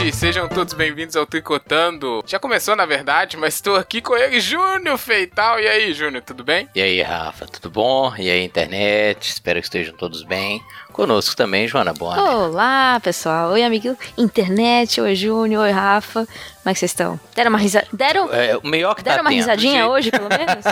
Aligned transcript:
gente! 0.00 0.16
Sejam 0.16 0.48
todos 0.48 0.72
bem-vindos 0.72 1.14
ao 1.14 1.26
Tricotando. 1.26 2.22
Já 2.26 2.38
começou, 2.38 2.74
na 2.74 2.86
verdade, 2.86 3.36
mas 3.36 3.54
estou 3.54 3.76
aqui 3.76 4.00
com 4.00 4.16
ele, 4.16 4.40
Júnior 4.40 4.96
Feital. 4.96 5.60
E 5.60 5.68
aí, 5.68 5.92
Júnior, 5.92 6.22
tudo 6.22 6.42
bem? 6.42 6.68
E 6.74 6.80
aí, 6.80 7.02
Rafa, 7.02 7.46
tudo 7.46 7.70
bom? 7.70 8.14
E 8.16 8.30
aí, 8.30 8.42
internet? 8.42 9.28
Espero 9.28 9.60
que 9.60 9.66
estejam 9.66 9.94
todos 9.94 10.22
bem. 10.22 10.62
Conosco 10.90 11.34
também, 11.36 11.66
Joana 11.66 11.92
Bonner. 11.92 12.22
Olá, 12.22 13.00
pessoal. 13.02 13.50
Oi, 13.52 13.62
amigo 13.62 13.96
internet. 14.18 15.00
Oi, 15.00 15.14
Júnior. 15.14 15.62
Oi, 15.64 15.70
Rafa. 15.70 16.26
Como 16.26 16.70
é 16.70 16.72
que 16.74 16.78
vocês 16.78 16.90
estão? 16.90 17.18
Deram 17.34 17.48
uma 17.50 17.58
risada. 17.58 17.86
Deram, 17.92 18.32
É, 18.32 18.56
o 18.56 18.66
melhor 18.66 18.94
que 18.94 19.02
deram 19.02 19.16
tá 19.18 19.22
uma 19.22 19.30
tendo. 19.30 19.38
risadinha 19.38 19.86
hoje, 19.88 20.10
pelo 20.10 20.28
menos? 20.28 20.64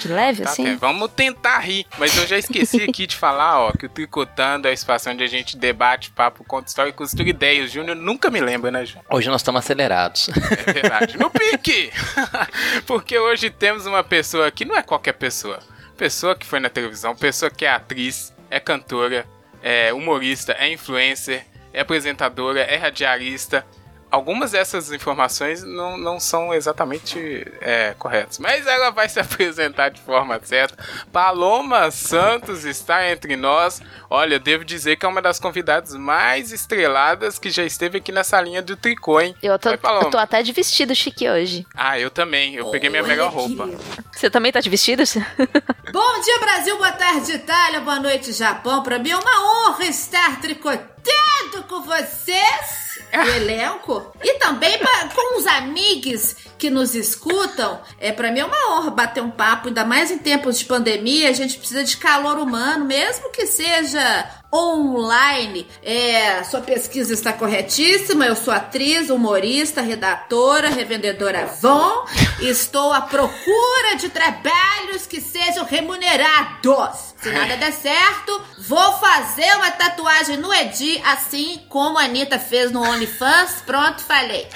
De 0.00 0.08
leve, 0.08 0.42
Tá 0.42 0.50
assim? 0.50 0.64
bem, 0.64 0.76
Vamos 0.76 1.10
tentar 1.16 1.58
rir, 1.60 1.86
mas 1.98 2.14
eu 2.16 2.26
já 2.26 2.36
esqueci 2.36 2.82
aqui 2.88 3.06
de 3.06 3.16
falar, 3.16 3.60
ó, 3.60 3.72
que 3.72 3.86
o 3.86 3.88
Tricotando 3.88 4.68
é 4.68 4.70
o 4.70 4.74
espaço 4.74 5.08
onde 5.08 5.24
a 5.24 5.26
gente 5.26 5.56
debate, 5.56 6.10
papo, 6.10 6.44
conta 6.44 6.68
história 6.68 6.90
e 6.90 6.92
costura 6.92 7.28
ideias. 7.28 7.70
O 7.70 7.74
Júnior 7.74 7.96
nunca 7.96 8.28
me 8.30 8.40
lembra, 8.40 8.70
né, 8.70 8.84
Júnior? 8.84 9.04
Hoje 9.10 9.28
nós 9.30 9.40
estamos 9.40 9.60
acelerados. 9.60 10.28
É 10.66 10.72
verdade. 10.72 11.16
No 11.18 11.30
pique! 11.30 11.90
Porque 12.86 13.18
hoje 13.18 13.48
temos 13.50 13.86
uma 13.86 14.04
pessoa 14.04 14.50
que 14.50 14.64
não 14.64 14.76
é 14.76 14.82
qualquer 14.82 15.12
pessoa. 15.14 15.58
Pessoa 15.96 16.34
que 16.34 16.44
foi 16.44 16.60
na 16.60 16.68
televisão, 16.68 17.14
pessoa 17.16 17.50
que 17.50 17.64
é 17.64 17.70
atriz, 17.70 18.32
é 18.50 18.58
cantora, 18.60 19.24
é 19.64 19.94
humorista, 19.94 20.52
é 20.52 20.70
influencer, 20.70 21.46
é 21.72 21.80
apresentadora, 21.80 22.60
é 22.60 22.76
radialista. 22.76 23.66
Algumas 24.14 24.52
dessas 24.52 24.92
informações 24.92 25.64
não, 25.64 25.98
não 25.98 26.20
são 26.20 26.54
exatamente 26.54 27.44
é, 27.60 27.96
corretas, 27.98 28.38
mas 28.38 28.64
ela 28.64 28.90
vai 28.90 29.08
se 29.08 29.18
apresentar 29.18 29.88
de 29.88 30.00
forma 30.00 30.40
certa. 30.44 30.76
Paloma 31.12 31.90
Santos 31.90 32.64
está 32.64 33.10
entre 33.10 33.34
nós. 33.34 33.82
Olha, 34.08 34.38
devo 34.38 34.64
dizer 34.64 34.94
que 34.94 35.04
é 35.04 35.08
uma 35.08 35.20
das 35.20 35.40
convidadas 35.40 35.96
mais 35.96 36.52
estreladas 36.52 37.40
que 37.40 37.50
já 37.50 37.64
esteve 37.64 37.98
aqui 37.98 38.12
nessa 38.12 38.40
linha 38.40 38.62
do 38.62 38.76
tricô, 38.76 39.20
hein? 39.20 39.34
Eu 39.42 39.58
tô, 39.58 39.70
Oi, 39.70 39.78
eu 39.82 40.10
tô 40.10 40.18
até 40.18 40.44
de 40.44 40.52
vestido 40.52 40.94
chique 40.94 41.28
hoje. 41.28 41.66
Ah, 41.74 41.98
eu 41.98 42.08
também. 42.08 42.54
Eu 42.54 42.70
peguei 42.70 42.88
minha 42.88 43.02
melhor 43.02 43.32
roupa. 43.32 43.68
Você 44.12 44.30
também 44.30 44.52
tá 44.52 44.60
de 44.60 44.70
vestido? 44.70 45.02
Bom 45.92 46.20
dia, 46.20 46.38
Brasil. 46.38 46.76
Boa 46.76 46.92
tarde, 46.92 47.32
Itália. 47.32 47.80
Boa 47.80 47.98
noite, 47.98 48.32
Japão. 48.32 48.80
Pra 48.84 48.96
mim 48.96 49.10
é 49.10 49.16
uma 49.16 49.70
honra 49.70 49.86
estar 49.86 50.40
tricotando 50.40 51.64
com 51.68 51.82
vocês, 51.82 52.83
o 53.18 53.28
elenco. 53.36 54.12
E 54.22 54.38
também 54.38 54.78
pra- 54.78 55.08
com 55.14 55.38
os 55.38 55.46
amigos 55.46 56.36
que 56.58 56.70
nos 56.70 56.94
escutam. 56.94 57.80
É, 57.98 58.12
pra 58.12 58.30
mim 58.32 58.40
é 58.40 58.44
uma 58.44 58.72
honra 58.76 58.90
bater 58.90 59.22
um 59.22 59.30
papo, 59.30 59.68
ainda 59.68 59.84
mais 59.84 60.10
em 60.10 60.18
tempos 60.18 60.58
de 60.58 60.64
pandemia. 60.64 61.28
A 61.28 61.32
gente 61.32 61.58
precisa 61.58 61.84
de 61.84 61.96
calor 61.96 62.38
humano, 62.38 62.84
mesmo 62.84 63.30
que 63.30 63.46
seja 63.46 64.30
online. 64.54 65.66
É, 65.82 66.44
sua 66.44 66.60
pesquisa 66.60 67.12
está 67.12 67.32
corretíssima. 67.32 68.26
Eu 68.26 68.36
sou 68.36 68.54
atriz, 68.54 69.10
humorista, 69.10 69.80
redatora, 69.80 70.68
revendedora 70.68 71.42
Avon. 71.42 72.06
Estou 72.40 72.92
à 72.92 73.00
procura 73.00 73.96
de 73.98 74.08
trabalhos 74.08 75.06
que 75.06 75.20
sejam 75.20 75.64
remunerados. 75.64 77.14
Se 77.20 77.30
nada 77.30 77.56
der 77.56 77.72
certo, 77.72 78.42
vou 78.58 78.92
fazer 78.98 79.50
uma 79.56 79.70
tatuagem 79.70 80.36
no 80.36 80.52
Edi, 80.52 81.00
assim 81.06 81.64
como 81.70 81.98
a 81.98 82.02
Anitta 82.02 82.38
fez 82.38 82.70
no 82.70 82.82
OnlyFans. 82.82 83.62
Pronto, 83.64 84.02
falei. 84.02 84.46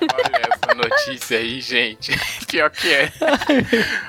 Olha 0.00 0.42
essa 0.52 0.74
notícia 0.76 1.38
aí, 1.38 1.60
gente. 1.60 2.12
Pior 2.46 2.70
que 2.70 2.88
é. 2.92 3.12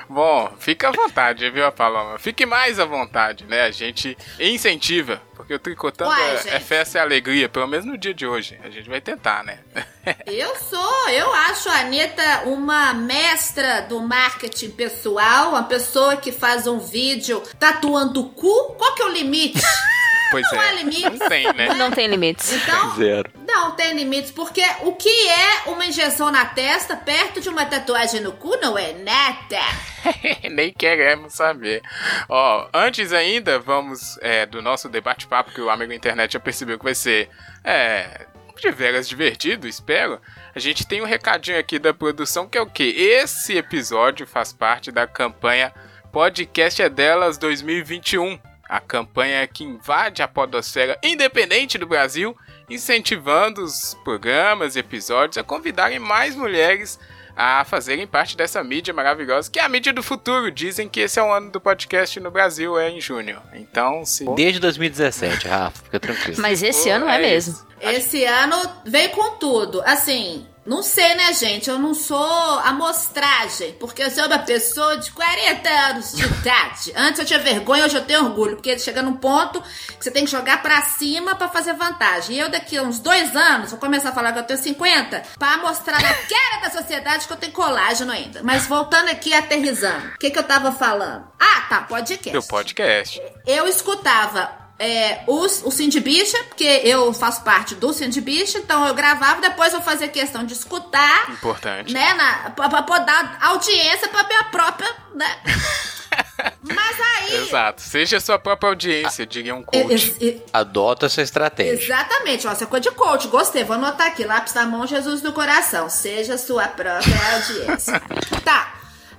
Bom, 0.08 0.52
fica 0.60 0.88
à 0.88 0.92
vontade, 0.92 1.50
viu, 1.50 1.70
Paloma? 1.72 2.16
Fique 2.18 2.46
mais 2.46 2.78
à 2.78 2.84
vontade, 2.84 3.44
né? 3.44 3.62
A 3.62 3.70
gente 3.72 4.16
incentiva, 4.54 5.22
porque 5.34 5.54
o 5.54 5.58
tricotando 5.58 6.10
Uai, 6.10 6.36
é, 6.46 6.56
é 6.56 6.60
festa 6.60 6.98
e 6.98 7.00
alegria, 7.00 7.48
pelo 7.48 7.66
menos 7.66 7.86
no 7.86 7.96
dia 7.96 8.14
de 8.14 8.26
hoje. 8.26 8.58
A 8.62 8.70
gente 8.70 8.88
vai 8.88 9.00
tentar, 9.00 9.44
né? 9.44 9.60
Eu 10.26 10.54
sou, 10.56 11.08
eu 11.08 11.32
acho 11.34 11.68
a 11.68 11.80
Anitta 11.80 12.42
uma 12.46 12.94
mestra 12.94 13.80
do 13.82 14.00
marketing 14.00 14.70
pessoal, 14.70 15.50
uma 15.50 15.64
pessoa 15.64 16.16
que 16.16 16.30
faz 16.30 16.66
um 16.66 16.78
vídeo 16.78 17.42
tatuando 17.58 18.20
o 18.20 18.28
cu. 18.30 18.74
Qual 18.78 18.94
que 18.94 19.02
é 19.02 19.04
o 19.04 19.08
limite? 19.08 19.60
Pois 20.30 20.46
Não 20.52 20.62
é. 20.62 20.68
há 20.68 20.72
limite. 20.72 21.10
Não 21.10 21.28
tem, 21.28 21.52
né? 21.52 21.74
Não 21.74 21.90
tem 21.90 22.06
limites. 22.06 22.52
Então, 22.52 22.94
Zero. 22.96 23.30
não 23.46 23.72
tem 23.72 23.94
limites, 23.94 24.30
porque 24.30 24.62
o 24.82 24.92
que 24.92 25.28
é 25.28 25.70
uma 25.70 25.86
injeção 25.86 26.30
na 26.30 26.44
testa 26.44 26.96
perto 26.96 27.40
de 27.40 27.48
uma 27.48 27.64
tatuagem 27.66 28.20
no 28.20 28.32
cu 28.32 28.56
não 28.60 28.76
é 28.76 28.92
nada. 28.92 29.60
Nem 30.50 30.72
queremos 30.72 31.34
saber. 31.34 31.82
Ó, 32.28 32.68
antes 32.72 33.12
ainda, 33.12 33.58
vamos 33.58 34.18
é, 34.20 34.46
do 34.46 34.60
nosso 34.62 34.88
debate-papo, 34.88 35.52
que 35.52 35.60
o 35.60 35.70
amigo 35.70 35.92
internet 35.92 36.32
já 36.32 36.40
percebeu 36.40 36.78
que 36.78 36.84
vai 36.84 36.94
ser 36.94 37.28
é, 37.64 38.26
de 38.56 38.70
veras 38.70 39.08
divertido, 39.08 39.68
espero. 39.68 40.20
A 40.54 40.58
gente 40.58 40.86
tem 40.86 41.02
um 41.02 41.06
recadinho 41.06 41.58
aqui 41.58 41.78
da 41.78 41.92
produção 41.92 42.48
que 42.48 42.58
é 42.58 42.60
o 42.60 42.66
que? 42.66 42.84
Esse 42.84 43.56
episódio 43.56 44.26
faz 44.26 44.52
parte 44.52 44.90
da 44.90 45.06
campanha 45.06 45.72
Podcast 46.16 46.80
é 46.80 46.88
Delas 46.88 47.36
2021. 47.36 48.38
A 48.68 48.80
campanha 48.80 49.46
que 49.46 49.64
invade 49.64 50.22
a 50.22 50.28
podosfera 50.28 50.98
independente 51.02 51.78
do 51.78 51.86
Brasil, 51.86 52.36
incentivando 52.68 53.62
os 53.62 53.94
programas 54.02 54.74
e 54.74 54.80
episódios 54.80 55.38
a 55.38 55.44
convidarem 55.44 55.98
mais 55.98 56.34
mulheres 56.34 56.98
a 57.36 57.62
fazerem 57.66 58.06
parte 58.06 58.34
dessa 58.34 58.64
mídia 58.64 58.94
maravilhosa, 58.94 59.50
que 59.50 59.58
é 59.58 59.62
a 59.62 59.68
mídia 59.68 59.92
do 59.92 60.02
futuro. 60.02 60.50
Dizem 60.50 60.88
que 60.88 61.00
esse 61.00 61.20
é 61.20 61.22
o 61.22 61.30
ano 61.30 61.50
do 61.50 61.60
podcast 61.60 62.18
no 62.18 62.30
Brasil, 62.30 62.78
é 62.78 62.88
em 62.88 63.00
junho. 63.00 63.40
Então, 63.52 64.06
se. 64.06 64.24
Desde 64.34 64.58
2017, 64.58 65.46
Rafa, 65.46 65.84
fica 65.84 66.00
tranquilo. 66.00 66.40
Mas 66.40 66.62
esse 66.62 66.88
Pô, 66.88 66.94
ano 66.94 67.08
é, 67.08 67.16
é 67.16 67.18
mesmo. 67.18 67.52
isso. 67.52 67.66
Esse 67.78 68.24
ano 68.24 68.56
vem 68.86 69.10
com 69.10 69.32
tudo. 69.32 69.82
Assim, 69.82 70.46
não 70.66 70.82
sei, 70.82 71.14
né, 71.14 71.32
gente? 71.32 71.70
Eu 71.70 71.78
não 71.78 71.94
sou 71.94 72.58
amostragem, 72.60 73.74
porque 73.74 74.02
eu 74.02 74.10
sou 74.10 74.26
uma 74.26 74.38
pessoa 74.40 74.96
de 74.98 75.10
40 75.12 75.68
anos 75.68 76.12
de 76.12 76.24
idade. 76.24 76.92
Antes 76.96 77.20
eu 77.20 77.26
tinha 77.26 77.38
vergonha, 77.38 77.84
hoje 77.84 77.96
eu 77.96 78.04
tenho 78.04 78.24
orgulho, 78.24 78.56
porque 78.56 78.78
chega 78.78 79.02
num 79.02 79.16
ponto 79.16 79.60
que 79.60 80.04
você 80.04 80.10
tem 80.10 80.24
que 80.24 80.30
jogar 80.30 80.62
pra 80.62 80.82
cima 80.82 81.34
pra 81.34 81.48
fazer 81.48 81.74
vantagem. 81.74 82.36
E 82.36 82.38
eu 82.40 82.48
daqui 82.48 82.76
a 82.76 82.82
uns 82.82 82.98
dois 82.98 83.34
anos 83.36 83.70
vou 83.70 83.78
começar 83.78 84.10
a 84.10 84.12
falar 84.12 84.32
que 84.32 84.40
eu 84.40 84.44
tenho 84.44 84.58
50 84.58 85.22
pra 85.38 85.56
mostrar 85.58 86.02
na 86.02 86.14
cara 86.14 86.62
da 86.62 86.70
sociedade 86.70 87.26
que 87.26 87.32
eu 87.32 87.36
tenho 87.36 87.52
colágeno 87.52 88.12
ainda. 88.12 88.42
Mas 88.42 88.66
voltando 88.66 89.08
aqui, 89.08 89.32
aterrizando. 89.32 90.08
O 90.14 90.18
que 90.18 90.30
que 90.30 90.38
eu 90.38 90.44
tava 90.44 90.72
falando? 90.72 91.26
Ah, 91.38 91.60
tá, 91.68 91.80
podcast. 91.82 92.32
Do 92.32 92.42
podcast. 92.42 93.22
Eu 93.46 93.66
escutava 93.68 94.65
é, 94.78 95.20
os, 95.26 95.62
o 95.64 95.70
Cindy 95.70 96.00
Bicha, 96.00 96.36
porque 96.44 96.64
eu 96.84 97.12
faço 97.14 97.42
parte 97.42 97.74
do 97.74 97.92
Cindy 97.92 98.20
Bicha, 98.20 98.58
então 98.58 98.86
eu 98.86 98.94
gravava, 98.94 99.40
depois 99.40 99.72
eu 99.72 99.80
fazia 99.80 100.08
questão 100.08 100.44
de 100.44 100.52
escutar, 100.52 101.30
Importante. 101.30 101.92
né, 101.92 102.14
na, 102.14 102.50
pra, 102.50 102.68
pra 102.68 102.82
poder 102.82 103.06
dar 103.06 103.38
audiência 103.42 104.08
pra 104.08 104.24
minha 104.24 104.44
própria, 104.44 104.88
né. 105.14 105.38
Mas 106.62 106.96
aí... 107.00 107.36
Exato. 107.36 107.80
Seja 107.80 108.16
a 108.18 108.20
sua 108.20 108.38
própria 108.38 108.68
audiência, 108.70 109.26
diria 109.26 109.54
um 109.54 109.60
e- 109.60 109.64
coach. 109.82 110.16
e- 110.20 110.42
Adota 110.52 111.06
essa 111.06 111.22
estratégia. 111.22 111.72
Exatamente, 111.84 112.46
ó, 112.46 112.52
essa 112.52 112.66
coisa 112.66 112.82
de 112.90 112.94
coach, 112.96 113.28
gostei, 113.28 113.64
vou 113.64 113.76
anotar 113.76 114.08
aqui, 114.08 114.24
lápis 114.24 114.52
na 114.54 114.64
mão, 114.66 114.86
Jesus 114.86 115.22
no 115.22 115.32
coração, 115.32 115.88
seja 115.88 116.36
sua 116.38 116.68
própria 116.68 117.34
audiência. 117.34 118.00
tá, 118.44 118.74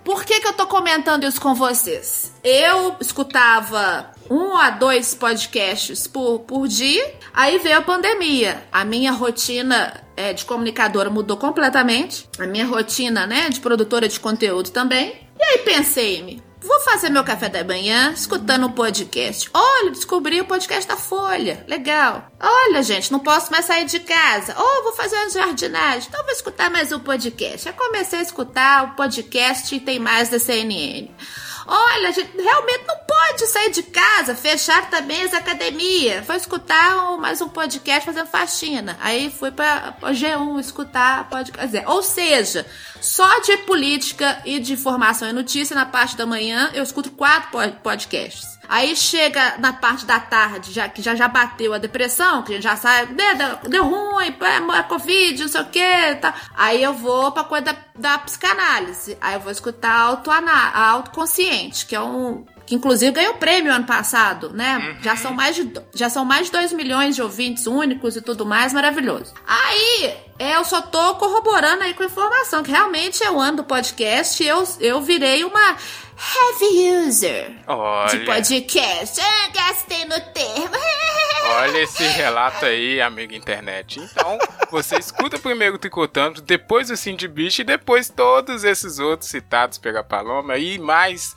por 0.08 0.24
que 0.24 0.40
que 0.40 0.48
eu 0.48 0.54
tô 0.54 0.66
comentando 0.66 1.26
isso 1.26 1.42
com 1.42 1.54
vocês? 1.54 2.32
Eu 2.42 2.96
escutava 3.02 4.10
um 4.30 4.56
a 4.56 4.70
dois 4.70 5.14
podcasts 5.14 6.08
por, 6.08 6.40
por 6.40 6.66
dia, 6.66 7.14
aí 7.34 7.58
veio 7.58 7.78
a 7.78 7.82
pandemia, 7.82 8.64
a 8.72 8.86
minha 8.86 9.12
rotina 9.12 10.02
é, 10.16 10.32
de 10.32 10.46
comunicadora 10.46 11.10
mudou 11.10 11.36
completamente, 11.36 12.26
a 12.40 12.48
minha 12.48 12.66
rotina, 12.66 13.28
né, 13.28 13.50
de 13.50 13.60
produtora 13.60 14.08
de 14.08 14.18
conteúdo 14.18 14.70
também, 14.70 15.28
e 15.38 15.44
aí 15.44 15.58
pensei-me, 15.58 16.42
Vou 16.68 16.82
fazer 16.82 17.10
meu 17.10 17.24
café 17.24 17.48
da 17.48 17.64
manhã 17.64 18.12
escutando 18.12 18.68
um 18.68 18.72
podcast. 18.72 19.50
Olha, 19.54 19.90
descobri 19.90 20.42
o 20.42 20.46
podcast 20.46 20.86
da 20.86 20.98
Folha. 20.98 21.64
Legal. 21.66 22.30
Olha, 22.38 22.84
gente, 22.84 23.10
não 23.10 23.20
posso 23.20 23.50
mais 23.50 23.64
sair 23.64 23.86
de 23.86 24.02
casa. 24.02 24.54
Oh, 24.60 24.84
vou 24.84 24.92
fazer 24.92 25.16
uma 25.16 25.30
jardinagem. 25.30 26.10
Então 26.10 26.22
vou 26.26 26.34
escutar 26.34 26.70
mais 26.70 26.92
um 26.92 27.00
podcast. 27.00 27.64
Já 27.64 27.72
comecei 27.74 28.20
a 28.20 28.22
escutar 28.22 28.84
o 28.84 28.96
podcast 28.98 29.74
e 29.74 29.80
tem 29.80 29.98
mais 29.98 30.28
da 30.28 30.40
CNN. 30.40 31.08
Olha, 31.68 32.10
a 32.10 32.12
gente 32.12 32.32
realmente 32.42 32.86
não 32.88 32.96
pode 33.00 33.46
sair 33.48 33.72
de 33.72 33.84
casa, 33.84 34.34
fechar 34.36 34.90
também 34.90 35.24
as 35.24 35.34
academias. 35.34 36.26
Vou 36.26 36.36
escutar 36.36 37.12
um- 37.12 37.18
mais 37.18 37.42
um 37.42 37.50
podcast 37.50 38.06
fazendo 38.06 38.28
faxina. 38.28 38.98
Aí 39.02 39.30
fui 39.30 39.52
pra 39.52 39.94
G1 40.14 40.60
escutar 40.60 41.30
podcast. 41.30 41.84
Ou 41.88 42.02
seja, 42.02 42.66
Só 43.00 43.42
de 43.42 43.58
política 43.58 44.42
e 44.44 44.60
de 44.60 44.74
informação 44.74 45.30
e 45.30 45.34
notícia 45.34 45.76
na 45.76 45.86
parte 45.86 46.18
da 46.18 46.26
manhã 46.26 46.72
eu 46.74 46.82
escuto 46.84 47.12
quatro 47.12 47.52
podcasts. 47.84 48.57
Aí 48.70 48.96
chega 48.96 49.58
na 49.60 49.74
parte 49.74 50.06
da 50.06 50.20
tarde, 50.20 50.72
já 50.72 50.90
que 50.90 51.02
já, 51.02 51.16
já 51.16 51.28
bateu 51.28 51.74
a 51.74 51.78
depressão, 51.78 52.44
que 52.44 52.52
a 52.52 52.56
gente 52.56 52.64
já 52.64 52.76
sabe, 52.76 53.14
deu, 53.14 53.70
deu 53.70 53.86
ruim, 53.86 54.36
é, 54.42 54.84
Covid, 54.84 55.42
não 55.42 55.50
sei 55.50 55.62
o 55.62 55.66
que, 55.66 56.16
tá. 56.22 56.34
Aí 56.56 56.84
eu 56.84 56.94
vou 56.94 57.32
pra 57.32 57.44
coisa 57.44 57.66
da, 57.66 57.76
da 57.96 58.18
psicanálise. 58.20 59.18
Aí 59.22 59.36
eu 59.36 59.40
vou 59.40 59.52
escutar 59.52 59.92
a 59.92 60.90
autoconsciente, 60.90 61.86
que 61.86 61.96
é 61.96 62.02
um 62.02 62.46
que 62.68 62.76
inclusive 62.76 63.14
ganhou 63.14 63.36
prêmio 63.36 63.74
ano 63.74 63.86
passado, 63.86 64.52
né? 64.54 64.78
Uhum. 64.78 65.02
Já 65.02 65.16
são 65.16 65.34
mais 65.34 65.56
de 65.56 65.72
já 65.96 66.10
são 66.10 66.26
mais 66.26 66.48
de 66.48 66.52
2 66.52 66.74
milhões 66.74 67.16
de 67.16 67.22
ouvintes 67.22 67.66
únicos 67.66 68.18
e 68.18 68.22
tudo 68.22 68.46
mais, 68.46 68.74
maravilhoso. 68.74 69.34
Aí, 69.48 70.14
eu 70.38 70.66
só 70.66 70.82
tô 70.82 71.16
corroborando 71.16 71.84
aí 71.84 71.94
com 71.94 72.04
a 72.04 72.08
informação 72.08 72.62
que 72.62 72.70
realmente 72.70 73.24
é 73.24 73.32
o 73.32 73.40
ano 73.40 73.58
do 73.58 73.64
podcast, 73.64 74.44
eu 74.44 74.68
eu 74.82 75.02
virei 75.02 75.46
uma 75.46 75.78
heavy 76.18 77.08
user 77.08 77.52
Olha. 77.66 78.10
de 78.10 78.26
podcast. 78.26 79.22
Ah, 79.22 79.50
gastei 79.54 80.04
no 80.04 80.20
termo. 80.34 80.76
Olha 81.50 81.78
esse 81.78 82.04
relato 82.04 82.66
aí, 82.66 83.00
amigo 83.00 83.34
internet. 83.34 84.02
Então, 84.02 84.38
você 84.70 84.98
escuta 84.98 85.40
primeiro 85.40 85.76
o 85.76 85.80
Tricotando, 85.80 86.42
depois 86.42 86.90
o 86.90 86.98
Cindy 86.98 87.28
Beach 87.28 87.62
e 87.62 87.64
depois 87.64 88.10
todos 88.10 88.66
esses 88.66 89.00
outros 89.00 89.30
citados 89.30 89.78
pela 89.78 90.04
Paloma 90.04 90.58
e 90.58 90.78
mais 90.78 91.36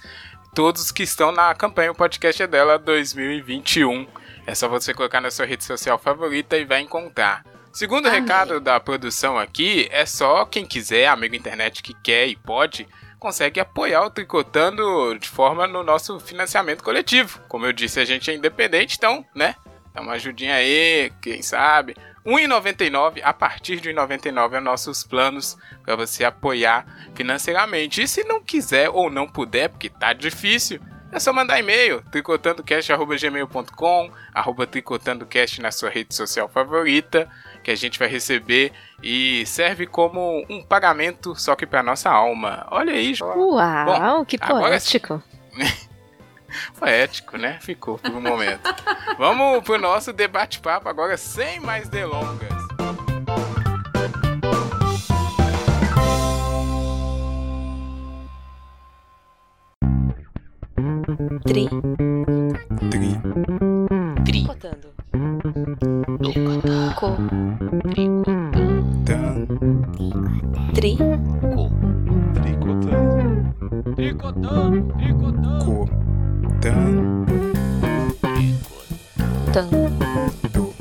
todos 0.55 0.91
que 0.91 1.03
estão 1.03 1.31
na 1.33 1.55
campanha 1.55 1.93
O 1.93 1.95
Podcast 1.95 2.43
é 2.43 2.47
Dela 2.47 2.79
2021. 2.79 4.07
É 4.47 4.55
só 4.55 4.69
você 4.69 4.93
colocar 4.93 5.21
na 5.21 5.31
sua 5.31 5.47
rede 5.47 5.65
social 5.65 5.99
favorita 5.99 6.57
e 6.57 6.65
vai 6.65 6.81
encontrar. 6.81 7.45
Segundo 7.73 8.09
Amém. 8.09 8.21
recado 8.21 8.61
da 8.61 8.81
produção 8.81 9.39
aqui, 9.39 9.89
é 9.93 10.05
só 10.05 10.45
quem 10.45 10.67
quiser, 10.67 11.07
amigo 11.07 11.37
internet 11.37 11.83
que 11.83 11.95
quer 11.95 12.27
e 12.27 12.35
pode, 12.35 12.89
consegue 13.19 13.61
apoiar 13.61 14.03
o 14.05 14.11
Tricotando 14.11 15.17
de 15.19 15.29
forma 15.29 15.67
no 15.69 15.85
nosso 15.85 16.19
financiamento 16.19 16.83
coletivo. 16.83 17.41
Como 17.49 17.67
eu 17.67 17.73
disse, 17.73 18.01
a 18.01 18.05
gente 18.05 18.31
é 18.31 18.35
independente, 18.35 18.97
então, 18.97 19.25
né? 19.35 19.55
Dá 19.95 20.01
uma 20.01 20.13
ajudinha 20.13 20.55
aí, 20.55 21.13
quem 21.21 21.43
sabe. 21.43 21.97
1,99 22.25 23.21
a 23.23 23.33
partir 23.33 23.81
de 23.81 23.91
1,99 23.91 24.55
é 24.55 24.61
nossos 24.61 25.03
planos 25.03 25.57
para 25.85 25.97
você 25.97 26.25
apoiar 26.25 26.87
financeiramente. 27.15 28.03
E 28.03 28.09
se 28.09 28.25
não 28.25 28.43
quiser 28.43 28.91
ou 28.91 29.11
não 29.11 29.29
puder, 29.29 29.71
porque 29.71 29.89
tá 29.89 30.13
difícil, 30.13 30.81
é 31.13 31.19
só 31.19 31.33
mandar 31.33 31.59
e-mail, 31.59 32.03
tricotandocast.gmail.com, 32.13 34.11
arroba 34.33 34.67
tricotandocast 34.67 35.61
na 35.61 35.73
sua 35.73 35.91
rede 35.91 36.15
social 36.15 36.49
favorita, 36.49 37.29
que 37.65 37.71
a 37.71 37.75
gente 37.75 37.99
vai 37.99 38.09
receber 38.09 38.73
e 39.03 39.45
serve 39.47 39.87
como 39.87 40.45
um 40.49 40.63
pagamento 40.63 41.35
só 41.35 41.57
que 41.57 41.67
para 41.67 41.83
nossa 41.83 42.11
alma. 42.11 42.67
Olha 42.71 42.93
aí, 42.93 43.15
João. 43.15 43.55
Uau, 43.55 43.87
Bom, 43.87 44.25
que 44.25 44.39
poético. 44.39 45.21
Agora... 45.53 45.71
Poético, 46.79 47.37
né? 47.37 47.59
Ficou 47.61 47.99
por 47.99 48.11
um 48.11 48.21
momento. 48.21 48.63
Vamos 49.19 49.63
pro 49.65 49.79
nosso 49.79 50.13
debate-papo 50.13 50.89
agora, 50.89 51.17
sem 51.17 51.61
mais 51.61 51.89
delongas. 51.89 52.61
Tri. 61.45 61.69
Tri. 62.91 63.11
Tri. 64.25 64.45
Cotando. 64.47 64.89
Co. 66.95 67.17
Tricotando. 67.93 69.47
Tri. 70.75 70.97
Co. 71.55 71.71
Tricotando. 72.35 73.55
Tricotando. 73.97 74.95
Tricotando. 74.97 75.65
Co. 75.65 75.90
Tan. 76.61 77.25
Tan. 79.51 79.71
Do. 80.53 80.75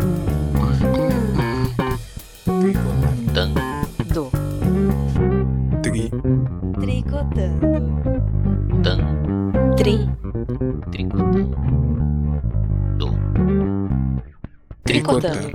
Tan. 3.33 3.53
Do. 4.13 4.29
Tri. 5.81 6.11
Tricotando. 6.81 7.67
Tan. 8.83 8.99
Tri. 9.77 10.09
Tricotando. 10.91 11.55
Do. 12.97 13.09
Tricotando. 14.83 15.47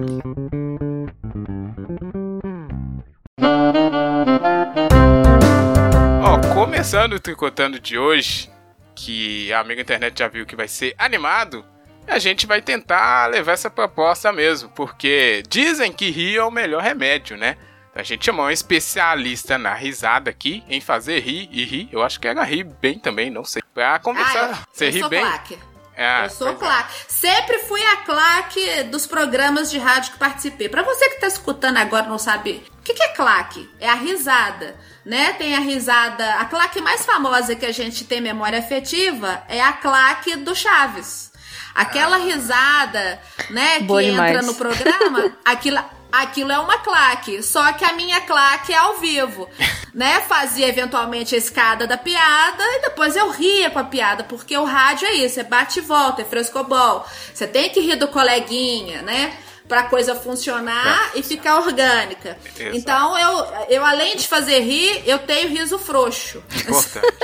Ó, 6.23 6.55
começando 6.55 7.13
o 7.13 7.21
tricotando 7.21 7.79
de 7.79 7.99
hoje, 7.99 8.54
que 8.95 9.53
a 9.53 9.61
amiga 9.61 9.81
internet 9.81 10.19
já 10.19 10.29
viu 10.29 10.47
que 10.47 10.57
vai 10.57 10.69
ser 10.69 10.95
animado, 10.99 11.65
a 12.07 12.19
gente 12.19 12.47
vai 12.47 12.61
tentar 12.61 13.27
levar 13.31 13.53
essa 13.53 13.71
proposta 13.71 14.33
mesmo, 14.33 14.69
porque 14.71 15.43
dizem 15.49 15.93
que 15.93 16.11
rir 16.11 16.37
é 16.37 16.45
o 16.45 16.51
melhor 16.51 16.83
remédio, 16.83 17.37
né? 17.37 17.57
A 17.95 18.03
gente 18.03 18.25
chamou 18.25 18.47
um 18.47 18.51
especialista 18.51 19.57
na 19.57 19.73
risada 19.73 20.29
aqui, 20.29 20.65
em 20.69 20.81
fazer 20.81 21.21
rir 21.21 21.49
e 21.53 21.65
rir. 21.65 21.89
Eu 21.93 22.03
acho 22.03 22.19
que 22.19 22.27
ela 22.27 22.43
ri 22.43 22.65
bem 22.65 22.99
também, 22.99 23.31
não 23.31 23.45
sei. 23.45 23.63
Pra 23.73 23.99
conversar. 24.01 24.51
Ah, 24.53 24.67
Você 24.73 24.89
eu 24.89 24.91
ri 24.91 25.01
sou 25.01 25.09
bem? 25.09 25.21
Claque. 25.21 25.59
Ah, 25.97 26.25
eu 26.25 26.31
sou 26.31 26.49
é. 26.49 26.55
claque. 26.55 26.93
Sempre 27.07 27.59
fui 27.61 27.81
a 27.85 27.97
claque 27.99 28.83
dos 28.85 29.07
programas 29.07 29.71
de 29.71 29.79
rádio 29.79 30.13
que 30.13 30.19
participei. 30.19 30.69
Pra 30.69 30.83
você 30.83 31.09
que 31.11 31.21
tá 31.21 31.29
escutando 31.29 31.77
agora 31.77 32.07
e 32.07 32.09
não 32.09 32.19
sabe, 32.19 32.65
o 32.81 32.83
que, 32.83 32.95
que 32.95 33.03
é 33.03 33.09
claque? 33.09 33.71
É 33.79 33.89
a 33.89 33.95
risada, 33.95 34.75
né? 35.05 35.33
Tem 35.35 35.55
a 35.55 35.61
risada... 35.61 36.35
A 36.37 36.45
claque 36.47 36.81
mais 36.81 37.05
famosa 37.05 37.55
que 37.55 37.67
a 37.67 37.73
gente 37.73 38.05
tem 38.05 38.21
memória 38.21 38.59
afetiva 38.59 39.43
é 39.49 39.61
a 39.61 39.73
claque 39.73 40.37
do 40.37 40.55
Chaves. 40.55 41.33
Aquela 41.75 42.19
risada, 42.19 43.21
né, 43.51 43.79
que 43.79 43.85
Boa 43.85 44.03
entra 44.03 44.27
demais. 44.27 44.47
no 44.47 44.55
programa, 44.55 45.37
aquilo, 45.45 45.81
aquilo 46.13 46.53
é 46.53 46.59
uma 46.59 46.79
claque. 46.79 47.43
Só 47.43 47.73
que 47.73 47.85
a 47.85 47.95
minha 47.95 48.21
claque 48.21 48.73
é 48.73 48.77
ao 48.77 48.99
vivo, 48.99 49.49
né? 49.93 50.21
Fazia 50.21 50.69
eventualmente 50.69 51.35
a 51.35 51.39
escada 51.39 51.85
da 51.85 51.99
piada 51.99 52.63
e 52.63 52.83
depois 52.83 53.17
eu 53.17 53.29
ria 53.31 53.71
com 53.71 53.81
a 53.81 53.85
piada, 53.85 54.23
porque 54.23 54.57
o 54.57 54.65
rádio 54.65 55.09
é 55.09 55.15
isso, 55.15 55.41
é 55.41 55.45
bate 55.45 55.81
e 55.81 55.83
volta, 55.83 56.23
é 56.23 56.25
frescobol. 56.25 57.05
Você 57.33 57.47
tem 57.47 57.71
que 57.71 57.81
rir 57.81 57.97
do 57.97 58.07
coleguinha, 58.07 59.03
né? 59.03 59.37
Pra 59.69 59.85
coisa 59.85 60.15
funcionar 60.15 61.13
e 61.15 61.23
ficar 61.23 61.61
orgânica. 61.61 62.37
Exato. 62.59 62.77
Então, 62.77 63.19
eu, 63.19 63.47
eu, 63.71 63.85
além 63.85 64.17
de 64.17 64.29
fazer 64.29 64.61
rir, 64.61 65.03
eu 65.09 65.19
tenho 65.21 65.49
riso 65.49 65.79
frouxo. 65.79 66.43
Importante. 66.55 67.07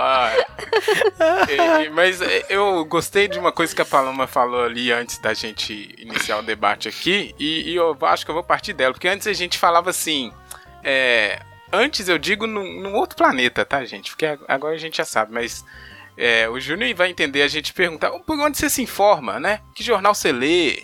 Ah, 0.00 0.32
e- 1.48 1.86
e- 1.86 1.90
mas 1.90 2.20
é, 2.22 2.44
eu 2.48 2.84
gostei 2.84 3.26
de 3.26 3.36
uma 3.38 3.50
coisa 3.50 3.74
que 3.74 3.82
a 3.82 3.84
Paloma 3.84 4.26
falou 4.28 4.62
ali 4.64 4.92
antes 4.92 5.18
da 5.18 5.34
gente 5.34 5.92
iniciar 5.98 6.38
o 6.38 6.42
debate 6.42 6.88
aqui, 6.88 7.34
e, 7.38 7.72
e 7.72 7.74
eu 7.74 7.96
acho 8.02 8.24
que 8.24 8.30
eu 8.30 8.34
vou 8.34 8.44
partir 8.44 8.74
dela, 8.74 8.92
porque 8.92 9.08
antes 9.08 9.26
a 9.26 9.32
gente 9.32 9.58
falava 9.58 9.90
assim. 9.90 10.32
é, 10.84 11.40
antes 11.72 12.08
eu 12.08 12.18
digo 12.18 12.46
num, 12.46 12.80
num 12.80 12.94
outro 12.94 13.16
planeta, 13.16 13.64
tá, 13.64 13.84
gente? 13.84 14.10
Porque 14.10 14.26
ag- 14.26 14.44
agora 14.46 14.74
a 14.74 14.78
gente 14.78 14.98
já 14.98 15.04
sabe, 15.04 15.32
mas 15.32 15.64
é, 16.18 16.48
o 16.48 16.58
Júnior 16.58 16.92
vai 16.96 17.10
entender 17.10 17.42
a 17.42 17.48
gente 17.48 17.72
perguntar 17.72 18.10
por 18.10 18.38
onde 18.40 18.58
você 18.58 18.68
se 18.68 18.82
informa, 18.82 19.38
né? 19.38 19.60
Que 19.72 19.84
jornal 19.84 20.12
você 20.12 20.32
lê? 20.32 20.82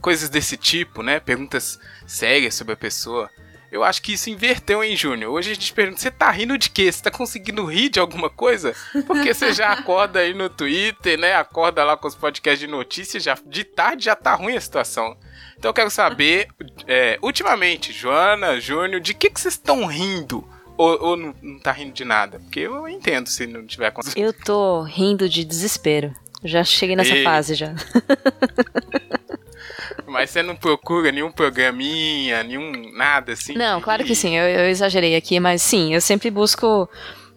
Coisas 0.00 0.28
desse 0.28 0.56
tipo, 0.56 1.04
né? 1.04 1.20
Perguntas 1.20 1.78
sérias 2.04 2.56
sobre 2.56 2.74
a 2.74 2.76
pessoa. 2.76 3.30
Eu 3.70 3.84
acho 3.84 4.02
que 4.02 4.14
isso 4.14 4.28
inverteu, 4.28 4.82
hein, 4.82 4.96
Júnior? 4.96 5.32
Hoje 5.32 5.52
a 5.52 5.54
gente 5.54 5.72
pergunta, 5.72 6.00
você 6.00 6.10
tá 6.10 6.30
rindo 6.30 6.58
de 6.58 6.68
quê? 6.68 6.90
Você 6.90 7.00
tá 7.00 7.10
conseguindo 7.12 7.64
rir 7.64 7.90
de 7.90 8.00
alguma 8.00 8.28
coisa? 8.28 8.74
Porque 9.06 9.32
você 9.32 9.52
já 9.52 9.70
acorda 9.70 10.18
aí 10.18 10.34
no 10.34 10.48
Twitter, 10.48 11.16
né? 11.16 11.34
Acorda 11.34 11.84
lá 11.84 11.96
com 11.96 12.08
os 12.08 12.14
podcasts 12.16 12.58
de 12.58 12.66
notícias, 12.66 13.22
já, 13.22 13.38
de 13.46 13.62
tarde 13.62 14.06
já 14.06 14.16
tá 14.16 14.34
ruim 14.34 14.56
a 14.56 14.60
situação. 14.60 15.16
Então 15.56 15.68
eu 15.68 15.74
quero 15.74 15.90
saber, 15.90 16.48
é, 16.88 17.18
ultimamente, 17.22 17.92
Joana, 17.92 18.60
Júnior, 18.60 19.00
de 19.00 19.14
que, 19.14 19.30
que 19.30 19.40
vocês 19.40 19.54
estão 19.54 19.86
rindo? 19.86 20.48
Ou, 20.76 21.02
ou 21.02 21.16
não, 21.16 21.34
não 21.42 21.58
tá 21.58 21.72
rindo 21.72 21.92
de 21.92 22.04
nada? 22.04 22.38
Porque 22.40 22.60
eu 22.60 22.86
entendo 22.88 23.28
se 23.28 23.46
não 23.46 23.66
tiver 23.66 23.90
conseguindo. 23.90 24.26
Eu 24.26 24.32
tô 24.32 24.82
rindo 24.82 25.28
de 25.28 25.44
desespero. 25.44 26.14
Já 26.44 26.62
cheguei 26.62 26.94
nessa 26.94 27.14
Ei. 27.14 27.24
fase 27.24 27.54
já. 27.54 27.74
Mas 30.06 30.30
você 30.30 30.42
não 30.42 30.54
procura 30.54 31.10
nenhum 31.10 31.32
programinha, 31.32 32.42
nenhum 32.42 32.92
nada 32.92 33.32
assim? 33.32 33.54
Não, 33.54 33.78
de 33.78 33.84
claro 33.84 34.04
que 34.04 34.14
sim, 34.14 34.36
eu, 34.36 34.44
eu 34.44 34.68
exagerei 34.68 35.16
aqui, 35.16 35.40
mas 35.40 35.60
sim, 35.62 35.92
eu 35.92 36.00
sempre 36.00 36.30
busco 36.30 36.88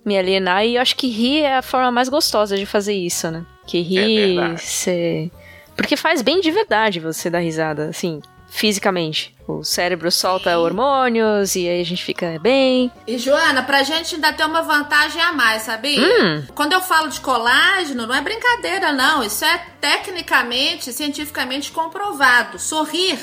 me 0.06 0.18
alienar 0.18 0.66
e 0.66 0.76
eu 0.76 0.82
acho 0.82 0.96
que 0.96 1.10
rir 1.10 1.42
é 1.42 1.58
a 1.58 1.62
forma 1.62 1.92
mais 1.92 2.10
gostosa 2.10 2.56
de 2.56 2.66
fazer 2.66 2.94
isso, 2.94 3.30
né? 3.32 3.46
Que 3.66 3.82
rir, 3.82 4.36
verdade. 4.36 4.62
você. 4.62 5.32
Porque 5.76 5.98
faz 5.98 6.22
bem 6.22 6.42
de 6.42 6.52
verdade 6.52 7.00
você 7.00 7.30
dar 7.30 7.40
risada, 7.40 7.90
assim, 7.90 8.22
fisicamente. 8.50 9.36
O 9.48 9.64
cérebro 9.64 10.12
solta 10.12 10.52
Sim. 10.52 10.58
hormônios 10.58 11.56
e 11.56 11.68
aí 11.68 11.82
a 11.82 11.86
gente 11.86 12.04
fica 12.04 12.38
bem. 12.40 12.92
E 13.08 13.18
Joana, 13.18 13.64
pra 13.64 13.82
gente 13.84 14.16
ainda 14.16 14.32
ter 14.32 14.46
uma 14.46 14.62
vantagem 14.62 15.22
a 15.22 15.32
mais, 15.32 15.64
sabia? 15.64 16.00
Hum. 16.00 16.46
Quando 16.54 16.74
eu 16.74 16.82
falo 16.82 17.10
de 17.10 17.20
colágeno, 17.20 18.06
não 18.06 18.14
é 18.14 18.22
brincadeira, 18.22 18.92
não. 18.92 19.24
Isso 19.24 19.44
é 19.44 19.58
tecnicamente, 19.82 20.94
cientificamente 20.94 21.72
comprovado. 21.72 22.60
Sorrir 22.60 23.18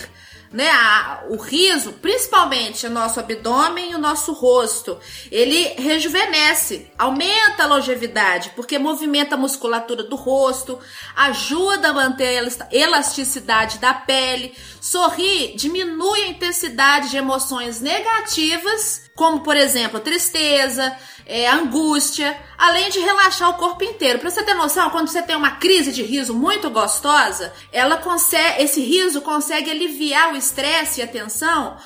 né, 0.53 0.71
a, 0.71 1.25
o 1.29 1.37
riso, 1.37 1.93
principalmente 1.95 2.87
o 2.87 2.91
nosso 2.91 3.21
abdômen 3.21 3.93
e 3.93 3.95
o 3.95 3.99
nosso 3.99 4.33
rosto, 4.33 4.99
ele 5.31 5.75
rejuvenesce, 5.79 6.91
aumenta 6.97 7.65
a 7.65 7.67
longevidade, 7.67 8.53
porque 8.55 8.79
movimenta 8.79 9.35
a 9.35 9.39
musculatura 9.39 10.03
do 10.03 10.17
rosto, 10.17 10.79
ajuda 11.15 11.89
a 11.89 11.93
manter 11.93 12.39
a 12.39 12.69
elasticidade 12.71 13.79
da 13.79 13.93
pele. 13.93 14.55
Sorrir 14.81 15.57
diminui 15.57 16.23
a 16.23 16.29
intensidade 16.29 17.11
de 17.11 17.17
emoções 17.17 17.81
negativas, 17.81 19.11
como 19.15 19.41
por 19.41 19.57
exemplo, 19.57 20.01
tristeza, 20.01 20.97
é, 21.27 21.49
angústia, 21.51 22.39
além 22.57 22.89
de 22.89 23.01
relaxar 23.01 23.51
o 23.51 23.55
corpo 23.55 23.83
inteiro. 23.83 24.21
Pra 24.21 24.31
você 24.31 24.43
ter 24.45 24.55
noção, 24.55 24.91
quando 24.91 25.09
você 25.09 25.21
tem 25.23 25.35
uma 25.35 25.53
crise 25.53 25.93
de 25.93 26.03
riso 26.03 26.33
muito 26.33 26.71
gostosa, 26.71 27.53
ela 27.73 27.97
consegue, 27.97 28.63
esse 28.63 28.81
riso 28.81 29.21
consegue 29.21 29.71
aliviar 29.71 30.33
o 30.33 30.37
estresse 30.37 31.01
e 31.01 31.05
a 31.05 31.09
tensão 31.09 31.77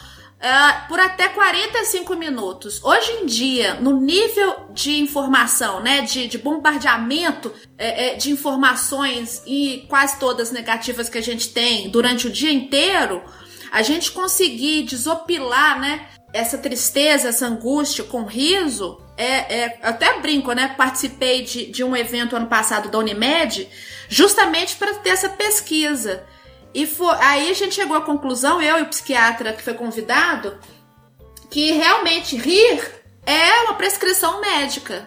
Uh, 0.41 0.89
por 0.89 0.99
até 0.99 1.29
45 1.29 2.17
minutos. 2.17 2.83
Hoje 2.83 3.13
em 3.13 3.27
dia, 3.27 3.75
no 3.75 4.01
nível 4.01 4.71
de 4.73 4.99
informação, 4.99 5.83
né, 5.83 6.01
de, 6.01 6.27
de 6.29 6.39
bombardeamento 6.39 7.53
é, 7.77 8.07
é, 8.07 8.15
de 8.15 8.31
informações 8.31 9.43
e 9.47 9.85
quase 9.87 10.19
todas 10.19 10.51
negativas 10.51 11.11
que 11.11 11.19
a 11.19 11.23
gente 11.23 11.51
tem 11.51 11.91
durante 11.91 12.27
o 12.27 12.31
dia 12.31 12.51
inteiro, 12.51 13.23
a 13.71 13.83
gente 13.83 14.13
conseguir 14.13 14.85
desopilar, 14.85 15.79
né, 15.79 16.09
essa 16.33 16.57
tristeza, 16.57 17.29
essa 17.29 17.47
angústia 17.47 18.05
com 18.05 18.25
riso, 18.25 18.99
é, 19.21 19.65
é, 19.65 19.79
até 19.83 20.19
brinco, 20.19 20.53
né? 20.53 20.75
Participei 20.79 21.43
de, 21.43 21.67
de 21.67 21.85
um 21.85 21.95
evento 21.95 22.35
ano 22.35 22.47
passado 22.47 22.89
da 22.89 22.99
Unimed, 22.99 23.69
justamente 24.09 24.77
para 24.77 24.95
ter 24.95 25.11
essa 25.11 25.29
pesquisa. 25.29 26.25
E 26.73 26.87
foi, 26.87 27.15
aí 27.21 27.51
a 27.51 27.55
gente 27.55 27.75
chegou 27.75 27.97
à 27.97 28.01
conclusão, 28.01 28.63
eu 28.63 28.79
e 28.79 28.83
o 28.83 28.87
psiquiatra 28.87 29.53
que 29.53 29.63
foi 29.63 29.75
convidado, 29.75 30.59
que 31.51 31.73
realmente 31.73 32.35
rir 32.35 32.81
é 33.27 33.61
uma 33.65 33.75
prescrição 33.75 34.41
médica. 34.41 35.07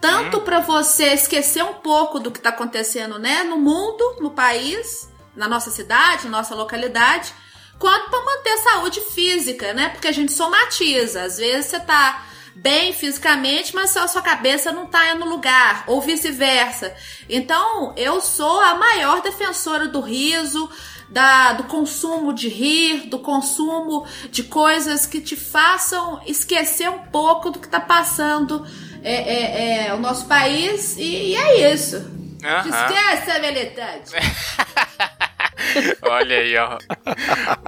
Tanto 0.00 0.40
para 0.40 0.58
você 0.58 1.14
esquecer 1.14 1.62
um 1.62 1.74
pouco 1.74 2.18
do 2.18 2.32
que 2.32 2.38
está 2.38 2.50
acontecendo 2.50 3.20
né, 3.20 3.44
no 3.44 3.56
mundo, 3.56 4.16
no 4.20 4.32
país, 4.32 5.08
na 5.36 5.46
nossa 5.46 5.70
cidade, 5.70 6.24
na 6.24 6.38
nossa 6.38 6.56
localidade, 6.56 7.32
quanto 7.78 8.10
para 8.10 8.24
manter 8.24 8.50
a 8.50 8.62
saúde 8.62 9.00
física, 9.00 9.72
né? 9.72 9.90
Porque 9.90 10.08
a 10.08 10.12
gente 10.12 10.32
somatiza. 10.32 11.22
Às 11.22 11.38
vezes 11.38 11.66
você 11.66 11.80
tá 11.80 12.33
bem 12.54 12.92
fisicamente, 12.92 13.74
mas 13.74 13.96
a 13.96 14.06
sua 14.06 14.22
cabeça 14.22 14.70
não 14.70 14.86
tá 14.86 15.14
no 15.14 15.26
lugar, 15.26 15.84
ou 15.86 16.00
vice-versa. 16.00 16.94
Então, 17.28 17.92
eu 17.96 18.20
sou 18.20 18.60
a 18.60 18.74
maior 18.74 19.20
defensora 19.22 19.88
do 19.88 20.00
riso, 20.00 20.70
da, 21.08 21.52
do 21.52 21.64
consumo 21.64 22.32
de 22.32 22.48
rir, 22.48 23.08
do 23.08 23.18
consumo 23.18 24.06
de 24.30 24.44
coisas 24.44 25.06
que 25.06 25.20
te 25.20 25.36
façam 25.36 26.20
esquecer 26.26 26.88
um 26.88 26.98
pouco 26.98 27.50
do 27.50 27.58
que 27.58 27.68
tá 27.68 27.80
passando 27.80 28.66
é, 29.02 29.14
é, 29.14 29.86
é 29.88 29.94
o 29.94 29.98
nosso 29.98 30.26
país, 30.26 30.96
e, 30.96 31.32
e 31.32 31.36
é 31.36 31.72
isso. 31.72 31.96
Uhum. 31.96 32.68
Esquece 32.68 33.30
a 33.30 33.38
militante. 33.40 34.12
Olha 36.02 36.38
aí, 36.38 36.56
ó. 36.56 36.78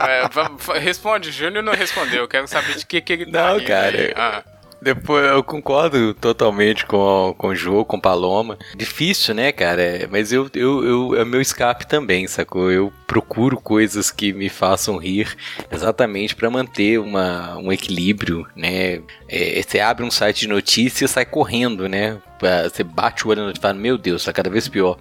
É, 0.06 0.78
responde, 0.78 1.32
Júnior 1.32 1.62
não 1.62 1.72
respondeu. 1.72 2.22
Eu 2.22 2.28
quero 2.28 2.46
saber 2.46 2.76
de 2.76 2.86
que, 2.86 3.00
que 3.00 3.12
ele 3.12 3.30
tá 3.30 3.52
Não, 3.52 3.64
cara. 3.64 4.12
Ah. 4.16 4.55
Depois 4.80 5.24
eu 5.24 5.42
concordo 5.42 6.14
totalmente 6.14 6.84
com, 6.86 7.34
com 7.36 7.48
o 7.48 7.54
Jô, 7.54 7.84
com 7.84 7.98
Paloma. 7.98 8.58
Difícil, 8.76 9.34
né, 9.34 9.52
cara? 9.52 10.08
Mas 10.10 10.32
eu, 10.32 10.48
eu, 10.54 10.84
eu 10.84 11.20
é 11.20 11.24
meu 11.24 11.40
escape 11.40 11.86
também, 11.86 12.26
sacou? 12.26 12.70
Eu 12.70 12.92
procuro 13.06 13.56
coisas 13.58 14.10
que 14.10 14.32
me 14.32 14.48
façam 14.48 14.96
rir 14.96 15.36
exatamente 15.70 16.36
para 16.36 16.50
manter 16.50 16.98
uma, 16.98 17.56
um 17.56 17.72
equilíbrio, 17.72 18.46
né? 18.54 19.00
É, 19.28 19.62
você 19.62 19.80
abre 19.80 20.04
um 20.04 20.10
site 20.10 20.40
de 20.40 20.48
notícias 20.48 21.10
e 21.10 21.14
sai 21.14 21.24
correndo, 21.24 21.88
né? 21.88 22.18
Você 22.64 22.84
bate 22.84 23.26
o 23.26 23.30
olho 23.30 23.50
e 23.50 23.58
fala, 23.58 23.74
meu 23.74 23.96
Deus, 23.96 24.24
tá 24.24 24.32
cada 24.32 24.50
vez 24.50 24.68
pior. 24.68 24.98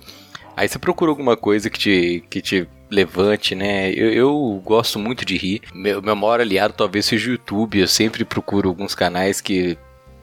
Aí 0.55 0.69
você 0.69 0.79
procura 0.79 1.11
alguma 1.11 1.35
coisa 1.35 1.69
que 1.69 1.77
te, 1.77 2.23
que 2.29 2.41
te 2.41 2.67
levante, 2.95 3.53
né? 3.53 3.91
Eu, 3.91 4.11
eu 4.11 4.61
gosto 4.63 4.97
muito 4.97 5.25
de 5.25 5.37
rir. 5.37 5.61
Meu, 5.73 6.01
meu 6.01 6.15
maior 6.15 6.39
aliado 6.39 6.73
talvez 6.73 7.05
seja 7.05 7.29
o 7.29 7.33
YouTube. 7.33 7.79
Eu 7.79 7.87
sempre 7.87 8.23
procuro 8.23 8.69
alguns 8.69 8.95
canais 8.95 9.41
que 9.41 9.77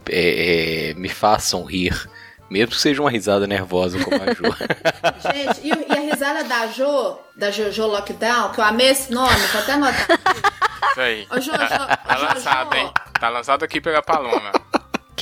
é, 0.08 0.90
é, 0.90 0.94
me 0.94 1.08
façam 1.08 1.64
rir. 1.64 2.08
Mesmo 2.50 2.72
que 2.72 2.80
seja 2.80 3.00
uma 3.00 3.10
risada 3.10 3.46
nervosa 3.46 3.98
como 4.02 4.16
a 4.16 4.34
Jo. 4.34 4.44
Gente, 5.32 5.60
e, 5.62 5.68
e, 5.68 5.96
a 5.96 6.00
risada 6.00 6.44
da 6.44 6.66
Jo, 6.66 7.18
da 7.34 7.50
Jojo 7.50 7.86
Lockdown, 7.86 8.50
que 8.52 8.60
eu 8.60 8.64
amei 8.64 8.88
esse 8.88 9.10
nome, 9.12 9.34
vou 9.52 9.62
até 9.62 9.72
anotar. 9.72 10.06
Isso 10.90 11.00
aí. 11.00 11.26
Ô, 11.30 11.40
jo, 11.40 11.50
jo, 11.50 11.58
tá 11.58 12.16
jo, 12.18 12.24
lançado, 12.24 12.74
hein? 12.74 12.92
Tá 13.18 13.28
lançado 13.30 13.64
aqui 13.64 13.80
pela 13.80 14.02
Paloma. 14.02 14.52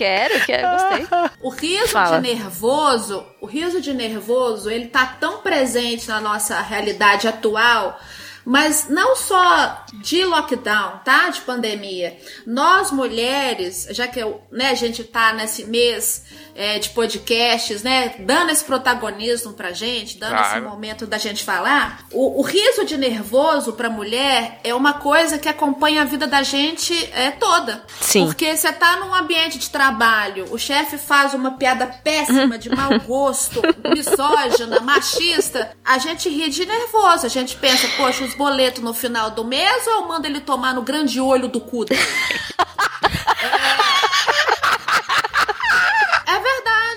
Quero, 0.00 0.46
quero, 0.46 0.66
gostei. 0.70 1.06
O 1.42 1.50
riso 1.50 1.88
Fala. 1.88 2.16
de 2.16 2.22
nervoso, 2.22 3.22
o 3.38 3.44
riso 3.44 3.82
de 3.82 3.92
nervoso, 3.92 4.70
ele 4.70 4.86
tá 4.86 5.04
tão 5.04 5.42
presente 5.42 6.08
na 6.08 6.18
nossa 6.18 6.58
realidade 6.62 7.28
atual, 7.28 8.00
mas 8.42 8.86
não 8.88 9.14
só 9.14 9.84
de 10.00 10.24
lockdown, 10.24 11.00
tá? 11.04 11.28
De 11.28 11.42
pandemia. 11.42 12.16
Nós 12.46 12.90
mulheres, 12.90 13.88
já 13.90 14.08
que 14.08 14.18
eu, 14.18 14.40
né, 14.50 14.70
a 14.70 14.74
gente 14.74 15.04
tá 15.04 15.34
nesse 15.34 15.66
mês 15.66 16.24
é, 16.60 16.78
de 16.78 16.90
podcasts, 16.90 17.82
né? 17.82 18.16
Dando 18.18 18.50
esse 18.50 18.62
protagonismo 18.62 19.54
pra 19.54 19.72
gente, 19.72 20.18
dando 20.18 20.32
claro. 20.32 20.58
esse 20.58 20.60
momento 20.60 21.06
da 21.06 21.16
gente 21.16 21.42
falar. 21.42 22.04
O, 22.12 22.38
o 22.38 22.42
riso 22.42 22.84
de 22.84 22.98
nervoso 22.98 23.72
pra 23.72 23.88
mulher 23.88 24.60
é 24.62 24.74
uma 24.74 24.92
coisa 24.92 25.38
que 25.38 25.48
acompanha 25.48 26.02
a 26.02 26.04
vida 26.04 26.26
da 26.26 26.42
gente 26.42 26.92
é, 27.14 27.30
toda. 27.30 27.82
Sim. 28.02 28.26
Porque 28.26 28.54
você 28.54 28.70
tá 28.74 28.96
num 28.96 29.14
ambiente 29.14 29.58
de 29.58 29.70
trabalho, 29.70 30.48
o 30.50 30.58
chefe 30.58 30.98
faz 30.98 31.32
uma 31.32 31.52
piada 31.52 31.86
péssima, 31.86 32.58
de 32.58 32.68
mau 32.68 32.90
gosto, 33.08 33.62
misógina, 33.94 34.80
machista, 34.80 35.74
a 35.82 35.96
gente 35.96 36.28
ri 36.28 36.50
de 36.50 36.66
nervoso. 36.66 37.24
A 37.24 37.30
gente 37.30 37.56
pensa, 37.56 37.88
poxa, 37.96 38.22
os 38.22 38.34
boletos 38.34 38.82
no 38.82 38.92
final 38.92 39.30
do 39.30 39.46
mês 39.46 39.86
ou 39.86 39.94
eu 39.94 40.08
mando 40.08 40.26
ele 40.26 40.40
tomar 40.40 40.74
no 40.74 40.82
grande 40.82 41.18
olho 41.18 41.48
do 41.48 41.58
cu 41.58 41.86
dele? 41.86 42.00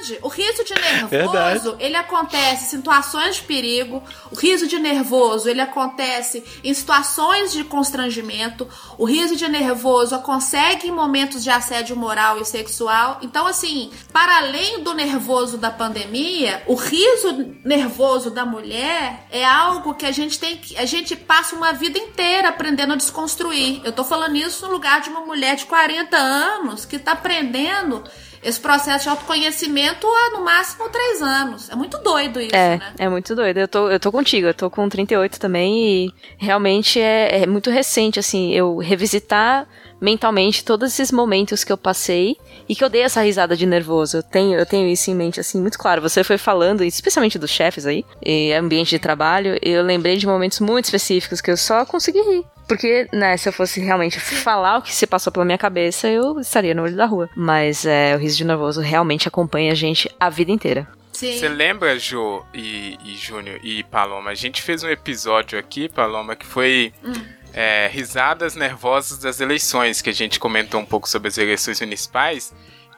verdade. 0.04 0.20
O 0.22 0.28
riso 0.28 0.64
de 0.64 0.74
nervoso, 0.74 1.08
verdade. 1.08 1.76
ele 1.80 1.96
acontece 1.96 2.66
em 2.66 2.70
situações 2.78 3.36
de 3.38 3.42
perigo. 3.44 4.04
O 4.32 4.36
riso 4.36 4.68
de 4.68 4.80
nervoso, 4.80 5.50
ele 5.50 5.62
acontece 5.62 6.44
em 6.64 6.74
situações 6.74 7.52
de 7.54 7.64
constrangimento. 7.64 8.68
O 8.98 9.06
riso 9.06 9.36
de 9.36 9.48
nervoso 9.48 10.18
consegue 10.20 10.88
em 10.88 10.92
momentos 10.92 11.44
de 11.44 11.50
assédio 11.50 11.96
moral 11.96 12.40
e 12.40 12.46
sexual. 12.46 13.20
Então, 13.22 13.48
assim, 13.48 13.92
para 14.12 14.38
além 14.38 14.84
do 14.84 14.94
nervoso 14.94 15.58
da 15.58 15.72
pandemia, 15.72 16.64
o 16.68 16.76
riso 16.76 17.56
nervoso 17.64 18.30
da 18.30 18.46
mulher 18.46 19.28
é 19.32 19.46
algo 19.46 19.96
que 19.96 20.06
a 20.06 20.12
gente 20.12 20.40
tem 20.40 20.58
que. 20.58 20.78
A 20.78 20.86
gente 20.86 21.16
passa 21.16 21.56
uma 21.56 21.74
vida 21.74 21.98
inteira 21.98 22.50
aprendendo 22.50 22.94
a 22.94 22.98
desconstruir. 22.98 23.82
Eu 23.84 23.92
tô 23.92 24.04
falando 24.04 24.36
isso 24.36 24.66
no 24.66 24.74
lugar 24.74 25.02
de 25.02 25.10
uma 25.10 25.22
mulher 25.22 25.56
de 25.56 25.66
40 25.66 26.18
anos 26.18 26.86
que 26.86 27.00
tá 27.00 27.14
aprendendo 27.14 28.04
esse 28.44 28.60
processo 28.60 29.04
de 29.04 29.10
autoconhecimento 29.10 30.06
há 30.08 30.38
no 30.38 30.44
máximo 30.44 30.90
três 30.90 31.22
anos. 31.22 31.70
É 31.70 31.76
muito 31.76 31.98
doido 32.00 32.42
isso, 32.42 32.56
é, 32.56 32.78
né? 32.78 32.94
É 32.98 33.10
muito 33.10 33.36
doido. 33.36 33.58
Eu 33.58 33.68
tô, 33.68 33.90
eu 33.90 34.00
tô 34.00 34.12
contigo, 34.12 34.48
eu 34.48 34.54
tô 34.54 34.70
com 34.70 34.88
38 34.88 35.40
também 35.40 36.06
e 36.06 36.14
realmente 36.38 37.00
é, 37.00 37.44
é 37.44 37.48
muito 37.48 37.70
recente, 37.70 38.20
assim, 38.20 38.54
eu 38.54 38.78
revisitar 38.78 39.68
mentalmente 40.04 40.66
todos 40.66 40.92
esses 40.92 41.12
momentos 41.12 41.64
que 41.64 41.72
eu 41.72 41.78
passei 41.78 42.38
e 42.68 42.76
que 42.76 42.84
eu 42.84 42.90
dei 42.90 43.02
essa 43.02 43.22
risada 43.22 43.56
de 43.56 43.66
nervoso. 43.66 44.18
Eu 44.18 44.24
tenho, 44.24 44.60
eu 44.60 44.66
tenho 44.66 44.88
isso 44.90 45.10
em 45.10 45.16
mente, 45.16 45.40
assim, 45.40 45.60
muito 45.60 45.80
claro. 45.80 46.02
Você 46.02 46.24
foi 46.24 46.38
falando, 46.38 46.84
especialmente 46.84 47.40
dos 47.40 47.50
chefes 47.50 47.86
aí, 47.86 48.06
e 48.22 48.52
ambiente 48.52 48.90
de 48.90 49.00
trabalho, 49.00 49.58
eu 49.62 49.82
lembrei 49.82 50.18
de 50.18 50.28
momentos 50.28 50.60
muito 50.60 50.86
específicos 50.86 51.40
que 51.40 51.50
eu 51.50 51.58
só 51.58 51.86
consegui 51.86 52.20
rir. 52.20 52.44
Porque, 52.68 53.08
né, 53.14 53.38
se 53.38 53.48
eu 53.48 53.54
fosse 53.54 53.80
realmente 53.80 54.20
falar 54.20 54.78
o 54.78 54.82
que 54.82 54.94
se 54.94 55.08
passou 55.08 55.32
pela 55.32 55.46
minha 55.46 55.58
cabeça, 55.58 56.08
eu 56.08 56.40
estaria 56.40 56.74
no 56.74 56.84
olho 56.84 56.96
da 56.96 57.06
rua. 57.06 57.30
Mas 57.36 57.86
é, 57.86 58.16
o 58.16 58.20
riso 58.20 58.38
de 58.38 58.46
nervoso 58.46 58.82
realmente 58.82 59.28
acompanha 59.28 59.72
a 59.72 59.76
gente 59.76 60.10
a 60.20 60.30
vida 60.30 60.52
inteira. 60.52 60.88
Você 61.14 61.48
lembra, 61.48 61.98
Jo 62.00 62.44
e, 62.54 62.98
e 63.06 63.16
Júnior 63.16 63.60
e 63.64 63.84
Paloma? 63.84 64.32
A 64.32 64.36
gente 64.36 64.62
fez 64.62 64.84
um 64.84 64.90
episódio 64.90 65.60
aqui, 65.60 65.88
Paloma, 65.88 66.36
que 66.36 66.46
foi 66.46 66.92
hum. 67.04 67.14
É, 67.54 67.88
risadas 67.88 68.56
nervosas 68.56 69.20
das 69.20 69.40
eleições, 69.40 70.02
que 70.02 70.10
a 70.10 70.14
gente 70.14 70.40
comentou 70.40 70.82
um 70.82 70.86
pouco 70.86 71.08
sobre 71.08 71.28
as 71.28 71.38
eleições 71.38 71.80
municipais 71.80 72.54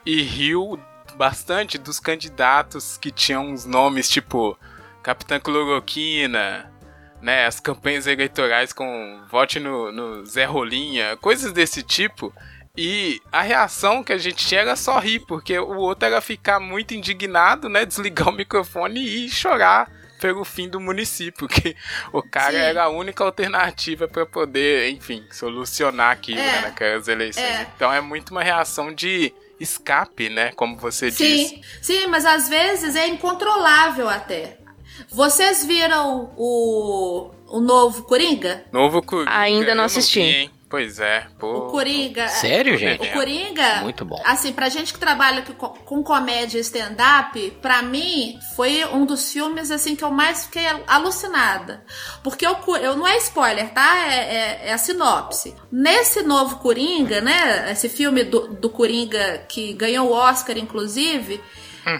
e 0.06 0.22
riu 0.22 0.80
bastante 1.16 1.78
dos 1.78 2.00
candidatos 2.00 2.98
que 2.98 3.12
tinham 3.12 3.50
uns 3.50 3.66
nomes 3.66 4.10
tipo 4.10 4.58
Capitã 5.04 5.40
Cloroquina, 5.40 6.72
né, 7.22 7.46
as 7.46 7.60
campanhas 7.60 8.08
eleitorais 8.08 8.72
com 8.72 9.22
vote 9.30 9.60
no, 9.60 9.92
no 9.92 10.26
Zé 10.26 10.46
Rolinha, 10.46 11.18
coisas 11.18 11.52
desse 11.52 11.84
tipo. 11.84 12.34
E 12.78 13.22
a 13.32 13.42
reação 13.42 14.04
que 14.04 14.12
a 14.12 14.18
gente 14.18 14.46
tinha 14.46 14.62
era 14.62 14.76
só 14.76 15.00
rir, 15.00 15.20
porque 15.22 15.58
o 15.58 15.78
outro 15.78 16.06
era 16.06 16.20
ficar 16.20 16.60
muito 16.60 16.94
indignado, 16.94 17.70
né? 17.70 17.86
Desligar 17.86 18.28
o 18.28 18.34
microfone 18.34 19.00
e 19.00 19.30
chorar 19.30 19.90
pelo 20.20 20.44
fim 20.46 20.68
do 20.70 20.80
município, 20.80 21.48
que 21.50 21.76
o 22.14 22.22
cara 22.24 22.52
Sim. 22.54 22.58
era 22.58 22.84
a 22.84 22.90
única 22.90 23.24
alternativa 23.24 24.08
para 24.08 24.26
poder, 24.26 24.90
enfim, 24.92 25.24
solucionar 25.32 26.12
aquilo 26.12 26.40
É. 26.40 26.44
né, 26.46 26.62
naquelas 26.62 27.08
eleições. 27.08 27.44
É. 27.44 27.68
Então 27.76 27.92
é 27.92 28.02
muito 28.02 28.32
uma 28.32 28.44
reação 28.44 28.94
de 28.94 29.34
escape, 29.60 30.30
né? 30.30 30.52
Como 30.56 30.78
você 30.78 31.10
disse. 31.10 31.48
Sim, 31.48 31.62
sim, 31.82 32.08
mas 32.08 32.26
às 32.26 32.50
vezes 32.50 32.96
é 32.96 33.08
incontrolável 33.08 34.10
até. 34.10 34.58
Vocês 35.10 35.66
viram 35.66 36.32
o, 36.38 37.32
o 37.48 37.60
novo 37.60 38.04
Coringa? 38.04 38.66
Novo 38.72 39.02
Coringa. 39.02 39.32
Ainda 39.38 39.76
não 39.76 39.84
assisti. 39.86 40.20
vi, 40.22 40.26
hein? 40.26 40.52
Pois 40.68 41.00
é, 41.00 41.28
pô. 41.40 41.68
O 41.68 41.72
Coringa. 41.72 42.28
Sério, 42.28 42.76
gente? 42.78 43.08
O 43.08 43.14
Coringa, 43.14 43.82
Muito 43.84 44.04
bom. 44.04 44.20
assim, 44.26 44.52
pra 44.52 44.68
gente 44.68 44.92
que 44.94 45.00
trabalha 45.00 45.44
com, 45.44 45.54
com 45.70 46.04
comédia 46.04 46.58
e 46.58 46.62
stand-up, 46.62 47.52
pra 47.62 47.84
mim, 47.84 48.38
foi 48.56 48.84
um 48.86 49.06
dos 49.06 49.32
filmes, 49.32 49.70
assim, 49.70 49.96
que 49.96 50.04
eu 50.04 50.10
mais 50.12 50.46
fiquei 50.46 50.66
alucinada. 50.88 51.84
Porque 52.24 52.46
eu, 52.46 52.58
eu 52.82 52.98
não 52.98 53.08
é 53.08 53.16
spoiler, 53.18 53.70
tá? 53.74 53.96
É, 54.08 54.16
é- 54.16 54.62
é 54.70 54.74
a 54.74 54.78
sinopse. 54.78 55.56
Nesse 55.72 56.24
novo 56.24 56.58
Coringa, 56.58 57.22
né? 57.22 57.72
Esse 57.72 57.88
filme 57.88 58.24
do, 58.24 58.48
do 58.48 58.70
Coringa 58.70 59.46
que 59.48 59.72
ganhou 59.74 60.10
o 60.10 60.14
Oscar, 60.14 60.58
inclusive, 60.58 61.40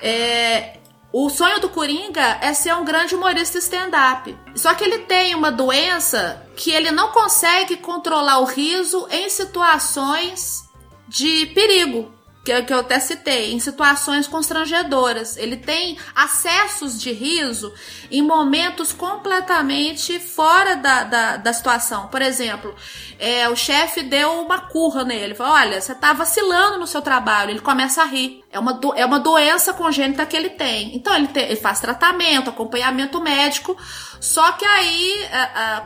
é, 0.02 0.78
o 1.18 1.30
sonho 1.30 1.62
do 1.62 1.70
Coringa 1.70 2.40
é 2.42 2.54
ser 2.54 2.76
um 2.76 2.84
grande 2.84 3.16
humorista 3.16 3.58
stand-up. 3.58 4.38
Só 4.54 4.74
que 4.74 4.84
ele 4.84 5.00
tem 5.00 5.34
uma 5.34 5.50
doença 5.50 6.46
que 6.58 6.72
ele 6.72 6.92
não 6.92 7.14
consegue 7.14 7.78
controlar 7.78 8.40
o 8.40 8.44
riso 8.44 9.08
em 9.10 9.30
situações 9.30 10.70
de 11.08 11.46
perigo. 11.46 12.12
Que, 12.46 12.62
que 12.62 12.72
eu 12.74 12.80
até 12.80 13.00
citei, 13.00 13.52
em 13.54 13.60
situações 13.60 14.28
constrangedoras. 14.28 15.36
Ele 15.36 15.58
tem 15.58 15.98
acessos 16.16 17.02
de 17.02 17.12
riso 17.12 17.74
em 18.12 18.22
momentos 18.22 18.94
completamente 18.94 20.20
fora 20.20 20.76
da, 20.76 21.04
da, 21.04 21.38
da 21.38 21.52
situação. 21.54 22.08
Por 22.08 22.22
exemplo, 22.22 22.76
é, 23.20 23.50
o 23.50 23.56
chefe 23.56 24.04
deu 24.04 24.42
uma 24.42 24.60
curra 24.60 25.04
nele. 25.04 25.34
Falou: 25.36 25.54
Olha, 25.54 25.82
você 25.82 25.96
tá 25.96 26.14
vacilando 26.14 26.78
no 26.78 26.86
seu 26.88 27.02
trabalho. 27.02 27.50
Ele 27.52 27.60
começa 27.62 28.02
a 28.04 28.06
rir. 28.06 28.44
É 28.52 28.60
uma, 28.60 28.74
do- 28.74 28.94
é 28.94 29.06
uma 29.06 29.20
doença 29.20 29.74
congênita 29.74 30.26
que 30.26 30.38
ele 30.38 30.50
tem. 30.52 30.96
Então 30.96 31.16
ele, 31.16 31.28
tem- 31.28 31.46
ele 31.46 31.56
faz 31.56 31.80
tratamento, 31.80 32.50
acompanhamento 32.50 33.20
médico. 33.20 33.76
Só 34.22 34.52
que 34.54 34.66
aí, 34.66 35.28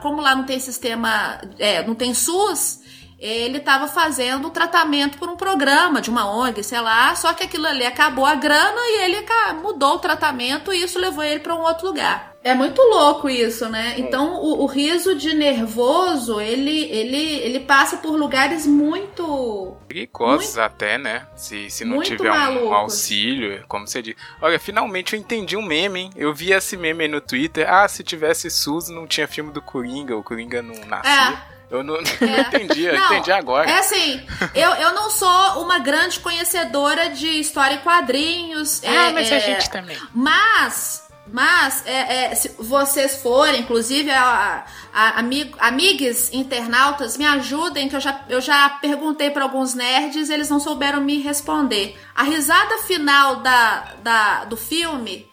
como 0.01 0.21
lá 0.21 0.35
não 0.35 0.43
tem 0.43 0.59
sistema, 0.59 1.39
é, 1.57 1.83
não 1.85 1.95
tem 1.95 2.13
SUS, 2.13 2.78
ele 3.19 3.57
estava 3.57 3.87
fazendo 3.87 4.47
o 4.47 4.51
tratamento 4.51 5.17
por 5.17 5.29
um 5.29 5.35
programa 5.35 6.01
de 6.01 6.09
uma 6.09 6.29
ONG, 6.29 6.63
sei 6.63 6.79
lá, 6.79 7.13
só 7.15 7.33
que 7.33 7.43
aquilo 7.43 7.67
ali 7.67 7.85
acabou 7.85 8.25
a 8.25 8.35
grana 8.35 8.79
e 8.79 9.01
ele 9.03 9.25
mudou 9.61 9.95
o 9.95 9.99
tratamento 9.99 10.73
e 10.73 10.83
isso 10.83 10.97
levou 10.99 11.23
ele 11.23 11.39
para 11.39 11.55
um 11.55 11.61
outro 11.61 11.87
lugar. 11.87 12.29
É 12.41 12.53
muito 12.53 12.81
louco 12.81 13.29
isso, 13.29 13.67
né? 13.67 13.95
Então 13.97 14.35
o, 14.35 14.63
o 14.63 14.65
riso 14.65 15.13
de 15.13 15.33
nervoso, 15.33 16.39
ele, 16.39 16.85
ele, 16.85 17.17
ele 17.17 17.59
passa 17.59 17.97
por 17.97 18.15
lugares 18.17 18.65
muito. 18.65 19.75
Perigosos 19.87 20.57
até, 20.57 20.97
né? 20.97 21.27
Se, 21.35 21.69
se 21.69 21.83
não 21.83 21.97
Muito 21.97 22.15
tiver 22.15 22.31
um 22.31 22.35
malucos. 22.35 22.71
auxílio, 22.71 23.65
como 23.67 23.85
você 23.85 24.01
diz. 24.01 24.15
Olha, 24.41 24.57
finalmente 24.57 25.13
eu 25.13 25.19
entendi 25.19 25.57
um 25.57 25.61
meme, 25.61 25.99
hein? 25.99 26.09
Eu 26.15 26.33
vi 26.33 26.53
esse 26.53 26.77
meme 26.77 27.03
aí 27.03 27.09
no 27.09 27.19
Twitter. 27.19 27.69
Ah, 27.69 27.87
se 27.89 28.03
tivesse 28.03 28.49
SUS, 28.49 28.87
não 28.87 29.05
tinha 29.05 29.27
filme 29.27 29.51
do 29.51 29.61
Coringa, 29.61 30.15
o 30.15 30.23
Coringa 30.23 30.61
não 30.61 30.75
nascia. 30.85 31.58
Eu 31.69 31.83
não, 31.83 31.95
não 32.01 32.39
entendi, 32.39 32.85
eu 32.85 32.95
Não, 32.95 33.05
entendi 33.13 33.31
agora. 33.31 33.69
É 33.69 33.79
assim, 33.79 34.25
eu, 34.55 34.71
eu 34.71 34.93
não 34.93 35.09
sou 35.09 35.61
uma 35.61 35.79
grande 35.79 36.19
conhecedora 36.19 37.09
de 37.09 37.27
história 37.39 37.75
e 37.75 37.79
quadrinhos. 37.79 38.81
Ah, 38.83 39.09
é, 39.09 39.11
mas 39.11 39.31
é, 39.31 39.35
a 39.35 39.39
gente 39.39 39.69
também. 39.69 39.97
Mas, 40.13 41.07
mas 41.27 41.85
é, 41.85 42.25
é, 42.25 42.35
se 42.35 42.55
vocês 42.57 43.21
forem, 43.21 43.61
inclusive, 43.61 44.09
a, 44.09 44.65
a, 44.91 45.19
amig, 45.19 45.53
amigues 45.59 46.33
internautas, 46.33 47.17
me 47.17 47.25
ajudem, 47.25 47.87
que 47.87 47.95
eu 47.95 48.01
já, 48.01 48.25
eu 48.27 48.41
já 48.41 48.67
perguntei 48.81 49.29
para 49.29 49.43
alguns 49.43 49.75
nerds 49.75 50.29
eles 50.31 50.49
não 50.49 50.59
souberam 50.59 51.01
me 51.01 51.21
responder. 51.21 51.95
A 52.15 52.23
risada 52.23 52.79
final 52.79 53.37
da, 53.37 53.93
da, 54.01 54.45
do 54.45 54.57
filme 54.57 55.29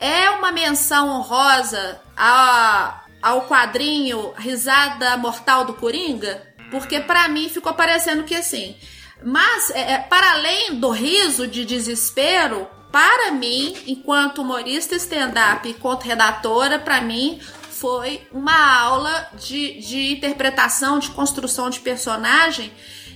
é 0.00 0.30
uma 0.30 0.50
menção 0.50 1.08
honrosa 1.08 2.00
a, 2.16 3.02
ao 3.22 3.42
quadrinho 3.42 4.32
Risada 4.36 5.16
Mortal 5.16 5.64
do 5.64 5.74
Coringa? 5.74 6.54
Porque 6.70 7.00
pra 7.00 7.28
mim 7.28 7.48
ficou 7.48 7.74
parecendo 7.74 8.24
que 8.24 8.34
assim. 8.34 8.76
Mas, 9.22 9.70
é, 9.70 9.92
é, 9.92 9.98
para 9.98 10.32
além 10.32 10.74
do 10.74 10.90
riso 10.90 11.46
de 11.46 11.64
desespero, 11.64 12.68
para 12.92 13.32
mim, 13.32 13.76
enquanto 13.86 14.42
humorista 14.42 14.94
stand-up 14.96 15.66
e 15.66 15.72
enquanto 15.72 16.04
redatora, 16.04 16.78
pra 16.78 17.00
mim 17.00 17.40
foi 17.70 18.26
uma 18.32 18.80
aula 18.80 19.28
de, 19.34 19.78
de 19.80 20.12
interpretação, 20.12 20.98
de 20.98 21.10
construção 21.10 21.68
de 21.68 21.80
personagem. 21.80 22.72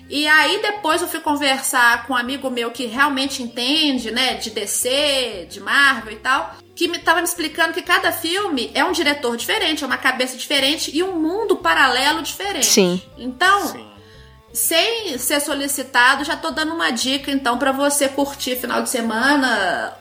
E 0.09 0.27
aí 0.27 0.61
depois 0.61 1.01
eu 1.01 1.09
fui 1.09 1.21
conversar 1.21 2.07
com 2.07 2.13
um 2.13 2.17
amigo 2.17 2.51
meu 2.51 2.71
que 2.71 2.87
realmente 2.87 3.43
entende, 3.43 4.11
né, 4.11 4.35
de 4.35 4.51
DC, 4.51 5.47
de 5.49 5.61
Marvel 5.61 6.13
e 6.13 6.17
tal, 6.17 6.57
que 6.81 6.89
me 6.89 6.99
tava 6.99 7.19
me 7.19 7.27
explicando 7.27 7.75
que 7.75 7.83
cada 7.83 8.11
filme 8.11 8.71
é 8.73 8.83
um 8.83 8.91
diretor 8.91 9.37
diferente, 9.37 9.85
é 9.85 9.87
uma 9.87 9.99
cabeça 9.99 10.35
diferente 10.35 10.91
e 10.97 11.03
um 11.03 11.13
mundo 11.13 11.57
paralelo 11.57 12.23
diferente. 12.23 12.65
Sim. 12.65 13.03
Então, 13.19 13.67
Sim. 13.67 13.87
sem 14.51 15.19
ser 15.19 15.41
solicitado, 15.41 16.25
já 16.25 16.39
tô 16.39 16.51
dando 16.51 16.73
uma 16.73 16.91
dica 16.91 17.31
então 17.31 17.59
pra 17.59 17.71
você 17.71 18.09
curtir 18.09 18.57
final 18.57 18.83
de 18.83 18.89
semana. 18.89 19.93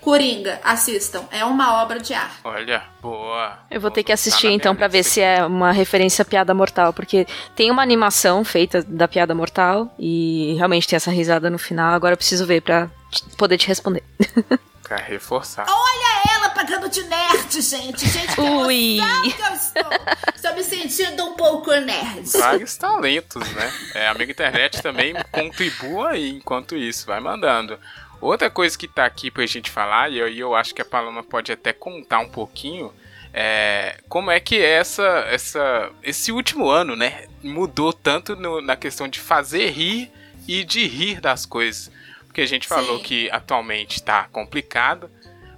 Coringa, 0.00 0.60
assistam. 0.62 1.24
É 1.32 1.44
uma 1.44 1.82
obra 1.82 1.98
de 1.98 2.14
arte. 2.14 2.36
Olha, 2.44 2.84
boa. 3.00 3.58
Eu 3.68 3.80
vou 3.80 3.90
ter 3.90 4.04
que 4.04 4.12
assistir 4.12 4.46
então 4.46 4.76
pra 4.76 4.86
ver 4.86 5.02
se 5.02 5.20
é 5.20 5.44
uma 5.44 5.72
referência 5.72 6.22
à 6.22 6.24
piada 6.24 6.54
mortal, 6.54 6.92
porque 6.92 7.26
tem 7.56 7.68
uma 7.68 7.82
animação 7.82 8.44
feita 8.44 8.80
da 8.86 9.08
piada 9.08 9.34
mortal 9.34 9.92
e 9.98 10.54
realmente 10.56 10.86
tem 10.86 10.96
essa 10.96 11.10
risada 11.10 11.50
no 11.50 11.58
final. 11.58 11.94
Agora 11.94 12.12
eu 12.12 12.16
preciso 12.16 12.46
ver 12.46 12.62
pra 12.62 12.88
poder 13.36 13.58
te 13.58 13.66
responder. 13.66 14.04
Pra 14.92 15.00
reforçar. 15.00 15.64
Olha 15.66 16.22
ela 16.34 16.50
pagando 16.50 16.86
de 16.90 17.02
nerd, 17.04 17.62
gente. 17.62 18.06
Gente, 18.06 18.34
que 18.34 18.40
Ui. 18.42 18.98
emoção 18.98 19.22
que 19.22 19.42
eu 19.42 19.54
estou. 19.54 19.92
Estou 20.36 20.54
me 20.54 20.62
sentindo 20.62 21.24
um 21.24 21.34
pouco 21.34 21.70
nerd. 21.70 22.28
Vários 22.38 22.76
talentos, 22.76 23.42
né? 23.52 23.72
É, 23.94 24.08
amigo 24.08 24.30
internet 24.30 24.82
também 24.82 25.14
contribua 25.30 26.10
aí 26.10 26.28
enquanto 26.28 26.76
isso, 26.76 27.06
vai 27.06 27.20
mandando. 27.20 27.78
Outra 28.20 28.50
coisa 28.50 28.76
que 28.76 28.86
tá 28.86 29.06
aqui 29.06 29.30
pra 29.30 29.46
gente 29.46 29.70
falar, 29.70 30.12
e 30.12 30.20
aí 30.20 30.38
eu 30.38 30.54
acho 30.54 30.74
que 30.74 30.82
a 30.82 30.84
Paloma 30.84 31.22
pode 31.22 31.50
até 31.50 31.72
contar 31.72 32.18
um 32.18 32.28
pouquinho, 32.28 32.92
é 33.32 33.96
como 34.10 34.30
é 34.30 34.38
que 34.40 34.62
essa, 34.62 35.24
essa, 35.30 35.90
esse 36.02 36.30
último 36.30 36.68
ano, 36.68 36.94
né, 36.94 37.28
mudou 37.42 37.94
tanto 37.94 38.36
no- 38.36 38.60
na 38.60 38.76
questão 38.76 39.08
de 39.08 39.18
fazer 39.18 39.70
rir 39.70 40.12
e 40.46 40.62
de 40.64 40.86
rir 40.86 41.18
das 41.18 41.46
coisas. 41.46 41.90
Porque 42.32 42.40
a 42.40 42.46
gente 42.46 42.66
falou 42.66 42.96
Sim. 42.96 43.02
que 43.02 43.30
atualmente 43.30 44.02
tá 44.02 44.26
complicado, 44.32 45.10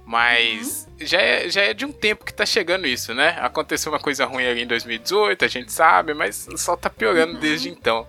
mas 0.05 0.89
já, 0.99 1.21
é, 1.21 1.49
já 1.49 1.61
é 1.61 1.73
de 1.73 1.85
um 1.85 1.91
tempo 1.93 2.25
que 2.25 2.33
tá 2.33 2.45
chegando 2.45 2.85
isso, 2.85 3.13
né? 3.13 3.37
Aconteceu 3.39 3.93
uma 3.93 3.99
coisa 3.99 4.25
ruim 4.25 4.45
ali 4.45 4.63
em 4.63 4.67
2018, 4.67 5.45
a 5.45 5.47
gente 5.47 5.71
sabe, 5.71 6.13
mas 6.13 6.49
só 6.57 6.75
tá 6.75 6.89
piorando 6.89 7.39
desde 7.39 7.69
então. 7.69 8.05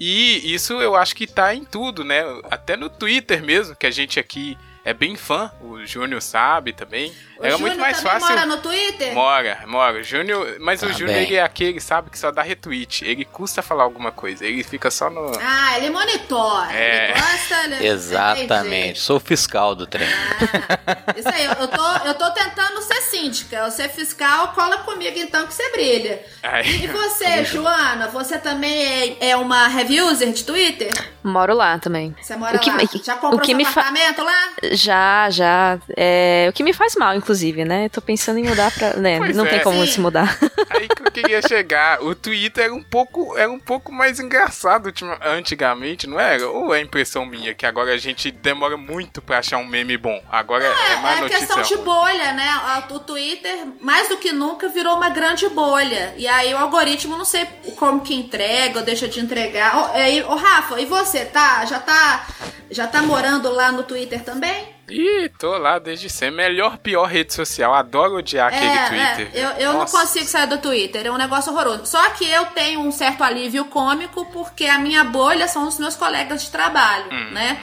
E 0.00 0.52
isso 0.52 0.72
eu 0.82 0.96
acho 0.96 1.14
que 1.14 1.28
tá 1.28 1.54
em 1.54 1.64
tudo, 1.64 2.02
né? 2.02 2.24
Até 2.50 2.76
no 2.76 2.90
Twitter 2.90 3.40
mesmo, 3.40 3.76
que 3.76 3.86
a 3.86 3.90
gente 3.92 4.18
aqui 4.18 4.58
é 4.88 4.94
bem 4.94 5.16
fã, 5.16 5.50
o 5.60 5.84
Júnior 5.84 6.22
sabe 6.22 6.72
também. 6.72 7.12
O 7.38 7.44
Era 7.44 7.52
Júnior 7.52 7.68
muito 7.68 7.80
mais 7.80 8.00
fácil. 8.00 8.28
mora 8.34 8.46
no 8.46 8.56
Twitter? 8.56 9.12
Mora, 9.12 9.62
mora. 9.66 9.98
O 9.98 10.02
Júnior, 10.02 10.56
mas 10.60 10.82
o 10.82 10.86
Tá 10.86 10.92
Júnior 10.92 11.14
bem. 11.14 11.24
ele 11.26 11.34
é 11.34 11.42
aquele, 11.42 11.78
sabe, 11.78 12.08
que 12.08 12.18
só 12.18 12.30
dá 12.30 12.40
retweet. 12.40 13.04
Ele 13.04 13.24
custa 13.26 13.60
falar 13.60 13.84
alguma 13.84 14.10
coisa. 14.10 14.46
Ele 14.46 14.64
fica 14.64 14.90
só 14.90 15.10
no. 15.10 15.30
Ah, 15.40 15.76
ele 15.76 15.90
monitora. 15.90 16.72
É. 16.72 17.10
Ele 17.10 17.20
gosta. 17.20 17.64
Ele... 17.64 17.86
Exatamente. 17.86 18.98
Sou 19.00 19.18
o 19.18 19.20
fiscal 19.20 19.74
do 19.74 19.86
trem. 19.86 20.08
Entendi. 20.08 21.20
Isso 21.20 21.28
aí, 21.28 21.44
eu 21.44 21.68
tô, 21.68 21.90
eu 22.06 22.14
tô 22.14 22.30
tentando 22.30 22.80
ser 22.80 23.00
síndica. 23.02 23.56
Eu 23.56 23.70
ser 23.70 23.90
fiscal, 23.90 24.48
cola 24.54 24.78
comigo 24.78 25.18
então 25.18 25.46
que 25.46 25.52
você 25.52 25.70
brilha. 25.70 26.24
Aí. 26.42 26.84
E 26.84 26.86
você, 26.86 27.44
Joana, 27.44 28.08
você 28.08 28.38
também 28.38 29.18
é, 29.20 29.30
é 29.30 29.36
uma 29.36 29.68
user 30.10 30.32
de 30.32 30.44
Twitter? 30.44 30.90
Moro 31.28 31.54
lá 31.54 31.78
também. 31.78 32.14
Você 32.20 32.36
mora 32.36 32.56
O 32.56 32.60
que 32.60 32.70
lá? 32.70 32.76
me- 32.76 32.88
Já 33.04 33.14
comprou 33.14 33.34
o 33.34 33.40
que 33.40 33.48
seu 33.48 33.56
me 33.56 33.64
fa- 33.64 33.80
apartamento 33.80 34.22
lá? 34.24 34.48
Já, 34.72 35.28
já. 35.30 35.78
É, 35.96 36.46
o 36.48 36.52
que 36.52 36.62
me 36.62 36.72
faz 36.72 36.94
mal, 36.96 37.14
inclusive, 37.14 37.64
né? 37.64 37.88
Tô 37.88 38.00
pensando 38.00 38.38
em 38.38 38.44
mudar 38.44 38.70
pra. 38.72 38.94
Né, 38.94 39.18
Pois 39.18 39.36
não 39.36 39.46
é. 39.46 39.50
tem 39.50 39.60
como 39.60 39.80
Sim. 39.84 39.92
se 39.92 40.00
mudar. 40.00 40.38
Aí 40.70 40.88
que 40.88 41.02
eu 41.06 41.10
queria 41.12 41.42
chegar. 41.42 42.02
O 42.02 42.14
Twitter 42.14 42.64
era 42.64 42.74
um 42.74 42.82
pouco, 42.82 43.36
era 43.36 43.50
um 43.50 43.58
pouco 43.58 43.92
mais 43.92 44.18
engraçado 44.20 44.90
antigamente, 45.22 46.06
não 46.06 46.18
era? 46.18 46.48
Ou 46.48 46.74
é 46.74 46.80
impressão 46.80 47.24
minha 47.26 47.54
que 47.54 47.66
agora 47.66 47.92
a 47.92 47.98
gente 47.98 48.30
demora 48.30 48.76
muito 48.76 49.20
pra 49.20 49.38
achar 49.38 49.58
um 49.58 49.66
meme 49.66 49.96
bom? 49.96 50.22
Agora 50.30 50.64
é, 50.64 50.96
mais 50.96 51.18
É 51.18 51.20
notícia. 51.22 51.46
questão 51.46 51.62
de 51.62 51.76
bolha, 51.84 52.32
né? 52.32 52.48
O 52.90 52.98
Twitter, 53.00 53.66
mais 53.80 54.08
do 54.08 54.16
que 54.16 54.32
nunca, 54.32 54.68
virou 54.68 54.96
uma 54.96 55.10
grande 55.10 55.48
bolha. 55.48 56.14
E 56.16 56.26
aí 56.26 56.52
o 56.54 56.58
algoritmo, 56.58 57.16
não 57.16 57.24
sei 57.24 57.46
como 57.76 58.00
que 58.00 58.14
entrega 58.14 58.78
ou 58.80 58.84
deixa 58.84 59.06
de 59.08 59.20
entregar. 59.20 59.76
Ô, 59.76 59.84
aí, 59.94 60.22
ô, 60.22 60.34
Rafa, 60.36 60.80
e 60.80 60.86
você, 60.86 61.17
tá? 61.26 61.64
Já 61.66 61.78
tá 61.78 62.26
Já 62.70 62.86
tá 62.86 63.00
morando 63.02 63.50
lá 63.50 63.72
no 63.72 63.82
Twitter 63.82 64.22
também? 64.22 64.76
Ih, 64.90 65.30
tô 65.38 65.56
lá 65.58 65.78
desde 65.78 66.08
sempre. 66.10 66.36
Melhor, 66.36 66.78
pior 66.78 67.04
rede 67.04 67.32
social. 67.34 67.74
Adoro 67.74 68.16
odiar 68.16 68.48
aquele 68.48 68.66
É, 68.66 68.88
Twitter. 69.16 69.30
é, 69.34 69.44
eu, 69.44 69.48
eu 69.68 69.72
não 69.74 69.86
consigo 69.86 70.24
sair 70.26 70.46
do 70.46 70.58
Twitter, 70.58 71.06
é 71.06 71.10
um 71.10 71.16
negócio 71.16 71.52
horroroso. 71.52 71.86
Só 71.86 72.10
que 72.10 72.28
eu 72.30 72.44
tenho 72.46 72.80
um 72.80 72.90
certo 72.92 73.22
alívio 73.24 73.64
cômico 73.66 74.24
porque 74.32 74.64
a 74.66 74.78
minha 74.78 75.02
bolha 75.04 75.46
são 75.48 75.66
os 75.66 75.78
meus 75.78 75.94
colegas 75.96 76.42
de 76.42 76.50
trabalho, 76.50 77.06
Hum. 77.12 77.30
né? 77.32 77.58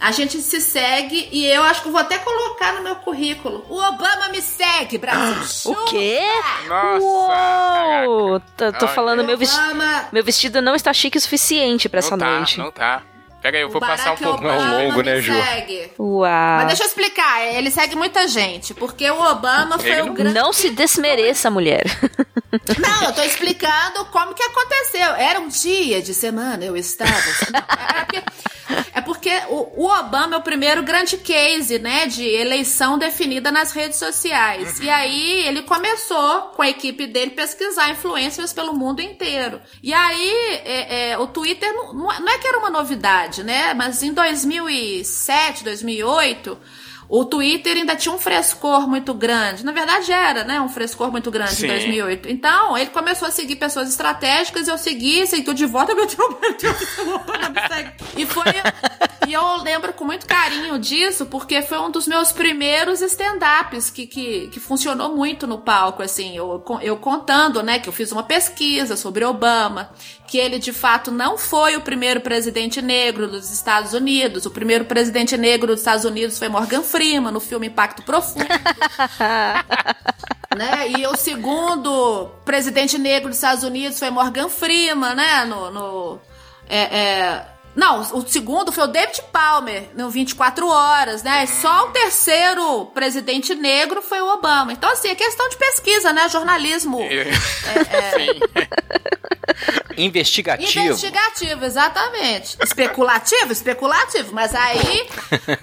A 0.00 0.12
gente 0.12 0.40
se 0.40 0.60
segue 0.60 1.28
e 1.32 1.44
eu 1.46 1.62
acho 1.64 1.82
que 1.82 1.90
vou 1.90 2.00
até 2.00 2.18
colocar 2.18 2.74
no 2.74 2.82
meu 2.82 2.96
currículo. 2.96 3.64
O 3.68 3.74
Obama 3.76 4.28
me 4.30 4.40
segue, 4.40 4.96
Brasil. 4.96 5.72
O 5.72 5.84
quê? 5.86 6.20
Nossa, 6.68 7.04
Uou! 7.04 8.40
Tô, 8.56 8.72
tô 8.72 8.86
falando, 8.88 9.24
meu, 9.24 9.36
vesti 9.36 9.58
Obama, 9.58 10.08
meu 10.12 10.22
vestido 10.22 10.62
não 10.62 10.74
está 10.76 10.92
chique 10.92 11.18
o 11.18 11.20
suficiente 11.20 11.88
pra 11.88 11.98
essa 11.98 12.16
não 12.16 12.18
tá, 12.18 12.36
noite. 12.36 12.58
não 12.58 12.70
tá. 12.70 13.02
Pera 13.40 13.56
aí, 13.56 13.62
eu 13.62 13.68
o 13.68 13.70
vou 13.70 13.80
passar 13.80 14.12
um 14.12 14.16
pouco. 14.16 14.38
Obama 14.38 14.64
Não, 14.64 14.84
longo, 14.88 15.02
né, 15.02 15.20
Ju? 15.20 15.32
segue. 15.32 15.92
Uau! 15.98 16.56
Mas 16.58 16.66
deixa 16.68 16.82
eu 16.82 16.86
explicar, 16.88 17.40
ele 17.54 17.70
segue 17.70 17.94
muita 17.94 18.26
gente, 18.26 18.74
porque 18.74 19.08
o 19.10 19.20
Obama 19.30 19.78
foi 19.78 19.90
Ele 19.90 20.02
o 20.02 20.06
não- 20.06 20.14
grande 20.14 20.34
Não 20.34 20.52
se 20.52 20.70
desmereça, 20.70 21.48
mulher. 21.50 21.84
Não, 22.78 23.04
eu 23.04 23.12
tô 23.12 23.22
explicando 23.22 24.06
como 24.06 24.32
que 24.34 24.42
aconteceu. 24.42 25.14
Era 25.16 25.38
um 25.38 25.48
dia 25.48 26.00
de 26.00 26.14
semana, 26.14 26.64
eu 26.64 26.76
estava. 26.76 27.12
É 27.12 28.04
porque, 28.04 28.22
é 28.94 29.00
porque 29.02 29.30
o, 29.50 29.84
o 29.84 29.98
Obama 29.98 30.34
é 30.36 30.38
o 30.38 30.42
primeiro 30.42 30.82
grande 30.82 31.18
case, 31.18 31.78
né, 31.78 32.06
de 32.06 32.26
eleição 32.26 32.96
definida 32.98 33.52
nas 33.52 33.72
redes 33.72 33.98
sociais. 33.98 34.80
E 34.80 34.88
aí 34.88 35.46
ele 35.46 35.62
começou 35.62 36.40
com 36.56 36.62
a 36.62 36.68
equipe 36.70 37.06
dele 37.06 37.32
pesquisar 37.32 37.90
influencers 37.90 38.52
pelo 38.54 38.72
mundo 38.72 39.00
inteiro. 39.02 39.60
E 39.82 39.92
aí 39.92 40.32
é, 40.64 41.10
é, 41.10 41.18
o 41.18 41.26
Twitter 41.26 41.70
não, 41.74 41.92
não 41.92 42.12
é- 42.12 42.20
não 42.20 42.28
é 42.32 42.38
que 42.38 42.46
era 42.48 42.58
uma 42.58 42.70
novidade, 42.70 43.37
né? 43.42 43.74
Mas 43.74 44.02
em 44.02 44.12
2007, 44.12 45.64
2008 45.64 46.58
o 47.08 47.24
Twitter 47.24 47.74
ainda 47.74 47.96
tinha 47.96 48.14
um 48.14 48.18
frescor 48.18 48.86
muito 48.86 49.14
grande. 49.14 49.64
Na 49.64 49.72
verdade, 49.72 50.12
era, 50.12 50.44
né? 50.44 50.60
Um 50.60 50.68
frescor 50.68 51.10
muito 51.10 51.30
grande 51.30 51.54
Sim. 51.54 51.64
em 51.64 51.68
2008. 51.68 52.28
Então, 52.28 52.76
ele 52.76 52.90
começou 52.90 53.26
a 53.26 53.30
seguir 53.30 53.56
pessoas 53.56 53.88
estratégicas. 53.88 54.68
Eu 54.68 54.76
segui, 54.76 55.26
seguiu 55.26 55.54
de 55.54 55.64
volta. 55.64 55.94
Meu 55.94 56.06
Deus, 56.06 56.18
meu 56.38 56.54
Deus. 56.54 56.76
E 58.14 58.26
foi. 58.26 58.44
E 59.26 59.32
eu 59.32 59.56
lembro 59.62 59.94
com 59.94 60.04
muito 60.04 60.26
carinho 60.26 60.78
disso, 60.78 61.24
porque 61.26 61.62
foi 61.62 61.78
um 61.78 61.90
dos 61.90 62.06
meus 62.06 62.30
primeiros 62.30 63.00
stand-ups 63.00 63.88
que, 63.88 64.06
que, 64.06 64.48
que 64.48 64.60
funcionou 64.60 65.16
muito 65.16 65.46
no 65.46 65.58
palco, 65.58 66.02
assim. 66.02 66.36
Eu, 66.36 66.62
eu 66.82 66.98
contando, 66.98 67.62
né, 67.62 67.78
que 67.78 67.88
eu 67.88 67.92
fiz 67.92 68.12
uma 68.12 68.22
pesquisa 68.22 68.96
sobre 68.96 69.24
Obama, 69.24 69.90
que 70.28 70.38
ele 70.38 70.58
de 70.58 70.74
fato 70.74 71.10
não 71.10 71.38
foi 71.38 71.74
o 71.74 71.80
primeiro 71.80 72.20
presidente 72.20 72.82
negro 72.82 73.26
dos 73.26 73.50
Estados 73.50 73.94
Unidos. 73.94 74.44
O 74.44 74.50
primeiro 74.50 74.84
presidente 74.84 75.38
negro 75.38 75.68
dos 75.68 75.80
Estados 75.80 76.04
Unidos 76.04 76.38
foi 76.38 76.48
Morgan 76.48 76.82
Freeman, 76.82 77.32
no 77.32 77.40
filme 77.40 77.66
Impacto 77.66 78.02
Profundo. 78.02 78.44
né? 80.54 80.90
E 80.90 81.06
o 81.06 81.16
segundo 81.16 82.26
presidente 82.44 82.98
negro 82.98 83.28
dos 83.28 83.38
Estados 83.38 83.64
Unidos 83.64 83.98
foi 83.98 84.10
Morgan 84.10 84.50
Freeman, 84.50 85.14
né? 85.14 85.46
No, 85.46 85.70
no 85.70 86.20
é, 86.68 86.78
é, 86.78 87.46
não, 87.74 88.00
o 88.00 88.26
segundo 88.26 88.72
foi 88.72 88.84
o 88.84 88.88
David 88.88 89.22
Palmer, 89.32 89.88
no 89.94 90.10
24 90.10 90.68
Horas, 90.68 91.22
né? 91.22 91.46
Só 91.46 91.86
o 91.86 91.92
terceiro 91.92 92.86
presidente 92.86 93.54
negro 93.54 94.02
foi 94.02 94.20
o 94.20 94.34
Obama. 94.34 94.72
Então, 94.72 94.90
assim, 94.90 95.08
é 95.08 95.14
questão 95.14 95.48
de 95.48 95.56
pesquisa, 95.56 96.12
né? 96.12 96.28
Jornalismo 96.28 97.00
É, 97.00 97.28
é, 97.96 98.10
Sim. 98.18 98.40
Investigativo. 99.98 100.86
investigativo, 100.86 101.64
exatamente. 101.64 102.56
Especulativo, 102.62 103.52
especulativo. 103.52 104.32
Mas 104.32 104.54
aí, 104.54 105.08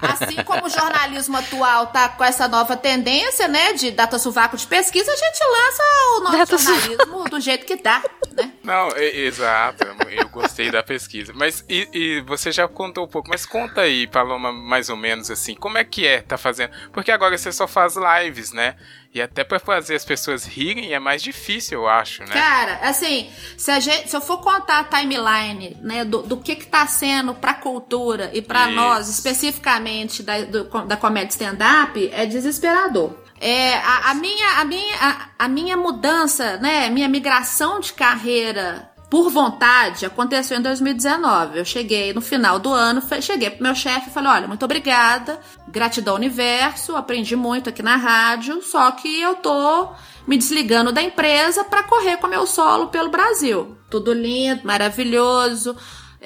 assim 0.02 0.42
como 0.44 0.66
o 0.66 0.68
jornalismo 0.68 1.36
atual 1.36 1.86
tá 1.88 2.08
com 2.08 2.24
essa 2.24 2.46
nova 2.46 2.76
tendência, 2.76 3.48
né? 3.48 3.72
De 3.72 3.90
data 3.90 4.18
sovaco 4.18 4.56
de 4.56 4.66
pesquisa, 4.66 5.10
a 5.10 5.16
gente 5.16 5.38
lança 5.44 5.82
o 6.16 6.20
nosso 6.20 6.36
Data 6.36 6.58
jornalismo 6.58 7.24
do 7.24 7.40
jeito 7.40 7.64
que 7.64 7.76
dá, 7.76 8.02
né? 8.32 8.52
Não, 8.66 8.88
exato. 8.96 9.84
Eu 10.10 10.28
gostei 10.28 10.70
da 10.70 10.82
pesquisa. 10.82 11.32
Mas 11.34 11.64
e, 11.68 11.88
e 11.92 12.20
você 12.22 12.50
já 12.50 12.66
contou 12.66 13.04
um 13.04 13.08
pouco, 13.08 13.28
mas 13.28 13.46
conta 13.46 13.82
aí, 13.82 14.06
Paloma, 14.06 14.52
mais 14.52 14.88
ou 14.90 14.96
menos 14.96 15.30
assim, 15.30 15.54
como 15.54 15.78
é 15.78 15.84
que 15.84 16.06
é 16.06 16.20
tá 16.20 16.36
fazendo? 16.36 16.70
Porque 16.92 17.10
agora 17.12 17.38
você 17.38 17.52
só 17.52 17.66
faz 17.68 17.94
lives, 17.96 18.52
né? 18.52 18.76
E 19.14 19.22
até 19.22 19.44
pra 19.44 19.58
fazer 19.58 19.94
as 19.94 20.04
pessoas 20.04 20.44
rirem 20.44 20.92
é 20.92 20.98
mais 20.98 21.22
difícil, 21.22 21.78
eu 21.80 21.88
acho, 21.88 22.22
né? 22.24 22.34
Cara, 22.34 22.80
assim, 22.82 23.30
se, 23.56 23.70
a 23.70 23.80
gente, 23.80 24.10
se 24.10 24.16
eu 24.16 24.20
for 24.20 24.38
contar 24.42 24.80
a 24.80 24.84
timeline, 24.84 25.74
né, 25.80 26.04
do, 26.04 26.20
do 26.22 26.36
que 26.36 26.54
que 26.56 26.66
tá 26.66 26.86
sendo 26.86 27.34
pra 27.34 27.54
cultura 27.54 28.30
e 28.34 28.42
Isso. 28.66 28.74
nós, 28.76 29.08
especificamente 29.08 30.22
da, 30.22 30.42
do- 30.42 30.64
da 30.86 30.96
comédia 30.98 31.30
stand-up, 31.30 32.10
é 32.12 32.26
desesperador. 32.26 33.16
É, 33.40 33.74
a, 33.76 34.10
a 34.10 34.14
minha, 34.14 34.60
a, 34.60 34.64
minha, 34.64 34.96
a, 35.00 35.28
a 35.38 35.48
minha 35.48 35.76
mudança, 35.76 36.56
né, 36.58 36.88
minha 36.90 37.08
migração 37.08 37.80
de 37.80 37.92
carreira 37.92 38.90
por 39.10 39.30
vontade 39.30 40.04
aconteceu 40.04 40.58
em 40.58 40.62
2019. 40.62 41.58
Eu 41.58 41.64
cheguei 41.64 42.12
no 42.12 42.20
final 42.20 42.58
do 42.58 42.72
ano, 42.72 43.02
cheguei 43.20 43.50
pro 43.50 43.62
meu 43.62 43.74
chefe 43.74 44.08
e 44.08 44.12
falei: 44.12 44.30
olha, 44.30 44.48
muito 44.48 44.64
obrigada, 44.64 45.38
gratidão 45.68 46.14
universo, 46.14 46.96
aprendi 46.96 47.36
muito 47.36 47.68
aqui 47.68 47.82
na 47.82 47.96
rádio, 47.96 48.62
só 48.62 48.90
que 48.92 49.20
eu 49.20 49.36
tô 49.36 49.90
me 50.26 50.36
desligando 50.36 50.90
da 50.90 51.02
empresa 51.02 51.62
para 51.64 51.84
correr 51.84 52.16
com 52.16 52.26
meu 52.26 52.46
solo 52.46 52.88
pelo 52.88 53.10
Brasil. 53.10 53.76
Tudo 53.88 54.12
lindo, 54.12 54.62
maravilhoso. 54.64 55.76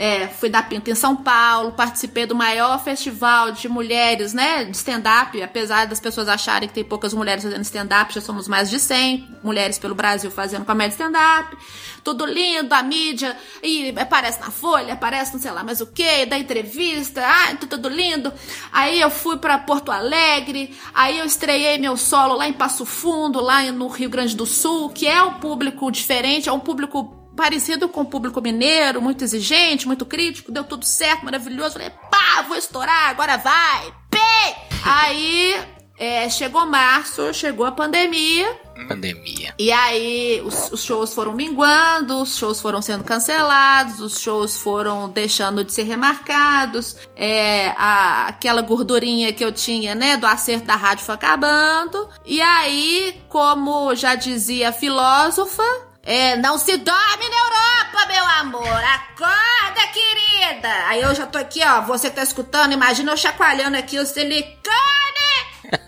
É, 0.03 0.29
fui 0.29 0.49
dar 0.49 0.67
pinta 0.67 0.91
em 0.91 0.95
São 0.95 1.15
Paulo, 1.15 1.73
participei 1.73 2.25
do 2.25 2.35
maior 2.35 2.83
festival 2.83 3.53
de 3.53 3.69
mulheres, 3.69 4.33
né, 4.33 4.65
de 4.65 4.75
stand-up, 4.75 5.43
apesar 5.43 5.87
das 5.87 6.01
pessoas 6.01 6.27
acharem 6.27 6.67
que 6.67 6.75
tem 6.75 6.83
poucas 6.83 7.13
mulheres 7.13 7.45
fazendo 7.45 7.61
stand-up, 7.61 8.15
já 8.15 8.23
somos 8.23 8.49
mais 8.49 8.71
de 8.71 8.81
100 8.81 9.29
mulheres 9.45 9.79
pelo 9.79 9.95
Brasil 9.95 10.31
fazendo 10.31 10.65
comédia 10.65 10.95
stand-up, 10.95 11.55
tudo 12.03 12.25
lindo, 12.25 12.75
a 12.75 12.83
mídia, 12.83 13.37
e 13.63 13.93
aparece 13.95 14.41
na 14.41 14.51
Folha, 14.51 14.95
aparece 14.95 15.35
não 15.35 15.41
sei 15.41 15.51
lá 15.51 15.63
mais 15.63 15.83
o 15.83 15.87
que, 15.87 16.25
da 16.25 16.39
entrevista, 16.39 17.23
ah, 17.23 17.55
tudo, 17.57 17.91
lindo. 17.91 18.33
Aí 18.73 18.99
eu 19.03 19.11
fui 19.11 19.37
pra 19.37 19.59
Porto 19.59 19.93
Alegre, 19.93 20.75
aí 20.95 21.19
eu 21.19 21.27
estreiei 21.27 21.77
meu 21.77 21.99
solo 21.99 22.37
lá 22.37 22.49
em 22.49 22.55
Passo 22.55 22.87
Fundo, 22.87 23.39
lá 23.39 23.63
no 23.71 23.89
Rio 23.89 24.09
Grande 24.09 24.35
do 24.35 24.47
Sul, 24.47 24.89
que 24.89 25.07
é 25.07 25.23
um 25.23 25.35
público 25.35 25.91
diferente, 25.91 26.49
é 26.49 26.53
um 26.53 26.59
público 26.59 27.20
parecido 27.41 27.89
com 27.89 28.03
o 28.03 28.05
público 28.05 28.39
mineiro, 28.43 29.01
muito 29.01 29.25
exigente, 29.25 29.87
muito 29.87 30.05
crítico, 30.05 30.53
deu 30.53 30.63
tudo 30.63 30.85
certo, 30.85 31.25
maravilhoso. 31.25 31.73
Falei, 31.73 31.89
pá, 32.11 32.43
vou 32.47 32.55
estourar, 32.57 33.09
agora 33.09 33.39
vai, 33.39 33.91
pei! 34.11 34.55
Aí 34.85 35.55
é, 35.99 36.29
chegou 36.29 36.67
março, 36.67 37.33
chegou 37.33 37.65
a 37.65 37.73
pandemia, 37.73 38.59
Pandemia. 38.89 39.55
e 39.59 39.71
aí 39.73 40.43
os, 40.45 40.71
os 40.73 40.83
shows 40.85 41.15
foram 41.15 41.33
minguando, 41.33 42.21
os 42.23 42.37
shows 42.37 42.61
foram 42.61 42.81
sendo 42.83 43.05
cancelados, 43.05 44.01
os 44.01 44.19
shows 44.21 44.57
foram 44.59 45.09
deixando 45.09 45.63
de 45.65 45.73
ser 45.73 45.85
remarcados, 45.85 46.97
é, 47.17 47.69
a- 47.77 48.27
aquela 48.29 48.61
gordurinha 48.63 49.33
que 49.33 49.45
eu 49.45 49.53
tinha, 49.53 49.95
né, 49.95 50.17
do 50.19 50.27
acerto 50.27 50.67
da 50.67 50.77
rádio 50.77 51.05
foi 51.07 51.15
acabando. 51.15 52.07
E 52.25 52.41
aí, 52.41 53.23
como 53.31 53.95
já 53.95 54.15
dizia 54.15 54.71
a 54.71 54.73
filósofa, 54.73 55.63
é, 56.03 56.37
não 56.37 56.57
se 56.57 56.77
dorme 56.77 57.29
na 57.29 57.37
Europa, 57.37 58.07
meu 58.09 58.25
amor. 58.41 58.85
Acorda, 58.85 59.87
querida. 59.93 60.89
Aí 60.89 61.03
eu 61.03 61.15
já 61.15 61.27
tô 61.27 61.39
aqui, 61.39 61.61
ó. 61.65 61.83
Você 61.83 62.11
tá 62.11 62.23
escutando? 62.23 62.73
Imagina 62.73 63.13
eu 63.13 63.17
chacoalhando 63.17 63.77
aqui 63.77 63.99
o 63.99 64.07
silicone. 64.07 64.61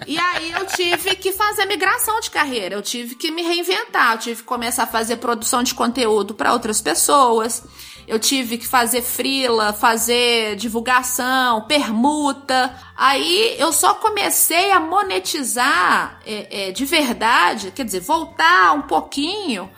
E 0.06 0.18
aí 0.18 0.52
eu 0.52 0.66
tive 0.66 1.16
que 1.16 1.32
fazer 1.32 1.64
migração 1.64 2.20
de 2.20 2.30
carreira, 2.30 2.74
eu 2.74 2.82
tive 2.82 3.16
que 3.16 3.32
me 3.32 3.42
reinventar, 3.42 4.12
eu 4.12 4.18
tive 4.18 4.42
que 4.42 4.46
começar 4.46 4.84
a 4.84 4.86
fazer 4.86 5.16
produção 5.16 5.62
de 5.62 5.74
conteúdo 5.74 6.34
para 6.34 6.52
outras 6.52 6.80
pessoas. 6.80 7.64
Eu 8.06 8.18
tive 8.18 8.58
que 8.58 8.66
fazer 8.66 9.00
frila, 9.00 9.72
fazer 9.72 10.56
divulgação, 10.56 11.62
permuta. 11.62 12.74
Aí 12.96 13.56
eu 13.58 13.72
só 13.72 13.94
comecei 13.94 14.70
a 14.72 14.80
monetizar 14.80 16.20
é, 16.26 16.68
é, 16.68 16.72
de 16.72 16.84
verdade, 16.84 17.70
quer 17.70 17.84
dizer, 17.84 18.00
voltar 18.00 18.72
um 18.72 18.82
pouquinho 18.82 19.70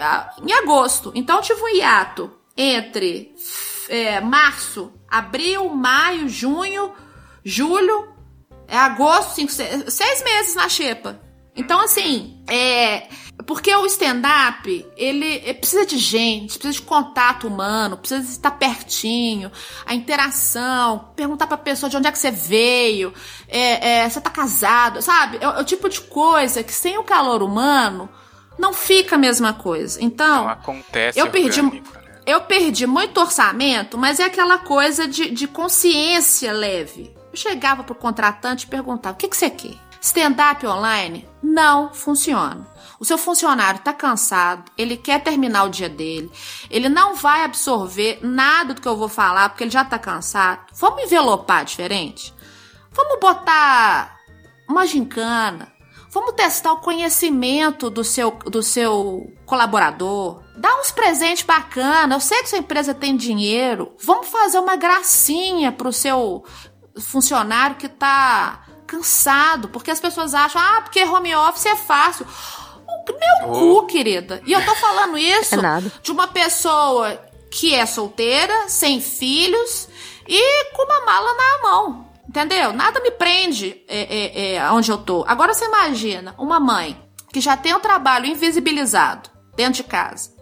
a- 0.00 0.34
em 0.42 0.52
agosto. 0.52 1.12
Então 1.14 1.40
tive 1.40 1.60
um 1.62 1.68
hiato 1.68 2.30
entre 2.56 3.34
é, 3.88 4.20
março, 4.20 4.92
abril, 5.10 5.68
maio, 5.70 6.28
junho, 6.28 6.92
julho, 7.44 8.08
é 8.68 8.76
agosto, 8.76 9.34
cinco, 9.34 9.52
seis, 9.52 9.92
seis 9.92 10.22
meses 10.22 10.54
na 10.54 10.68
xepa. 10.68 11.20
Então, 11.54 11.80
assim, 11.80 12.42
é. 12.48 13.08
Porque 13.46 13.74
o 13.74 13.84
stand-up, 13.86 14.86
ele 14.96 15.42
é- 15.44 15.52
precisa 15.52 15.84
de 15.84 15.98
gente, 15.98 16.58
precisa 16.58 16.80
de 16.80 16.86
contato 16.86 17.46
humano, 17.48 17.96
precisa 17.98 18.22
estar 18.30 18.52
pertinho, 18.52 19.50
a 19.84 19.94
interação, 19.94 21.10
perguntar 21.16 21.46
pra 21.46 21.56
pessoa 21.58 21.90
de 21.90 21.96
onde 21.96 22.06
é 22.06 22.12
que 22.12 22.18
você 22.18 22.30
veio, 22.30 23.12
é, 23.48 24.04
é, 24.04 24.08
você 24.08 24.20
tá 24.20 24.30
casado, 24.30 25.02
sabe? 25.02 25.38
É, 25.38 25.44
é 25.44 25.60
o 25.60 25.64
tipo 25.64 25.88
de 25.88 26.00
coisa 26.02 26.62
que 26.62 26.72
sem 26.72 26.96
o 26.98 27.04
calor 27.04 27.42
humano 27.42 28.08
não 28.58 28.72
fica 28.72 29.16
a 29.16 29.18
mesma 29.18 29.52
coisa. 29.52 29.98
Então, 30.02 30.44
Não 30.44 30.50
acontece 30.50 31.18
eu 31.18 31.28
perdi- 31.30 31.60
orgânico, 31.60 31.94
né? 31.94 32.02
eu 32.26 32.40
perdi 32.42 32.86
muito 32.86 33.20
orçamento, 33.20 33.96
mas 33.98 34.20
é 34.20 34.24
aquela 34.24 34.58
coisa 34.58 35.06
de, 35.08 35.30
de 35.30 35.46
consciência 35.48 36.52
leve. 36.52 37.14
Eu 37.32 37.36
chegava 37.36 37.82
pro 37.82 37.94
contratante 37.94 38.66
e 38.66 38.68
perguntava: 38.68 39.14
o 39.14 39.18
que, 39.18 39.28
que 39.28 39.36
você 39.36 39.50
quer? 39.50 39.74
Stand-up 40.00 40.66
online 40.66 41.28
não 41.42 41.92
funciona. 41.94 42.66
O 42.98 43.04
seu 43.04 43.18
funcionário 43.18 43.78
está 43.78 43.92
cansado, 43.92 44.70
ele 44.78 44.96
quer 44.96 45.20
terminar 45.22 45.64
o 45.64 45.68
dia 45.68 45.88
dele, 45.88 46.30
ele 46.70 46.88
não 46.88 47.16
vai 47.16 47.42
absorver 47.42 48.20
nada 48.22 48.74
do 48.74 48.80
que 48.80 48.86
eu 48.86 48.96
vou 48.96 49.08
falar 49.08 49.48
porque 49.48 49.64
ele 49.64 49.70
já 49.72 49.82
está 49.82 49.98
cansado. 49.98 50.60
Vamos 50.74 51.02
envelopar 51.02 51.64
diferente? 51.64 52.32
Vamos 52.92 53.18
botar 53.18 54.18
uma 54.68 54.86
gincana, 54.86 55.71
Vamos 56.12 56.34
testar 56.34 56.74
o 56.74 56.80
conhecimento 56.80 57.88
do 57.88 58.04
seu, 58.04 58.32
do 58.32 58.62
seu 58.62 59.32
colaborador. 59.46 60.42
Dá 60.54 60.68
uns 60.78 60.90
presentes 60.90 61.42
bacanas. 61.42 62.14
Eu 62.14 62.20
sei 62.20 62.42
que 62.42 62.50
sua 62.50 62.58
empresa 62.58 62.92
tem 62.92 63.16
dinheiro. 63.16 63.96
Vamos 63.98 64.28
fazer 64.28 64.58
uma 64.58 64.76
gracinha 64.76 65.72
pro 65.72 65.90
seu 65.90 66.44
funcionário 66.98 67.76
que 67.76 67.88
tá 67.88 68.62
cansado. 68.86 69.70
Porque 69.70 69.90
as 69.90 70.00
pessoas 70.00 70.34
acham, 70.34 70.60
ah, 70.60 70.82
porque 70.82 71.02
home 71.02 71.34
office 71.34 71.64
é 71.64 71.76
fácil. 71.76 72.26
Meu 73.08 73.50
oh. 73.50 73.80
cu, 73.80 73.86
querida. 73.86 74.42
E 74.44 74.52
eu 74.52 74.62
tô 74.66 74.74
falando 74.74 75.16
isso 75.16 75.54
é 75.54 75.82
de 76.02 76.12
uma 76.12 76.28
pessoa 76.28 77.18
que 77.50 77.74
é 77.74 77.86
solteira, 77.86 78.68
sem 78.68 79.00
filhos 79.00 79.88
e 80.28 80.64
com 80.74 80.84
uma 80.84 81.06
mala 81.06 81.32
na 81.32 81.70
mão. 81.70 82.11
Entendeu? 82.32 82.72
Nada 82.72 82.98
me 83.00 83.10
prende 83.10 83.84
é, 83.86 84.00
é, 84.00 84.54
é, 84.54 84.70
onde 84.70 84.90
eu 84.90 84.96
tô. 84.96 85.22
Agora 85.28 85.52
você 85.52 85.66
imagina 85.66 86.34
uma 86.38 86.58
mãe 86.58 86.98
que 87.30 87.42
já 87.42 87.58
tem 87.58 87.74
o 87.74 87.78
trabalho 87.78 88.24
invisibilizado 88.24 89.28
dentro 89.54 89.82
de 89.82 89.84
casa. 89.84 90.32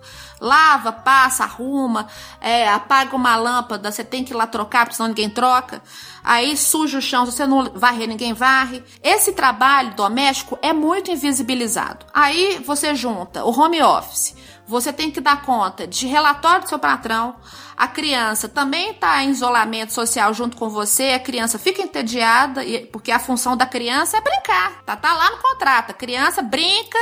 Lava, 0.40 0.92
passa, 0.92 1.42
arruma, 1.42 2.06
é, 2.40 2.68
apaga 2.68 3.16
uma 3.16 3.34
lâmpada, 3.34 3.90
você 3.90 4.04
tem 4.04 4.22
que 4.22 4.32
ir 4.32 4.36
lá 4.36 4.46
trocar, 4.46 4.84
porque 4.84 4.96
senão 4.96 5.08
ninguém 5.08 5.28
troca. 5.28 5.82
Aí 6.22 6.56
suja 6.56 6.98
o 6.98 7.02
chão, 7.02 7.26
se 7.26 7.32
você 7.32 7.44
não 7.44 7.72
varrer, 7.74 8.06
ninguém 8.06 8.34
varre. 8.34 8.84
Esse 9.02 9.32
trabalho 9.32 9.92
doméstico 9.94 10.56
é 10.62 10.72
muito 10.72 11.10
invisibilizado. 11.10 12.06
Aí 12.14 12.62
você 12.64 12.94
junta 12.94 13.44
o 13.44 13.50
home 13.50 13.82
office, 13.82 14.36
você 14.70 14.92
tem 14.92 15.10
que 15.10 15.20
dar 15.20 15.42
conta 15.42 15.84
de 15.84 16.06
relatório 16.06 16.62
do 16.62 16.68
seu 16.68 16.78
patrão, 16.78 17.34
a 17.76 17.88
criança 17.88 18.48
também 18.48 18.92
está 18.92 19.20
em 19.24 19.30
isolamento 19.30 19.92
social 19.92 20.32
junto 20.32 20.56
com 20.56 20.70
você, 20.70 21.10
a 21.10 21.18
criança 21.18 21.58
fica 21.58 21.82
entediada, 21.82 22.62
porque 22.92 23.10
a 23.10 23.18
função 23.18 23.56
da 23.56 23.66
criança 23.66 24.18
é 24.18 24.20
brincar, 24.20 24.82
tá, 24.86 24.94
tá 24.94 25.12
lá 25.12 25.30
no 25.30 25.38
contrato. 25.38 25.90
A 25.90 25.94
criança 25.94 26.40
brinca, 26.40 26.98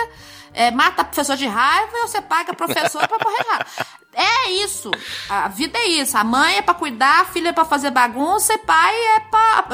é, 0.55 0.71
mata 0.71 1.05
professor 1.05 1.37
de 1.37 1.47
raiva 1.47 1.93
e 1.93 2.07
você 2.07 2.23
paga 2.23 2.55
professor 2.55 3.07
para 3.07 3.19
correr 3.19 3.45
raiva. 3.49 3.67
É 4.21 4.51
isso. 4.51 4.91
A 5.29 5.47
vida 5.47 5.79
é 5.79 5.87
isso. 5.91 6.17
A 6.17 6.25
mãe 6.25 6.57
é 6.57 6.63
para 6.63 6.75
cuidar, 6.75 7.21
a 7.21 7.25
filha 7.27 7.51
é 7.51 7.53
para 7.53 7.65
fazer 7.65 7.91
bagunça 7.91 8.53
e 8.53 8.59
pai 8.59 8.93
é 9.17 9.21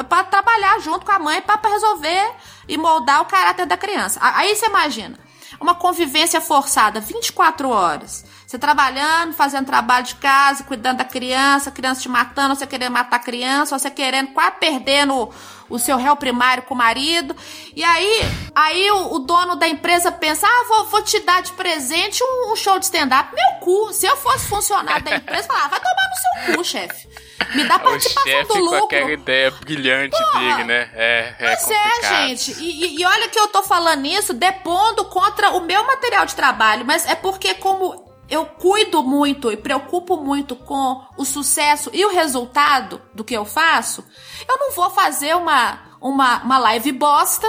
para 0.03 0.23
trabalhar 0.25 0.77
junto 0.81 1.03
com 1.03 1.11
a 1.11 1.17
mãe 1.17 1.41
para 1.41 1.59
resolver 1.67 2.31
e 2.67 2.77
moldar 2.77 3.21
o 3.21 3.25
caráter 3.25 3.65
da 3.65 3.75
criança. 3.75 4.19
Aí 4.21 4.55
você 4.55 4.67
imagina 4.67 5.24
uma 5.65 5.75
convivência 5.75 6.39
forçada 6.39 6.99
24 6.99 7.67
horas. 7.69 8.23
Você 8.45 8.59
trabalhando, 8.59 9.33
fazendo 9.33 9.65
trabalho 9.65 10.05
de 10.05 10.15
casa, 10.15 10.63
cuidando 10.63 10.97
da 10.97 11.03
criança, 11.03 11.71
criança 11.71 12.01
te 12.01 12.07
matando, 12.07 12.55
você 12.55 12.67
querendo 12.67 12.93
matar 12.93 13.15
a 13.17 13.19
criança, 13.19 13.77
você 13.77 13.89
querendo 13.89 14.31
quase 14.31 14.57
perdendo 14.59 15.29
o 15.69 15.79
seu 15.79 15.97
réu 15.97 16.15
primário 16.15 16.63
com 16.63 16.73
o 16.73 16.77
marido. 16.77 17.35
E 17.75 17.83
aí, 17.83 18.21
aí 18.53 18.91
o, 18.91 19.15
o 19.15 19.19
dono 19.19 19.55
da 19.55 19.67
empresa 19.67 20.11
pensa: 20.11 20.47
ah, 20.47 20.65
vou, 20.67 20.85
vou 20.87 21.01
te 21.01 21.19
dar 21.21 21.41
de 21.41 21.51
presente 21.53 22.23
um, 22.23 22.51
um 22.51 22.55
show 22.55 22.77
de 22.79 22.85
stand-up. 22.85 23.33
Meu 23.33 23.59
cu, 23.59 23.93
se 23.93 24.05
eu 24.05 24.15
fosse 24.17 24.47
funcionário 24.47 25.03
da 25.03 25.15
empresa, 25.15 25.47
falava, 25.47 25.69
vai 25.69 25.79
tomar 25.79 26.09
no 26.09 26.47
seu 26.47 26.55
cu, 26.55 26.63
chefe. 26.65 27.07
Me 27.53 27.65
dá 27.65 27.77
participação 27.77 28.43
do 28.43 28.55
lucro. 28.55 28.79
com 28.79 28.85
aquela 28.85 29.11
ideia 29.11 29.51
brilhante 29.51 30.17
Porra, 30.17 30.39
dele, 30.39 30.63
né? 30.63 30.89
É, 30.93 31.35
é 31.37 31.45
Mas 31.45 31.69
é, 31.69 31.73
complicado. 31.75 32.13
é, 32.13 32.27
gente. 32.27 32.51
E, 32.59 32.99
e 32.99 33.05
olha 33.05 33.27
que 33.27 33.37
eu 33.37 33.47
tô 33.49 33.61
falando 33.63 34.05
isso 34.05 34.33
depondo 34.33 35.05
contra 35.05 35.51
o 35.51 35.61
meu 35.61 35.85
material 35.85 36.25
de 36.25 36.35
trabalho, 36.35 36.85
mas 36.85 37.05
é 37.05 37.15
porque 37.15 37.53
como 37.55 38.14
eu 38.29 38.45
cuido 38.45 39.03
muito 39.03 39.51
e 39.51 39.57
preocupo 39.57 40.17
muito 40.17 40.55
com 40.55 41.05
o 41.17 41.23
sucesso 41.23 41.89
e 41.93 42.03
o 42.05 42.11
resultado 42.11 43.01
do 43.13 43.23
que 43.23 43.35
eu 43.35 43.45
faço, 43.45 44.03
eu 44.47 44.57
não 44.57 44.71
vou 44.71 44.89
fazer 44.89 45.35
uma, 45.35 45.79
uma, 46.01 46.37
uma 46.43 46.57
live 46.57 46.91
bosta. 46.91 47.47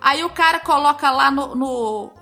Aí 0.00 0.24
o 0.24 0.30
cara 0.30 0.60
coloca 0.60 1.10
lá 1.10 1.30
no, 1.30 1.54
no, 1.54 2.12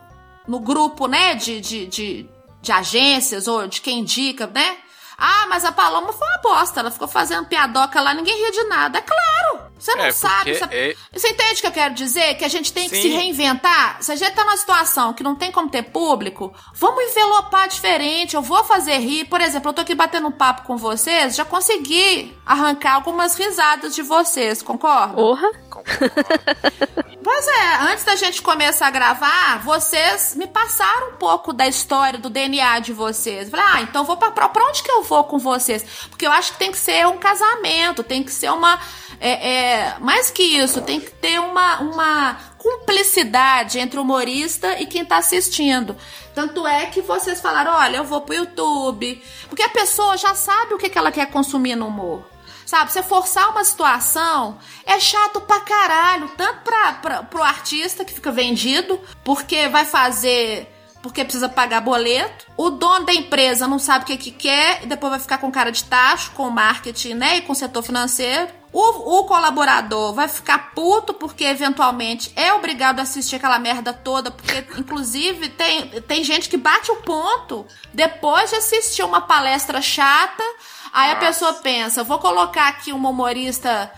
no 0.46 0.60
grupo, 0.60 1.06
né, 1.06 1.34
de, 1.34 1.60
de, 1.60 1.86
de, 1.86 2.30
de 2.60 2.72
agências 2.72 3.48
ou 3.48 3.66
de 3.66 3.80
quem 3.80 4.00
indica, 4.00 4.46
né? 4.46 4.78
Ah, 5.18 5.46
mas 5.48 5.64
a 5.64 5.72
Paloma 5.72 6.12
foi 6.12 6.26
uma 6.26 6.42
bosta. 6.42 6.80
Ela 6.80 6.90
ficou 6.90 7.08
fazendo 7.08 7.46
piadoca 7.46 8.00
lá, 8.00 8.14
ninguém 8.14 8.36
ria 8.36 8.50
de 8.50 8.64
nada. 8.64 8.98
É 8.98 9.02
claro! 9.02 9.71
Você 9.82 9.96
não 9.96 10.04
é, 10.04 10.12
sabe. 10.12 10.54
Você... 10.54 10.64
É... 10.70 10.96
você... 11.12 11.28
entende 11.30 11.54
o 11.54 11.60
que 11.60 11.66
eu 11.66 11.72
quero 11.72 11.94
dizer? 11.94 12.34
Que 12.36 12.44
a 12.44 12.48
gente 12.48 12.72
tem 12.72 12.88
Sim. 12.88 12.94
que 12.94 13.02
se 13.02 13.08
reinventar. 13.08 13.96
Se 14.00 14.12
a 14.12 14.16
gente 14.16 14.32
tá 14.32 14.44
numa 14.44 14.56
situação 14.56 15.12
que 15.12 15.24
não 15.24 15.34
tem 15.34 15.50
como 15.50 15.68
ter 15.68 15.82
público, 15.82 16.54
vamos 16.72 17.02
envelopar 17.02 17.68
diferente. 17.68 18.36
Eu 18.36 18.42
vou 18.42 18.62
fazer 18.62 18.98
rir. 18.98 19.24
Por 19.24 19.40
exemplo, 19.40 19.70
eu 19.70 19.72
tô 19.72 19.80
aqui 19.82 19.96
batendo 19.96 20.28
um 20.28 20.32
papo 20.32 20.62
com 20.62 20.76
vocês, 20.76 21.34
já 21.34 21.44
consegui 21.44 22.32
arrancar 22.46 22.94
algumas 22.94 23.34
risadas 23.34 23.92
de 23.92 24.02
vocês, 24.02 24.62
concorda? 24.62 25.14
Porra! 25.14 25.50
Pois 27.22 27.46
é, 27.46 27.76
antes 27.92 28.04
da 28.04 28.16
gente 28.16 28.42
começar 28.42 28.88
a 28.88 28.90
gravar, 28.90 29.60
vocês 29.62 30.34
me 30.34 30.46
passaram 30.46 31.10
um 31.10 31.16
pouco 31.16 31.52
da 31.52 31.68
história, 31.68 32.18
do 32.18 32.28
DNA 32.28 32.80
de 32.80 32.92
vocês. 32.92 33.48
Falei, 33.48 33.64
ah, 33.68 33.82
então 33.82 34.02
vou 34.04 34.16
pra, 34.16 34.32
pra, 34.32 34.48
pra 34.48 34.64
onde 34.64 34.82
que 34.82 34.90
eu 34.90 35.04
vou 35.04 35.22
com 35.24 35.38
vocês? 35.38 35.84
Porque 36.10 36.26
eu 36.26 36.32
acho 36.32 36.52
que 36.52 36.58
tem 36.58 36.72
que 36.72 36.78
ser 36.78 37.06
um 37.06 37.18
casamento, 37.18 38.02
tem 38.02 38.24
que 38.24 38.32
ser 38.32 38.50
uma. 38.50 38.78
É, 39.24 39.52
é, 39.52 39.98
mais 40.00 40.32
que 40.32 40.42
isso, 40.42 40.82
tem 40.82 41.00
que 41.00 41.12
ter 41.12 41.38
uma, 41.38 41.78
uma 41.78 42.36
cumplicidade 42.58 43.78
entre 43.78 43.96
o 43.96 44.02
humorista 44.02 44.80
e 44.80 44.86
quem 44.86 45.04
tá 45.04 45.18
assistindo. 45.18 45.96
Tanto 46.34 46.66
é 46.66 46.86
que 46.86 47.00
vocês 47.00 47.40
falaram: 47.40 47.72
olha, 47.72 47.98
eu 47.98 48.04
vou 48.04 48.22
pro 48.22 48.34
YouTube. 48.34 49.22
Porque 49.48 49.62
a 49.62 49.68
pessoa 49.68 50.16
já 50.16 50.34
sabe 50.34 50.74
o 50.74 50.78
que, 50.78 50.88
que 50.88 50.98
ela 50.98 51.12
quer 51.12 51.30
consumir 51.30 51.76
no 51.76 51.86
humor. 51.86 52.24
Sabe, 52.66 52.90
você 52.90 53.00
forçar 53.00 53.50
uma 53.50 53.62
situação 53.62 54.58
é 54.84 54.98
chato 54.98 55.40
pra 55.42 55.60
caralho. 55.60 56.28
Tanto 56.36 56.64
pra, 56.64 56.92
pra, 56.94 57.22
pro 57.22 57.42
artista 57.44 58.04
que 58.04 58.12
fica 58.12 58.32
vendido, 58.32 59.00
porque 59.22 59.68
vai 59.68 59.84
fazer 59.84 60.68
porque 61.02 61.24
precisa 61.24 61.48
pagar 61.48 61.80
boleto. 61.80 62.46
O 62.56 62.70
dono 62.70 63.04
da 63.04 63.12
empresa 63.12 63.66
não 63.66 63.78
sabe 63.78 64.04
o 64.04 64.06
que, 64.06 64.16
que 64.16 64.30
quer 64.30 64.82
e 64.82 64.86
depois 64.86 65.10
vai 65.10 65.20
ficar 65.20 65.38
com 65.38 65.50
cara 65.50 65.72
de 65.72 65.84
tacho, 65.84 66.30
com 66.32 66.48
marketing, 66.48 67.14
né? 67.14 67.38
E 67.38 67.42
com 67.42 67.52
o 67.52 67.56
setor 67.56 67.82
financeiro. 67.82 68.48
O, 68.72 69.18
o, 69.18 69.24
colaborador 69.24 70.14
vai 70.14 70.28
ficar 70.28 70.72
puto 70.74 71.12
porque 71.12 71.44
eventualmente 71.44 72.32
é 72.34 72.54
obrigado 72.54 73.00
a 73.00 73.02
assistir 73.02 73.36
aquela 73.36 73.58
merda 73.58 73.92
toda, 73.92 74.30
porque 74.30 74.64
inclusive 74.78 75.50
tem, 75.50 75.88
tem 76.02 76.24
gente 76.24 76.48
que 76.48 76.56
bate 76.56 76.90
o 76.90 76.96
ponto 76.96 77.66
depois 77.92 78.48
de 78.48 78.56
assistir 78.56 79.02
uma 79.02 79.20
palestra 79.20 79.82
chata 79.82 80.42
Aí 80.92 81.14
Nossa. 81.14 81.16
a 81.16 81.28
pessoa 81.28 81.54
pensa, 81.54 82.04
vou 82.04 82.18
colocar 82.18 82.68
aqui 82.68 82.92
uma 82.92 83.08
humorista 83.08 83.90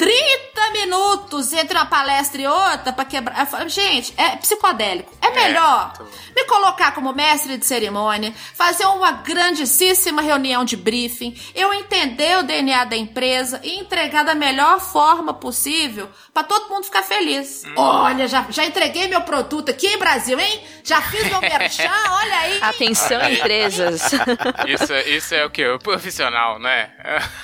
30 0.00 0.70
minutos 0.72 1.52
entre 1.52 1.76
uma 1.76 1.84
palestra 1.84 2.40
e 2.40 2.46
outra 2.46 2.90
para 2.90 3.04
quebrar. 3.04 3.46
Falo, 3.46 3.68
gente, 3.68 4.14
é 4.16 4.34
psicodélico. 4.36 5.12
É, 5.20 5.26
é 5.26 5.30
melhor 5.30 5.92
é, 6.00 6.34
me 6.34 6.46
colocar 6.46 6.92
como 6.92 7.12
mestre 7.12 7.58
de 7.58 7.66
cerimônia, 7.66 8.32
fazer 8.54 8.86
uma 8.86 9.12
grandíssima 9.12 10.22
reunião 10.22 10.64
de 10.64 10.74
briefing, 10.74 11.38
eu 11.54 11.74
entender 11.74 12.38
o 12.38 12.42
DNA 12.42 12.84
da 12.84 12.96
empresa 12.96 13.60
e 13.62 13.78
entregar 13.78 14.24
da 14.24 14.34
melhor 14.34 14.80
forma 14.80 15.34
possível 15.34 16.08
para 16.32 16.44
todo 16.44 16.70
mundo 16.70 16.84
ficar 16.84 17.02
feliz. 17.02 17.64
Hum. 17.66 17.74
Olha, 17.76 18.26
já, 18.26 18.46
já 18.48 18.64
entreguei 18.64 19.06
meu 19.06 19.20
produto 19.20 19.70
aqui 19.70 19.86
em 19.86 19.98
Brasil, 19.98 20.40
hein? 20.40 20.64
Já 20.82 21.02
fiz 21.02 21.28
meu 21.28 21.40
merchan, 21.44 21.90
olha 22.08 22.38
aí. 22.38 22.58
Atenção, 22.62 23.30
empresas. 23.30 24.12
Isso, 24.66 24.94
isso 25.06 25.34
é 25.34 25.44
o 25.44 25.50
que? 25.50 25.66
O 25.66 25.78
profissional, 25.78 26.58
né? 26.58 26.90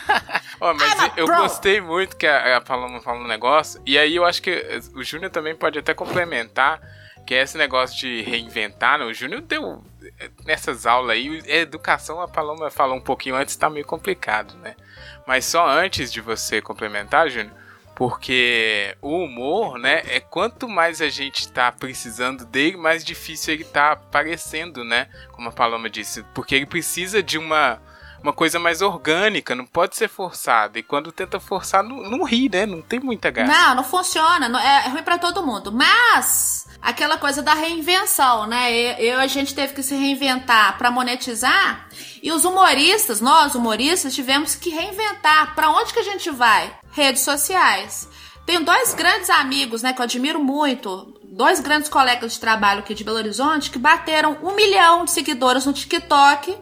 oh, 0.60 0.72
mas 0.74 1.10
eu 1.16 1.26
gostei 1.26 1.80
muito 1.80 2.16
que 2.16 2.26
a 2.26 2.45
Paloma 2.61 3.00
falando 3.00 3.24
um 3.24 3.28
negócio, 3.28 3.80
e 3.87 3.98
aí 3.98 4.16
eu 4.16 4.24
acho 4.24 4.42
que 4.42 4.80
o 4.94 5.02
Júnior 5.02 5.30
também 5.30 5.54
pode 5.54 5.78
até 5.78 5.94
complementar, 5.94 6.80
que 7.26 7.35
é 7.35 7.42
esse 7.42 7.59
negócio 7.59 7.98
de 7.98 8.22
reinventar, 8.22 8.98
né? 8.98 9.04
O 9.04 9.12
Júnior 9.12 9.40
deu 9.40 9.82
nessas 10.44 10.87
aulas 10.87 11.16
aí, 11.16 11.42
educação, 11.46 12.20
a 12.20 12.28
Paloma 12.28 12.70
falou 12.70 12.96
um 12.96 13.00
pouquinho 13.00 13.35
antes, 13.35 13.56
tá 13.56 13.68
meio 13.68 13.85
complicado, 13.85 14.56
né? 14.59 14.76
Mas 15.26 15.44
só 15.44 15.68
antes 15.68 16.12
de 16.12 16.20
você 16.20 16.62
complementar, 16.62 17.28
Júnior, 17.28 17.52
porque 17.96 18.94
o 19.00 19.24
humor, 19.24 19.78
né, 19.78 20.02
é 20.06 20.20
quanto 20.20 20.68
mais 20.68 21.00
a 21.00 21.09
gente 21.09 21.50
tá 21.50 21.72
precisando 21.72 22.44
dele, 22.44 22.76
mais 22.76 23.02
difícil 23.02 23.54
ele 23.54 23.64
tá 23.64 23.92
aparecendo, 23.92 24.85
né? 24.85 25.09
Como 25.32 25.48
a 25.48 25.52
Paloma 25.52 25.88
disse, 25.88 26.22
porque 26.35 26.54
ele 26.54 26.66
precisa 26.66 27.22
de 27.22 27.38
uma 27.38 27.80
uma 28.26 28.32
coisa 28.32 28.58
mais 28.58 28.82
orgânica, 28.82 29.54
não 29.54 29.64
pode 29.64 29.96
ser 29.96 30.08
forçada. 30.08 30.78
E 30.78 30.82
quando 30.82 31.12
tenta 31.12 31.38
forçar, 31.38 31.82
não, 31.82 31.98
não 32.10 32.24
ri, 32.24 32.48
né? 32.48 32.66
Não 32.66 32.82
tem 32.82 32.98
muita 32.98 33.30
graça. 33.30 33.52
Não, 33.52 33.76
não 33.76 33.84
funciona. 33.84 34.48
Não, 34.48 34.58
é, 34.58 34.88
ruim 34.88 35.02
para 35.02 35.16
todo 35.16 35.46
mundo. 35.46 35.70
Mas 35.70 36.66
aquela 36.82 37.18
coisa 37.18 37.42
da 37.42 37.54
reinvenção, 37.54 38.46
né? 38.46 38.72
Eu, 38.72 39.14
eu 39.14 39.20
a 39.20 39.26
gente 39.28 39.54
teve 39.54 39.74
que 39.74 39.82
se 39.82 39.94
reinventar 39.94 40.76
para 40.76 40.90
monetizar. 40.90 41.88
E 42.20 42.32
os 42.32 42.44
humoristas, 42.44 43.20
nós 43.20 43.54
humoristas, 43.54 44.14
tivemos 44.14 44.56
que 44.56 44.70
reinventar. 44.70 45.54
Para 45.54 45.70
onde 45.70 45.92
que 45.92 46.00
a 46.00 46.04
gente 46.04 46.28
vai? 46.30 46.72
Redes 46.90 47.22
sociais. 47.22 48.08
Tenho 48.44 48.64
dois 48.64 48.94
grandes 48.94 49.30
amigos, 49.30 49.82
né, 49.82 49.92
que 49.92 50.00
eu 50.00 50.04
admiro 50.04 50.40
muito, 50.40 51.18
dois 51.24 51.58
grandes 51.58 51.88
colegas 51.88 52.34
de 52.34 52.40
trabalho 52.40 52.78
aqui 52.78 52.94
de 52.94 53.02
Belo 53.02 53.16
Horizonte, 53.18 53.70
que 53.70 53.78
bateram 53.78 54.38
um 54.40 54.54
milhão 54.54 55.04
de 55.04 55.10
seguidores 55.10 55.66
no 55.66 55.72
TikTok, 55.72 56.56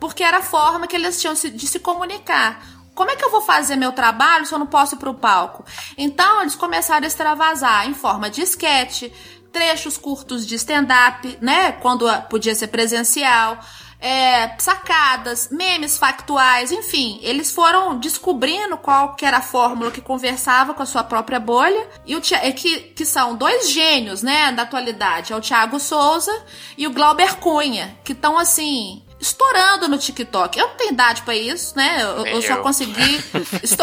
porque 0.00 0.22
era 0.22 0.38
a 0.38 0.42
forma 0.42 0.86
que 0.86 0.96
eles 0.96 1.20
tinham 1.20 1.34
de 1.34 1.66
se 1.66 1.78
comunicar. 1.78 2.62
Como 2.94 3.10
é 3.10 3.16
que 3.16 3.24
eu 3.24 3.30
vou 3.30 3.40
fazer 3.40 3.76
meu 3.76 3.92
trabalho 3.92 4.44
se 4.44 4.52
eu 4.52 4.58
não 4.58 4.66
posso 4.66 4.96
ir 4.96 4.98
para 4.98 5.10
o 5.10 5.14
palco? 5.14 5.64
Então, 5.96 6.40
eles 6.40 6.56
começaram 6.56 7.04
a 7.04 7.06
extravasar 7.06 7.88
em 7.88 7.94
forma 7.94 8.28
de 8.28 8.42
esquete, 8.42 9.12
trechos 9.52 9.96
curtos 9.96 10.46
de 10.46 10.56
stand-up, 10.56 11.38
né, 11.40 11.72
quando 11.72 12.06
podia 12.28 12.54
ser 12.54 12.66
presencial, 12.66 13.58
é, 14.00 14.56
sacadas, 14.58 15.48
memes 15.50 15.98
factuais, 15.98 16.70
enfim, 16.70 17.18
eles 17.22 17.50
foram 17.50 17.98
descobrindo 17.98 18.76
qual 18.76 19.14
que 19.14 19.26
era 19.26 19.38
a 19.38 19.42
fórmula 19.42 19.90
que 19.90 20.00
conversava 20.00 20.72
com 20.72 20.82
a 20.82 20.86
sua 20.86 21.02
própria 21.02 21.40
bolha, 21.40 21.88
e 22.06 22.14
o 22.14 22.22
é 22.32 22.52
que, 22.52 22.80
que 22.80 23.04
são 23.04 23.34
dois 23.34 23.70
gênios, 23.70 24.22
né, 24.22 24.52
da 24.52 24.62
atualidade, 24.62 25.32
é 25.32 25.36
o 25.36 25.40
Thiago 25.40 25.80
Souza 25.80 26.32
e 26.76 26.86
o 26.86 26.92
Glauber 26.92 27.36
Cunha, 27.36 27.98
que 28.04 28.12
estão 28.12 28.38
assim, 28.38 29.02
estourando 29.20 29.88
no 29.88 29.98
TikTok. 29.98 30.58
Eu 30.58 30.68
não 30.68 30.74
tenho 30.76 30.92
idade 30.92 31.22
para 31.22 31.34
isso, 31.34 31.76
né? 31.76 32.02
Eu, 32.02 32.26
eu 32.26 32.42
só 32.42 32.58
consegui. 32.58 33.24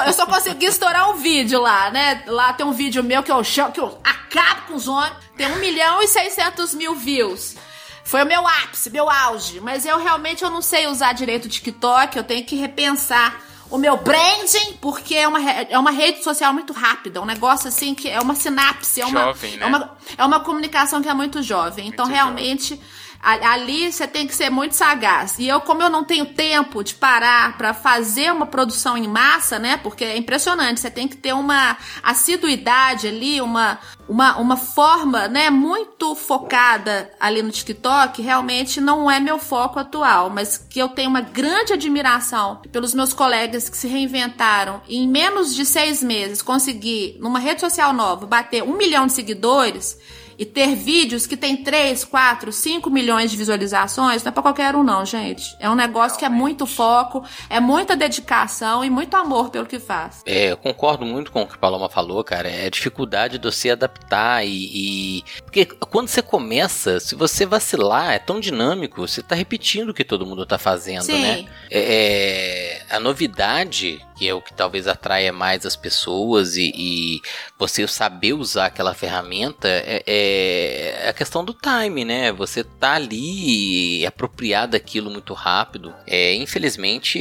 eu 0.06 0.14
só 0.14 0.26
consegui 0.26 0.66
estourar 0.66 1.10
um 1.10 1.16
vídeo 1.16 1.62
lá, 1.62 1.90
né? 1.90 2.24
Lá 2.28 2.54
tem 2.54 2.66
um 2.66 2.72
vídeo 2.72 3.04
meu 3.04 3.22
que 3.22 3.32
eu 3.32 3.44
chamo, 3.44 3.72
que 3.72 3.80
eu 3.80 3.98
acabo 4.04 4.68
com 4.68 4.76
os 4.76 4.88
homens. 4.88 5.14
Tem 5.36 5.52
1 5.52 5.56
milhão 5.58 6.02
e 6.02 6.08
600 6.08 6.74
mil 6.74 6.96
views. 6.96 7.56
Foi 8.04 8.24
o 8.24 8.26
meu 8.26 8.48
ápice, 8.48 8.90
meu 8.90 9.10
auge. 9.10 9.60
Mas 9.60 9.86
eu 9.86 9.98
realmente 9.98 10.44
eu 10.44 10.50
não 10.50 10.62
sei 10.62 10.88
usar 10.88 11.14
direito 11.14 11.46
o 11.46 11.50
TikTok, 11.50 12.16
eu 12.16 12.24
tenho 12.24 12.46
que 12.46 12.56
repensar 12.56 13.42
o 13.70 13.78
meu 13.78 13.98
branding, 13.98 14.78
porque 14.80 15.16
é 15.16 15.28
uma, 15.28 15.42
é 15.52 15.78
uma 15.78 15.90
rede 15.90 16.24
social 16.24 16.54
muito 16.54 16.72
rápida, 16.72 17.20
um 17.20 17.26
negócio 17.26 17.68
assim 17.68 17.96
que 17.96 18.08
é 18.08 18.20
uma 18.22 18.36
sinapse, 18.36 19.02
é 19.02 19.06
uma, 19.06 19.22
jovem, 19.22 19.58
né? 19.58 19.66
é 19.66 19.66
uma, 19.66 19.98
é 20.20 20.24
uma 20.24 20.40
comunicação 20.40 21.02
que 21.02 21.10
é 21.10 21.14
muito 21.16 21.42
jovem. 21.42 21.88
Então, 21.88 22.06
muito 22.06 22.16
realmente. 22.16 22.76
Jovem 22.76 23.05
Ali 23.26 23.92
você 23.92 24.08
tem 24.08 24.28
que 24.28 24.36
ser 24.36 24.52
muito 24.52 24.76
sagaz. 24.76 25.40
E 25.40 25.48
eu, 25.48 25.60
como 25.60 25.82
eu 25.82 25.90
não 25.90 26.04
tenho 26.04 26.28
tempo 26.28 26.84
de 26.84 26.94
parar 26.94 27.58
para 27.58 27.74
fazer 27.74 28.32
uma 28.32 28.46
produção 28.46 28.96
em 28.96 29.08
massa, 29.08 29.58
né? 29.58 29.78
Porque 29.78 30.06
é 30.06 30.16
impressionante, 30.16 30.80
você 30.80 30.92
tem 30.92 31.08
que 31.08 31.18
ter 31.18 31.34
uma 31.34 31.76
assiduidade 32.04 33.08
ali, 33.08 33.42
uma, 33.42 33.80
uma, 34.08 34.38
uma 34.38 34.58
forma, 34.58 35.28
né, 35.28 35.50
muito 35.50 36.14
focada 36.14 37.12
ali 37.20 37.42
no 37.42 37.52
TikTok, 37.52 38.22
realmente 38.22 38.80
não 38.80 39.10
é 39.10 39.20
meu 39.20 39.40
foco 39.40 39.80
atual, 39.80 40.30
mas 40.30 40.58
que 40.58 40.80
eu 40.80 40.90
tenho 40.90 41.10
uma 41.10 41.22
grande 41.22 41.74
admiração 41.74 42.62
pelos 42.72 42.94
meus 42.94 43.14
colegas 43.14 43.70
que 43.70 43.78
se 43.78 43.88
reinventaram 43.88 44.82
e 44.88 44.98
em 44.98 45.08
menos 45.08 45.56
de 45.56 45.66
seis 45.66 46.04
meses 46.04 46.42
conseguir, 46.42 47.18
numa 47.20 47.40
rede 47.40 47.62
social 47.62 47.94
nova, 47.94 48.28
bater 48.28 48.64
um 48.64 48.78
milhão 48.78 49.08
de 49.08 49.14
seguidores 49.14 49.98
e 50.38 50.46
ter 50.46 50.76
vídeos 50.76 51.26
que 51.26 51.38
tem 51.38 51.58
3, 51.58 52.04
4, 52.04 52.52
5 52.52 52.90
milhões 52.90 53.32
de 53.32 53.38
visualizações, 53.38 54.24
não 54.24 54.30
é 54.30 54.34
pra 54.34 54.44
qualquer 54.44 54.76
um, 54.76 54.84
não, 54.84 55.06
gente. 55.06 55.56
É 55.60 55.70
um 55.70 55.76
negócio 55.76 56.18
que 56.18 56.26
é 56.26 56.30
muito 56.30 56.66
foco, 56.66 57.24
é 57.50 57.60
muita 57.60 57.96
dedicação 57.96 58.84
e 58.84 58.90
muito 58.90 59.16
amor 59.16 59.50
pelo 59.50 59.66
que 59.66 59.80
faz. 59.80 60.22
É, 60.26 60.52
eu 60.52 60.58
concordo 60.58 61.06
muito 61.06 61.32
com 61.32 61.44
o 61.44 61.48
que 61.48 61.56
a 61.56 61.58
Paloma 61.58 61.90
falou, 61.90 62.24
cara. 62.24 62.50
É 62.50 62.68
a 62.68 62.70
dificuldade 62.70 63.38
de 63.38 63.52
você 63.52 63.72
adaptar 63.72 64.46
e, 64.46 65.20
e. 65.20 65.24
Porque 65.44 65.66
quando 65.66 66.08
você 66.08 66.22
começa, 66.22 67.00
se 67.00 67.16
você 67.16 67.46
vacilar, 67.46 68.14
é 68.14 68.20
tão 68.20 68.40
dinâmico, 68.40 69.08
você 69.08 69.22
tá 69.22 69.36
repetindo 69.36 69.90
o 69.90 69.94
que 69.94 70.04
todo 70.04 70.26
mundo 70.26 70.46
tá 70.46 70.58
fazendo, 70.58 71.04
Sim. 71.04 71.22
né? 71.22 71.46
É, 71.72 72.82
é, 72.90 72.96
a 72.96 73.00
novidade, 73.00 74.05
que 74.16 74.28
é 74.28 74.34
o 74.34 74.42
que 74.42 74.54
talvez 74.54 74.88
atraia 74.88 75.34
mais 75.34 75.66
as 75.66 75.76
pessoas 75.76 76.56
e, 76.56 76.72
e 76.76 77.22
você 77.58 77.88
saber 77.88 78.34
usar 78.34 78.68
aquela 78.68 78.94
ferramenta, 78.94 79.68
é, 79.68 80.04
é 80.06 81.10
a 81.10 81.14
questão 81.14 81.44
do 81.44 81.54
time, 81.54 82.06
né? 82.06 82.32
Você 82.32 82.64
tá 82.64 82.94
ali 82.94 84.06
apropriado 84.06 84.72
daquilo 84.74 85.12
muito 85.12 85.34
rápido. 85.34 85.94
É, 86.08 86.34
infelizmente 86.34 87.20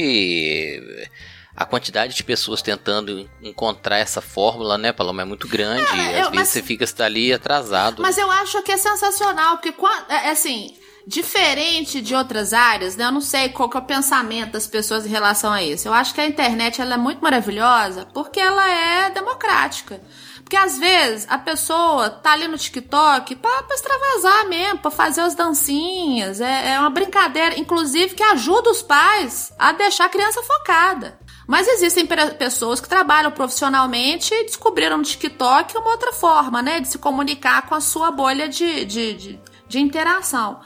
a 1.55 1.65
quantidade 1.65 2.13
de 2.13 2.23
pessoas 2.23 2.61
tentando 2.61 3.29
encontrar 3.41 3.97
essa 3.97 4.19
fórmula, 4.19 4.77
né, 4.77 4.91
Paloma, 4.91 5.21
é 5.21 5.25
muito 5.25 5.47
grande. 5.47 5.87
É, 5.97 6.19
Às 6.19 6.25
eu, 6.25 6.31
vezes 6.31 6.33
mas, 6.33 6.49
você 6.49 6.61
fica 6.61 6.83
está 6.83 7.05
ali 7.05 7.31
atrasado. 7.31 8.01
Mas 8.01 8.17
eu 8.17 8.29
acho 8.29 8.61
que 8.61 8.71
é 8.73 8.77
sensacional, 8.77 9.57
porque 9.57 9.73
é, 10.09 10.27
é 10.27 10.31
assim, 10.31 10.75
diferente 11.07 12.01
de 12.01 12.15
outras 12.15 12.51
áreas, 12.51 12.95
né? 12.95 13.05
Eu 13.05 13.11
não 13.11 13.21
sei 13.21 13.49
qual 13.49 13.69
que 13.69 13.77
é 13.77 13.79
o 13.79 13.85
pensamento 13.85 14.53
das 14.53 14.65
pessoas 14.65 15.05
em 15.05 15.09
relação 15.09 15.51
a 15.51 15.61
isso. 15.61 15.87
Eu 15.87 15.93
acho 15.93 16.13
que 16.13 16.21
a 16.21 16.27
internet 16.27 16.81
ela 16.81 16.95
é 16.95 16.97
muito 16.97 17.21
maravilhosa 17.21 18.07
porque 18.13 18.39
ela 18.39 18.67
é 18.69 19.09
democrática. 19.11 20.01
Porque 20.41 20.57
às 20.57 20.77
vezes 20.77 21.25
a 21.27 21.39
pessoa 21.39 22.09
tá 22.09 22.33
ali 22.33 22.47
no 22.47 22.57
TikTok 22.57 23.35
pra, 23.35 23.63
pra 23.63 23.75
extravasar 23.75 24.47
mesmo, 24.47 24.79
pra 24.79 24.91
fazer 24.91 25.21
as 25.21 25.33
dancinhas. 25.33 26.39
É, 26.39 26.73
é 26.73 26.79
uma 26.79 26.89
brincadeira, 26.89 27.59
inclusive, 27.59 28.13
que 28.13 28.23
ajuda 28.23 28.69
os 28.69 28.81
pais 28.81 29.51
a 29.57 29.71
deixar 29.71 30.05
a 30.05 30.09
criança 30.09 30.43
focada. 30.43 31.19
Mas 31.47 31.67
existem 31.67 32.07
pessoas 32.37 32.79
que 32.79 32.89
trabalham 32.89 33.31
profissionalmente 33.31 34.33
e 34.33 34.45
descobriram 34.45 34.97
no 34.97 35.03
TikTok 35.03 35.77
uma 35.77 35.91
outra 35.91 36.11
forma, 36.11 36.61
né? 36.61 36.79
De 36.79 36.89
se 36.89 36.97
comunicar 36.97 37.67
com 37.67 37.75
a 37.75 37.81
sua 37.81 38.11
bolha 38.11 38.47
de, 38.47 38.85
de, 38.85 39.13
de, 39.13 39.39
de 39.67 39.79
interação. 39.79 40.59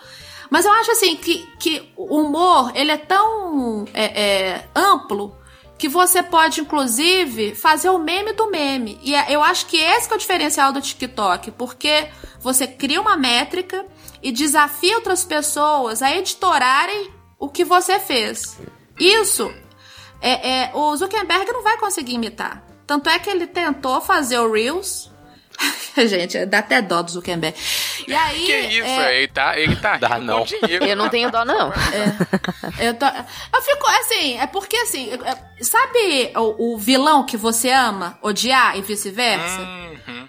Mas 0.50 0.66
eu 0.66 0.72
acho 0.72 0.92
assim 0.92 1.16
que, 1.16 1.48
que 1.60 1.92
o 1.96 2.22
humor 2.22 2.72
ele 2.76 2.92
é 2.92 2.98
tão 2.98 3.86
é, 3.94 4.22
é, 4.22 4.70
amplo 4.76 5.38
que 5.78 5.88
você 5.88 6.22
pode, 6.22 6.60
inclusive, 6.60 7.56
fazer 7.56 7.90
o 7.90 8.00
meme 8.00 8.34
do 8.34 8.50
meme. 8.50 9.00
E 9.02 9.16
é, 9.16 9.28
eu 9.30 9.42
acho 9.42 9.66
que 9.68 9.78
esse 9.78 10.08
que 10.08 10.14
é 10.14 10.18
o 10.18 10.20
diferencial 10.20 10.74
do 10.74 10.82
TikTok, 10.82 11.52
porque 11.52 12.10
você 12.40 12.68
cria 12.68 13.00
uma 13.00 13.16
métrica 13.16 13.86
e 14.22 14.32
desafia 14.32 14.96
outras 14.98 15.24
pessoas 15.24 16.02
a 16.02 16.14
editorarem 16.14 17.14
o 17.40 17.48
que 17.48 17.64
você 17.64 17.98
fez. 17.98 18.58
Isso 19.00 19.50
é, 20.22 20.64
é, 20.64 20.72
o 20.74 20.96
Zuckerberg 20.96 21.52
não 21.54 21.64
vai 21.64 21.78
conseguir 21.78 22.16
imitar. 22.16 22.62
Tanto 22.86 23.10
é 23.10 23.18
que 23.18 23.30
ele 23.30 23.48
tentou 23.48 24.02
fazer 24.02 24.40
o 24.40 24.52
Reels, 24.52 25.10
Gente, 26.08 26.46
dá 26.46 26.60
até 26.60 26.82
dó 26.82 27.02
do 27.02 27.12
Zuckerberg. 27.12 27.58
E 28.08 28.14
aí. 28.14 28.46
Que 28.46 28.58
isso? 28.60 28.88
É... 28.88 29.18
Ele 29.18 29.28
tá, 29.28 29.60
ele 29.60 29.76
tá 29.76 29.98
dá 29.98 30.20
não. 30.20 30.44
dinheiro. 30.44 30.86
Eu 30.86 30.96
não 30.96 31.10
tenho 31.10 31.32
dó, 31.32 31.44
não. 31.44 31.72
É. 31.72 32.90
Eu, 32.90 32.94
tô... 32.94 33.06
eu 33.06 33.62
fico 33.62 33.88
assim, 33.88 34.38
é 34.38 34.48
porque 34.48 34.78
assim, 34.78 35.12
é, 35.12 35.64
sabe 35.64 36.32
o, 36.36 36.74
o 36.74 36.78
vilão 36.78 37.26
que 37.26 37.36
você 37.36 37.70
ama 37.70 38.18
odiar 38.22 38.78
e 38.78 38.82
vice-versa? 38.82 39.60
Uhum. 39.60 40.28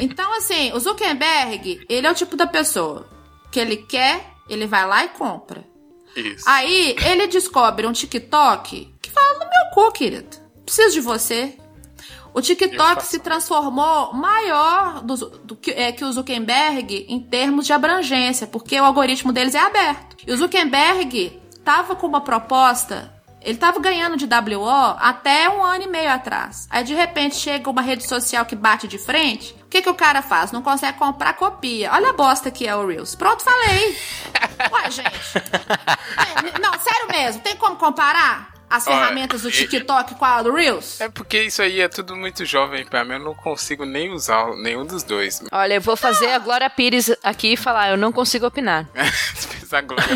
Então, 0.00 0.36
assim, 0.36 0.72
o 0.72 0.80
Zuckerberg, 0.80 1.84
ele 1.88 2.06
é 2.06 2.10
o 2.10 2.14
tipo 2.14 2.36
da 2.36 2.46
pessoa 2.46 3.08
que 3.50 3.60
ele 3.60 3.76
quer, 3.76 4.24
ele 4.48 4.66
vai 4.66 4.86
lá 4.86 5.04
e 5.04 5.08
compra. 5.08 5.64
Isso. 6.14 6.48
Aí 6.48 6.96
ele 7.04 7.26
descobre 7.26 7.86
um 7.86 7.92
TikTok 7.92 8.94
que 9.00 9.10
fala 9.10 9.34
no 9.34 9.40
meu 9.40 9.70
cu, 9.74 9.92
querido. 9.92 10.36
Preciso 10.64 10.94
de 10.94 11.00
você. 11.00 11.56
O 12.36 12.42
TikTok 12.42 13.02
se 13.02 13.18
transformou 13.18 14.12
maior 14.12 15.00
do, 15.02 15.16
do 15.16 15.56
que, 15.56 15.70
é, 15.70 15.90
que 15.90 16.04
o 16.04 16.12
Zuckerberg 16.12 17.06
em 17.08 17.18
termos 17.18 17.64
de 17.64 17.72
abrangência, 17.72 18.46
porque 18.46 18.78
o 18.78 18.84
algoritmo 18.84 19.32
deles 19.32 19.54
é 19.54 19.58
aberto. 19.58 20.18
E 20.26 20.30
o 20.30 20.36
Zuckerberg 20.36 21.40
tava 21.64 21.96
com 21.96 22.06
uma 22.06 22.20
proposta 22.20 23.16
ele 23.46 23.58
tava 23.58 23.78
ganhando 23.78 24.16
de 24.16 24.24
WO 24.24 24.68
até 24.98 25.48
um 25.48 25.62
ano 25.62 25.84
e 25.84 25.86
meio 25.86 26.10
atrás. 26.10 26.66
Aí 26.68 26.82
de 26.82 26.94
repente 26.94 27.36
chega 27.36 27.70
uma 27.70 27.80
rede 27.80 28.04
social 28.04 28.44
que 28.44 28.56
bate 28.56 28.88
de 28.88 28.98
frente. 28.98 29.54
O 29.62 29.66
que, 29.68 29.80
que 29.80 29.88
o 29.88 29.94
cara 29.94 30.20
faz? 30.20 30.50
Não 30.50 30.60
consegue 30.60 30.98
comprar 30.98 31.34
copia. 31.34 31.92
Olha 31.92 32.10
a 32.10 32.12
bosta 32.12 32.50
que 32.50 32.66
é 32.66 32.74
o 32.74 32.84
Reels. 32.84 33.14
Pronto, 33.14 33.44
falei. 33.44 33.96
Ué, 34.72 34.90
gente. 34.90 35.38
É, 35.38 36.58
não, 36.58 36.72
sério 36.72 37.06
mesmo. 37.08 37.40
Tem 37.40 37.54
como 37.54 37.76
comparar? 37.76 38.55
As 38.68 38.86
Olha, 38.86 38.96
ferramentas 38.96 39.42
do 39.42 39.50
TikTok 39.50 40.14
com 40.16 40.24
a 40.24 40.42
do 40.42 40.52
Reels? 40.52 41.00
É 41.00 41.08
porque 41.08 41.42
isso 41.42 41.62
aí 41.62 41.80
é 41.80 41.88
tudo 41.88 42.16
muito 42.16 42.44
jovem 42.44 42.84
pra 42.84 43.04
mim. 43.04 43.12
Eu 43.14 43.20
não 43.20 43.34
consigo 43.34 43.84
nem 43.84 44.10
usar 44.12 44.46
nenhum 44.56 44.84
dos 44.84 45.02
dois. 45.02 45.42
Olha, 45.52 45.74
eu 45.74 45.80
vou 45.80 45.96
fazer 45.96 46.30
a 46.32 46.38
Glória 46.38 46.68
Pires 46.68 47.10
aqui 47.22 47.52
e 47.52 47.56
falar, 47.56 47.90
eu 47.90 47.96
não 47.96 48.10
consigo 48.12 48.46
opinar. 48.46 48.86
A 49.72 49.80
Glória 49.80 50.06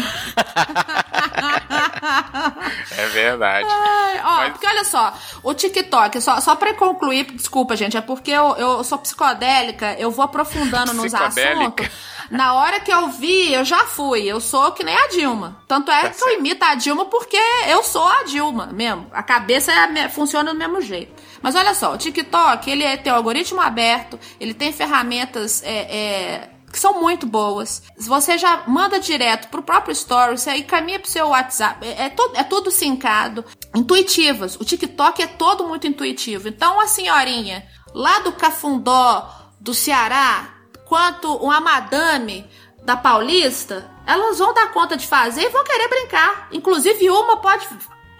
É 2.96 3.06
verdade. 3.08 3.66
Ai, 3.68 4.20
ó, 4.22 4.36
Mas- 4.38 4.52
porque 4.52 4.66
olha 4.66 4.84
só, 4.84 5.12
o 5.42 5.54
TikTok, 5.54 6.20
só, 6.20 6.40
só 6.40 6.56
pra 6.56 6.74
concluir, 6.74 7.24
desculpa, 7.32 7.76
gente, 7.76 7.96
é 7.96 8.00
porque 8.00 8.30
eu, 8.30 8.56
eu 8.56 8.84
sou 8.84 8.98
psicodélica, 8.98 9.94
eu 9.98 10.10
vou 10.10 10.24
aprofundando 10.24 10.92
nos 10.92 11.12
Psicodélica? 11.12 11.84
assuntos. 11.84 11.88
Na 12.30 12.54
hora 12.54 12.78
que 12.78 12.92
eu 12.92 13.08
vi, 13.08 13.52
eu 13.52 13.64
já 13.64 13.86
fui. 13.86 14.22
Eu 14.22 14.40
sou 14.40 14.70
que 14.72 14.84
nem 14.84 14.96
a 14.96 15.08
Dilma. 15.08 15.60
Tanto 15.66 15.90
é 15.90 16.02
Tá 16.02 16.10
que 16.10 16.22
eu 16.22 16.38
imito 16.38 16.64
a 16.64 16.74
Dilma 16.76 17.06
porque 17.06 17.36
eu 17.66 17.82
sou 17.82 18.06
a 18.06 18.22
Dilma 18.22 18.66
mesmo. 18.66 19.08
A 19.12 19.22
cabeça 19.22 19.72
é 19.72 20.08
funciona 20.08 20.52
do 20.52 20.58
mesmo 20.58 20.80
jeito. 20.80 21.20
Mas 21.42 21.56
olha 21.56 21.74
só, 21.74 21.92
o 21.92 21.98
TikTok, 21.98 22.70
ele 22.70 22.84
é- 22.84 22.96
tem 22.96 23.12
o 23.12 23.16
algoritmo 23.16 23.60
aberto, 23.60 24.18
ele 24.38 24.54
tem 24.54 24.72
ferramentas 24.72 25.62
é, 25.64 25.70
é, 25.96 26.50
que 26.70 26.78
são 26.78 27.00
muito 27.00 27.26
boas. 27.26 27.82
Você 27.98 28.38
já 28.38 28.62
manda 28.68 29.00
direto 29.00 29.48
pro 29.48 29.62
próprio 29.62 29.92
Story, 29.92 30.38
você 30.38 30.54
encaminha 30.56 31.00
pro 31.00 31.10
seu 31.10 31.28
WhatsApp. 31.28 31.84
É, 31.84 32.04
é, 32.04 32.08
tudo, 32.10 32.36
é 32.36 32.44
tudo 32.44 32.70
sincado. 32.70 33.44
Intuitivas. 33.74 34.54
O 34.54 34.64
TikTok 34.64 35.20
é 35.20 35.26
todo 35.26 35.66
muito 35.66 35.86
intuitivo. 35.86 36.46
Então, 36.48 36.78
a 36.78 36.86
senhorinha 36.86 37.66
lá 37.92 38.20
do 38.20 38.32
Cafundó, 38.32 39.28
do 39.60 39.74
Ceará, 39.74 40.59
quanto 40.90 41.32
uma 41.36 41.60
madame 41.60 42.50
da 42.82 42.96
Paulista, 42.96 43.88
elas 44.04 44.38
vão 44.40 44.52
dar 44.52 44.72
conta 44.72 44.96
de 44.96 45.06
fazer 45.06 45.42
e 45.42 45.48
vão 45.50 45.62
querer 45.62 45.86
brincar. 45.88 46.48
Inclusive, 46.50 47.08
uma 47.08 47.36
pode 47.36 47.66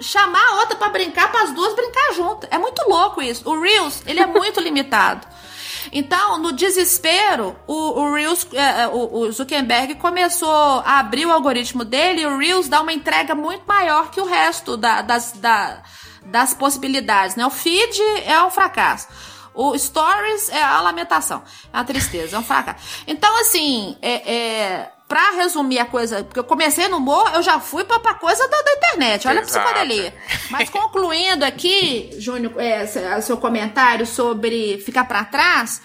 chamar 0.01 0.41
a 0.47 0.55
outra 0.61 0.77
pra 0.77 0.89
brincar, 0.89 1.33
para 1.33 1.43
as 1.43 1.53
duas 1.53 1.75
brincar 1.75 2.14
junto. 2.14 2.47
É 2.49 2.57
muito 2.59 2.81
louco 2.89 3.21
isso. 3.21 3.43
O 3.51 3.61
Reels, 3.61 4.03
ele 4.07 4.21
é 4.21 4.27
muito 4.39 4.61
limitado. 4.61 5.27
Então, 5.91 6.39
no 6.39 6.53
desespero, 6.53 7.57
o, 7.66 7.75
o 8.03 8.14
Reels, 8.14 8.47
é, 8.53 8.83
é, 8.83 8.87
o, 8.89 9.12
o 9.18 9.33
Zuckerberg 9.33 9.97
começou 9.97 10.49
a 10.87 11.01
abrir 11.01 11.27
o 11.27 11.33
algoritmo 11.33 11.85
dele 11.85 12.21
e 12.23 12.27
o 12.27 12.39
Reels 12.39 12.68
dá 12.68 12.81
uma 12.83 12.93
entrega 12.93 13.35
muito 13.35 13.64
maior 13.66 14.11
que 14.12 14.21
o 14.21 14.25
resto 14.27 14.77
da- 14.77 15.03
das, 15.03 15.33
da- 15.33 15.83
das 16.27 16.55
possibilidades, 16.55 17.35
né? 17.35 17.45
O 17.45 17.51
feed 17.51 18.01
é 18.25 18.41
um 18.45 18.51
fracasso. 18.51 19.09
O 19.55 19.76
Stories 19.76 20.48
é 20.51 20.62
a 20.62 20.80
lamentação, 20.80 21.42
é 21.72 21.76
uma 21.76 21.84
tristeza, 21.84 22.36
é 22.36 22.38
um 22.38 22.44
fracasso. 22.44 23.03
Então, 23.07 23.40
assim, 23.40 23.96
é, 24.01 24.32
é, 24.32 24.90
pra 25.09 25.30
resumir 25.32 25.78
a 25.80 25.84
coisa, 25.84 26.22
porque 26.22 26.38
eu 26.38 26.44
comecei 26.44 26.86
no 26.88 26.98
humor, 26.98 27.30
eu 27.34 27.42
já 27.42 27.59
fui 27.59 27.82
pra, 27.84 27.98
pra 27.98 28.14
coisa 28.14 28.46
da, 28.48 28.62
da 28.62 28.72
internet, 28.72 29.26
olha 29.26 29.40
pra 29.42 29.51
Exato. 29.51 29.66
psicodelia. 29.66 30.14
Mas 30.51 30.70
concluindo 30.70 31.44
aqui, 31.44 32.11
Júnior, 32.18 32.55
é, 32.59 32.86
se- 32.86 33.22
seu 33.22 33.36
comentário 33.36 34.07
sobre 34.07 34.78
ficar 34.84 35.05
pra 35.05 35.24
trás, 35.24 35.82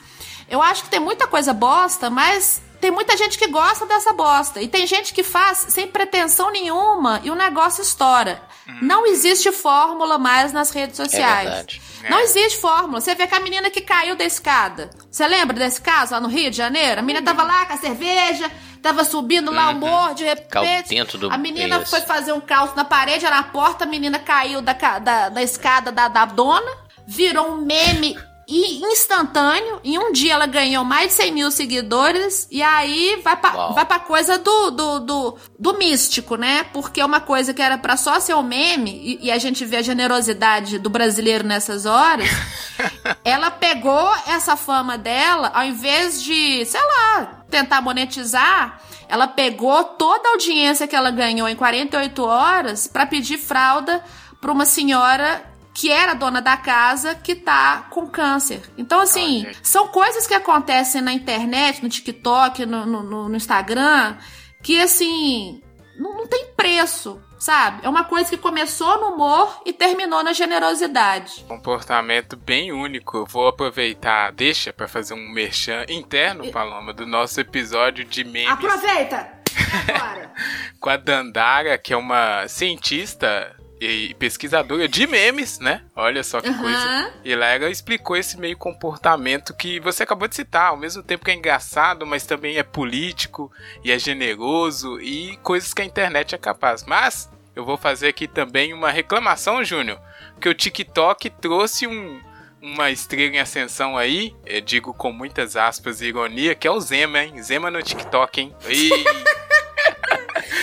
eu 0.47 0.61
acho 0.61 0.83
que 0.83 0.89
tem 0.89 0.99
muita 0.99 1.25
coisa 1.25 1.51
bosta, 1.53 2.09
mas 2.11 2.61
tem 2.79 2.91
muita 2.91 3.17
gente 3.17 3.35
que 3.39 3.47
gosta 3.47 3.87
dessa 3.87 4.13
bosta. 4.13 4.61
E 4.61 4.67
tem 4.67 4.85
gente 4.85 5.11
que 5.11 5.23
faz 5.23 5.65
sem 5.69 5.87
pretensão 5.87 6.51
nenhuma 6.51 7.19
e 7.23 7.31
o 7.31 7.35
negócio 7.35 7.81
estoura. 7.81 8.39
Não 8.81 9.07
existe 9.07 9.51
fórmula 9.51 10.17
mais 10.19 10.53
nas 10.53 10.69
redes 10.69 10.97
sociais. 10.97 11.47
verdade. 11.49 11.81
Não 12.09 12.19
É. 12.19 12.23
existe 12.23 12.59
fórmula. 12.59 12.99
Você 13.01 13.15
vê 13.15 13.25
que 13.27 13.35
a 13.35 13.39
menina 13.39 13.69
que 13.69 13.81
caiu 13.81 14.15
da 14.15 14.23
escada. 14.23 14.89
Você 15.09 15.27
lembra 15.27 15.55
desse 15.57 15.81
caso 15.81 16.13
lá 16.13 16.19
no 16.19 16.27
Rio 16.27 16.51
de 16.51 16.57
Janeiro? 16.57 16.99
A 16.99 17.03
menina 17.03 17.25
tava 17.25 17.43
lá 17.43 17.65
com 17.65 17.73
a 17.73 17.77
cerveja, 17.77 18.51
tava 18.81 19.03
subindo 19.03 19.51
lá 19.51 19.69
o 19.69 19.75
morro, 19.75 20.13
de 20.13 20.23
repente. 20.23 21.17
Do- 21.17 21.31
A 21.31 21.37
menina 21.37 21.77
isso. 21.79 21.89
foi 21.89 22.01
fazer 22.01 22.33
um 22.33 22.41
calço 22.41 22.75
na 22.75 22.85
parede, 22.85 23.25
era 23.25 23.37
na 23.37 23.43
porta, 23.43 23.83
a 23.85 23.87
menina 23.87 24.19
caiu 24.19 24.61
da, 24.61 24.73
da, 24.73 25.29
da 25.29 25.41
escada 25.41 25.91
da, 25.91 26.07
da 26.07 26.25
dona, 26.25 26.71
virou 27.07 27.51
um 27.53 27.57
meme 27.65 28.17
i- 28.47 28.79
instantâneo. 28.91 29.79
Em 29.83 29.97
um 29.97 30.11
dia 30.11 30.33
ela 30.33 30.45
ganhou 30.45 30.83
mais 30.83 31.07
de 31.09 31.13
100 31.13 31.31
mil 31.31 31.51
seguidores. 31.51 32.47
E 32.51 32.61
aí 32.61 33.21
vai 33.23 33.35
pra, 33.35 33.53
Uau. 33.55 33.73
vai 33.73 33.85
pra 33.85 33.99
coisa 33.99 34.37
do, 34.37 34.71
do, 34.71 34.99
do, 34.99 35.37
do 35.57 35.77
místico, 35.77 36.35
né? 36.35 36.63
Porque 36.73 37.03
uma 37.03 37.19
coisa 37.19 37.53
que 37.53 37.61
era 37.61 37.77
pra 37.77 37.97
só 37.97 38.19
ser 38.19 38.33
um 38.35 38.43
meme, 38.43 38.91
e, 39.21 39.27
e 39.27 39.31
a 39.31 39.37
gente 39.37 39.65
vê 39.65 39.77
a 39.77 39.81
generosidade 39.81 40.79
do 40.79 40.89
brasileiro 40.89 41.45
nessas 41.45 41.85
horas. 41.85 42.29
ela 43.23 43.49
pegou 43.51 44.11
essa 44.27 44.55
fama 44.55 44.97
dela, 44.97 45.51
ao 45.53 45.63
invés 45.65 46.21
de, 46.21 46.65
sei 46.65 46.81
lá, 46.81 47.43
tentar 47.49 47.81
monetizar, 47.81 48.81
ela 49.07 49.27
pegou 49.27 49.83
toda 49.83 50.27
a 50.27 50.31
audiência 50.33 50.87
que 50.87 50.95
ela 50.95 51.11
ganhou 51.11 51.47
em 51.47 51.55
48 51.55 52.23
horas 52.23 52.87
pra 52.87 53.05
pedir 53.05 53.37
fralda 53.37 54.03
pra 54.41 54.51
uma 54.51 54.65
senhora 54.65 55.43
que 55.75 55.91
era 55.91 56.13
dona 56.13 56.41
da 56.41 56.55
casa 56.55 57.13
que 57.15 57.35
tá 57.35 57.85
com 57.89 58.07
câncer. 58.07 58.61
Então, 58.77 59.01
assim, 59.01 59.45
são 59.61 59.89
coisas 59.89 60.25
que 60.25 60.33
acontecem 60.33 61.01
na 61.01 61.11
internet, 61.11 61.83
no 61.83 61.89
TikTok, 61.89 62.65
no, 62.65 62.85
no- 62.85 63.27
no- 63.27 63.35
Instagram, 63.35 64.15
que, 64.63 64.79
assim, 64.79 65.61
não, 65.99 66.15
não 66.19 66.27
tem 66.27 66.45
preço, 66.55 67.21
sabe? 67.37 67.81
É 67.85 67.89
uma 67.89 68.05
coisa 68.05 68.29
que 68.29 68.37
começou 68.37 69.01
no 69.01 69.15
humor 69.15 69.61
e 69.65 69.73
terminou 69.73 70.23
na 70.23 70.31
generosidade. 70.31 71.43
Comportamento 71.45 72.37
bem 72.37 72.71
único. 72.71 73.17
Eu 73.17 73.25
Vou 73.25 73.47
aproveitar, 73.49 74.31
deixa 74.31 74.71
pra 74.71 74.87
fazer 74.87 75.13
um 75.13 75.29
merchan 75.33 75.85
interno, 75.89 76.49
Paloma, 76.53 76.93
do 76.93 77.05
nosso 77.05 77.41
episódio 77.41 78.05
de 78.05 78.23
memes 78.23 78.49
Aproveita! 78.49 79.29
Agora! 79.93 80.31
com 80.79 80.89
a 80.89 80.95
Dandara, 80.97 81.77
que 81.77 81.91
é 81.93 81.97
uma 81.97 82.47
cientista 82.47 83.53
e 83.85 84.13
pesquisadora 84.15 84.87
de 84.87 85.05
memes, 85.07 85.59
né? 85.59 85.83
Olha 85.95 86.23
só 86.23 86.41
que 86.41 86.49
Aham. 86.49 86.61
coisa. 86.61 87.13
E 87.23 87.35
lá 87.35 87.47
ela 87.47 87.69
explicou 87.69 88.15
esse 88.15 88.39
meio 88.39 88.57
comportamento 88.57 89.53
que 89.55 89.79
você 89.79 90.03
acabou 90.03 90.27
de 90.27 90.35
citar, 90.35 90.69
ao 90.69 90.77
mesmo 90.77 91.03
tempo 91.03 91.23
que 91.25 91.31
é 91.31 91.35
engraçado, 91.35 92.05
mas 92.05 92.25
também 92.25 92.57
é 92.57 92.63
político 92.63 93.51
e 93.83 93.91
é 93.91 93.99
generoso 93.99 94.99
e 94.99 95.37
coisas 95.37 95.73
que 95.73 95.81
a 95.81 95.85
internet 95.85 96.35
é 96.35 96.37
capaz. 96.37 96.83
Mas 96.83 97.29
eu 97.55 97.63
vou 97.63 97.77
fazer 97.77 98.09
aqui 98.09 98.27
também 98.27 98.73
uma 98.73 98.91
reclamação, 98.91 99.63
Júnior, 99.63 99.99
que 100.41 100.49
o 100.49 100.53
TikTok 100.53 101.29
trouxe 101.29 101.87
um 101.87 102.19
uma 102.61 102.89
estrela 102.89 103.35
em 103.35 103.39
ascensão 103.39 103.95
aí, 103.95 104.35
eu 104.43 104.59
digo 104.59 104.91
com 104.91 105.11
muitas 105.11 105.55
aspas 105.55 106.01
e 106.01 106.07
ironia, 106.07 106.55
que 106.55 106.67
é 106.67 106.71
o 106.71 106.79
Zema, 106.79 107.21
hein? 107.21 107.39
Zema 107.43 107.69
no 107.69 107.79
TikTok, 107.79 108.41
hein? 108.41 108.55
Ih. 108.67 108.89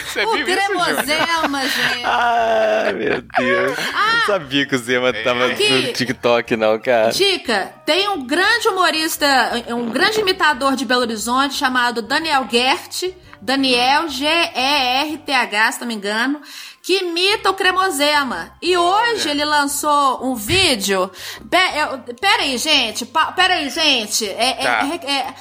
Você 0.06 0.24
o 0.24 0.32
viu 0.32 0.46
isso, 0.46 0.66
Júnior? 0.66 0.84
tremosema, 0.84 1.62
gente! 1.62 2.02
Ah, 2.04 2.92
meu 2.94 3.22
Deus. 3.22 3.78
Ah! 3.94 4.12
não 4.14 4.26
sabia 4.26 4.66
que 4.66 4.74
o 4.74 4.78
Zema 4.78 5.12
tava 5.12 5.46
Aqui. 5.46 5.68
no 5.68 5.92
TikTok, 5.92 6.56
não, 6.56 6.78
cara. 6.78 7.10
Dica: 7.10 7.72
tem 7.84 8.08
um 8.08 8.26
grande 8.26 8.68
humorista, 8.68 9.26
um 9.68 9.90
grande 9.90 10.20
imitador 10.20 10.76
de 10.76 10.84
Belo 10.84 11.02
Horizonte 11.02 11.54
chamado 11.54 12.02
Daniel 12.02 12.46
Gert, 12.50 13.12
Daniel 13.40 14.08
G-E-R-T-H, 14.08 15.72
se 15.72 15.80
não 15.80 15.86
me 15.88 15.94
engano, 15.94 16.40
que 16.82 16.98
imita 17.04 17.48
o 17.48 17.54
cremosema. 17.54 18.50
E 18.60 18.76
hoje 18.76 19.30
ele 19.30 19.44
lançou 19.44 20.26
um 20.26 20.34
vídeo. 20.34 21.08
Pera 21.48 22.42
aí, 22.42 22.58
gente. 22.58 23.06
Pera 23.06 23.54
aí, 23.54 23.70
gente. 23.70 24.28
É. 24.28 24.64
É, 24.64 24.94
é... 24.96 25.34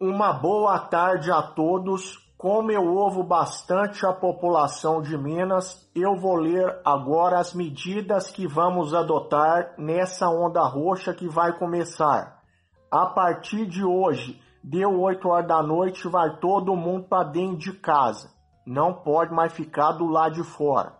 Uma 0.00 0.32
boa 0.32 0.78
tarde 0.80 1.30
a 1.30 1.40
todos. 1.42 2.20
Como 2.42 2.72
eu 2.72 2.92
ouvo 2.92 3.22
bastante 3.22 4.04
a 4.04 4.12
população 4.12 5.00
de 5.00 5.16
Minas, 5.16 5.88
eu 5.94 6.16
vou 6.16 6.34
ler 6.34 6.76
agora 6.84 7.38
as 7.38 7.54
medidas 7.54 8.32
que 8.32 8.48
vamos 8.48 8.92
adotar 8.92 9.74
nessa 9.78 10.28
onda 10.28 10.60
roxa 10.62 11.14
que 11.14 11.28
vai 11.28 11.56
começar. 11.56 12.42
A 12.90 13.06
partir 13.06 13.64
de 13.64 13.84
hoje, 13.84 14.42
deu 14.60 15.00
8 15.02 15.28
horas 15.28 15.46
da 15.46 15.62
noite, 15.62 16.08
vai 16.08 16.36
todo 16.40 16.74
mundo 16.74 17.04
para 17.04 17.22
dentro 17.22 17.58
de 17.58 17.74
casa. 17.74 18.28
Não 18.66 18.92
pode 18.92 19.32
mais 19.32 19.52
ficar 19.52 19.92
do 19.92 20.08
lado 20.08 20.34
de 20.34 20.42
fora. 20.42 20.94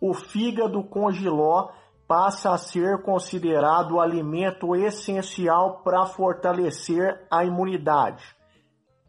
O 0.00 0.12
fígado 0.12 0.82
com 0.82 1.06
passa 2.08 2.50
a 2.50 2.58
ser 2.58 3.00
considerado 3.00 4.00
alimento 4.00 4.74
essencial 4.74 5.84
para 5.84 6.04
fortalecer 6.04 7.24
a 7.30 7.44
imunidade. 7.44 8.34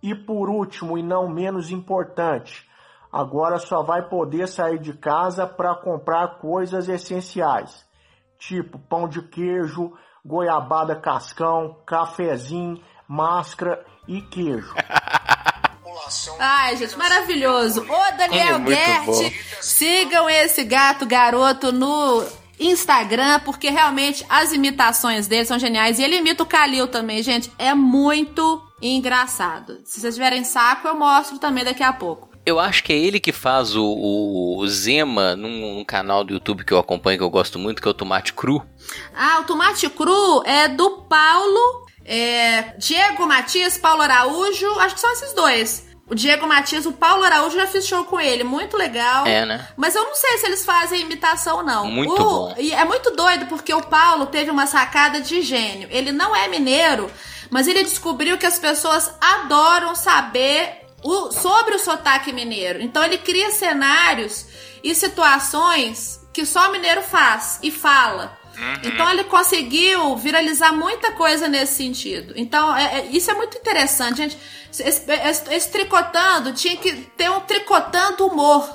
E 0.05 0.13
por 0.13 0.51
último, 0.51 0.99
e 0.99 1.01
não 1.01 1.27
menos 1.27 1.71
importante, 1.71 2.63
agora 3.11 3.57
só 3.57 3.81
vai 3.81 4.07
poder 4.07 4.47
sair 4.47 4.77
de 4.77 4.93
casa 4.93 5.47
para 5.47 5.73
comprar 5.73 6.37
coisas 6.37 6.87
essenciais, 6.87 7.83
tipo 8.37 8.77
pão 8.77 9.07
de 9.07 9.23
queijo, 9.23 9.93
goiabada 10.23 10.95
cascão, 10.95 11.77
cafezinho, 11.87 12.79
máscara 13.07 13.83
e 14.07 14.21
queijo. 14.21 14.75
Ai, 16.39 16.77
gente, 16.77 16.95
maravilhoso. 16.95 17.81
Ô, 17.81 18.15
Daniel 18.15 18.57
É 18.57 18.67
Gert, 18.67 19.05
bom. 19.07 19.31
sigam 19.59 20.29
esse 20.29 20.63
gato 20.65 21.07
garoto 21.07 21.71
no 21.71 22.23
Instagram, 22.59 23.39
porque 23.39 23.71
realmente 23.71 24.23
as 24.29 24.53
imitações 24.53 25.25
dele 25.25 25.45
são 25.45 25.57
geniais. 25.57 25.97
E 25.97 26.03
ele 26.03 26.17
imita 26.17 26.43
o 26.43 26.45
Kalil 26.45 26.87
também, 26.87 27.23
gente. 27.23 27.51
É 27.57 27.73
muito 27.73 28.64
engraçado. 28.81 29.79
Se 29.83 29.99
vocês 29.99 30.15
tiverem 30.15 30.43
saco, 30.43 30.87
eu 30.87 30.95
mostro 30.95 31.39
também 31.39 31.63
daqui 31.63 31.83
a 31.83 31.93
pouco. 31.93 32.29
Eu 32.45 32.59
acho 32.59 32.83
que 32.83 32.93
é 32.93 32.97
ele 32.97 33.19
que 33.19 33.31
faz 33.31 33.75
o, 33.75 33.83
o 33.83 34.67
Zema 34.67 35.35
num, 35.35 35.77
num, 35.77 35.83
canal 35.83 36.23
do 36.23 36.33
YouTube 36.33 36.63
que 36.63 36.71
eu 36.71 36.77
acompanho, 36.77 37.17
que 37.17 37.23
eu 37.23 37.29
gosto 37.29 37.57
muito, 37.57 37.81
que 37.81 37.87
é 37.87 37.91
o 37.91 37.93
Tomate 37.93 38.33
Cru. 38.33 38.63
Ah, 39.15 39.39
o 39.39 39.45
Tomate 39.45 39.89
Cru 39.89 40.43
é 40.45 40.67
do 40.67 41.03
Paulo, 41.09 41.87
é, 42.05 42.75
Diego 42.77 43.25
Matias, 43.25 43.79
Paulo 43.79 44.03
Araújo, 44.03 44.79
acho 44.79 44.93
que 44.93 45.01
são 45.01 45.11
esses 45.11 45.33
dois. 45.33 45.85
O 46.07 46.13
Diego 46.13 46.45
Matias, 46.45 46.85
o 46.85 46.91
Paulo 46.93 47.23
Araújo 47.23 47.55
já 47.55 47.65
fiz 47.65 47.87
show 47.87 48.05
com 48.05 48.19
ele, 48.19 48.43
muito 48.43 48.77
legal. 48.77 49.25
É, 49.25 49.43
né? 49.43 49.67
Mas 49.75 49.95
eu 49.95 50.03
não 50.03 50.13
sei 50.13 50.37
se 50.37 50.45
eles 50.45 50.63
fazem 50.63 51.01
imitação, 51.01 51.63
não. 51.63 51.87
Muito 51.87 52.13
o, 52.13 52.17
bom. 52.17 52.55
E 52.59 52.71
é 52.71 52.85
muito 52.85 53.09
doido, 53.15 53.47
porque 53.47 53.73
o 53.73 53.81
Paulo 53.81 54.27
teve 54.27 54.51
uma 54.51 54.67
sacada 54.67 55.19
de 55.19 55.41
gênio. 55.41 55.87
Ele 55.89 56.11
não 56.11 56.35
é 56.35 56.47
mineiro, 56.47 57.09
mas 57.49 57.67
ele 57.67 57.83
descobriu 57.83 58.37
que 58.37 58.45
as 58.45 58.59
pessoas 58.59 59.11
adoram 59.19 59.95
saber 59.95 60.85
o, 61.03 61.31
sobre 61.31 61.75
o 61.75 61.79
sotaque 61.79 62.33
mineiro. 62.33 62.81
Então 62.81 63.03
ele 63.03 63.17
cria 63.17 63.51
cenários 63.51 64.45
e 64.83 64.93
situações 64.95 66.19
que 66.33 66.45
só 66.45 66.71
mineiro 66.71 67.01
faz 67.01 67.59
e 67.61 67.71
fala. 67.71 68.37
Uhum. 68.57 68.81
Então 68.83 69.09
ele 69.11 69.23
conseguiu 69.25 70.15
viralizar 70.15 70.71
muita 70.71 71.11
coisa 71.11 71.47
nesse 71.47 71.75
sentido. 71.75 72.33
Então 72.35 72.75
é, 72.75 72.99
é, 72.99 73.05
isso 73.11 73.29
é 73.29 73.33
muito 73.33 73.57
interessante, 73.57 74.17
gente. 74.17 74.37
Esse, 74.71 75.09
esse, 75.09 75.53
esse, 75.53 75.71
tricotando 75.71 76.51
tinha 76.51 76.75
que 76.75 76.93
ter 77.17 77.29
um 77.31 77.39
tricotando 77.39 78.27
humor, 78.27 78.69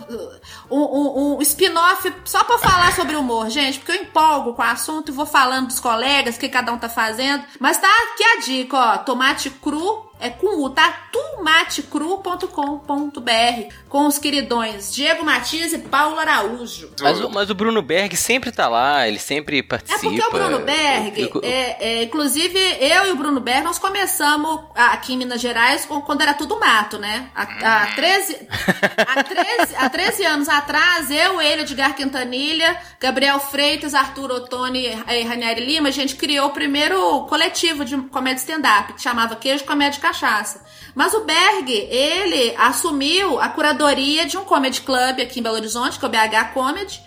um, 0.70 0.80
um, 0.80 1.36
um 1.36 1.42
spin-off 1.42 2.10
só 2.24 2.42
para 2.42 2.58
falar 2.58 2.92
sobre 2.94 3.16
humor, 3.16 3.50
gente, 3.50 3.78
porque 3.78 3.92
eu 3.92 4.02
empolgo 4.02 4.54
com 4.54 4.62
o 4.62 4.64
assunto 4.64 5.10
e 5.10 5.14
vou 5.14 5.26
falando 5.26 5.66
dos 5.66 5.78
colegas, 5.78 6.36
o 6.36 6.40
que 6.40 6.48
cada 6.48 6.72
um 6.72 6.78
tá 6.78 6.88
fazendo. 6.88 7.44
Mas 7.58 7.76
tá 7.76 7.86
aqui 7.86 8.24
a 8.24 8.40
dica, 8.40 8.76
ó, 8.76 8.98
tomate 8.98 9.50
cru 9.50 10.09
é 10.20 10.30
com 10.30 10.62
o, 10.62 10.70
tá? 10.70 11.08
tomatecru.com.br 11.12 13.74
com 13.88 14.06
os 14.06 14.18
queridões 14.18 14.92
Diego 14.92 15.24
Matias 15.24 15.72
e 15.72 15.78
Paulo 15.78 16.18
Araújo. 16.18 16.90
Mas, 17.00 17.20
mas, 17.20 17.48
o 17.50 17.54
Bruno 17.54 17.80
Berg 17.82 18.16
sempre 18.16 18.50
tá 18.52 18.68
lá, 18.68 19.08
ele 19.08 19.18
sempre 19.18 19.62
participa. 19.62 20.06
É 20.06 20.10
porque 20.10 20.22
o 20.22 20.30
Bruno 20.30 20.60
Berg, 20.60 21.14
fico... 21.14 21.40
é, 21.42 21.76
é, 21.80 22.02
inclusive 22.04 22.58
eu 22.80 23.06
e 23.06 23.12
o 23.12 23.16
Bruno 23.16 23.40
Berg, 23.40 23.64
nós 23.64 23.78
começamos 23.78 24.60
aqui 24.74 25.14
em 25.14 25.16
Minas 25.16 25.40
Gerais 25.40 25.86
quando 25.86 26.20
era 26.20 26.34
tudo 26.34 26.60
mato, 26.60 26.98
né? 26.98 27.30
Há, 27.34 27.82
há, 27.82 27.86
13, 27.94 28.48
há, 28.96 29.24
13, 29.24 29.76
há 29.76 29.88
13 29.88 30.24
anos 30.24 30.48
atrás, 30.48 31.10
eu, 31.10 31.40
ele, 31.40 31.62
Edgar 31.62 31.94
Quintanilha, 31.94 32.78
Gabriel 33.00 33.40
Freitas, 33.40 33.94
Arthur 33.94 34.30
Ottoni 34.30 34.86
e 34.86 35.22
Ranieri 35.22 35.64
Lima, 35.64 35.88
a 35.88 35.92
gente 35.92 36.16
criou 36.16 36.48
o 36.48 36.52
primeiro 36.52 37.24
coletivo 37.26 37.84
de 37.84 37.96
comédia 37.96 38.40
stand-up, 38.40 38.92
que 38.92 39.02
chamava 39.02 39.36
Queijo 39.36 39.64
Comédia 39.64 39.98
Cachaça. 40.10 40.62
Mas 40.94 41.14
o 41.14 41.20
Berg, 41.20 41.70
ele 41.72 42.54
assumiu 42.58 43.40
a 43.40 43.48
curadoria 43.48 44.26
de 44.26 44.36
um 44.36 44.44
comedy 44.44 44.80
club 44.80 45.20
aqui 45.20 45.38
em 45.38 45.42
Belo 45.42 45.54
Horizonte, 45.54 45.98
que 45.98 46.04
é 46.04 46.08
o 46.08 46.10
BH 46.10 46.52
Comedy, 46.52 47.00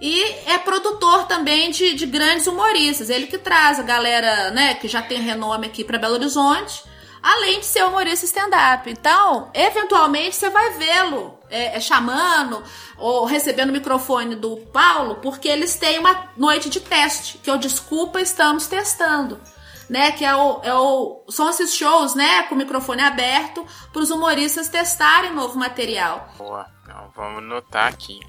e 0.00 0.22
é 0.46 0.58
produtor 0.58 1.26
também 1.26 1.70
de, 1.70 1.94
de 1.94 2.06
grandes 2.06 2.46
humoristas. 2.46 3.10
Ele 3.10 3.26
que 3.26 3.38
traz 3.38 3.78
a 3.78 3.82
galera, 3.82 4.50
né, 4.50 4.74
que 4.74 4.88
já 4.88 5.00
tem 5.00 5.20
renome 5.20 5.66
aqui 5.66 5.84
para 5.84 5.98
Belo 5.98 6.14
Horizonte, 6.14 6.82
além 7.22 7.60
de 7.60 7.66
ser 7.66 7.84
humorista 7.84 8.26
stand-up. 8.26 8.90
Então, 8.90 9.50
eventualmente 9.54 10.34
você 10.34 10.50
vai 10.50 10.72
vê-lo 10.72 11.38
é, 11.48 11.76
é, 11.76 11.80
chamando 11.80 12.62
ou 12.96 13.24
recebendo 13.24 13.70
o 13.70 13.72
microfone 13.72 14.34
do 14.34 14.56
Paulo, 14.72 15.16
porque 15.16 15.48
eles 15.48 15.76
têm 15.76 15.98
uma 15.98 16.28
noite 16.36 16.68
de 16.68 16.80
teste, 16.80 17.38
que 17.38 17.48
é 17.48 17.52
o 17.52 17.58
Desculpa, 17.58 18.20
estamos 18.20 18.66
testando 18.66 19.40
né? 19.88 20.12
Que 20.12 20.24
é 20.24 20.34
o, 20.34 20.60
é 20.62 20.74
o, 20.74 21.24
são 21.28 21.48
esses 21.48 21.74
shows, 21.74 22.14
né? 22.14 22.44
Com 22.44 22.54
o 22.54 22.58
microfone 22.58 23.02
aberto 23.02 23.64
para 23.92 24.02
os 24.02 24.10
humoristas 24.10 24.68
testarem 24.68 25.32
novo 25.34 25.58
material. 25.58 26.28
Boa, 26.36 26.66
então, 26.82 27.12
vamos 27.14 27.42
notar 27.42 27.88
aqui. 27.88 28.20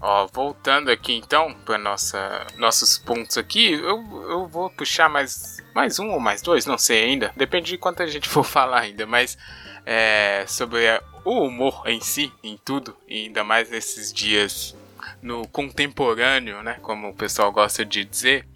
Ó, 0.00 0.28
voltando 0.32 0.90
aqui 0.90 1.14
então 1.14 1.52
para 1.64 1.76
nossa 1.76 2.46
nossos 2.56 2.96
pontos 2.96 3.36
aqui, 3.36 3.72
eu, 3.72 4.30
eu 4.30 4.46
vou 4.46 4.70
puxar 4.70 5.08
mais 5.08 5.58
mais 5.74 5.98
um 5.98 6.10
ou 6.10 6.20
mais 6.20 6.40
dois, 6.40 6.66
não 6.66 6.78
sei 6.78 7.02
ainda, 7.02 7.32
depende 7.36 7.72
de 7.72 7.78
quanto 7.78 8.02
a 8.02 8.06
gente 8.06 8.28
for 8.30 8.44
falar 8.44 8.80
ainda, 8.80 9.06
mas 9.06 9.36
é, 9.84 10.44
sobre 10.46 10.84
o 11.24 11.46
humor 11.46 11.82
em 11.86 12.00
si, 12.00 12.32
em 12.44 12.56
tudo, 12.56 12.96
e 13.08 13.24
ainda 13.24 13.42
mais 13.42 13.70
nesses 13.70 14.12
dias 14.12 14.76
no 15.20 15.48
contemporâneo, 15.48 16.62
né, 16.62 16.78
como 16.82 17.08
o 17.08 17.14
pessoal 17.14 17.50
gosta 17.50 17.84
de 17.84 18.04
dizer. 18.04 18.46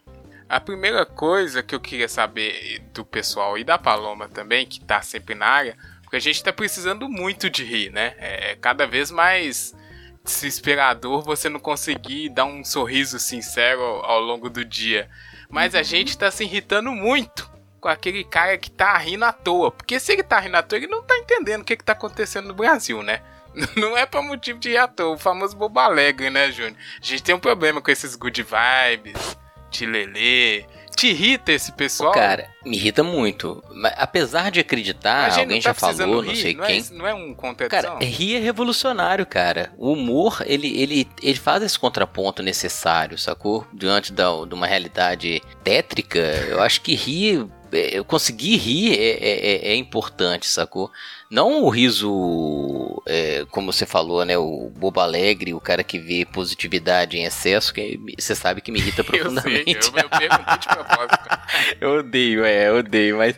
A 0.53 0.61
primeira 0.61 1.07
coisa 1.07 1.63
que 1.63 1.75
eu 1.75 1.81
queria 1.81 2.07
saber 2.07 2.79
do 2.93 3.07
pessoal 3.07 3.57
e 3.57 3.65
da 3.65 3.79
Paloma 3.79 4.29
também, 4.29 4.67
que 4.67 4.85
tá 4.85 5.01
sempre 5.01 5.35
na 5.35 5.47
área, 5.47 5.79
porque 6.03 6.17
a 6.17 6.21
gente 6.21 6.45
tá 6.45 6.53
precisando 6.53 7.09
muito 7.09 7.49
de 7.49 7.65
rir, 7.65 7.91
né? 7.91 8.15
É 8.19 8.55
cada 8.61 8.87
vez 8.87 9.11
mais 9.11 9.75
desesperador 10.23 11.23
você 11.23 11.49
não 11.49 11.59
conseguir 11.59 12.29
dar 12.29 12.45
um 12.45 12.63
sorriso 12.63 13.19
sincero 13.19 13.83
ao 13.83 14.21
longo 14.21 14.51
do 14.51 14.63
dia. 14.63 15.09
Mas 15.49 15.75
a 15.75 15.79
uhum. 15.79 15.85
gente 15.85 16.19
tá 16.19 16.31
se 16.31 16.45
irritando 16.45 16.93
muito 16.93 17.51
com 17.81 17.89
aquele 17.89 18.23
cara 18.23 18.59
que 18.59 18.71
tá 18.71 18.95
rindo 18.99 19.25
à 19.25 19.33
toa. 19.33 19.71
Porque 19.71 19.99
se 19.99 20.13
ele 20.13 20.23
tá 20.23 20.39
rindo 20.39 20.59
à 20.59 20.63
toa, 20.63 20.77
ele 20.77 20.87
não 20.87 21.03
tá 21.03 21.17
entendendo 21.17 21.63
o 21.63 21.65
que, 21.65 21.79
que 21.79 21.85
tá 21.85 21.95
acontecendo 21.95 22.49
no 22.49 22.55
Brasil, 22.55 23.03
né? 23.03 23.23
Não 23.75 23.97
é 23.97 24.05
pra 24.05 24.21
motivo 24.21 24.59
de 24.59 24.69
rir 24.69 24.77
à 24.77 24.87
toa, 24.87 25.15
o 25.15 25.19
famoso 25.19 25.57
bobo 25.57 25.81
alegre, 25.81 26.29
né, 26.29 26.51
Júnior? 26.51 26.77
A 27.01 27.05
gente 27.05 27.23
tem 27.23 27.35
um 27.35 27.41
problema 27.41 27.81
com 27.81 27.91
esses 27.91 28.17
good 28.17 28.43
vibes, 28.43 29.37
Tilelê. 29.73 30.65
Te 30.95 31.09
irrita 31.09 31.51
esse 31.51 31.73
pessoal? 31.73 32.13
Cara, 32.13 32.49
me 32.65 32.77
irrita 32.77 33.03
muito. 33.03 33.65
Mas, 33.75 33.95
apesar 33.97 34.51
de 34.51 34.61
acreditar, 34.61 35.33
alguém 35.39 35.61
tá 35.61 35.71
já 35.71 35.75
falou, 35.75 36.21
rir, 36.21 36.29
não 36.29 36.35
sei 36.37 36.55
não 36.55 36.65
quem. 36.67 36.79
É, 36.79 36.95
não 36.95 37.07
é 37.07 37.15
um 37.15 37.35
contradição? 37.35 37.95
Cara, 37.95 38.05
rir 38.05 38.37
é 38.37 38.39
revolucionário, 38.39 39.25
cara. 39.25 39.73
O 39.79 39.93
humor, 39.93 40.43
ele, 40.47 40.81
ele, 40.81 41.09
ele 41.23 41.39
faz 41.39 41.63
esse 41.63 41.79
contraponto 41.79 42.43
necessário, 42.43 43.19
sacou? 43.19 43.67
Diante 43.73 44.13
da, 44.13 44.29
de 44.47 44.55
uma 44.55 44.67
realidade 44.67 45.43
tétrica, 45.65 46.19
eu 46.19 46.61
acho 46.61 46.83
que 46.83 46.95
rir 46.95 47.41
é, 47.41 47.62
eu 47.73 48.05
conseguir 48.05 48.57
rir 48.57 48.93
é, 48.93 49.11
é, 49.11 49.69
é, 49.69 49.73
é 49.73 49.77
importante, 49.77 50.47
sacou? 50.47 50.91
Não 51.31 51.63
o 51.63 51.71
riso, 51.71 53.03
é, 53.07 53.47
como 53.51 53.73
você 53.73 53.87
falou, 53.87 54.23
né? 54.23 54.37
O 54.37 54.71
bobo 54.77 55.01
alegre, 55.01 55.55
o 55.55 55.61
cara 55.61 55.83
que 55.83 55.99
vê 55.99 56.27
positividade 56.27 57.17
em 57.17 57.25
excesso, 57.25 57.73
que 57.73 57.99
você 58.19 58.35
sabe 58.35 58.61
que 58.61 58.71
me 58.71 58.79
irrita 58.79 59.03
profundamente. 59.03 59.73
eu 59.75 59.83
sei, 59.83 59.93
eu, 59.95 60.21
eu 60.21 60.59
de 60.59 60.69
propósito. 60.69 61.39
eu 61.81 61.99
odeio, 62.01 62.45
é, 62.45 62.69
eu 62.69 62.77
odeio, 62.77 63.17
mas, 63.17 63.37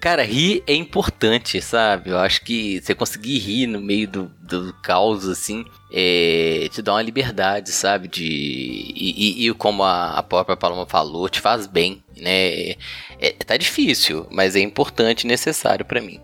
cara, 0.00 0.24
rir 0.24 0.64
é 0.66 0.74
importante, 0.74 1.62
sabe? 1.62 2.10
Eu 2.10 2.18
acho 2.18 2.42
que 2.42 2.80
você 2.80 2.94
conseguir 2.96 3.38
rir 3.38 3.68
no 3.68 3.80
meio 3.80 4.08
do, 4.08 4.24
do 4.42 4.74
caos, 4.82 5.28
assim, 5.28 5.64
é, 5.92 6.68
te 6.72 6.82
dá 6.82 6.94
uma 6.94 7.02
liberdade, 7.02 7.70
sabe? 7.70 8.08
De, 8.08 8.24
e, 8.24 9.44
e, 9.44 9.48
e 9.48 9.54
como 9.54 9.84
a, 9.84 10.18
a 10.18 10.22
própria 10.22 10.56
Paloma 10.56 10.86
falou, 10.86 11.28
te 11.28 11.40
faz 11.40 11.68
bem, 11.68 12.02
né? 12.16 12.74
É, 13.20 13.32
tá 13.44 13.56
difícil, 13.56 14.26
mas 14.30 14.56
é 14.56 14.60
importante 14.60 15.24
e 15.24 15.26
necessário 15.26 15.84
para 15.84 16.00
mim. 16.00 16.20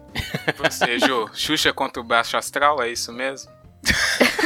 Você, 0.59 0.99
Jô, 0.99 1.29
Xuxa 1.33 1.73
contra 1.73 2.01
o 2.01 2.05
Baixo 2.05 2.37
Astral, 2.37 2.83
é 2.83 2.91
isso 2.91 3.13
mesmo? 3.13 3.51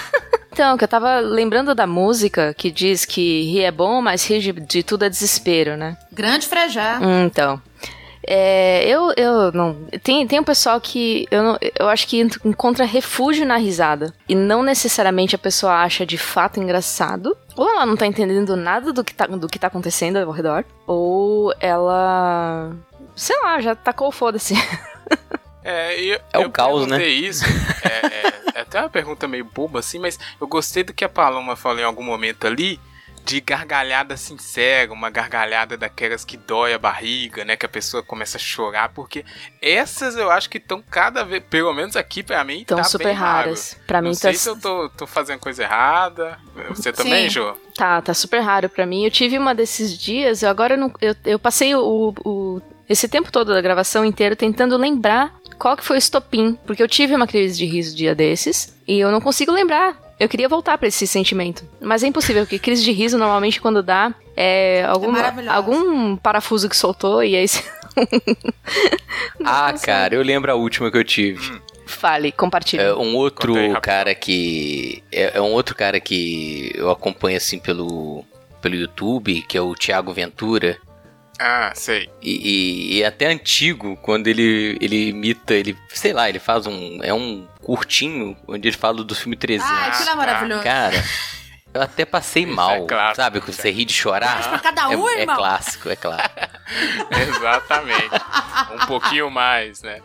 Então, 0.57 0.78
que 0.78 0.84
eu 0.84 0.88
tava 0.88 1.20
lembrando 1.20 1.74
da 1.74 1.86
música 1.86 2.55
que 2.55 2.70
diz 2.70 3.05
que 3.05 3.42
rir 3.42 3.64
é 3.64 3.70
bom, 3.70 4.01
mas 4.01 4.26
rir 4.26 4.40
de, 4.40 4.53
de 4.53 4.82
tudo 4.82 5.05
é 5.05 5.09
desespero, 5.11 5.76
né? 5.76 5.99
Grande 6.11 6.47
frejá. 6.47 6.99
Hum, 6.99 7.26
então. 7.26 7.61
É, 8.26 8.88
eu, 8.88 9.12
eu 9.18 9.53
não. 9.53 9.86
Tem, 10.03 10.26
tem 10.26 10.40
um 10.40 10.44
pessoal 10.44 10.80
que 10.80 11.28
eu, 11.30 11.42
não, 11.42 11.59
eu 11.78 11.90
acho 11.90 12.09
que 12.09 12.18
encontra 12.42 12.86
refúgio 12.86 13.44
na 13.44 13.59
risada. 13.59 14.14
E 14.26 14.34
não 14.34 14.62
necessariamente 14.62 15.34
a 15.34 15.38
pessoa 15.38 15.74
acha 15.74 16.07
de 16.07 16.16
fato 16.16 16.59
engraçado. 16.59 17.36
Ou 17.57 17.68
ela 17.70 17.86
não 17.86 17.96
tá 17.96 18.07
entendendo 18.07 18.54
nada 18.54 18.92
do 18.92 19.02
que 19.02 19.14
tá, 19.14 19.26
do 19.26 19.48
que 19.48 19.59
tá 19.59 19.68
acontecendo 19.68 20.18
ao 20.18 20.30
redor. 20.30 20.64
Ou 20.86 21.54
ela. 21.59 22.72
Sei 23.14 23.36
lá, 23.42 23.61
já 23.61 23.74
tacou 23.74 24.12
foda-se. 24.12 24.54
É, 25.68 26.00
eu, 26.00 26.20
é 26.32 26.38
o 26.38 26.42
eu 26.42 26.50
caos, 26.50 26.86
né? 26.86 27.04
isso. 27.09 27.44
É, 27.82 28.07
é, 28.07 28.32
é 28.54 28.61
até 28.61 28.78
uma 28.78 28.88
pergunta 28.88 29.26
meio 29.26 29.44
boba 29.44 29.80
assim, 29.80 29.98
mas 29.98 30.16
eu 30.40 30.46
gostei 30.46 30.84
do 30.84 30.94
que 30.94 31.04
a 31.04 31.09
Paloma 31.09 31.57
falou 31.57 31.80
em 31.80 31.84
algum 31.84 32.04
momento 32.04 32.46
ali 32.46 32.78
de 33.27 33.41
gargalhada 33.41 34.16
sincera, 34.16 34.93
uma 34.93 35.11
gargalhada 35.11 35.77
daquelas 35.77 36.24
que 36.24 36.37
dói 36.37 36.72
a 36.72 36.79
barriga, 36.79 37.45
né? 37.45 37.57
Que 37.57 37.66
a 37.66 37.68
pessoa 37.68 38.01
começa 38.01 38.37
a 38.37 38.41
chorar, 38.41 38.91
porque 38.91 39.24
essas 39.61 40.16
eu 40.16 40.31
acho 40.31 40.49
que 40.49 40.59
estão 40.59 40.81
cada 40.81 41.24
vez, 41.24 41.43
pelo 41.51 41.74
menos 41.74 41.97
aqui 41.97 42.22
para 42.22 42.45
mim, 42.45 42.61
estão 42.61 42.77
tá 42.79 42.85
super 42.85 43.11
raras. 43.11 43.77
Para 43.85 44.01
mim 44.01 44.11
Não 44.11 44.14
tá 44.14 44.20
sei 44.20 44.35
se 44.35 44.49
eu 44.49 44.57
tô, 44.57 44.89
tô 44.91 45.09
fazendo 45.09 45.41
coisa 45.41 45.64
errada. 45.64 46.39
Você 46.68 46.93
também, 46.93 47.24
Sim. 47.24 47.31
Jô? 47.31 47.57
Tá, 47.74 48.01
tá 48.01 48.14
super 48.14 48.39
raro 48.39 48.68
para 48.68 48.87
mim. 48.87 49.05
Eu 49.05 49.11
tive 49.11 49.37
uma 49.37 49.57
desses 49.57 49.99
dias, 49.99 50.45
eu 50.45 50.49
agora 50.49 50.77
não, 50.77 50.93
eu, 51.01 51.16
eu 51.24 51.39
passei 51.39 51.74
o, 51.74 52.14
o 52.24 52.62
esse 52.89 53.09
tempo 53.09 53.33
todo 53.33 53.53
da 53.53 53.61
gravação 53.61 54.05
inteira 54.05 54.37
tentando 54.37 54.77
lembrar 54.77 55.35
qual 55.59 55.77
que 55.77 55.85
foi 55.85 55.97
o 55.97 55.99
estopim, 55.99 56.57
porque 56.64 56.81
eu 56.81 56.87
tive 56.87 57.16
uma 57.16 57.27
crise 57.27 57.59
de 57.59 57.66
riso 57.66 57.97
dia 57.97 58.14
desses 58.14 58.72
e 58.87 59.01
eu 59.01 59.11
não 59.11 59.20
consigo 59.20 59.51
lembrar 59.51 60.05
eu 60.18 60.28
queria 60.28 60.48
voltar 60.48 60.78
para 60.78 60.88
esse 60.88 61.06
sentimento. 61.06 61.64
Mas 61.80 62.02
é 62.02 62.06
impossível, 62.06 62.42
porque 62.42 62.58
crise 62.58 62.82
de 62.82 62.92
riso, 62.92 63.18
normalmente, 63.18 63.60
quando 63.60 63.82
dá, 63.82 64.14
é 64.36 64.84
alguma, 64.84 65.18
é 65.20 65.48
algum 65.48 66.16
parafuso 66.16 66.68
que 66.68 66.76
soltou 66.76 67.22
e 67.22 67.36
aí. 67.36 67.46
ah, 69.44 69.72
cara, 69.82 70.14
eu 70.14 70.22
lembro 70.22 70.50
a 70.50 70.54
última 70.54 70.90
que 70.90 70.98
eu 70.98 71.04
tive. 71.04 71.52
Hum. 71.52 71.60
Fale, 71.86 72.32
compartilhe. 72.32 72.82
É 72.82 72.92
um 72.94 73.14
outro 73.14 73.54
cara 73.80 74.14
que. 74.14 75.02
É, 75.12 75.38
é 75.38 75.40
um 75.40 75.52
outro 75.52 75.74
cara 75.74 76.00
que 76.00 76.72
eu 76.74 76.90
acompanho 76.90 77.36
assim 77.36 77.60
pelo, 77.60 78.24
pelo 78.60 78.74
YouTube, 78.74 79.42
que 79.42 79.56
é 79.56 79.60
o 79.60 79.74
Thiago 79.74 80.12
Ventura. 80.12 80.78
Ah, 81.39 81.72
sei. 81.74 82.09
E, 82.22 82.30
e- 82.30 82.97
e 82.99 83.03
é 83.03 83.07
até 83.07 83.26
antigo, 83.26 83.97
quando 84.03 84.26
ele, 84.26 84.78
ele 84.80 85.09
imita, 85.11 85.53
ele, 85.55 85.76
sei 85.91 86.12
lá, 86.12 86.28
ele 86.28 86.39
faz 86.39 86.66
um. 86.66 86.99
É 87.03 87.12
um 87.12 87.47
curtinho 87.62 88.37
onde 88.49 88.68
ele 88.68 88.76
fala 88.76 89.05
do 89.05 89.14
filme 89.14 89.37
300. 89.37 89.70
Ah, 89.70 89.87
aquilo 89.87 90.09
é 90.11 90.14
maravilhoso. 90.14 90.62
Cara, 90.62 91.05
eu 91.74 91.82
até 91.82 92.05
passei 92.07 92.45
Isso 92.45 92.55
mal. 92.55 92.70
é 92.70 92.87
clássico, 92.87 93.16
sabe? 93.16 93.41
Que 93.43 93.53
você 93.53 93.70
ri 93.70 93.84
de 93.84 93.93
chorar. 93.93 94.37
Mas 94.37 94.47
pra 94.47 94.59
cada 94.61 94.89
um, 94.89 95.09
é, 95.11 95.14
é 95.16 95.20
irmão. 95.20 95.37
clássico, 95.37 95.91
é 95.91 95.97
claro. 95.97 96.22
Exatamente. 97.28 98.11
um 98.74 98.87
pouquinho 98.87 99.30
mais, 99.30 99.82
né? 99.82 100.01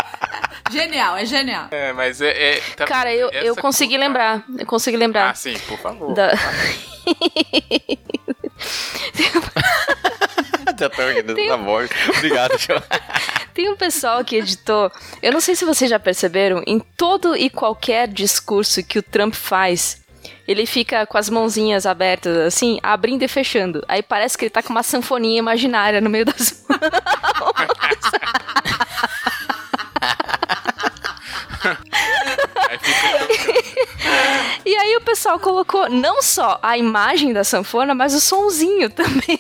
Genial, 0.70 1.16
é 1.18 1.26
genial. 1.26 1.68
É, 1.72 1.94
mas 1.94 2.20
é. 2.22 2.56
é 2.56 2.62
tá- 2.76 2.86
Cara, 2.86 3.14
eu, 3.14 3.30
eu 3.30 3.56
consegui 3.56 3.94
culpa- 3.94 4.06
lembrar. 4.08 4.44
Eu 4.60 4.66
consegui 4.66 4.98
lembrar. 4.98 5.30
Ah, 5.30 5.34
sim, 5.34 5.58
por 5.68 5.78
favor. 5.80 6.14
da- 6.14 6.32
Tô 10.90 11.08
rindo 11.08 11.36
Tem- 11.36 11.50
voz. 11.64 11.90
Obrigado, 12.18 12.58
João. 12.58 12.82
Tem 13.54 13.70
um 13.70 13.76
pessoal 13.76 14.24
que 14.24 14.38
editou. 14.38 14.90
Eu 15.22 15.34
não 15.34 15.42
sei 15.42 15.56
se 15.56 15.66
vocês 15.66 15.90
já 15.90 16.00
perceberam, 16.00 16.64
em 16.66 16.80
todo 16.80 17.36
e 17.36 17.50
qualquer 17.50 18.08
discurso 18.08 18.82
que 18.84 18.98
o 18.98 19.04
Trump 19.04 19.34
faz, 19.36 20.02
ele 20.48 20.66
fica 20.66 21.06
com 21.06 21.18
as 21.18 21.30
mãozinhas 21.30 21.86
abertas, 21.86 22.38
assim, 22.38 22.80
abrindo 22.82 23.24
e 23.24 23.28
fechando. 23.28 23.84
Aí 23.88 24.02
parece 24.02 24.38
que 24.38 24.46
ele 24.46 24.50
tá 24.50 24.64
com 24.64 24.70
uma 24.70 24.84
sanfoninha 24.84 25.40
imaginária 25.40 26.00
no 26.00 26.10
meio 26.10 26.26
das 26.26 26.64
mãos. 26.70 26.80
E 34.66 34.76
aí 34.76 34.96
o 34.96 35.02
pessoal 35.02 35.40
colocou 35.40 35.90
não 35.90 36.22
só 36.22 36.60
a 36.62 36.78
imagem 36.78 37.34
da 37.34 37.44
sanfona, 37.44 37.96
mas 37.96 38.14
o 38.14 38.22
sonzinho 38.22 38.90
também. 38.90 39.40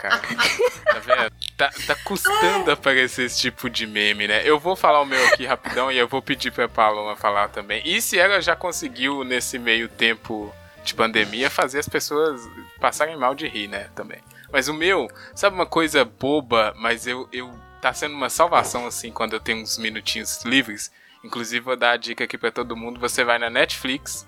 Cara. 0.00 0.18
Tá 0.18 0.98
vendo? 0.98 1.32
Tá, 1.56 1.70
tá 1.86 1.94
custando 2.04 2.70
aparecer 2.70 3.26
esse 3.26 3.38
tipo 3.38 3.68
de 3.68 3.86
meme, 3.86 4.26
né? 4.26 4.42
Eu 4.44 4.58
vou 4.58 4.74
falar 4.74 5.00
o 5.00 5.06
meu 5.06 5.24
aqui 5.26 5.44
rapidão 5.44 5.92
e 5.92 5.98
eu 5.98 6.08
vou 6.08 6.22
pedir 6.22 6.50
pra 6.50 6.68
Paloma 6.68 7.14
falar 7.16 7.48
também. 7.48 7.82
E 7.84 8.00
se 8.00 8.18
ela 8.18 8.40
já 8.40 8.56
conseguiu, 8.56 9.22
nesse 9.24 9.58
meio 9.58 9.88
tempo 9.88 10.52
de 10.82 10.94
pandemia, 10.94 11.50
fazer 11.50 11.78
as 11.78 11.88
pessoas 11.88 12.40
passarem 12.80 13.16
mal 13.16 13.34
de 13.34 13.46
rir, 13.46 13.68
né? 13.68 13.90
Também. 13.94 14.18
Mas 14.50 14.68
o 14.68 14.74
meu, 14.74 15.08
sabe 15.34 15.54
uma 15.54 15.66
coisa 15.66 16.04
boba, 16.04 16.74
mas 16.76 17.06
eu, 17.06 17.28
eu 17.30 17.52
tá 17.80 17.92
sendo 17.92 18.14
uma 18.14 18.30
salvação 18.30 18.86
assim 18.86 19.12
quando 19.12 19.34
eu 19.34 19.40
tenho 19.40 19.62
uns 19.62 19.78
minutinhos 19.78 20.42
livres. 20.44 20.90
Inclusive, 21.22 21.60
vou 21.60 21.76
dar 21.76 21.92
a 21.92 21.96
dica 21.96 22.24
aqui 22.24 22.38
pra 22.38 22.50
todo 22.50 22.76
mundo: 22.76 22.98
você 22.98 23.22
vai 23.22 23.38
na 23.38 23.50
Netflix 23.50 24.26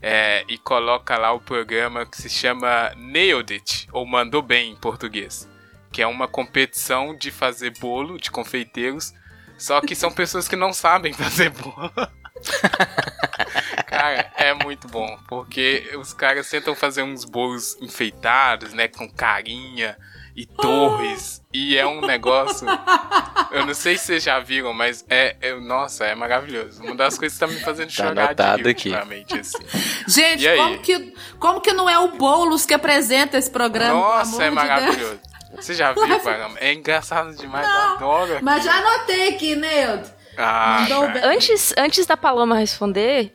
é, 0.00 0.44
e 0.48 0.58
coloca 0.58 1.16
lá 1.16 1.32
o 1.32 1.40
programa 1.40 2.06
que 2.06 2.16
se 2.16 2.28
chama 2.28 2.92
Nailed 2.96 3.52
It, 3.52 3.88
ou 3.92 4.06
Mandou 4.06 4.42
Bem 4.42 4.72
em 4.72 4.76
português, 4.76 5.48
que 5.92 6.02
é 6.02 6.06
uma 6.06 6.28
competição 6.28 7.16
de 7.16 7.30
fazer 7.30 7.72
bolo 7.78 8.18
de 8.18 8.30
confeiteiros, 8.30 9.12
só 9.58 9.80
que 9.80 9.94
são 9.94 10.10
pessoas 10.14 10.48
que 10.48 10.56
não 10.56 10.72
sabem 10.72 11.12
fazer 11.12 11.50
bolo. 11.50 11.90
Cara, 13.86 14.30
é 14.36 14.52
muito 14.52 14.86
bom, 14.88 15.18
porque 15.26 15.90
os 15.98 16.12
caras 16.12 16.50
tentam 16.50 16.74
fazer 16.74 17.02
uns 17.02 17.24
bolos 17.24 17.76
enfeitados, 17.80 18.74
né, 18.74 18.88
com 18.88 19.10
carinha 19.10 19.96
e 20.36 20.44
torres, 20.44 21.42
e 21.52 21.76
é 21.78 21.86
um 21.86 22.00
negócio. 22.02 22.66
Eu 23.50 23.64
não 23.64 23.72
sei 23.74 23.96
se 23.96 24.04
vocês 24.06 24.22
já 24.22 24.38
viram, 24.38 24.72
mas 24.74 25.04
é, 25.08 25.34
é- 25.40 25.54
nossa, 25.58 26.04
é 26.04 26.14
maravilhoso. 26.14 26.82
Uma 26.82 26.94
das 26.94 27.16
coisas 27.18 27.38
que 27.38 27.44
tá 27.44 27.50
me 27.50 27.58
fazendo 27.60 27.86
Tá 27.88 27.92
chorar 27.94 28.34
de 28.34 28.42
rir 28.62 28.68
aqui. 28.68 28.88
ultimamente, 28.90 29.38
assim. 29.38 29.58
Gente, 30.06 30.46
como 30.56 30.78
que, 30.80 31.14
como 31.38 31.60
que 31.60 31.72
não 31.72 31.88
é 31.88 31.98
o 31.98 32.08
Boulos 32.12 32.66
que 32.66 32.74
apresenta 32.74 33.38
esse 33.38 33.50
programa? 33.50 33.98
Nossa, 33.98 34.42
é 34.44 34.48
amor 34.48 34.62
de 34.62 34.68
maravilhoso. 34.68 35.20
Você 35.56 35.72
já 35.74 35.92
viu 35.92 36.02
o 36.04 36.20
programa? 36.20 36.56
É 36.60 36.74
engraçado 36.74 37.34
demais, 37.34 37.66
Não, 37.66 37.94
adoro. 37.94 38.38
Mas 38.42 38.62
já 38.62 38.74
anotei 38.74 39.28
aqui, 39.30 39.56
Neildo. 39.56 40.10
Ah, 40.36 40.80
Mandou 40.82 41.00
cara. 41.06 41.12
bem. 41.14 41.24
Antes, 41.36 41.72
antes 41.78 42.04
da 42.04 42.14
Paloma 42.14 42.58
responder, 42.58 43.32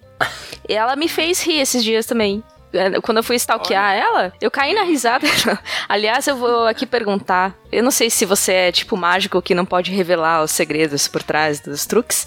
ela 0.70 0.96
me 0.96 1.08
fez 1.08 1.42
rir 1.42 1.60
esses 1.62 1.84
dias 1.84 2.06
também. 2.06 2.44
É, 2.74 3.02
Quando 3.02 3.18
eu 3.18 3.24
fui 3.24 3.36
stalkear 3.36 3.94
ela, 3.96 4.34
eu 4.42 4.50
caí 4.50 4.74
na 4.74 4.84
risada. 4.84 5.28
Aliás, 5.90 6.28
eu 6.28 6.36
vou 6.36 6.68
aqui 6.68 6.86
perguntar. 6.86 7.54
Eu 7.72 7.84
não 7.84 7.92
sei 7.92 8.10
se 8.10 8.26
você 8.26 8.54
é 8.54 8.72
tipo 8.72 8.96
mágico 8.96 9.42
que 9.42 9.56
não 9.56 9.66
pode 9.66 9.92
revelar 9.92 10.44
os 10.44 10.52
segredos 10.52 11.08
por 11.08 11.24
trás 11.24 11.60
dos 11.60 11.86
truques. 11.86 12.26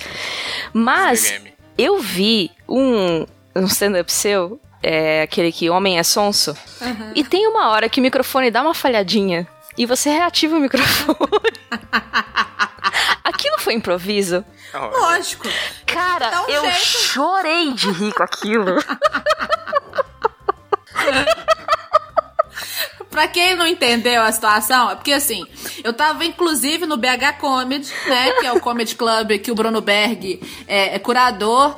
Mas 0.73 1.41
eu 1.79 1.99
vi 1.99 2.51
um, 2.69 3.27
um 3.55 3.65
stand-up 3.67 4.13
seu, 4.13 4.61
é, 4.83 5.23
aquele 5.23 5.51
que 5.51 5.71
Homem 5.71 5.99
é 5.99 6.03
Sonso, 6.03 6.57
e 7.15 7.25
tem 7.25 7.47
uma 7.47 7.71
hora 7.71 7.89
que 7.89 8.01
o 8.01 8.03
microfone 8.03 8.51
dá 8.51 8.63
uma 8.63 8.75
falhadinha 8.75 9.47
e 9.77 9.87
você 9.87 10.11
reativa 10.11 10.57
o 10.57 10.61
microfone. 10.61 11.19
Aquilo 13.25 13.59
foi 13.59 13.75
improviso? 13.75 14.45
Lógico. 14.73 15.49
Cara, 15.87 16.43
um 16.43 16.51
eu 16.51 16.63
jeito. 16.63 16.77
chorei 16.79 17.73
de 17.73 17.91
rir 17.91 18.13
com 18.13 18.23
aquilo. 18.23 18.77
Pra 23.11 23.29
quem 23.29 23.55
não 23.55 23.67
entendeu 23.67 24.23
a 24.23 24.33
situação, 24.33 24.91
é 24.91 24.97
porque 24.97 25.13
assim, 25.13 25.47
eu 25.85 25.93
tava 25.93 26.25
inclusive 26.25 26.85
no 26.85 26.97
BH 26.97 27.39
Comedy, 27.41 27.93
né? 28.09 28.33
Que 28.41 28.47
é 28.47 28.53
o 28.53 28.61
comedy 28.61 28.97
club 28.97 29.39
que 29.39 29.53
o 29.53 29.55
Bruno 29.55 29.81
Berg 29.81 30.41
é, 30.67 30.97
é 30.97 30.99
curador. 30.99 31.77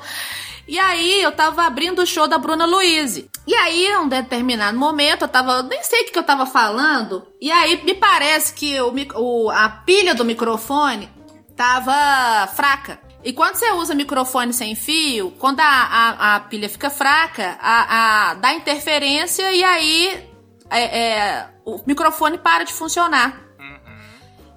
E 0.67 0.79
aí 0.79 1.23
eu 1.23 1.31
tava 1.33 1.65
abrindo 1.65 2.01
o 2.03 2.07
show 2.07 2.27
da 2.27 2.39
Bruna 2.39 2.65
Luiz. 2.65 3.23
E 3.47 3.55
aí, 3.55 3.87
em 3.87 3.99
um 3.99 4.09
determinado 4.09 4.77
momento, 4.79 5.23
eu 5.23 5.29
tava. 5.29 5.63
Nem 5.63 5.81
sei 5.85 6.03
o 6.03 6.05
que, 6.07 6.13
que 6.13 6.19
eu 6.19 6.23
tava 6.25 6.47
falando. 6.47 7.25
E 7.41 7.53
aí 7.53 7.81
me 7.85 7.95
parece 7.95 8.53
que 8.55 8.81
o, 8.81 8.93
o- 9.15 9.51
a 9.51 9.69
pilha 9.69 10.15
do 10.15 10.25
microfone 10.25 11.09
tava 11.55 12.49
fraca. 12.57 12.99
E 13.27 13.33
quando 13.33 13.57
você 13.57 13.73
usa 13.73 13.93
microfone 13.93 14.53
sem 14.53 14.77
fio, 14.77 15.33
quando 15.33 15.59
a, 15.59 15.65
a, 15.67 16.37
a 16.37 16.41
pilha 16.41 16.69
fica 16.69 16.89
fraca, 16.89 17.59
a, 17.61 18.31
a- 18.31 18.35
dá 18.35 18.55
interferência 18.55 19.51
e 19.53 19.65
aí 19.65 20.31
é, 20.71 20.99
é, 21.01 21.49
o 21.65 21.83
microfone 21.85 22.39
para 22.39 22.63
de 22.63 22.73
funcionar. 22.73 23.37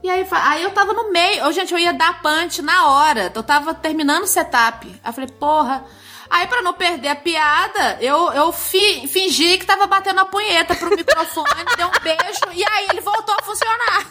E 0.03 0.09
aí, 0.09 0.25
aí 0.31 0.61
eu 0.61 0.69
tava 0.69 0.93
no 0.93 1.11
meio. 1.11 1.47
Ô, 1.47 1.51
gente, 1.51 1.73
eu 1.73 1.79
ia 1.79 1.91
dar 1.93 2.21
punch 2.21 2.61
na 2.61 2.85
hora. 2.89 3.31
Eu 3.33 3.41
tava 3.41 3.73
terminando 3.73 4.23
o 4.23 4.27
setup. 4.27 4.87
Aí 4.87 5.09
eu 5.09 5.13
falei, 5.13 5.29
porra. 5.31 5.83
Aí, 6.29 6.45
pra 6.45 6.61
não 6.61 6.73
perder 6.73 7.07
a 7.09 7.15
piada, 7.15 7.97
eu, 7.99 8.31
eu 8.33 8.51
fi- 8.53 9.07
fingi 9.07 9.57
que 9.57 9.65
tava 9.65 9.87
batendo 9.87 10.19
a 10.19 10.25
punheta 10.25 10.75
pro 10.75 10.95
microfone, 10.95 11.65
dei 11.75 11.85
um 11.85 12.03
beijo, 12.03 12.39
e 12.53 12.63
aí 12.63 12.85
ele 12.91 13.01
voltou 13.01 13.35
a 13.39 13.41
funcionar. 13.43 14.05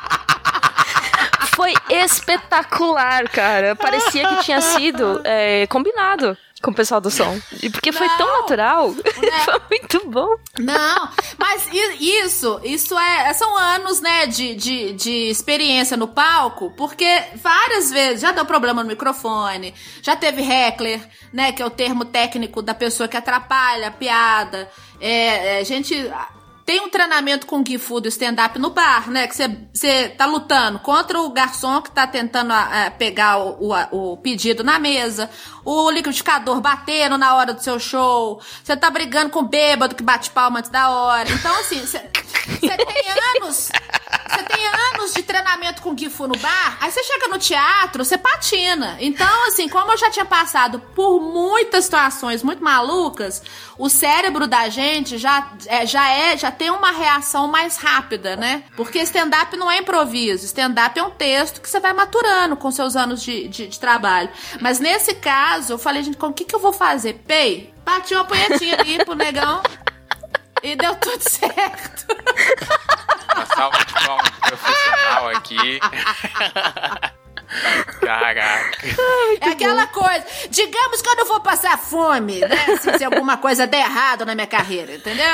Foi 1.54 1.72
espetacular, 1.88 3.28
cara. 3.28 3.76
Parecia 3.76 4.28
que 4.28 4.44
tinha 4.44 4.60
sido 4.60 5.20
é, 5.24 5.66
combinado 5.68 6.36
com 6.64 6.70
o 6.70 6.74
pessoal 6.74 7.00
do 7.00 7.10
som. 7.10 7.38
E 7.62 7.68
porque 7.68 7.92
foi 7.92 8.08
tão 8.16 8.26
Não. 8.26 8.40
natural. 8.40 8.94
foi 9.44 9.60
muito 9.70 10.08
bom. 10.08 10.34
Não, 10.58 11.08
mas 11.38 11.68
isso, 12.00 12.58
isso 12.64 12.98
é. 12.98 13.32
São 13.34 13.58
anos, 13.58 14.00
né, 14.00 14.26
de, 14.26 14.54
de, 14.54 14.92
de 14.94 15.28
experiência 15.28 15.96
no 15.96 16.08
palco, 16.08 16.72
porque 16.76 17.06
várias 17.36 17.90
vezes 17.90 18.22
já 18.22 18.32
deu 18.32 18.46
problema 18.46 18.82
no 18.82 18.88
microfone, 18.88 19.74
já 20.02 20.16
teve 20.16 20.42
heckler, 20.42 21.00
né, 21.32 21.52
que 21.52 21.62
é 21.62 21.66
o 21.66 21.70
termo 21.70 22.04
técnico 22.06 22.62
da 22.62 22.74
pessoa 22.74 23.08
que 23.08 23.16
atrapalha 23.16 23.88
a 23.88 23.92
piada. 23.92 24.70
É, 25.00 25.60
é, 25.60 25.64
gente. 25.64 26.10
Tem 26.66 26.80
um 26.80 26.88
treinamento 26.88 27.46
com 27.46 27.62
Gifu 27.66 28.00
do 28.00 28.08
stand-up 28.08 28.58
no 28.58 28.70
bar, 28.70 29.10
né? 29.10 29.26
Que 29.28 29.34
você 29.36 30.08
tá 30.08 30.24
lutando 30.24 30.78
contra 30.78 31.20
o 31.20 31.28
garçom 31.30 31.82
que 31.82 31.90
tá 31.90 32.06
tentando 32.06 32.52
ah, 32.52 32.90
pegar 32.98 33.36
o, 33.38 33.66
o, 33.68 33.74
a- 33.74 33.88
o 33.92 34.16
pedido 34.16 34.64
na 34.64 34.78
mesa, 34.78 35.28
o 35.62 35.90
liquidificador 35.90 36.60
batendo 36.62 37.18
na 37.18 37.34
hora 37.34 37.52
do 37.52 37.62
seu 37.62 37.78
show, 37.78 38.40
você 38.62 38.74
tá 38.76 38.88
brigando 38.90 39.28
com 39.30 39.40
o 39.40 39.48
bêbado 39.48 39.94
que 39.94 40.02
bate 40.02 40.30
palma 40.30 40.60
antes 40.60 40.70
da 40.70 40.88
hora. 40.88 41.30
Então, 41.30 41.54
assim, 41.60 41.84
você 42.60 42.76
tem 42.76 43.04
anos. 43.36 43.70
Você 44.28 44.42
tem 44.44 44.66
anos 44.66 45.14
de 45.14 45.22
treinamento 45.22 45.82
com 45.82 45.96
Gifu 45.96 46.26
no 46.26 46.36
bar, 46.38 46.78
aí 46.80 46.90
você 46.90 47.02
chega 47.04 47.28
no 47.28 47.38
teatro, 47.38 48.04
você 48.04 48.18
patina. 48.18 48.96
Então, 48.98 49.48
assim, 49.48 49.68
como 49.68 49.92
eu 49.92 49.96
já 49.96 50.10
tinha 50.10 50.24
passado 50.24 50.80
por 50.94 51.20
muitas 51.20 51.84
situações 51.84 52.42
muito 52.42 52.62
malucas, 52.62 53.42
o 53.78 53.88
cérebro 53.88 54.46
da 54.46 54.68
gente 54.68 55.18
já 55.18 55.52
é, 55.66 55.86
já 55.86 56.08
é, 56.10 56.36
já 56.36 56.50
tem 56.50 56.70
uma 56.70 56.90
reação 56.90 57.46
mais 57.46 57.76
rápida, 57.76 58.34
né? 58.34 58.64
Porque 58.76 58.98
stand-up 59.00 59.56
não 59.56 59.70
é 59.70 59.78
improviso. 59.78 60.46
Stand-up 60.46 60.98
é 60.98 61.02
um 61.02 61.10
texto 61.10 61.60
que 61.60 61.68
você 61.68 61.78
vai 61.78 61.92
maturando 61.92 62.56
com 62.56 62.70
seus 62.70 62.96
anos 62.96 63.22
de, 63.22 63.46
de, 63.48 63.68
de 63.68 63.78
trabalho. 63.78 64.30
Mas 64.60 64.80
nesse 64.80 65.14
caso, 65.14 65.74
eu 65.74 65.78
falei, 65.78 66.02
gente, 66.02 66.18
o 66.20 66.32
que, 66.32 66.44
que 66.44 66.54
eu 66.54 66.60
vou 66.60 66.72
fazer? 66.72 67.22
Pei, 67.26 67.72
bati 67.84 68.14
uma 68.14 68.24
punhetinha 68.24 68.76
ali 68.80 69.04
pro 69.04 69.14
negão 69.14 69.62
e 70.64 70.74
deu 70.74 70.96
tudo 70.96 71.20
certo. 71.20 72.06
Uma 73.34 73.46
salva 73.46 73.78
de 73.84 73.92
palmas 73.92 74.30
profissional 74.40 75.28
aqui. 75.28 75.78
Caraca. 78.00 78.40
é 79.40 79.48
aquela 79.48 79.86
coisa. 79.88 80.24
Digamos 80.48 81.02
que 81.02 81.08
eu 81.08 81.16
não 81.16 81.26
vou 81.26 81.40
passar 81.40 81.78
fome, 81.78 82.40
né? 82.40 82.78
Se, 82.80 82.98
se 82.98 83.04
alguma 83.04 83.36
coisa 83.36 83.66
der 83.66 83.80
errado 83.80 84.24
na 84.24 84.34
minha 84.34 84.46
carreira, 84.46 84.94
entendeu? 84.94 85.26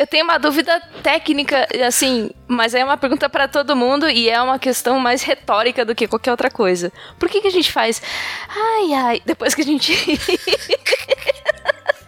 Eu 0.00 0.06
tenho 0.06 0.24
uma 0.24 0.38
dúvida 0.38 0.80
técnica, 1.02 1.68
assim, 1.86 2.30
mas 2.48 2.74
é 2.74 2.82
uma 2.82 2.96
pergunta 2.96 3.28
para 3.28 3.46
todo 3.46 3.76
mundo 3.76 4.08
e 4.08 4.30
é 4.30 4.40
uma 4.40 4.58
questão 4.58 4.98
mais 4.98 5.22
retórica 5.22 5.84
do 5.84 5.94
que 5.94 6.08
qualquer 6.08 6.30
outra 6.30 6.50
coisa. 6.50 6.90
Por 7.18 7.28
que, 7.28 7.42
que 7.42 7.48
a 7.48 7.50
gente 7.50 7.70
faz 7.70 8.00
ai 8.48 8.94
ai 8.94 9.22
depois 9.26 9.54
que 9.54 9.60
a 9.60 9.64
gente 9.64 9.92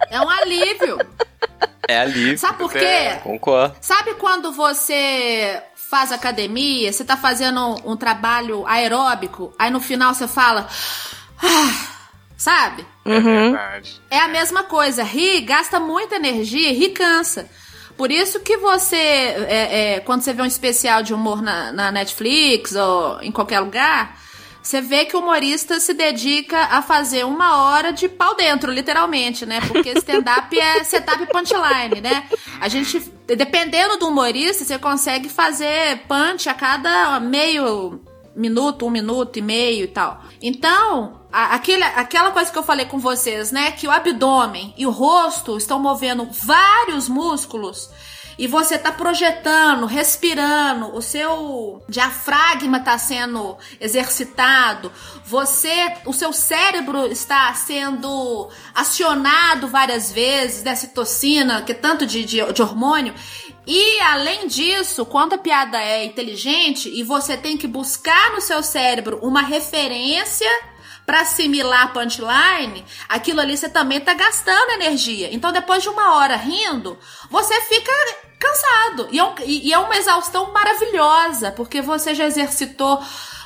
É 0.08 0.18
um 0.22 0.30
alívio. 0.30 0.96
É 1.86 1.98
alívio. 1.98 2.38
Sabe 2.38 2.56
por 2.56 2.72
quê? 2.72 3.18
Concordo. 3.22 3.76
Sabe 3.82 4.14
quando 4.14 4.52
você 4.52 5.62
faz 5.74 6.12
academia, 6.12 6.90
você 6.90 7.04
tá 7.04 7.18
fazendo 7.18 7.76
um 7.84 7.94
trabalho 7.94 8.66
aeróbico, 8.66 9.52
aí 9.58 9.70
no 9.70 9.80
final 9.80 10.14
você 10.14 10.26
fala. 10.26 10.66
"Ah", 11.42 12.06
sabe? 12.38 12.86
É 13.04 13.20
verdade. 13.20 14.00
É 14.10 14.18
a 14.18 14.28
mesma 14.28 14.62
coisa. 14.62 15.02
Rir 15.02 15.42
gasta 15.42 15.78
muita 15.78 16.16
energia, 16.16 16.72
rir 16.72 16.94
cansa. 16.94 17.50
Por 17.96 18.10
isso 18.10 18.40
que 18.40 18.56
você, 18.56 18.96
é, 18.96 19.94
é, 19.94 20.00
quando 20.00 20.22
você 20.22 20.32
vê 20.32 20.42
um 20.42 20.46
especial 20.46 21.02
de 21.02 21.12
humor 21.12 21.42
na, 21.42 21.72
na 21.72 21.92
Netflix 21.92 22.74
ou 22.74 23.20
em 23.22 23.30
qualquer 23.30 23.60
lugar, 23.60 24.18
você 24.62 24.80
vê 24.80 25.04
que 25.04 25.16
o 25.16 25.20
humorista 25.20 25.80
se 25.80 25.92
dedica 25.92 26.56
a 26.56 26.80
fazer 26.80 27.26
uma 27.26 27.64
hora 27.64 27.92
de 27.92 28.08
pau 28.08 28.36
dentro, 28.36 28.70
literalmente, 28.70 29.44
né? 29.44 29.60
Porque 29.60 29.90
stand-up 29.90 30.56
é 30.56 30.82
setup 30.84 31.26
punchline, 31.26 32.00
né? 32.00 32.28
A 32.60 32.68
gente, 32.68 33.00
dependendo 33.26 33.98
do 33.98 34.08
humorista, 34.08 34.64
você 34.64 34.78
consegue 34.78 35.28
fazer 35.28 36.02
punch 36.06 36.48
a 36.48 36.54
cada 36.54 37.18
meio 37.18 38.00
minuto, 38.36 38.86
um 38.86 38.90
minuto 38.90 39.36
e 39.38 39.42
meio 39.42 39.84
e 39.84 39.88
tal. 39.88 40.22
Então, 40.40 41.21
aquele, 41.32 41.82
aquela 41.82 42.30
coisa 42.30 42.52
que 42.52 42.58
eu 42.58 42.62
falei 42.62 42.86
com 42.86 42.98
vocês, 42.98 43.50
né? 43.50 43.72
Que 43.72 43.88
o 43.88 43.90
abdômen 43.90 44.74
e 44.76 44.86
o 44.86 44.90
rosto 44.90 45.56
estão 45.56 45.78
movendo 45.78 46.28
vários 46.30 47.08
músculos 47.08 47.90
e 48.38 48.46
você 48.46 48.78
tá 48.78 48.90
projetando, 48.90 49.86
respirando, 49.86 50.94
o 50.96 51.02
seu 51.02 51.82
diafragma 51.88 52.80
tá 52.80 52.96
sendo 52.98 53.56
exercitado, 53.80 54.90
você, 55.24 55.94
o 56.06 56.12
seu 56.12 56.32
cérebro 56.32 57.06
está 57.06 57.52
sendo 57.54 58.48
acionado 58.74 59.68
várias 59.68 60.10
vezes, 60.10 60.62
né, 60.62 60.74
citocina, 60.74 61.62
que 61.62 61.72
é 61.72 61.74
tanto 61.74 62.06
de, 62.06 62.24
de, 62.24 62.52
de 62.52 62.62
hormônio. 62.62 63.14
E 63.66 64.00
além 64.00 64.48
disso, 64.48 65.06
quando 65.06 65.34
a 65.34 65.38
piada 65.38 65.80
é 65.80 66.04
inteligente 66.04 66.88
e 66.88 67.02
você 67.04 67.36
tem 67.36 67.56
que 67.56 67.68
buscar 67.68 68.32
no 68.32 68.40
seu 68.40 68.62
cérebro 68.62 69.20
uma 69.22 69.42
referência 69.42 70.50
para 71.06 71.20
assimilar 71.22 71.82
a 71.82 71.88
punchline, 71.88 72.84
aquilo 73.08 73.40
ali 73.40 73.56
você 73.56 73.68
também 73.68 74.00
tá 74.00 74.14
gastando 74.14 74.70
energia. 74.72 75.28
Então, 75.34 75.52
depois 75.52 75.82
de 75.82 75.88
uma 75.88 76.16
hora 76.16 76.36
rindo, 76.36 76.98
você 77.30 77.60
fica 77.62 77.92
cansado. 78.38 79.08
E 79.10 79.18
é, 79.18 79.24
um- 79.24 79.34
e- 79.44 79.72
é 79.72 79.78
uma 79.78 79.96
exaustão 79.96 80.52
maravilhosa, 80.52 81.50
porque 81.52 81.80
você 81.80 82.14
já 82.14 82.24
exercitou 82.26 83.02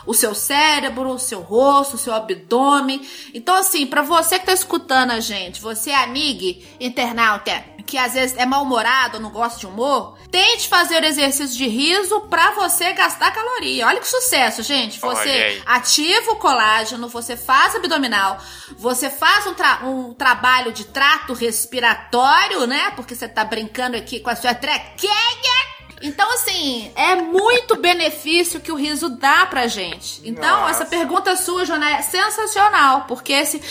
o 0.06 0.14
seu 0.14 0.34
cérebro, 0.34 1.10
o 1.10 1.18
seu 1.18 1.40
rosto, 1.40 1.94
o 1.96 1.98
seu 1.98 2.14
abdômen. 2.14 3.06
Então, 3.34 3.56
assim, 3.56 3.86
pra 3.86 4.02
você 4.02 4.38
que 4.38 4.46
tá 4.46 4.52
escutando 4.52 5.10
a 5.10 5.18
gente, 5.20 5.60
você 5.60 5.90
é 5.90 5.96
amiga, 6.04 6.58
internauta, 6.78 7.64
que 7.86 7.96
às 7.96 8.14
vezes 8.14 8.36
é 8.36 8.44
mal-humorado, 8.44 9.20
não 9.20 9.30
gosta 9.30 9.60
de 9.60 9.66
humor, 9.66 10.18
tente 10.30 10.68
fazer 10.68 11.02
o 11.02 11.06
exercício 11.06 11.56
de 11.56 11.66
riso 11.68 12.22
pra 12.22 12.50
você 12.50 12.92
gastar 12.92 13.30
caloria. 13.32 13.86
Olha 13.86 14.00
que 14.00 14.08
sucesso, 14.08 14.62
gente. 14.62 14.98
Você 15.00 15.62
ativa 15.64 16.32
o 16.32 16.36
colágeno, 16.36 17.08
você 17.08 17.36
faz 17.36 17.74
abdominal, 17.76 18.38
você 18.76 19.08
faz 19.08 19.46
um, 19.46 19.54
tra- 19.54 19.80
um 19.84 20.12
trabalho 20.12 20.72
de 20.72 20.84
trato 20.84 21.32
respiratório, 21.32 22.66
né? 22.66 22.90
Porque 22.96 23.14
você 23.14 23.28
tá 23.28 23.44
brincando 23.44 23.96
aqui 23.96 24.20
com 24.20 24.30
a 24.30 24.36
sua 24.36 24.54
trequinha. 24.54 25.12
Então, 26.02 26.30
assim, 26.34 26.92
é 26.94 27.14
muito 27.16 27.76
benefício 27.80 28.60
que 28.60 28.70
o 28.70 28.74
riso 28.76 29.08
dá 29.08 29.46
pra 29.46 29.66
gente. 29.66 30.20
Então, 30.28 30.60
Nossa. 30.60 30.70
essa 30.72 30.84
pergunta 30.86 31.34
sua, 31.36 31.64
Jona, 31.64 31.90
é 31.90 32.02
sensacional, 32.02 33.04
porque 33.08 33.32
esse. 33.32 33.62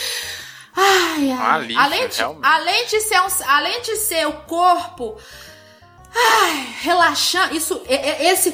Ai, 0.76 1.32
ai. 1.32 1.56
alívio, 1.56 1.80
além, 1.80 2.08
de, 2.10 2.18
realmente. 2.18 2.46
além 2.46 2.86
de 2.88 3.00
ser 3.02 3.22
um, 3.22 3.28
além 3.48 3.82
de 3.82 3.96
ser 3.96 4.28
o 4.28 4.34
corpo 4.34 5.18
ai, 6.16 6.76
relaxando, 6.82 7.56
isso 7.56 7.82
é, 7.88 7.96
é- 7.96 8.32
esse 8.34 8.54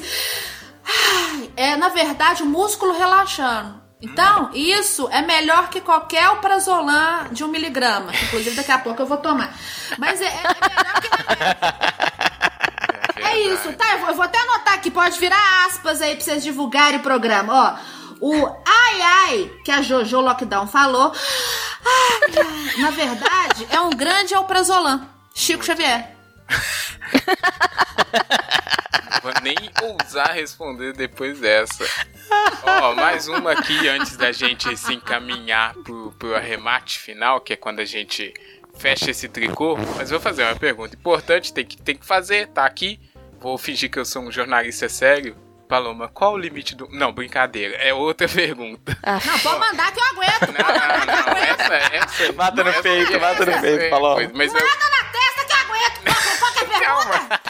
ai, 0.84 1.50
é 1.56 1.76
na 1.76 1.88
verdade 1.88 2.42
o 2.42 2.46
músculo 2.46 2.92
relaxando. 2.96 3.80
Então, 4.04 4.50
isso 4.52 5.08
é 5.12 5.22
melhor 5.22 5.68
que 5.68 5.80
qualquer 5.80 6.24
alprazolam 6.24 7.28
de 7.30 7.44
um 7.44 7.48
miligrama. 7.48 8.10
Inclusive, 8.12 8.56
daqui 8.56 8.72
a 8.72 8.78
pouco 8.80 9.00
eu 9.00 9.06
vou 9.06 9.18
tomar. 9.18 9.54
Mas 9.96 10.20
é, 10.20 10.24
é- 10.24 10.28
é 10.28 10.32
melhor 10.68 11.00
que 11.00 11.08
é 13.24 13.38
isso, 13.54 13.72
tá? 13.74 13.92
Eu 13.92 13.98
vou, 14.00 14.08
eu 14.08 14.14
vou 14.16 14.24
até 14.24 14.38
anotar 14.40 14.74
aqui, 14.74 14.90
pode 14.90 15.16
virar 15.20 15.66
aspas 15.66 16.02
aí 16.02 16.16
pra 16.16 16.24
vocês 16.24 16.42
divulgarem 16.42 16.98
o 16.98 17.02
programa. 17.02 17.54
Ó, 17.54 17.76
o 18.22 18.46
ai 18.64 19.02
ai 19.02 19.50
que 19.64 19.72
a 19.72 19.82
Jojo 19.82 20.20
Lockdown 20.20 20.68
falou, 20.68 21.12
ai, 21.84 22.80
na 22.80 22.90
verdade, 22.92 23.66
é 23.68 23.80
um 23.80 23.90
grande 23.90 24.32
alprazolam. 24.32 25.08
Chico 25.34 25.64
Xavier. 25.64 26.08
Vou 29.22 29.32
nem 29.42 29.56
ousar 29.82 30.32
responder 30.34 30.92
depois 30.92 31.40
dessa. 31.40 31.84
Ó, 32.62 32.94
mais 32.94 33.26
uma 33.26 33.52
aqui 33.52 33.88
antes 33.88 34.16
da 34.16 34.30
gente 34.30 34.76
se 34.76 34.94
encaminhar 34.94 35.74
pro, 35.74 36.12
pro 36.12 36.36
arremate 36.36 37.00
final, 37.00 37.40
que 37.40 37.54
é 37.54 37.56
quando 37.56 37.80
a 37.80 37.84
gente 37.84 38.32
fecha 38.74 39.10
esse 39.10 39.28
tricô. 39.28 39.76
Mas 39.96 40.10
vou 40.10 40.20
fazer 40.20 40.44
uma 40.44 40.54
pergunta 40.54 40.94
importante, 40.94 41.52
tem 41.52 41.64
que, 41.64 41.76
tem 41.76 41.96
que 41.96 42.06
fazer, 42.06 42.46
tá 42.48 42.64
aqui. 42.64 43.00
Vou 43.40 43.58
fingir 43.58 43.90
que 43.90 43.98
eu 43.98 44.04
sou 44.04 44.22
um 44.22 44.30
jornalista 44.30 44.88
sério. 44.88 45.36
Paloma, 45.72 46.06
qual 46.08 46.34
o 46.34 46.36
limite 46.36 46.74
do. 46.74 46.86
Não, 46.90 47.12
brincadeira, 47.14 47.74
é 47.76 47.94
outra 47.94 48.28
pergunta. 48.28 48.94
Não, 49.02 49.38
pode 49.38 49.58
mandar 49.58 49.90
que 49.90 49.98
eu 49.98 50.04
aguento. 50.04 50.52
Não, 50.52 50.68
não, 50.68 51.06
não, 51.06 51.38
essa, 51.38 51.74
essa. 51.96 52.32
Mata 52.34 52.62
no 52.62 52.82
peito, 52.82 53.18
mata 53.18 53.46
no 53.46 53.58
peito, 53.62 53.82
é, 53.84 53.88
Paloma. 53.88 54.30
Mas 54.34 54.52
eu, 54.54 54.60
Manda 54.60 54.90
na 54.90 55.04
testa 55.10 55.44
que 55.46 55.52
eu 55.52 55.56
aguento. 55.56 56.02
Qual, 56.04 56.38
qual 56.38 56.52
que 56.52 56.58
é 56.58 56.62
a 56.62 56.78
pergunta? 56.78 57.40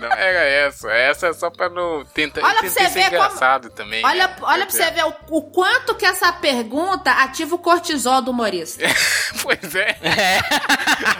Não 0.00 0.08
era 0.12 0.38
essa. 0.40 0.90
Essa 0.90 1.26
é 1.26 1.32
só 1.34 1.50
pra 1.50 1.68
não 1.68 2.02
tentar, 2.06 2.40
Olha 2.42 2.60
pra 2.60 2.70
você 2.70 2.80
ser 2.80 2.88
ver 2.88 3.04
como- 3.10 3.16
engraçado 3.16 3.68
também. 3.68 4.02
Olha, 4.06 4.26
né? 4.26 4.36
olha 4.40 4.64
pra 4.66 4.74
você 4.74 4.90
ver 4.90 5.04
o, 5.04 5.14
o 5.28 5.42
quanto 5.50 5.94
que 5.96 6.06
essa 6.06 6.32
pergunta 6.32 7.10
ativa 7.10 7.54
o 7.54 7.58
cortisol 7.58 8.22
do 8.22 8.30
humorista. 8.30 8.82
Pois 9.42 9.74
é. 9.74 9.98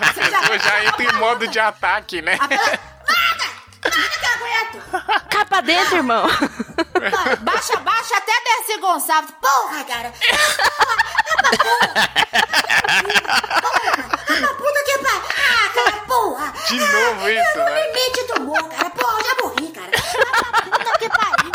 A 0.00 0.12
pessoa 0.14 0.58
já 0.58 0.84
entra 0.86 1.02
em 1.02 1.12
modo 1.18 1.46
de 1.46 1.58
ataque, 1.58 2.22
né? 2.22 2.38
A 2.40 2.48
pessoa, 2.48 2.70
nada! 3.06 3.63
Eu 3.84 4.30
aguento! 4.32 5.28
Capa 5.30 5.60
dentro, 5.62 5.96
irmão. 5.96 6.26
Mano, 6.26 7.36
Baixa, 7.40 7.78
baixa 7.80 8.16
até 8.16 8.32
Dercy 8.44 8.80
Gonçalves. 8.80 9.30
Porra, 9.40 9.84
cara! 9.84 10.12
Porra! 13.60 14.38
Uma 14.38 14.54
puta 14.54 14.84
que 14.84 14.98
pariu! 14.98 15.22
Ah, 15.36 15.68
cara, 15.74 15.96
porra! 16.06 16.52
De 16.68 16.78
novo 16.78 17.28
isso, 17.28 17.58
No 17.58 17.64
né? 17.64 17.86
limite 17.86 18.26
do 18.26 18.40
humor, 18.42 18.68
cara. 18.68 18.90
Porra, 18.90 19.22
já 19.22 19.34
morri, 19.42 19.72
cara. 19.72 19.90
Ah, 19.92 20.62
puta 20.62 20.98
que 20.98 21.08
pariu! 21.08 21.52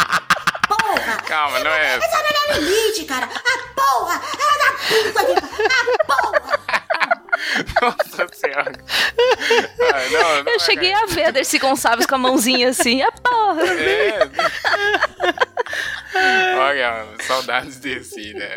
Porra! 0.90 1.18
Calma, 1.28 1.60
não 1.60 1.72
é 1.72 1.96
essa. 1.96 2.06
Essa 2.06 2.18
é 2.18 2.60
limite, 2.60 3.06
cara. 3.06 3.26
A 3.28 3.58
porra! 3.76 4.20
Ah, 4.24 4.58
da 4.58 4.72
puta 4.88 5.14
pariu! 5.14 5.36
A 5.38 6.06
porra! 6.06 6.60
Nossa 7.82 8.28
senhora. 8.34 8.72
Ah, 9.82 10.10
não, 10.12 10.44
não 10.44 10.52
Eu 10.52 10.60
cheguei 10.60 10.92
a 10.94 11.06
ver 11.06 11.26
a 11.26 11.32
Dercy 11.32 11.60
Gonçalves 11.60 12.06
com 12.08 12.16
a 12.16 12.18
mãozinha 12.18 12.70
assim. 12.70 13.02
A 13.04 13.12
porra. 13.12 13.62
É. 13.66 14.20
Olha, 16.58 17.06
saudades 17.22 17.78
desse, 17.78 18.34
né? 18.34 18.56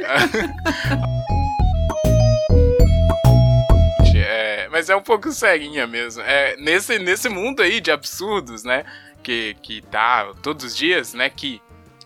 É, 4.14 4.68
mas 4.70 4.88
é 4.88 4.96
um 4.96 5.02
pouco 5.02 5.30
ceguinha 5.32 5.86
mesmo. 5.86 6.22
É, 6.22 6.56
nesse, 6.56 6.98
nesse 6.98 7.28
mundo 7.28 7.60
aí 7.60 7.80
de 7.80 7.90
absurdos, 7.90 8.64
né? 8.64 8.84
Que, 9.22 9.54
que 9.62 9.82
tá 9.82 10.32
todos 10.42 10.64
os 10.64 10.76
dias, 10.76 11.12
né? 11.12 11.28
Que 11.28 11.60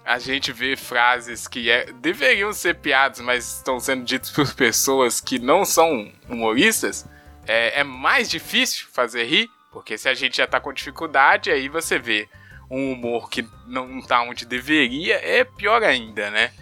a 0.07 0.21
gente 0.21 0.53
vê 0.53 0.77
frases 0.77 1.49
que 1.49 1.69
é- 1.69 1.93
deveriam 1.95 2.53
ser 2.53 2.77
piadas, 2.77 3.19
mas 3.19 3.57
estão 3.57 3.81
sendo 3.81 4.05
ditas 4.05 4.31
por 4.31 4.55
pessoas 4.55 5.21
que 5.21 5.41
não 5.41 5.65
são 5.65 6.13
humoristas. 6.29 7.05
É, 7.45 7.81
é 7.81 7.85
mais 7.85 8.31
difícil 8.31 8.87
fazer 8.93 9.25
rir, 9.25 9.51
porque 9.73 9.99
se 9.99 10.09
a 10.09 10.15
gente 10.15 10.37
já 10.37 10.47
tá 10.47 10.61
com 10.61 10.73
dificuldade, 10.73 11.51
aí 11.51 11.69
você 11.69 11.99
vê 11.99 12.29
um 12.71 12.93
humor 12.93 13.29
que 13.29 13.47
não 13.67 14.01
tá 14.01 14.23
onde 14.23 14.47
deveria, 14.47 15.17
é 15.17 15.43
pior 15.45 15.83
ainda, 15.83 16.31
né? 16.31 16.53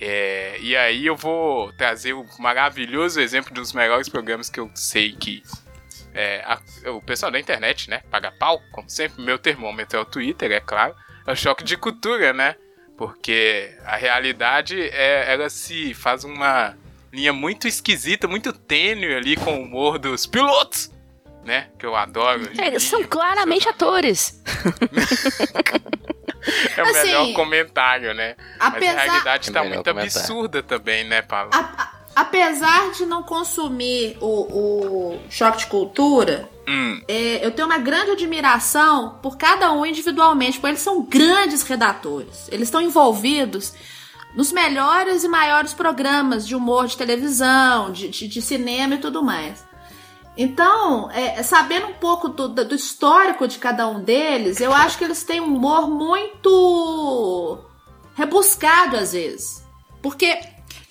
É, 0.00 0.56
e 0.60 0.74
aí 0.74 1.06
eu 1.06 1.14
vou 1.14 1.72
trazer 1.74 2.14
o 2.14 2.26
maravilhoso 2.38 3.20
exemplo 3.20 3.54
dos 3.54 3.72
melhores 3.72 4.08
programas 4.08 4.48
que 4.48 4.58
eu 4.58 4.70
sei 4.74 5.12
que 5.12 5.42
é, 6.14 6.42
a, 6.46 6.58
o 6.90 7.02
pessoal 7.02 7.30
da 7.30 7.38
internet, 7.38 7.90
né, 7.90 8.02
paga 8.10 8.32
pau, 8.32 8.60
como 8.72 8.88
sempre. 8.88 9.22
Meu 9.22 9.38
termômetro 9.38 9.98
é 9.98 10.00
o 10.00 10.04
Twitter, 10.04 10.50
é 10.52 10.60
claro. 10.60 10.94
É 11.26 11.32
o 11.32 11.36
choque 11.36 11.64
de 11.64 11.76
cultura, 11.76 12.32
né? 12.32 12.56
Porque 12.96 13.72
a 13.84 13.96
realidade 13.96 14.80
é, 14.80 15.32
ela 15.32 15.50
se 15.50 15.92
faz 15.94 16.24
uma 16.24 16.76
linha 17.12 17.32
muito 17.32 17.68
esquisita, 17.68 18.28
muito 18.28 18.52
tênue 18.52 19.14
ali 19.14 19.36
com 19.36 19.54
o 19.54 19.62
humor 19.62 19.98
dos 19.98 20.26
pilotos, 20.26 20.92
né? 21.44 21.68
Que 21.78 21.86
eu 21.86 21.96
adoro. 21.96 22.48
É, 22.58 22.78
são 22.78 23.02
claramente 23.04 23.68
atores. 23.68 24.42
é 26.76 26.82
o 26.82 26.86
assim, 26.86 27.06
melhor 27.06 27.32
comentário, 27.32 28.12
né? 28.14 28.36
Apesar... 28.58 28.94
Mas 28.94 28.96
a 28.96 29.02
realidade 29.02 29.52
tá 29.52 29.64
muito 29.64 29.84
comentário. 29.84 30.00
absurda 30.00 30.62
também, 30.62 31.04
né, 31.04 31.22
Paulo? 31.22 31.50
A, 31.52 31.93
apesar 32.14 32.92
de 32.92 33.04
não 33.06 33.22
consumir 33.22 34.16
o, 34.20 34.26
o 34.26 35.18
choque 35.28 35.58
de 35.58 35.66
cultura, 35.66 36.48
hum. 36.68 37.00
é, 37.08 37.44
eu 37.44 37.50
tenho 37.50 37.66
uma 37.66 37.78
grande 37.78 38.12
admiração 38.12 39.18
por 39.22 39.36
cada 39.36 39.72
um 39.72 39.84
individualmente, 39.84 40.58
porque 40.58 40.68
eles 40.68 40.80
são 40.80 41.02
grandes 41.02 41.62
redatores. 41.62 42.48
Eles 42.50 42.68
estão 42.68 42.80
envolvidos 42.80 43.72
nos 44.34 44.52
melhores 44.52 45.24
e 45.24 45.28
maiores 45.28 45.72
programas 45.72 46.46
de 46.46 46.56
humor 46.56 46.86
de 46.86 46.96
televisão, 46.96 47.92
de, 47.92 48.08
de, 48.08 48.28
de 48.28 48.42
cinema 48.42 48.94
e 48.94 48.98
tudo 48.98 49.22
mais. 49.22 49.64
Então, 50.36 51.08
é, 51.12 51.42
sabendo 51.44 51.86
um 51.86 51.92
pouco 51.94 52.28
do, 52.28 52.48
do, 52.48 52.74
histórico 52.74 53.46
de 53.46 53.58
cada 53.58 53.86
um 53.86 54.02
deles, 54.02 54.60
eu 54.60 54.74
acho 54.74 54.98
que 54.98 55.04
eles 55.04 55.22
têm 55.22 55.40
um 55.40 55.54
humor 55.54 55.88
muito 55.88 57.58
rebuscado 58.16 58.96
às 58.96 59.12
vezes. 59.12 59.64
Porque 60.02 60.36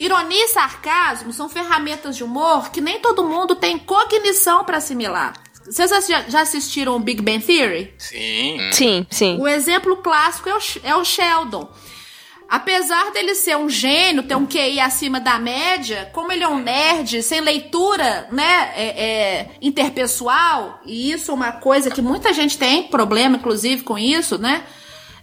ironia 0.06 0.45
e 0.45 0.47
sarcasmo 0.49 1.32
são 1.32 1.47
ferramentas 1.49 2.16
de 2.16 2.24
humor 2.24 2.72
que 2.72 2.82
nem 2.82 2.99
todo 2.99 3.24
mundo 3.24 3.56
tem 3.56 3.78
cognição 3.78 4.64
para 4.64 4.78
assimilar. 4.78 5.34
Vocês 5.66 5.89
já 6.28 6.41
assistiram 6.41 6.95
o 6.95 6.99
Big 6.99 7.22
Bang 7.22 7.43
Theory? 7.43 7.93
Sim. 7.97 8.58
Sim, 8.74 9.08
sim. 9.10 9.38
O 9.39 9.47
exemplo 9.47 9.97
clássico 9.97 10.49
é 10.49 10.54
o, 10.54 10.60
é 10.84 10.95
o 10.95 11.06
Sheldon. 11.06 11.70
Apesar 12.49 13.12
dele 13.12 13.34
ser 13.34 13.58
um 13.58 13.70
gênio, 13.70 14.24
ter 14.24 14.36
um 14.36 14.45
QI 14.45 14.80
acima 14.80 15.20
da 15.20 15.39
média, 15.39 16.10
como 16.14 16.32
ele 16.32 16.43
é 16.43 16.47
um 16.47 16.60
nerd, 16.60 17.24
sem 17.24 17.41
leitura, 17.41 18.28
né, 18.32 18.74
é, 18.76 18.86
é, 18.86 19.49
interpessoal, 19.62 20.80
e 20.86 21.12
isso 21.12 21.32
é 21.32 21.34
uma 21.34 21.54
coisa 21.54 21.89
que 21.89 22.01
muita 22.01 22.32
gente 22.34 22.58
tem 22.58 22.84
problema, 22.84 23.38
inclusive, 23.38 23.84
com 23.84 23.97
isso, 23.97 24.38
né? 24.38 24.64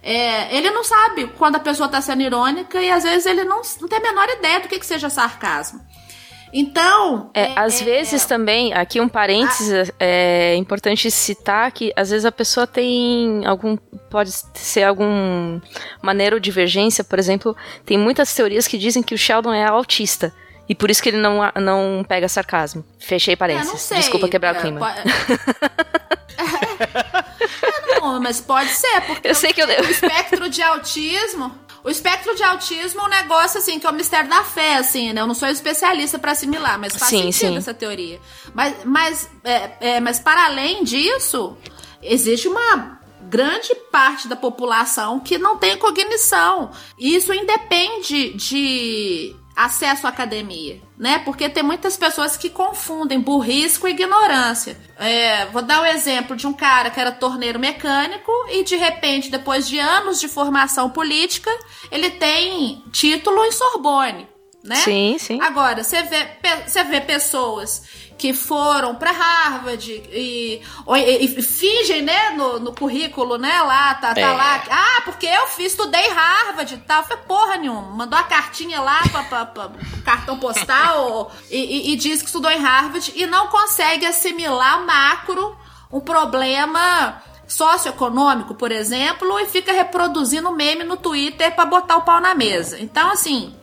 É, 0.02 0.56
ele 0.56 0.70
não 0.70 0.82
sabe 0.82 1.26
quando 1.38 1.56
a 1.56 1.60
pessoa 1.60 1.86
está 1.86 2.00
sendo 2.00 2.22
irônica 2.22 2.80
e 2.80 2.90
às 2.90 3.04
vezes 3.04 3.26
ele 3.26 3.44
não, 3.44 3.60
não 3.80 3.88
tem 3.88 3.98
a 3.98 4.02
menor 4.02 4.28
ideia 4.28 4.60
do 4.60 4.68
que, 4.68 4.78
que 4.78 4.86
seja 4.86 5.10
sarcasmo. 5.10 5.80
Então. 6.52 7.30
É, 7.32 7.42
é, 7.42 7.52
às 7.56 7.80
é, 7.80 7.84
vezes 7.84 8.24
é. 8.24 8.28
também, 8.28 8.74
aqui 8.74 9.00
um 9.00 9.08
parênteses, 9.08 9.92
é 9.98 10.56
importante 10.56 11.10
citar 11.10 11.70
que 11.70 11.92
às 11.94 12.10
vezes 12.10 12.24
a 12.24 12.32
pessoa 12.32 12.66
tem 12.66 13.46
algum. 13.46 13.76
Pode 14.10 14.32
ser 14.54 14.82
algum 14.82 15.60
maneira 16.02 16.40
divergência, 16.40 17.04
por 17.04 17.18
exemplo, 17.18 17.56
tem 17.84 17.96
muitas 17.96 18.34
teorias 18.34 18.66
que 18.66 18.76
dizem 18.76 19.02
que 19.02 19.14
o 19.14 19.18
Sheldon 19.18 19.52
é 19.52 19.64
autista. 19.64 20.32
E 20.68 20.74
por 20.74 20.88
isso 20.88 21.02
que 21.02 21.08
ele 21.08 21.18
não, 21.18 21.40
não 21.56 22.04
pega 22.08 22.28
sarcasmo. 22.28 22.84
Fechei 22.98 23.34
parênteses. 23.34 23.90
Desculpa 23.92 24.28
quebrar 24.28 24.54
o 24.54 24.58
é, 24.58 24.60
clima. 24.60 24.78
Pode... 24.78 25.02
mas 28.20 28.40
pode 28.40 28.70
ser, 28.70 29.00
porque 29.02 29.28
eu 29.28 29.34
sei 29.34 29.52
que 29.52 29.60
eu... 29.60 29.66
o 29.66 29.70
espectro 29.90 30.48
de 30.48 30.62
autismo 30.62 31.52
o 31.82 31.88
espectro 31.88 32.34
de 32.34 32.42
autismo 32.42 33.00
é 33.00 33.04
um 33.04 33.08
negócio, 33.08 33.58
assim, 33.58 33.78
que 33.78 33.86
é 33.86 33.90
o 33.90 33.94
mistério 33.94 34.28
da 34.28 34.44
fé, 34.44 34.76
assim, 34.76 35.12
né? 35.12 35.20
Eu 35.22 35.26
não 35.26 35.34
sou 35.34 35.48
especialista 35.48 36.18
para 36.18 36.32
assimilar, 36.32 36.78
mas 36.78 36.94
faz 36.94 37.10
sim, 37.10 37.32
sentido 37.32 37.52
sim. 37.52 37.56
essa 37.56 37.72
teoria. 37.72 38.20
Mas, 38.54 38.84
mas, 38.84 39.30
é, 39.42 39.70
é, 39.80 40.00
mas, 40.00 40.18
para 40.18 40.44
além 40.44 40.84
disso, 40.84 41.56
existe 42.02 42.48
uma 42.48 43.00
grande 43.22 43.74
parte 43.90 44.28
da 44.28 44.36
população 44.36 45.20
que 45.20 45.38
não 45.38 45.56
tem 45.56 45.78
cognição. 45.78 46.70
E 46.98 47.14
isso 47.14 47.32
independe 47.32 48.34
de 48.34 49.34
acesso 49.64 50.06
à 50.06 50.10
academia, 50.10 50.80
né? 50.96 51.18
Porque 51.18 51.48
tem 51.48 51.62
muitas 51.62 51.96
pessoas 51.96 52.36
que 52.36 52.48
confundem 52.48 53.20
burrice 53.20 53.78
com 53.78 53.86
ignorância. 53.88 54.76
É, 54.96 55.46
vou 55.46 55.62
dar 55.62 55.80
o 55.80 55.82
um 55.82 55.86
exemplo 55.86 56.34
de 56.34 56.46
um 56.46 56.52
cara 56.52 56.90
que 56.90 57.00
era 57.00 57.12
torneiro 57.12 57.58
mecânico 57.58 58.32
e 58.50 58.64
de 58.64 58.76
repente, 58.76 59.30
depois 59.30 59.68
de 59.68 59.78
anos 59.78 60.20
de 60.20 60.28
formação 60.28 60.90
política, 60.90 61.50
ele 61.90 62.10
tem 62.10 62.82
título 62.90 63.44
em 63.44 63.52
Sorbonne, 63.52 64.28
né? 64.62 64.76
Sim, 64.76 65.16
sim. 65.18 65.40
Agora, 65.40 65.82
você 65.82 66.02
vê, 66.02 66.28
você 66.66 66.84
vê 66.84 67.00
pessoas 67.00 67.82
que 68.18 68.34
foram 68.34 68.94
para 68.94 69.10
Harvard 69.10 69.90
e, 69.90 70.60
e, 70.86 71.24
e, 71.24 71.42
fingem, 71.42 72.02
né, 72.02 72.30
no, 72.36 72.60
no 72.60 72.74
currículo, 72.74 73.38
né, 73.38 73.62
lá, 73.62 73.94
tá, 73.94 74.12
tá 74.12 74.20
é. 74.20 74.26
lá. 74.26 74.62
Ah, 74.70 75.00
porque 75.06 75.24
eu 75.26 75.46
fiz, 75.46 75.72
estudei 75.72 76.06
Harvard 76.08 76.74
e 76.74 76.78
tal. 76.78 77.02
Foi 77.04 77.16
porra 77.16 77.56
nenhuma. 77.56 77.80
Mandou 77.92 78.18
a 78.18 78.22
cartinha 78.22 78.78
lá 78.82 79.00
pra, 79.10 79.24
pra, 79.24 79.46
pra 79.46 79.70
cartão 80.04 80.38
postal 80.38 81.32
e, 81.50 81.92
e, 81.92 81.96
diz 81.96 82.20
que 82.20 82.26
estudou 82.26 82.50
em 82.50 82.58
Harvard 82.60 83.10
e 83.16 83.24
não 83.24 83.48
consegue 83.48 84.04
assimilar 84.04 84.84
macro 84.84 85.56
um 85.90 86.00
problema 86.00 87.22
socioeconômico, 87.48 88.54
por 88.54 88.70
exemplo, 88.70 89.40
e 89.40 89.46
fica 89.46 89.72
reproduzindo 89.72 90.52
meme 90.52 90.84
no 90.84 90.96
Twitter 90.96 91.54
para 91.54 91.64
botar 91.64 91.96
o 91.96 92.02
pau 92.02 92.20
na 92.20 92.34
mesa. 92.34 92.78
Então, 92.78 93.10
assim, 93.10 93.54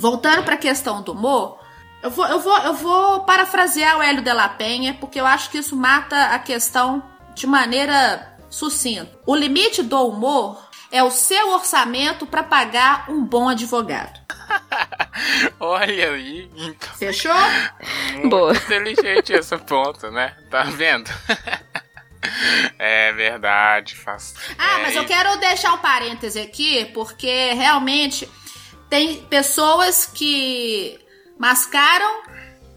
voltando 0.00 0.42
para 0.42 0.54
a 0.54 0.58
questão 0.58 1.02
do 1.02 1.12
humor, 1.12 1.60
eu 2.02 2.10
vou, 2.10 2.26
eu 2.26 2.40
vou, 2.40 2.58
eu 2.58 2.74
vou 2.74 3.20
parafrasear 3.24 3.98
o 3.98 4.02
Hélio 4.02 4.22
de 4.22 4.32
la 4.32 4.48
Penha, 4.48 4.96
porque 4.98 5.20
eu 5.20 5.26
acho 5.26 5.50
que 5.50 5.58
isso 5.58 5.76
mata 5.76 6.16
a 6.34 6.38
questão 6.38 7.02
de 7.34 7.46
maneira 7.46 8.34
sucinta. 8.48 9.10
O 9.26 9.36
limite 9.36 9.82
do 9.82 10.08
humor 10.08 10.58
é 10.90 11.04
o 11.04 11.10
seu 11.10 11.50
orçamento 11.50 12.26
para 12.26 12.42
pagar 12.42 13.10
um 13.10 13.22
bom 13.22 13.50
advogado. 13.50 14.18
Olha 15.60 16.12
aí. 16.12 16.50
Então... 16.56 16.94
Fechou? 16.94 17.34
Muito 18.14 18.28
Boa. 18.30 18.56
inteligente 18.56 19.34
esse 19.34 19.56
ponto, 19.58 20.10
né? 20.10 20.34
Tá 20.50 20.62
vendo? 20.64 21.10
É 22.78 23.12
verdade, 23.12 23.94
faz. 23.96 24.34
Ah, 24.58 24.78
é, 24.78 24.82
mas 24.82 24.96
eu 24.96 25.04
quero 25.04 25.36
deixar 25.38 25.72
um 25.72 25.78
parêntese 25.78 26.38
aqui, 26.38 26.84
porque 26.86 27.52
realmente 27.54 28.28
tem 28.90 29.22
pessoas 29.26 30.04
que 30.04 30.98
mascaram 31.38 32.22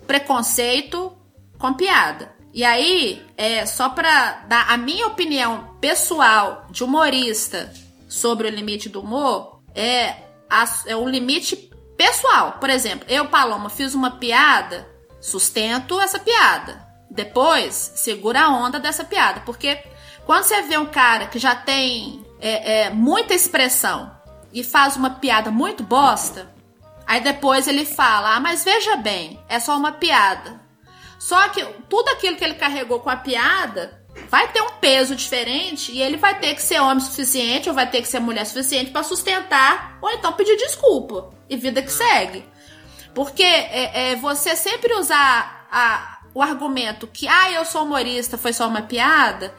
preconceito 0.06 1.12
com 1.58 1.74
piada. 1.74 2.32
E 2.54 2.64
aí, 2.64 3.26
é 3.36 3.66
só 3.66 3.90
pra 3.90 4.44
dar 4.48 4.72
a 4.72 4.78
minha 4.78 5.08
opinião 5.08 5.76
pessoal 5.82 6.68
de 6.70 6.84
humorista 6.84 7.74
sobre 8.08 8.48
o 8.48 8.52
limite 8.52 8.88
do 8.88 9.02
humor, 9.02 9.64
é, 9.74 10.16
a, 10.48 10.66
é 10.86 10.96
um 10.96 11.10
limite 11.10 11.56
pessoal. 11.98 12.58
Por 12.60 12.70
exemplo, 12.70 13.08
eu, 13.10 13.28
Paloma, 13.28 13.72
fiz 13.72 13.96
uma 13.96 14.12
piada, 14.12 14.88
sustento 15.20 16.00
essa 16.00 16.20
piada. 16.20 16.88
Depois, 17.10 17.74
segura 17.96 18.44
a 18.44 18.50
onda 18.50 18.80
dessa 18.80 19.04
piada. 19.04 19.42
Porque 19.42 19.80
quando 20.28 20.44
você 20.44 20.62
vê 20.62 20.78
um 20.78 20.86
cara 20.86 21.26
que 21.26 21.40
já 21.40 21.56
tem 21.56 22.24
é, 22.40 22.82
é, 22.82 22.90
muita 22.92 23.34
expressão 23.34 24.12
e 24.54 24.64
faz 24.64 24.96
uma 24.96 25.10
piada 25.10 25.50
muito 25.50 25.84
bosta, 25.84 26.54
Aí 27.06 27.22
depois 27.22 27.68
ele 27.68 27.86
fala: 27.86 28.36
Ah, 28.36 28.40
mas 28.40 28.64
veja 28.64 28.96
bem, 28.96 29.40
é 29.48 29.60
só 29.60 29.78
uma 29.78 29.92
piada. 29.92 30.62
Só 31.20 31.50
que 31.50 31.64
tudo 31.90 32.10
aquilo 32.10 32.36
que 32.36 32.44
ele 32.44 32.56
carregou 32.56 33.00
com 33.00 33.10
a 33.10 33.16
piada 33.16 34.02
vai 34.30 34.48
ter 34.52 34.62
um 34.62 34.72
peso 34.82 35.16
diferente 35.16 35.92
e 35.92 36.02
ele 36.02 36.18
vai 36.18 36.38
ter 36.38 36.54
que 36.54 36.62
ser 36.62 36.80
homem 36.82 37.00
suficiente 37.00 37.70
ou 37.70 37.76
vai 37.76 37.90
ter 37.90 38.02
que 38.02 38.08
ser 38.08 38.20
mulher 38.20 38.46
suficiente 38.46 38.92
para 38.92 39.04
sustentar 39.04 39.98
ou 40.02 40.12
então 40.12 40.34
pedir 40.34 40.58
desculpa 40.58 41.30
e 41.50 41.56
vida 41.56 41.82
que 41.82 41.92
segue. 41.92 42.46
Porque 43.16 43.44
é, 43.44 44.12
é, 44.12 44.16
você 44.16 44.56
sempre 44.56 44.94
usar 44.96 45.68
a, 45.72 46.20
o 46.34 46.42
argumento 46.42 47.08
que, 47.08 47.28
ah, 47.28 47.52
eu 47.52 47.64
sou 47.64 47.84
humorista, 47.84 48.38
foi 48.38 48.52
só 48.52 48.68
uma 48.68 48.82
piada 48.82 49.54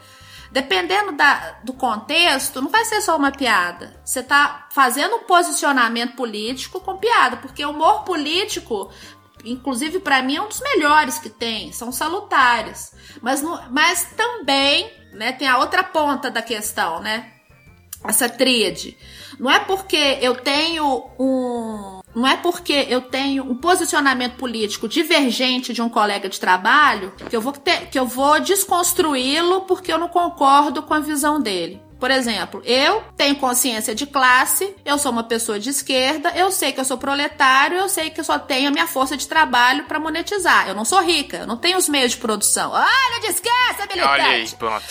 dependendo 0.55 1.11
da, 1.11 1.59
do 1.65 1.73
contexto, 1.73 2.61
não 2.61 2.71
vai 2.71 2.85
ser 2.85 3.01
só 3.01 3.17
uma 3.17 3.29
piada. 3.29 3.99
Você 4.05 4.21
está 4.21 4.69
fazendo 4.71 5.17
um 5.17 5.23
posicionamento 5.23 6.15
político 6.15 6.79
com 6.79 6.95
piada, 6.95 7.35
porque 7.35 7.65
o 7.65 7.71
humor 7.71 8.05
político, 8.05 8.89
inclusive 9.43 9.99
para 9.99 10.23
mim, 10.23 10.37
é 10.37 10.41
um 10.41 10.47
dos 10.47 10.61
melhores 10.61 11.19
que 11.19 11.29
tem, 11.29 11.73
são 11.73 11.91
salutares. 11.91 12.95
Mas, 13.21 13.43
mas 13.69 14.05
também 14.15 14.89
né, 15.11 15.33
tem 15.33 15.45
a 15.45 15.57
outra 15.57 15.83
ponta 15.83 16.31
da 16.31 16.41
questão, 16.41 17.01
né? 17.01 17.33
Essa 18.05 18.29
tríade. 18.29 18.97
Não 19.37 19.51
é 19.51 19.59
porque 19.59 20.19
eu 20.21 20.35
tenho 20.35 21.09
um 21.19 21.99
não 22.15 22.25
é 22.25 22.37
porque 22.37 22.87
eu 22.89 23.01
tenho 23.01 23.43
um 23.43 23.55
posicionamento 23.55 24.35
político 24.37 24.87
divergente 24.87 25.73
de 25.73 25.81
um 25.81 25.89
colega 25.89 26.29
de 26.29 26.39
trabalho 26.39 27.13
que 27.29 27.35
eu 27.35 27.41
vou 27.41 27.53
que 27.53 27.99
eu 27.99 28.05
vou 28.07 28.39
desconstruí-lo 28.39 29.61
porque 29.61 29.91
eu 29.91 29.97
não 29.97 30.07
concordo 30.07 30.81
com 30.81 30.93
a 30.93 30.99
visão 30.99 31.41
dele. 31.41 31.81
Por 32.05 32.11
exemplo, 32.11 32.61
eu 32.63 33.03
tenho 33.17 33.35
consciência 33.37 33.95
de 33.95 34.05
classe, 34.05 34.75
eu 34.85 34.95
sou 34.99 35.11
uma 35.11 35.23
pessoa 35.23 35.59
de 35.59 35.71
esquerda, 35.71 36.31
eu 36.35 36.51
sei 36.51 36.71
que 36.71 36.79
eu 36.79 36.85
sou 36.85 36.99
proletário, 36.99 37.79
eu 37.79 37.89
sei 37.89 38.11
que 38.11 38.19
eu 38.19 38.23
só 38.23 38.37
tenho 38.37 38.67
a 38.67 38.71
minha 38.71 38.85
força 38.85 39.17
de 39.17 39.27
trabalho 39.27 39.85
para 39.85 39.99
monetizar. 39.99 40.67
Eu 40.67 40.75
não 40.75 40.85
sou 40.85 41.01
rica, 41.01 41.37
eu 41.37 41.47
não 41.47 41.57
tenho 41.57 41.79
os 41.79 41.89
meios 41.89 42.11
de 42.11 42.17
produção. 42.17 42.69
Olha, 42.73 43.19
de 43.21 43.25
esquerda, 43.25 43.87
militante! 43.87 44.05
Olha 44.05 44.25
aí, 44.27 44.47
pronto. 44.49 44.85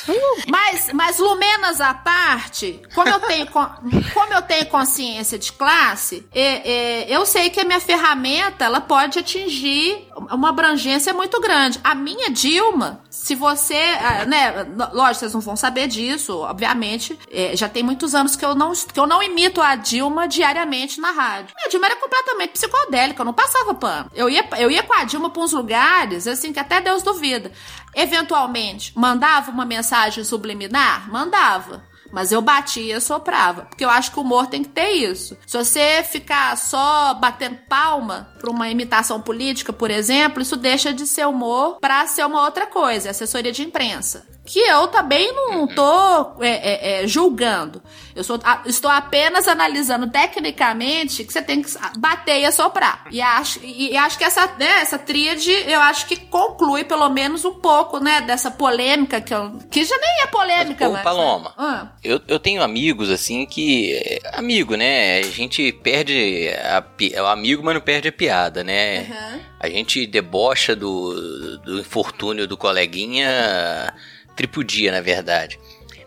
Mas, 0.48 0.90
mas 0.92 1.18
lumenas 1.20 1.80
à 1.80 1.94
parte, 1.94 2.82
como 2.92 3.08
eu 3.08 3.20
tenho, 3.20 3.46
como 3.46 4.32
eu 4.32 4.42
tenho 4.42 4.66
consciência 4.66 5.38
de 5.38 5.52
classe, 5.52 6.26
é, 6.34 6.68
é, 6.68 7.16
eu 7.16 7.24
sei 7.24 7.48
que 7.48 7.60
a 7.60 7.64
minha 7.64 7.78
ferramenta 7.78 8.64
ela 8.64 8.80
pode 8.80 9.20
atingir 9.20 10.08
uma 10.32 10.48
abrangência 10.48 11.12
muito 11.14 11.40
grande. 11.40 11.78
A 11.84 11.94
minha 11.94 12.28
Dilma, 12.28 13.04
se 13.08 13.36
você, 13.36 13.78
ah, 14.00 14.24
né, 14.24 14.66
lógico, 14.92 15.20
vocês 15.20 15.32
não 15.32 15.40
vão 15.40 15.54
saber 15.54 15.86
disso, 15.86 16.38
obviamente, 16.38 17.03
é, 17.30 17.56
já 17.56 17.68
tem 17.68 17.82
muitos 17.82 18.14
anos 18.14 18.36
que 18.36 18.44
eu 18.44 18.54
não 18.54 18.72
que 18.72 18.98
eu 18.98 19.06
não 19.06 19.22
imito 19.22 19.60
a 19.60 19.76
Dilma 19.76 20.26
diariamente 20.26 21.00
na 21.00 21.10
rádio. 21.10 21.54
A 21.64 21.68
Dilma 21.68 21.86
era 21.86 21.96
completamente 21.96 22.52
psicodélica, 22.52 23.20
eu 23.20 23.26
não 23.26 23.32
passava 23.32 23.74
pano. 23.74 24.10
Eu 24.14 24.28
ia, 24.28 24.44
eu 24.58 24.70
ia 24.70 24.82
com 24.82 24.94
a 24.94 25.04
Dilma 25.04 25.30
para 25.30 25.42
uns 25.42 25.52
lugares, 25.52 26.26
assim, 26.26 26.52
que 26.52 26.60
até 26.60 26.80
Deus 26.80 27.02
duvida. 27.02 27.52
Eventualmente, 27.94 28.92
mandava 28.96 29.50
uma 29.50 29.64
mensagem 29.64 30.24
subliminar? 30.24 31.10
Mandava. 31.10 31.84
Mas 32.12 32.30
eu 32.30 32.40
batia 32.40 32.96
e 32.96 33.00
soprava. 33.00 33.62
Porque 33.62 33.84
eu 33.84 33.90
acho 33.90 34.12
que 34.12 34.18
o 34.20 34.22
humor 34.22 34.46
tem 34.46 34.62
que 34.62 34.68
ter 34.68 34.90
isso. 34.90 35.36
Se 35.46 35.58
você 35.58 36.00
ficar 36.04 36.56
só 36.56 37.14
batendo 37.14 37.58
palma 37.68 38.32
pra 38.38 38.50
uma 38.50 38.68
imitação 38.68 39.20
política, 39.20 39.72
por 39.72 39.90
exemplo, 39.90 40.40
isso 40.40 40.56
deixa 40.56 40.92
de 40.92 41.08
ser 41.08 41.26
humor 41.26 41.78
pra 41.80 42.06
ser 42.06 42.24
uma 42.24 42.44
outra 42.44 42.66
coisa, 42.66 43.10
assessoria 43.10 43.50
de 43.50 43.64
imprensa 43.64 44.33
que 44.44 44.60
eu 44.60 44.88
também 44.88 45.32
não 45.32 45.66
tô 45.66 46.42
é, 46.42 46.48
é, 46.48 47.02
é, 47.02 47.06
julgando. 47.06 47.82
Eu 48.14 48.22
sou, 48.22 48.38
a, 48.44 48.62
estou 48.66 48.90
apenas 48.90 49.48
analisando 49.48 50.08
tecnicamente 50.08 51.24
que 51.24 51.32
você 51.32 51.40
tem 51.40 51.62
que 51.62 51.70
bater 51.98 52.40
e 52.40 52.44
assoprar. 52.44 53.06
E 53.10 53.22
acho, 53.22 53.58
e, 53.62 53.92
e 53.92 53.96
acho 53.96 54.18
que 54.18 54.24
essa, 54.24 54.46
né, 54.58 54.82
essa 54.82 54.98
tríade, 54.98 55.50
eu 55.50 55.80
acho 55.80 56.06
que 56.06 56.16
conclui 56.16 56.84
pelo 56.84 57.08
menos 57.08 57.44
um 57.44 57.54
pouco, 57.54 57.98
né, 57.98 58.20
dessa 58.20 58.50
polêmica 58.50 59.20
que 59.20 59.34
eu, 59.34 59.58
que 59.70 59.82
já 59.82 59.96
nem 59.96 60.22
é 60.22 60.26
polêmica, 60.26 60.88
mas... 60.90 61.00
Ô, 61.00 61.02
Paloma, 61.04 61.54
ah. 61.56 61.88
eu, 62.04 62.20
eu 62.28 62.38
tenho 62.38 62.62
amigos, 62.62 63.10
assim, 63.10 63.46
que... 63.46 63.94
É, 63.94 64.20
amigo, 64.34 64.76
né, 64.76 65.20
a 65.20 65.22
gente 65.22 65.72
perde 65.72 66.50
a, 66.62 66.84
é 67.12 67.22
o 67.22 67.26
amigo, 67.26 67.62
mas 67.64 67.74
não 67.74 67.80
perde 67.80 68.08
a 68.08 68.12
piada, 68.12 68.62
né? 68.62 69.00
Uhum. 69.00 69.40
A 69.58 69.68
gente 69.70 70.06
debocha 70.06 70.76
do, 70.76 71.58
do 71.58 71.80
infortúnio 71.80 72.46
do 72.46 72.56
coleguinha 72.56 73.92
tripudia, 74.34 74.92
na 74.92 75.00
verdade. 75.00 75.58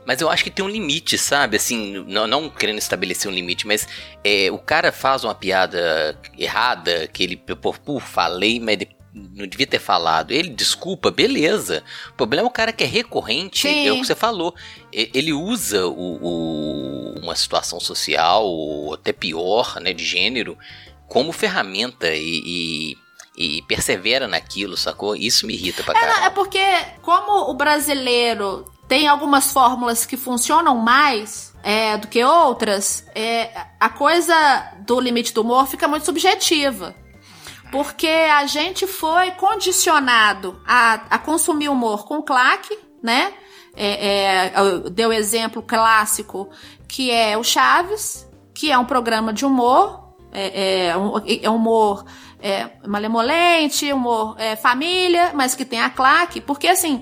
Mas 0.05 0.21
eu 0.21 0.30
acho 0.30 0.41
que 0.43 0.49
tem 0.49 0.63
um 0.63 0.69
limite, 0.69 1.17
sabe? 1.17 1.57
Assim, 1.57 2.05
não, 2.07 2.25
não 2.25 2.49
querendo 2.49 2.78
estabelecer 2.78 3.30
um 3.30 3.34
limite, 3.34 3.67
mas 3.67 3.86
é, 4.23 4.49
o 4.49 4.57
cara 4.57 4.89
faz 4.89 5.25
uma 5.25 5.36
piada 5.36 6.17
errada, 6.38 7.07
que 7.07 7.23
ele, 7.23 7.36
pô, 7.36 7.99
falei, 7.99 8.57
mas 8.57 8.78
não 9.13 9.45
devia 9.45 9.67
ter 9.67 9.80
falado. 9.80 10.32
Ele 10.32 10.49
desculpa, 10.49 11.11
beleza. 11.11 11.84
O 12.11 12.13
problema 12.13 12.47
é 12.47 12.49
o 12.49 12.53
cara 12.53 12.71
que 12.71 12.86
é 12.86 12.88
recorrente, 12.88 13.67
Sim. 13.67 13.88
é 13.88 13.91
o 13.91 13.99
que 13.99 14.05
você 14.05 14.15
falou. 14.15 14.55
Ele 14.93 15.34
usa 15.34 15.86
o, 15.88 16.19
o, 16.21 17.19
uma 17.19 17.36
situação 17.36 17.80
social, 17.80 18.45
ou 18.45 18.93
até 18.93 19.11
pior, 19.11 19.78
né, 19.82 19.91
de 19.91 20.05
gênero, 20.05 20.57
como 21.07 21.34
ferramenta 21.34 22.09
e, 22.13 22.41
e 22.45 22.97
e 23.38 23.61
persevera 23.61 24.27
naquilo, 24.27 24.75
sacou? 24.75 25.15
Isso 25.15 25.45
me 25.45 25.53
irrita 25.53 25.83
pra 25.83 25.93
caralho. 25.93 26.23
É, 26.23 26.25
é 26.25 26.29
porque, 26.31 26.65
como 27.03 27.51
o 27.51 27.53
brasileiro 27.53 28.65
tem 28.88 29.07
algumas 29.07 29.51
fórmulas 29.51 30.05
que 30.05 30.17
funcionam 30.17 30.75
mais 30.77 31.53
é, 31.61 31.97
do 31.97 32.07
que 32.07 32.23
outras, 32.23 33.05
é, 33.13 33.51
a 33.79 33.89
coisa 33.89 34.33
do 34.79 34.99
limite 34.99 35.33
do 35.33 35.41
humor 35.41 35.67
fica 35.67 35.88
muito 35.88 36.05
subjetiva. 36.05 36.95
Porque 37.71 38.07
a 38.07 38.45
gente 38.47 38.88
foi 38.88 39.31
condicionado 39.31 40.59
a, 40.65 40.93
a 41.09 41.19
consumir 41.19 41.69
humor 41.69 42.05
com 42.05 42.21
claque, 42.23 42.77
né? 43.03 43.33
É, 43.75 44.47
é, 44.47 44.53
deu 44.89 45.13
exemplo 45.13 45.61
clássico 45.61 46.49
que 46.88 47.11
é 47.11 47.38
o 47.38 47.43
Chaves, 47.43 48.27
que 48.53 48.71
é 48.71 48.77
um 48.77 48.85
programa 48.85 49.31
de 49.31 49.45
humor, 49.45 50.15
é, 50.31 50.88
é, 50.88 50.97
um, 50.97 51.13
é 51.43 51.49
humor 51.49 52.05
é, 52.41 52.69
malemolente, 52.85 53.91
humor 53.91 54.35
é, 54.38 54.55
família, 54.55 55.31
mas 55.33 55.55
que 55.55 55.65
tem 55.65 55.81
a 55.81 55.89
claque, 55.89 56.41
porque 56.41 56.67
assim. 56.67 57.01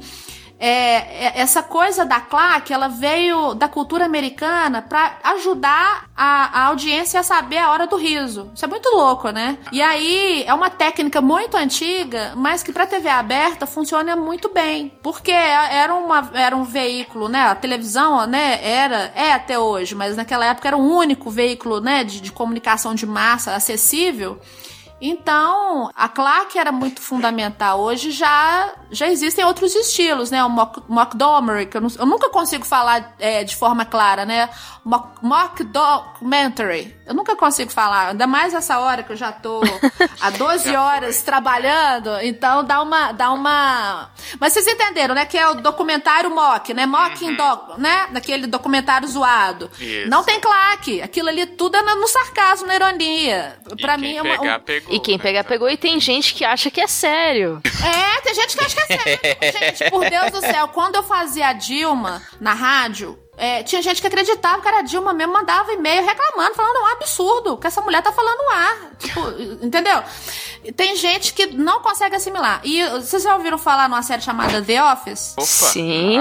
É, 0.58 1.26
é 1.26 1.42
essa 1.42 1.62
coisa 1.62 2.06
da 2.06 2.22
claque, 2.22 2.72
ela 2.72 2.88
veio 2.88 3.54
da 3.54 3.68
cultura 3.68 4.06
americana 4.06 4.82
para 4.82 5.18
ajudar 5.22 6.10
a, 6.16 6.62
a, 6.62 6.64
audiência 6.68 7.20
a 7.20 7.24
saber 7.24 7.58
a 7.58 7.70
hora 7.72 7.86
do 7.86 7.98
riso. 7.98 8.50
Isso 8.56 8.64
é 8.64 8.68
muito 8.70 8.90
louco, 8.96 9.32
né? 9.32 9.58
E 9.70 9.82
aí 9.82 10.46
é 10.48 10.54
uma 10.54 10.70
técnica 10.70 11.20
muito 11.20 11.58
antiga, 11.58 12.32
mas 12.38 12.64
que 12.64 12.72
para 12.72 12.88
TV 12.88 13.10
aberta 13.10 13.66
funciona 13.66 14.16
muito 14.16 14.48
bem, 14.48 14.94
porque 15.04 15.30
era, 15.30 15.94
uma, 15.94 16.32
era 16.34 16.56
um 16.56 16.64
veículo, 16.64 17.28
né? 17.28 17.42
A 17.42 17.56
televisão, 17.56 18.26
né? 18.26 18.58
Era, 18.64 19.12
é 19.14 19.34
até 19.34 19.60
hoje, 19.60 19.94
mas 19.94 20.16
naquela 20.16 20.46
época 20.46 20.70
era 20.70 20.78
o 20.78 20.90
único 20.98 21.30
veículo, 21.30 21.82
né? 21.82 22.06
De, 22.06 22.22
de 22.22 22.32
comunicação 22.32 22.96
de 22.96 23.06
massa 23.06 23.54
acessível. 23.56 24.40
Então, 25.00 25.92
a 25.94 26.08
claque 26.08 26.58
era 26.58 26.72
muito 26.72 27.02
fundamental. 27.02 27.82
Hoje 27.82 28.12
já, 28.12 28.74
já 28.90 29.08
existem 29.08 29.44
outros 29.44 29.76
estilos, 29.76 30.32
né? 30.32 30.44
O 30.44 30.50
Montgomery, 30.50 31.66
que 31.66 31.76
eu, 31.76 31.82
não, 31.82 31.90
eu, 32.00 32.06
nunca 32.06 32.30
consigo 32.30 32.64
falar 32.66 33.14
é, 33.20 33.44
de 33.44 33.56
forma 33.56 33.84
clara, 33.84 34.26
né? 34.26 34.50
Mock, 34.86 35.18
mock 35.24 35.64
documentary. 35.64 36.96
Eu 37.08 37.16
nunca 37.16 37.36
consigo 37.36 37.72
falar, 37.72 38.10
ainda 38.10 38.28
mais 38.28 38.54
essa 38.54 38.78
hora 38.78 39.02
que 39.02 39.12
eu 39.12 39.16
já 39.16 39.32
tô 39.32 39.62
há 40.22 40.30
12 40.38 40.76
horas 40.76 41.24
trabalhando, 41.24 42.12
então 42.22 42.64
dá 42.64 42.84
uma, 42.84 43.12
dá 43.12 43.32
uma... 43.32 44.12
Mas 44.40 44.54
vocês 44.54 44.68
entenderam, 44.68 45.16
né? 45.16 45.26
Que 45.26 45.40
é 45.40 45.50
o 45.50 45.56
documentário 45.56 46.30
mock, 46.30 46.72
né? 46.72 46.86
Mocking 46.86 47.32
uhum. 47.32 47.36
dog, 47.36 47.82
né? 47.82 48.10
Daquele 48.12 48.46
documentário 48.46 49.08
zoado. 49.08 49.72
Isso. 49.80 50.08
Não 50.08 50.24
tem 50.24 50.40
claque. 50.40 51.02
Aquilo 51.02 51.30
ali 51.30 51.48
tudo 51.48 51.78
é 51.78 51.82
no 51.82 52.08
sarcasmo, 52.08 52.68
na 52.68 52.76
ironia. 52.76 53.58
Pra 53.82 53.98
mim 53.98 54.18
é 54.18 54.22
uma... 54.22 54.38
Pegar, 54.38 54.60
pegou, 54.60 54.94
e 54.94 55.00
quem 55.00 55.18
né? 55.18 55.24
pegar, 55.24 55.44
pegou. 55.46 55.68
E 55.68 55.78
tem 55.78 56.00
gente 56.00 56.32
que 56.36 56.46
acha 56.46 56.70
que 56.70 56.80
é 56.80 56.88
sério. 56.88 57.60
É, 57.66 58.22
tem 58.22 58.36
gente 58.36 58.56
que 58.56 58.64
acha 58.64 58.76
que 58.76 58.94
é 58.94 58.98
sério. 58.98 59.20
gente, 59.60 59.90
por 59.90 60.08
Deus 60.08 60.30
do 60.30 60.42
céu, 60.42 60.68
quando 60.68 60.96
eu 60.96 61.04
fazia 61.04 61.48
a 61.48 61.54
Dilma 61.54 62.22
na 62.40 62.54
rádio, 62.54 63.18
é, 63.38 63.64
tinha 63.64 63.82
gente 63.82 64.00
que 64.02 64.08
acreditava 64.08 64.62
que 64.62 64.68
era 64.68 64.82
Dilma 64.82 65.14
mesmo, 65.14 65.34
mandava 65.34 65.74
e-mail 65.74 66.06
reclamando, 66.06 66.56
falando 66.56 66.78
um 66.78 66.88
absurdo 66.94 67.58
que 67.58 67.68
essa 67.68 67.82
mulher 67.82 68.02
tá 68.02 68.12
falando 68.12 68.50
ar. 68.52 68.78
Tipo, 68.98 69.20
entendeu? 69.66 70.04
Tem 70.76 70.96
gente 70.96 71.34
que 71.34 71.48
não 71.48 71.82
consegue 71.82 72.16
assimilar. 72.16 72.62
E 72.64 72.88
vocês 72.90 73.24
já 73.24 73.36
ouviram 73.36 73.58
falar 73.58 73.90
numa 73.90 74.02
série 74.04 74.22
chamada 74.22 74.62
The 74.62 74.84
Office? 74.84 75.34
Opa. 75.38 75.46
Sim. 75.46 76.18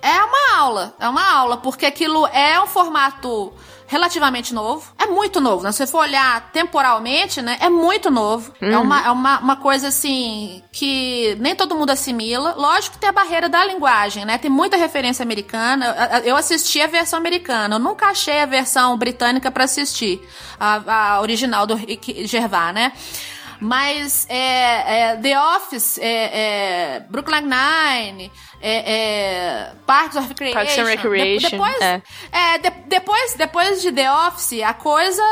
É 0.00 0.22
uma 0.22 0.58
aula, 0.58 0.94
é 0.98 1.08
uma 1.08 1.32
aula, 1.32 1.56
porque 1.56 1.86
aquilo 1.86 2.26
é 2.26 2.60
um 2.60 2.66
formato 2.66 3.52
relativamente 3.94 4.52
novo. 4.52 4.92
É 4.98 5.06
muito 5.06 5.40
novo, 5.40 5.62
né? 5.62 5.70
Se 5.70 5.78
você 5.78 5.86
for 5.86 6.00
olhar 6.00 6.50
temporalmente, 6.50 7.40
né? 7.40 7.56
É 7.60 7.70
muito 7.70 8.10
novo. 8.10 8.52
É 8.60 8.66
uhum. 8.66 8.72
É, 8.72 8.78
uma, 8.78 9.06
é 9.06 9.10
uma, 9.10 9.38
uma 9.38 9.56
coisa, 9.56 9.88
assim, 9.88 10.62
que 10.72 11.36
nem 11.38 11.54
todo 11.54 11.76
mundo 11.76 11.90
assimila. 11.90 12.54
Lógico 12.56 12.94
que 12.94 13.00
tem 13.00 13.08
a 13.08 13.12
barreira 13.12 13.48
da 13.48 13.64
linguagem, 13.64 14.24
né? 14.24 14.36
Tem 14.36 14.50
muita 14.50 14.76
referência 14.76 15.22
americana. 15.22 15.94
Eu 16.24 16.36
assisti 16.36 16.80
a 16.80 16.88
versão 16.88 17.18
americana. 17.18 17.76
Eu 17.76 17.78
nunca 17.78 18.06
achei 18.06 18.40
a 18.40 18.46
versão 18.46 18.98
britânica 18.98 19.48
para 19.50 19.62
assistir. 19.62 20.20
A, 20.58 21.14
a 21.16 21.20
original 21.20 21.64
do 21.64 21.76
Rick 21.76 22.26
Gervais, 22.26 22.74
né? 22.74 22.92
Mas 23.60 24.26
é, 24.28 25.12
é, 25.12 25.16
The 25.16 25.40
Office, 25.40 25.98
é, 25.98 26.96
é 26.96 27.00
Brooklyn 27.08 27.42
Nine, 27.42 28.30
é, 28.66 28.92
é, 28.92 29.72
Parks 29.86 30.16
of 30.16 30.26
Recreation. 30.28 30.54
Parks 30.54 30.78
and 30.78 30.84
Recreation. 30.84 31.48
De, 31.48 31.50
depois, 31.50 31.80
é. 31.82 32.02
é 32.32 32.58
de, 32.58 32.70
depois, 32.86 33.34
depois 33.34 33.82
de 33.82 33.92
The 33.92 34.10
Office, 34.10 34.62
a 34.62 34.72
coisa 34.72 35.22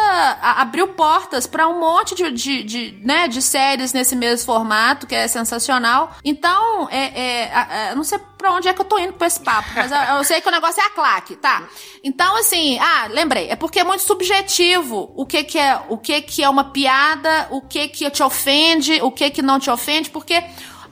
abriu 0.43 0.89
portas 0.89 1.47
para 1.47 1.67
um 1.67 1.81
monte 1.81 2.15
de, 2.15 2.31
de, 2.31 2.63
de, 2.63 3.01
né, 3.03 3.29
de 3.29 3.41
séries 3.41 3.95
nesse 3.95 4.15
mesmo 4.15 4.45
formato, 4.45 5.07
que 5.07 5.15
é 5.15 5.27
sensacional. 5.29 6.15
Então, 6.23 6.89
é, 6.91 7.89
é, 7.89 7.95
não 7.95 8.05
sei 8.05 8.19
pra 8.37 8.53
onde 8.53 8.69
é 8.69 8.75
que 8.75 8.81
eu 8.83 8.85
tô 8.85 8.99
indo 8.99 9.15
com 9.15 9.25
esse 9.25 9.41
papo, 9.41 9.71
mas 9.75 9.91
eu, 9.91 10.17
eu 10.17 10.25
sei 10.25 10.41
que 10.43 10.49
o 10.49 10.53
negócio 10.53 10.83
é 10.83 10.87
a 10.87 10.91
claque, 10.91 11.37
tá? 11.37 11.63
Então, 12.05 12.37
assim, 12.37 12.79
ah, 12.81 13.07
lembrei, 13.09 13.49
é 13.49 13.57
porque 13.57 13.79
é 13.79 13.85
muito 13.85 14.03
subjetivo 14.03 15.11
o 15.17 15.25
que 15.25 15.43
que 15.45 15.59
é, 15.59 15.81
o 15.89 15.97
que 15.97 16.21
que 16.21 16.43
é 16.43 16.49
uma 16.51 16.65
piada, 16.65 17.47
o 17.51 17.63
que 17.63 17.89
que 17.89 18.11
te 18.11 18.23
ofende, 18.23 19.01
o 19.01 19.11
que 19.11 19.31
que 19.31 19.41
não 19.41 19.59
te 19.59 19.71
ofende, 19.71 20.11
porque 20.11 20.43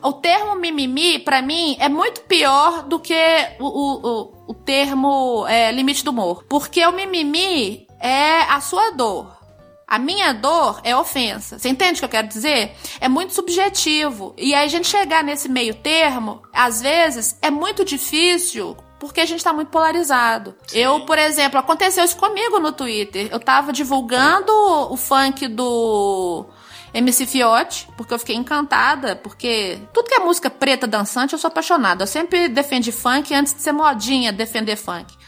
o 0.02 0.12
termo 0.14 0.54
mimimi, 0.56 1.18
para 1.18 1.42
mim, 1.42 1.76
é 1.78 1.88
muito 1.88 2.22
pior 2.22 2.82
do 2.84 2.98
que 2.98 3.14
o, 3.58 3.66
o, 3.66 4.44
o, 4.48 4.54
termo 4.54 5.46
é, 5.46 5.70
limite 5.70 6.04
do 6.04 6.10
humor. 6.10 6.44
Porque 6.48 6.84
o 6.86 6.92
mimimi 6.92 7.86
é 8.00 8.40
a 8.42 8.60
sua 8.60 8.90
dor. 8.90 9.38
A 9.86 9.98
minha 9.98 10.32
dor 10.32 10.80
é 10.84 10.96
ofensa. 10.96 11.58
Você 11.58 11.68
entende 11.68 11.94
o 11.94 11.98
que 11.98 12.04
eu 12.04 12.08
quero 12.08 12.28
dizer? 12.28 12.76
É 13.00 13.08
muito 13.08 13.34
subjetivo. 13.34 14.34
E 14.38 14.54
aí 14.54 14.64
a 14.64 14.68
gente 14.68 14.86
chegar 14.86 15.24
nesse 15.24 15.48
meio 15.48 15.74
termo, 15.74 16.42
às 16.52 16.80
vezes, 16.80 17.36
é 17.42 17.50
muito 17.50 17.84
difícil 17.84 18.76
porque 19.00 19.20
a 19.20 19.26
gente 19.26 19.42
tá 19.42 19.52
muito 19.52 19.70
polarizado. 19.70 20.54
Eu, 20.72 21.00
por 21.00 21.18
exemplo, 21.18 21.58
aconteceu 21.58 22.04
isso 22.04 22.16
comigo 22.16 22.60
no 22.60 22.70
Twitter. 22.70 23.28
Eu 23.32 23.40
tava 23.40 23.72
divulgando 23.72 24.52
o 24.52 24.96
funk 24.96 25.48
do 25.48 26.46
MC 26.92 27.26
Fiote, 27.26 27.88
porque 27.96 28.12
eu 28.12 28.18
fiquei 28.18 28.34
encantada, 28.34 29.16
porque 29.16 29.78
tudo 29.92 30.08
que 30.08 30.14
é 30.14 30.18
música 30.20 30.50
preta 30.50 30.86
dançante 30.86 31.32
eu 31.32 31.38
sou 31.38 31.48
apaixonada. 31.48 32.02
Eu 32.02 32.06
sempre 32.06 32.48
defendi 32.48 32.92
funk 32.92 33.32
antes 33.34 33.54
de 33.54 33.62
ser 33.62 33.72
modinha 33.72 34.32
defender 34.32 34.76
funk. 34.76 35.19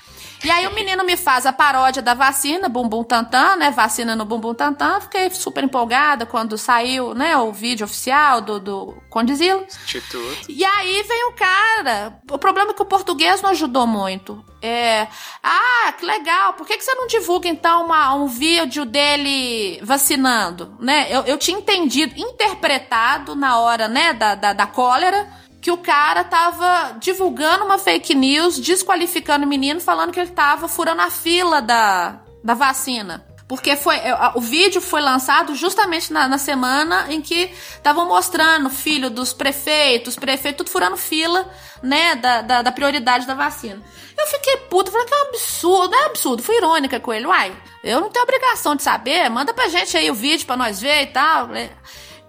E 0.45 0.51
aí 0.51 0.66
o 0.66 0.74
menino 0.74 1.05
me 1.05 1.16
faz 1.16 1.47
a 1.47 1.53
paródia 1.53 2.03
da 2.03 2.14
vacina, 2.14 2.68
bumbum 2.68 3.05
tantã, 3.05 3.55
né? 3.55 3.70
Vacina 3.70 4.16
no 4.16 4.24
bumbum 4.24 4.53
tantã. 4.53 5.01
Fiquei 5.01 5.30
super 5.30 5.62
empolgada 5.62 6.26
quando 6.26 6.59
saiu, 6.59 7.14
né, 7.14 7.36
o 7.36 7.53
vídeo 7.53 7.84
oficial 7.84 8.40
do, 8.40 8.59
do 8.59 8.95
Condizilo. 9.09 9.64
Instituto. 9.64 10.47
E 10.49 10.64
aí 10.64 11.03
vem 11.05 11.28
o 11.28 11.32
cara. 11.32 12.18
O 12.30 12.38
problema 12.38 12.72
é 12.72 12.74
que 12.74 12.82
o 12.82 12.86
português 12.86 13.40
não 13.40 13.51
ajudou 13.51 13.86
muito. 13.86 14.45
É. 14.61 15.07
Ah, 15.43 15.93
que 15.93 16.05
legal. 16.05 16.55
Por 16.55 16.66
que, 16.66 16.76
que 16.76 16.84
você 16.84 16.95
não 16.95 17.07
divulga, 17.07 17.49
então, 17.49 17.84
uma, 17.84 18.14
um 18.14 18.26
vídeo 18.26 18.84
dele 18.84 19.80
vacinando? 19.82 20.76
Né? 20.80 21.07
Eu, 21.11 21.22
eu 21.22 21.38
tinha 21.38 21.59
entendido, 21.59 22.14
interpretado 22.16 23.36
na 23.36 23.59
hora, 23.59 23.86
né, 23.86 24.12
da, 24.12 24.34
da, 24.34 24.53
da 24.53 24.66
cólera 24.66 25.41
que 25.62 25.70
o 25.70 25.76
cara 25.76 26.24
tava 26.24 26.96
divulgando 26.98 27.64
uma 27.64 27.78
fake 27.78 28.16
news, 28.16 28.58
desqualificando 28.58 29.46
o 29.46 29.48
menino, 29.48 29.80
falando 29.80 30.10
que 30.10 30.18
ele 30.18 30.32
tava 30.32 30.66
furando 30.66 31.00
a 31.02 31.08
fila 31.08 31.62
da, 31.62 32.20
da 32.42 32.52
vacina. 32.52 33.24
Porque 33.46 33.76
foi, 33.76 33.96
o 34.34 34.40
vídeo 34.40 34.80
foi 34.80 35.00
lançado 35.00 35.54
justamente 35.54 36.12
na, 36.12 36.26
na 36.26 36.36
semana 36.36 37.06
em 37.10 37.20
que 37.20 37.52
estavam 37.76 38.08
mostrando 38.08 38.68
filho 38.70 39.08
dos 39.08 39.32
prefeitos, 39.32 40.16
prefeito, 40.16 40.58
tudo 40.58 40.70
furando 40.70 40.96
fila, 40.96 41.48
né, 41.80 42.16
da, 42.16 42.42
da, 42.42 42.62
da, 42.62 42.72
prioridade 42.72 43.24
da 43.24 43.34
vacina. 43.34 43.80
Eu 44.18 44.26
fiquei 44.26 44.56
puta, 44.68 44.90
falei 44.90 45.06
que 45.06 45.14
é 45.14 45.16
um 45.16 45.28
absurdo, 45.28 45.94
é 45.94 46.02
um 46.02 46.06
absurdo. 46.06 46.42
Fui 46.42 46.56
irônica 46.56 46.98
com 46.98 47.12
ele, 47.12 47.26
uai, 47.26 47.54
eu 47.84 48.00
não 48.00 48.10
tenho 48.10 48.24
obrigação 48.24 48.74
de 48.74 48.82
saber, 48.82 49.28
manda 49.28 49.54
pra 49.54 49.68
gente 49.68 49.96
aí 49.96 50.10
o 50.10 50.14
vídeo 50.14 50.44
pra 50.44 50.56
nós 50.56 50.80
ver 50.80 51.02
e 51.02 51.06
tal. 51.06 51.48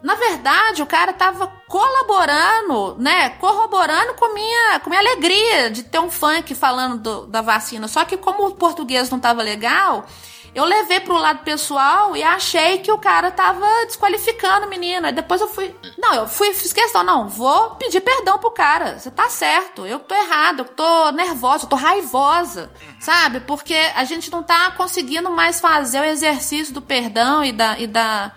Na 0.04 0.16
verdade, 0.16 0.82
o 0.82 0.86
cara 0.86 1.14
tava 1.14 1.48
colaborando, 1.66 2.98
né? 3.00 3.30
Corroborando 3.30 4.14
com 4.16 4.34
minha, 4.34 4.80
com 4.82 4.90
minha 4.90 5.02
alegria 5.02 5.72
de 5.72 5.82
ter 5.82 6.00
um 6.00 6.12
funk 6.12 6.54
falando 6.54 6.98
do, 6.98 7.28
da 7.28 7.42
vacina. 7.42 7.88
Só 7.88 8.04
que 8.04 8.18
como 8.18 8.46
o 8.46 8.56
português 8.56 9.10
não 9.10 9.18
tava 9.18 9.42
legal, 9.42 10.06
eu 10.54 10.66
levei 10.66 11.00
pro 11.00 11.18
lado 11.18 11.46
pessoal 11.46 12.18
e 12.18 12.22
achei 12.22 12.80
que 12.80 12.92
o 12.92 12.98
cara 12.98 13.32
tava 13.32 13.66
desqualificando 13.86 14.68
o 14.68 14.70
menino. 14.70 15.08
Aí 15.08 15.14
depois 15.14 15.40
eu 15.40 15.48
fui. 15.48 15.74
Não, 15.98 16.14
eu 16.14 16.28
fui, 16.28 16.54
fiz 16.54 16.74
questão, 16.74 17.02
não, 17.02 17.30
vou 17.30 17.72
pedir 17.76 18.02
perdão 18.02 18.38
pro 18.38 18.52
cara. 18.52 19.00
Você 19.00 19.10
tá 19.10 19.30
certo, 19.30 19.86
eu 19.86 20.00
tô 20.00 20.14
errado, 20.14 20.60
eu 20.60 20.66
tô 20.66 21.12
nervosa, 21.12 21.64
eu 21.64 21.70
tô 21.70 21.78
raivosa, 21.78 22.70
sabe? 23.00 23.40
Porque 23.40 23.74
a 23.96 24.04
gente 24.04 24.30
não 24.30 24.44
tá 24.44 24.72
conseguindo 24.72 25.32
mais 25.32 25.62
fazer 25.62 26.02
o 26.02 26.06
exercício 26.06 26.74
do 26.74 26.82
perdão 26.82 27.44
e 27.44 27.54
da. 27.54 27.80
E 27.80 27.88
da 27.88 28.34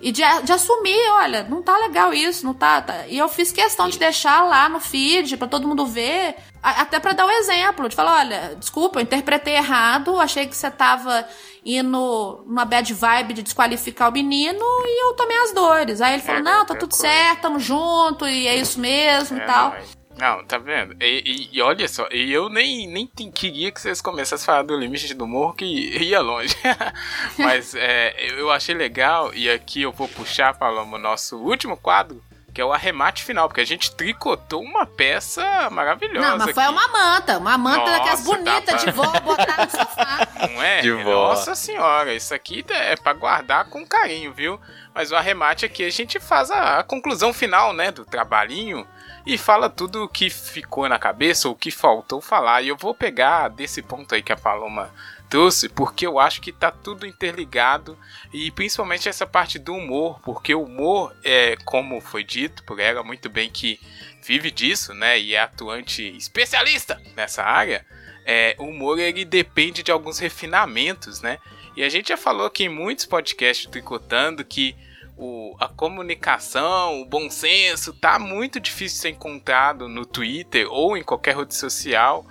e 0.00 0.12
de, 0.12 0.22
de, 0.42 0.52
assumir, 0.52 1.10
olha, 1.12 1.44
não 1.44 1.62
tá 1.62 1.76
legal 1.78 2.12
isso, 2.12 2.44
não 2.44 2.54
tá, 2.54 2.80
tá. 2.80 3.06
E 3.06 3.16
eu 3.16 3.28
fiz 3.28 3.50
questão 3.50 3.88
de 3.88 3.98
deixar 3.98 4.44
lá 4.44 4.68
no 4.68 4.80
feed 4.80 5.36
para 5.36 5.48
todo 5.48 5.66
mundo 5.66 5.86
ver, 5.86 6.36
até 6.62 7.00
para 7.00 7.12
dar 7.12 7.24
o 7.24 7.28
um 7.28 7.30
exemplo, 7.30 7.88
de 7.88 7.96
falar, 7.96 8.20
olha, 8.20 8.56
desculpa, 8.58 8.98
eu 8.98 9.02
interpretei 9.02 9.54
errado, 9.54 10.20
achei 10.20 10.46
que 10.46 10.56
você 10.56 10.70
tava 10.70 11.26
indo 11.64 12.44
numa 12.46 12.64
bad 12.64 12.92
vibe 12.92 13.34
de 13.34 13.42
desqualificar 13.42 14.08
o 14.08 14.12
menino 14.12 14.64
e 14.84 15.04
eu 15.04 15.14
tomei 15.14 15.36
as 15.38 15.52
dores. 15.52 16.00
Aí 16.00 16.14
ele 16.14 16.22
falou, 16.22 16.40
é, 16.40 16.44
não, 16.44 16.64
tá 16.64 16.74
tudo 16.74 16.90
coisa. 16.90 17.08
certo, 17.08 17.40
tamo 17.40 17.58
junto 17.58 18.26
e 18.26 18.46
é 18.46 18.56
isso 18.56 18.78
mesmo 18.78 19.38
é, 19.38 19.42
e 19.42 19.46
tal. 19.46 19.70
Mas... 19.70 20.05
Não, 20.16 20.42
tá 20.44 20.56
vendo? 20.56 20.96
E, 21.00 21.22
e, 21.26 21.58
e, 21.58 21.62
olha 21.62 21.86
só, 21.86 22.08
e 22.10 22.32
eu 22.32 22.48
nem, 22.48 22.86
nem 22.86 23.06
queria 23.06 23.70
que 23.70 23.80
vocês 23.80 24.00
começassem 24.00 24.44
a 24.44 24.46
falar 24.46 24.62
do 24.62 24.76
limite 24.76 25.12
do 25.12 25.24
humor, 25.24 25.54
que 25.54 25.64
ia 25.64 26.20
longe. 26.20 26.56
Mas 27.38 27.74
é, 27.74 28.16
eu 28.32 28.50
achei 28.50 28.74
legal, 28.74 29.34
e 29.34 29.50
aqui 29.50 29.82
eu 29.82 29.92
vou 29.92 30.08
puxar, 30.08 30.54
Paloma, 30.54 30.96
o 30.96 31.00
nosso 31.00 31.36
último 31.36 31.76
quadro, 31.76 32.22
que 32.54 32.62
é 32.62 32.64
o 32.64 32.72
arremate 32.72 33.22
final, 33.22 33.46
porque 33.46 33.60
a 33.60 33.66
gente 33.66 33.94
tricotou 33.94 34.62
uma 34.62 34.86
peça 34.86 35.68
maravilhosa. 35.68 36.30
Não, 36.30 36.38
mas 36.38 36.54
foi 36.54 36.64
aqui. 36.64 36.72
uma 36.72 36.88
manta, 36.88 37.36
uma 37.36 37.58
manta 37.58 37.80
Nossa, 37.80 37.92
daquelas 37.92 38.24
bonitas 38.24 38.64
pra... 38.64 38.76
de 38.76 38.90
vó 38.92 39.20
botar 39.20 39.66
no 39.66 39.70
sofá. 39.70 40.28
Não 40.48 40.62
é? 40.62 40.80
De 40.80 40.90
vó. 40.92 41.28
Nossa 41.28 41.54
senhora, 41.54 42.14
isso 42.14 42.32
aqui 42.32 42.64
é 42.70 42.96
para 42.96 43.12
guardar 43.12 43.66
com 43.66 43.86
carinho, 43.86 44.32
viu? 44.32 44.58
Mas 44.94 45.12
o 45.12 45.16
arremate 45.16 45.66
aqui 45.66 45.84
a 45.84 45.90
gente 45.90 46.18
faz 46.18 46.50
a, 46.50 46.78
a 46.78 46.82
conclusão 46.82 47.34
final, 47.34 47.74
né, 47.74 47.92
do 47.92 48.06
trabalhinho 48.06 48.86
e 49.26 49.36
fala 49.36 49.68
tudo 49.68 50.04
o 50.04 50.08
que 50.08 50.30
ficou 50.30 50.88
na 50.88 51.00
cabeça 51.00 51.48
ou 51.48 51.54
o 51.54 51.56
que 51.58 51.72
faltou 51.72 52.20
falar. 52.20 52.62
E 52.62 52.68
eu 52.68 52.76
vou 52.76 52.94
pegar 52.94 53.48
desse 53.48 53.82
ponto 53.82 54.14
aí 54.14 54.22
que 54.22 54.32
a 54.32 54.36
Paloma 54.36 54.88
trouxe, 55.28 55.68
porque 55.68 56.06
eu 56.06 56.20
acho 56.20 56.40
que 56.40 56.52
tá 56.52 56.70
tudo 56.70 57.04
interligado 57.04 57.98
e 58.32 58.52
principalmente 58.52 59.08
essa 59.08 59.26
parte 59.26 59.58
do 59.58 59.74
humor, 59.74 60.20
porque 60.20 60.54
o 60.54 60.62
humor 60.62 61.12
é, 61.24 61.56
como 61.64 62.00
foi 62.00 62.22
dito 62.22 62.62
por 62.62 62.78
ela 62.78 63.02
muito 63.02 63.28
bem 63.28 63.50
que 63.50 63.80
vive 64.22 64.52
disso, 64.52 64.94
né, 64.94 65.18
e 65.18 65.34
é 65.34 65.40
atuante 65.40 66.16
especialista 66.16 67.02
nessa 67.16 67.42
área. 67.42 67.84
É, 68.24 68.54
o 68.58 68.64
humor 68.64 69.00
ele 69.00 69.24
depende 69.24 69.82
de 69.82 69.90
alguns 69.90 70.18
refinamentos, 70.18 71.20
né? 71.20 71.38
E 71.76 71.84
a 71.84 71.88
gente 71.88 72.08
já 72.08 72.16
falou 72.16 72.46
aqui 72.46 72.64
em 72.64 72.68
muitos 72.68 73.04
podcasts 73.04 73.70
tricotando 73.70 74.44
que 74.44 74.74
o, 75.16 75.56
a 75.58 75.68
comunicação, 75.68 77.00
o 77.00 77.06
bom 77.06 77.30
senso, 77.30 77.92
tá 77.92 78.18
muito 78.18 78.60
difícil 78.60 78.96
de 78.96 79.02
ser 79.02 79.08
encontrado 79.10 79.88
no 79.88 80.04
Twitter 80.04 80.66
ou 80.70 80.96
em 80.96 81.02
qualquer 81.02 81.36
rede 81.36 81.54
social 81.54 82.26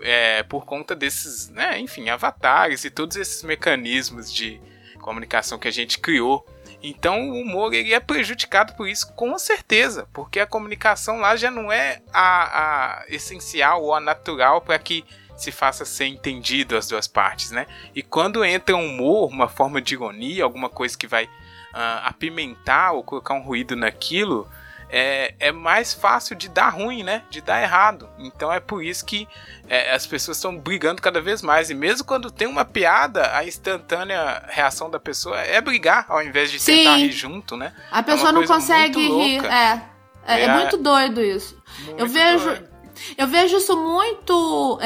é, 0.00 0.42
por 0.44 0.64
conta 0.64 0.94
desses, 0.94 1.48
né, 1.48 1.78
enfim, 1.78 2.08
avatares 2.08 2.84
e 2.84 2.90
todos 2.90 3.16
esses 3.16 3.42
mecanismos 3.42 4.32
de 4.32 4.60
comunicação 5.00 5.58
que 5.58 5.68
a 5.68 5.72
gente 5.72 5.98
criou. 5.98 6.46
Então 6.80 7.30
o 7.30 7.40
humor 7.40 7.74
ele 7.74 7.92
é 7.92 7.98
prejudicado 7.98 8.74
por 8.74 8.88
isso, 8.88 9.12
com 9.14 9.36
certeza, 9.36 10.08
porque 10.12 10.38
a 10.38 10.46
comunicação 10.46 11.18
lá 11.18 11.34
já 11.34 11.50
não 11.50 11.72
é 11.72 12.00
a, 12.12 13.00
a 13.00 13.04
essencial 13.08 13.82
ou 13.82 13.92
a 13.92 14.00
natural 14.00 14.60
para 14.60 14.78
que 14.78 15.04
se 15.36 15.50
faça 15.50 15.84
ser 15.84 16.06
entendido 16.06 16.76
as 16.76 16.88
duas 16.88 17.06
partes, 17.06 17.50
né? 17.50 17.66
E 17.94 18.02
quando 18.02 18.44
entra 18.44 18.76
um 18.76 18.86
humor, 18.86 19.28
uma 19.28 19.48
forma 19.48 19.80
de 19.80 19.94
ironia, 19.94 20.44
alguma 20.44 20.68
coisa 20.68 20.98
que 20.98 21.06
vai 21.06 21.28
uh, 21.74 22.06
apimentar 22.06 22.92
ou 22.92 23.02
colocar 23.02 23.34
um 23.34 23.42
ruído 23.42 23.76
naquilo, 23.76 24.48
é, 24.90 25.34
é 25.38 25.52
mais 25.52 25.92
fácil 25.92 26.34
de 26.34 26.48
dar 26.48 26.70
ruim, 26.70 27.02
né? 27.02 27.22
De 27.30 27.40
dar 27.40 27.62
errado. 27.62 28.08
Então 28.18 28.52
é 28.52 28.58
por 28.58 28.82
isso 28.82 29.04
que 29.04 29.28
é, 29.68 29.92
as 29.92 30.06
pessoas 30.06 30.38
estão 30.38 30.56
brigando 30.56 31.02
cada 31.02 31.20
vez 31.20 31.42
mais. 31.42 31.68
E 31.70 31.74
mesmo 31.74 32.06
quando 32.06 32.30
tem 32.30 32.48
uma 32.48 32.64
piada, 32.64 33.36
a 33.36 33.44
instantânea 33.44 34.42
reação 34.48 34.90
da 34.90 34.98
pessoa 34.98 35.38
é 35.40 35.60
brigar, 35.60 36.06
ao 36.08 36.22
invés 36.22 36.50
de 36.50 36.58
Sim. 36.58 36.76
tentar 36.76 36.96
rir 36.96 37.12
junto, 37.12 37.56
né? 37.56 37.74
A 37.90 38.02
pessoa 38.02 38.30
é 38.30 38.32
não 38.32 38.46
consegue 38.46 39.06
rir. 39.06 39.44
É. 39.44 39.98
É, 40.26 40.40
é, 40.40 40.44
é, 40.44 40.54
muito 40.54 40.76
doido 40.76 41.22
isso. 41.22 41.56
Muito 41.84 42.00
eu 42.00 42.06
vejo. 42.06 42.44
Doido. 42.44 42.68
Eu 43.16 43.26
vejo 43.28 43.56
isso 43.56 43.76
muito. 43.76 44.78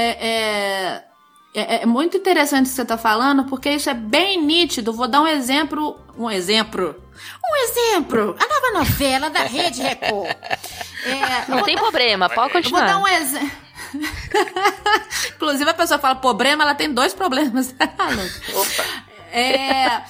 É, 1.54 1.82
é, 1.82 1.86
muito 1.86 2.16
interessante 2.16 2.66
o 2.66 2.68
que 2.70 2.74
você 2.74 2.82
está 2.82 2.96
falando, 2.96 3.44
porque 3.44 3.68
isso 3.70 3.90
é 3.90 3.94
bem 3.94 4.42
nítido. 4.42 4.92
Vou 4.92 5.06
dar 5.06 5.20
um 5.20 5.26
exemplo. 5.26 6.00
Um 6.16 6.30
exemplo. 6.30 6.96
Um 7.44 7.56
exemplo. 7.64 8.36
A 8.38 8.48
nova 8.48 8.78
novela 8.78 9.28
da 9.28 9.42
Rede 9.44 9.82
Record. 9.82 10.34
É, 11.04 11.50
Não 11.50 11.64
tem 11.64 11.74
dar, 11.74 11.82
problema, 11.82 12.28
pode 12.30 12.52
continuar. 12.52 12.86
Vou 12.86 12.88
dar 12.88 12.98
um 13.00 13.08
exemplo. 13.08 13.50
Inclusive, 15.34 15.68
a 15.68 15.74
pessoa 15.74 15.98
fala 15.98 16.14
problema, 16.14 16.62
ela 16.62 16.76
tem 16.76 16.94
dois 16.94 17.12
problemas. 17.12 17.74
Opa. 18.54 18.84
É, 19.32 20.00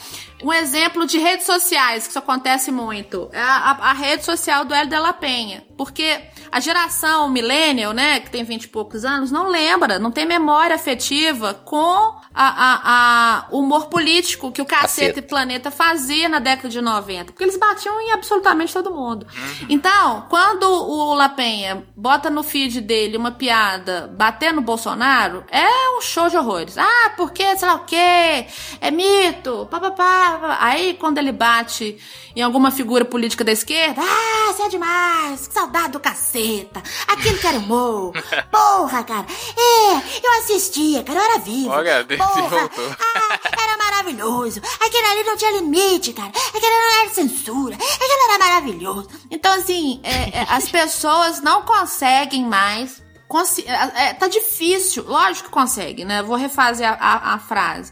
um 0.42 0.52
exemplo 0.52 1.06
de 1.06 1.16
redes 1.16 1.46
sociais, 1.46 2.04
que 2.04 2.10
isso 2.10 2.18
acontece 2.18 2.70
muito. 2.70 3.30
É 3.32 3.40
a, 3.40 3.56
a, 3.56 3.90
a 3.90 3.92
rede 3.94 4.22
social 4.22 4.66
do 4.66 4.74
Hélio 4.74 4.90
de 4.90 4.98
la 4.98 5.14
Penha. 5.14 5.64
Porque 5.78 6.20
a 6.52 6.60
geração 6.60 7.30
millennial, 7.30 7.94
né, 7.94 8.20
que 8.20 8.30
tem 8.30 8.44
20 8.44 8.64
e 8.64 8.68
poucos 8.68 9.06
anos, 9.06 9.32
não 9.32 9.48
lembra, 9.48 9.98
não 9.98 10.10
tem 10.10 10.26
memória 10.26 10.76
afetiva 10.76 11.54
com 11.54 11.86
a, 11.86 12.20
a, 12.34 12.80
a 12.84 13.46
humor 13.50 13.86
político 13.86 14.52
que 14.52 14.60
o 14.60 14.66
Cacete 14.66 15.20
e 15.20 15.22
Planeta 15.22 15.70
fazia 15.70 16.28
na 16.28 16.38
década 16.38 16.68
de 16.68 16.82
90. 16.82 17.32
Porque 17.32 17.42
eles 17.42 17.56
batiam 17.56 17.98
em 18.02 18.12
absolutamente 18.12 18.70
todo 18.70 18.92
mundo. 18.92 19.26
Uhum. 19.34 19.66
Então, 19.70 20.26
quando 20.28 20.64
o 20.64 21.14
Lapenha 21.14 21.86
bota 21.96 22.28
no 22.28 22.42
feed 22.42 22.82
dele 22.82 23.16
uma 23.16 23.30
piada 23.30 24.12
batendo 24.14 24.56
no 24.56 24.62
Bolsonaro, 24.62 25.44
é 25.50 25.96
um 25.96 26.02
show 26.02 26.28
de 26.28 26.36
horrores. 26.36 26.76
Ah, 26.76 27.12
porque, 27.16 27.56
sei 27.56 27.66
lá 27.66 27.76
o 27.76 27.84
quê, 27.86 28.46
é 28.78 28.90
mito, 28.90 29.66
papapá. 29.70 30.58
Aí, 30.60 30.94
quando 31.00 31.16
ele 31.16 31.32
bate 31.32 31.96
em 32.36 32.42
alguma 32.42 32.70
figura 32.70 33.06
política 33.06 33.42
da 33.42 33.52
esquerda, 33.52 34.02
ah, 34.02 34.52
você 34.52 34.64
é 34.64 34.68
demais, 34.68 35.46
que 35.46 35.54
saudade 35.54 35.92
do 35.92 36.00
cacete 36.00 36.41
caceta. 36.42 36.82
Aquilo 37.06 37.38
que 37.38 37.46
era 37.46 37.58
humor. 37.58 38.12
Porra, 38.50 39.04
cara. 39.04 39.26
É, 39.56 40.26
eu 40.26 40.32
assistia, 40.40 41.02
cara. 41.04 41.18
Eu 41.18 41.24
era 41.24 41.38
vivo. 41.38 41.70
Olha, 41.70 42.04
Porra. 42.04 42.70
Ah, 42.98 43.38
era 43.62 43.76
maravilhoso. 43.76 44.60
Aquele 44.80 45.06
ali 45.06 45.24
não 45.24 45.36
tinha 45.36 45.52
limite, 45.52 46.12
cara. 46.12 46.28
Aquele 46.28 46.76
não 46.76 47.00
era 47.00 47.10
censura. 47.10 47.74
Aquele 47.74 48.30
era 48.30 48.38
maravilhoso. 48.38 49.08
Então, 49.30 49.52
assim, 49.52 50.00
é, 50.02 50.40
é, 50.40 50.46
as 50.48 50.68
pessoas 50.68 51.40
não 51.40 51.62
conseguem 51.62 52.44
mais 52.44 53.02
é, 53.64 54.08
é, 54.08 54.12
tá 54.12 54.28
difícil. 54.28 55.04
Lógico 55.06 55.48
que 55.48 55.54
consegue, 55.54 56.04
né? 56.04 56.22
Vou 56.22 56.36
refazer 56.36 56.86
a, 56.86 56.92
a, 56.92 57.34
a 57.34 57.38
frase. 57.38 57.90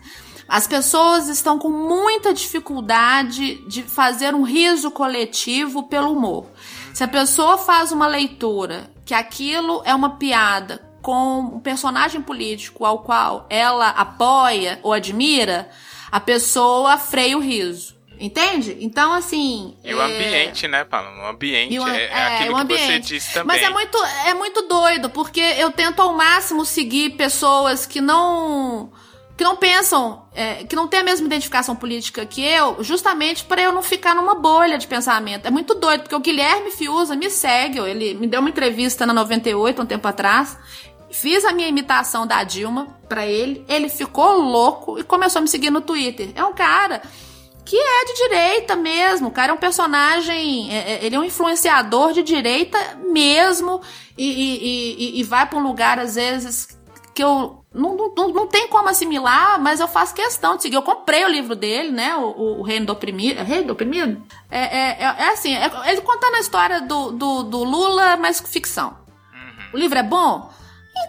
As 0.51 0.67
pessoas 0.67 1.29
estão 1.29 1.61
com 1.61 1.71
muita 1.71 2.35
dificuldade 2.35 3.65
de 3.69 3.85
fazer 3.85 4.35
um 4.35 4.43
riso 4.43 4.91
coletivo 4.91 5.85
pelo 5.85 6.11
humor. 6.11 6.47
Se 6.93 7.05
a 7.05 7.09
pessoa 7.09 7.59
faz 7.59 7.93
uma 7.93 8.07
leitura 8.07 8.91
que 9.05 9.15
aquilo 9.15 9.83
é 9.85 9.95
uma 9.95 10.17
piada 10.17 10.89
com 11.03 11.41
um 11.41 11.61
personagem 11.61 12.21
político 12.21 12.85
ao 12.85 13.01
qual 13.01 13.47
ela 13.49 13.89
apoia 13.89 14.79
ou 14.83 14.93
admira, 14.93 15.71
a 16.11 16.21
pessoa 16.21 16.99
freia 16.99 17.37
o 17.37 17.41
riso. 17.41 17.99
Entende? 18.21 18.77
Então, 18.81 19.15
assim. 19.15 19.79
E 19.83 19.91
é... 19.91 19.95
o 19.95 20.01
ambiente, 20.01 20.69
né, 20.69 20.85
Paulo? 20.85 21.09
O 21.23 21.27
ambiente 21.27 21.79
o, 21.79 21.89
é, 21.89 22.05
é, 22.05 22.27
aquilo 22.37 22.55
que 22.55 22.61
ambiente. 22.61 22.85
você 22.85 22.99
disse 22.99 23.33
também. 23.33 23.57
Mas 23.57 23.67
é 23.67 23.71
muito, 23.71 23.99
é 24.27 24.35
muito 24.35 24.69
doido, 24.69 25.09
porque 25.09 25.41
eu 25.41 25.71
tento 25.71 26.01
ao 26.01 26.13
máximo 26.13 26.67
seguir 26.67 27.17
pessoas 27.17 27.87
que 27.87 27.99
não. 27.99 28.93
Que 29.41 29.45
não 29.45 29.57
pensam, 29.57 30.27
é, 30.35 30.65
que 30.65 30.77
não 30.77 30.87
têm 30.87 31.01
a 31.01 31.03
mesma 31.03 31.27
identificação 31.27 31.75
política 31.75 32.27
que 32.27 32.45
eu, 32.45 32.85
justamente 32.85 33.43
para 33.43 33.63
eu 33.63 33.73
não 33.73 33.83
ficar 33.83 34.15
numa 34.15 34.35
bolha 34.35 34.77
de 34.77 34.87
pensamento. 34.87 35.47
É 35.47 35.51
muito 35.51 35.75
doido, 35.77 36.03
porque 36.03 36.15
o 36.15 36.21
Guilherme 36.21 36.71
Fiuza 36.71 37.17
me 37.17 37.31
segue, 37.31 37.79
ele 37.79 38.13
me 38.13 38.27
deu 38.27 38.41
uma 38.41 38.51
entrevista 38.51 39.07
na 39.07 39.15
98, 39.15 39.81
um 39.81 39.87
tempo 39.87 40.07
atrás. 40.07 40.59
Fiz 41.11 41.43
a 41.47 41.53
minha 41.53 41.69
imitação 41.69 42.27
da 42.27 42.45
Dilma 42.45 42.89
para 43.09 43.27
ele, 43.27 43.65
ele 43.67 43.89
ficou 43.89 44.39
louco 44.43 44.99
e 44.99 45.03
começou 45.03 45.39
a 45.39 45.43
me 45.43 45.49
seguir 45.49 45.71
no 45.71 45.81
Twitter. 45.81 46.33
É 46.35 46.45
um 46.45 46.53
cara 46.53 47.01
que 47.65 47.79
é 47.79 48.05
de 48.05 48.15
direita 48.17 48.77
mesmo. 48.77 49.29
O 49.29 49.31
cara 49.31 49.53
é 49.53 49.55
um 49.55 49.59
personagem, 49.59 50.71
é, 50.71 50.97
é 50.97 51.07
ele 51.07 51.17
é 51.17 51.19
um 51.19 51.25
influenciador 51.25 52.13
de 52.13 52.23
direita 52.23 52.79
mesmo 53.11 53.81
e, 54.19 54.27
e, 54.27 55.17
e, 55.17 55.21
e 55.21 55.23
vai 55.23 55.47
para 55.47 55.59
um 55.59 55.63
lugar 55.63 55.99
às 55.99 56.17
vezes 56.17 56.79
que 57.15 57.23
eu 57.23 57.65
não, 57.73 58.13
não, 58.17 58.29
não 58.29 58.47
tem 58.47 58.69
como 58.69 58.89
assimilar, 58.89 59.61
mas 59.61 59.81
eu 59.81 59.87
faço 59.87 60.15
questão 60.15 60.57
de 60.57 60.63
seguir. 60.63 60.77
Eu 60.77 60.83
comprei 60.83 61.25
o 61.25 61.29
livro 61.29 61.55
dele, 61.55 61.91
né? 61.91 62.17
O, 62.17 62.61
o 62.61 62.63
Reino 62.63 62.87
do 62.87 62.93
Oprimido. 62.93 63.41
É 63.41 63.43
Reino 63.43 63.69
do 63.69 63.73
Oprimido? 63.73 64.23
É, 64.51 64.61
é, 64.61 64.97
é, 65.01 65.15
é 65.19 65.33
assim, 65.33 65.55
é, 65.55 65.71
ele 65.87 66.01
contando 66.01 66.35
a 66.35 66.41
história 66.41 66.81
do, 66.81 67.13
do, 67.13 67.43
do 67.45 67.65
Lula, 67.65 68.17
mas 68.17 68.41
ficção. 68.41 68.97
Uhum. 69.33 69.65
O 69.75 69.77
livro 69.77 69.99
é 69.99 70.03
bom? 70.03 70.51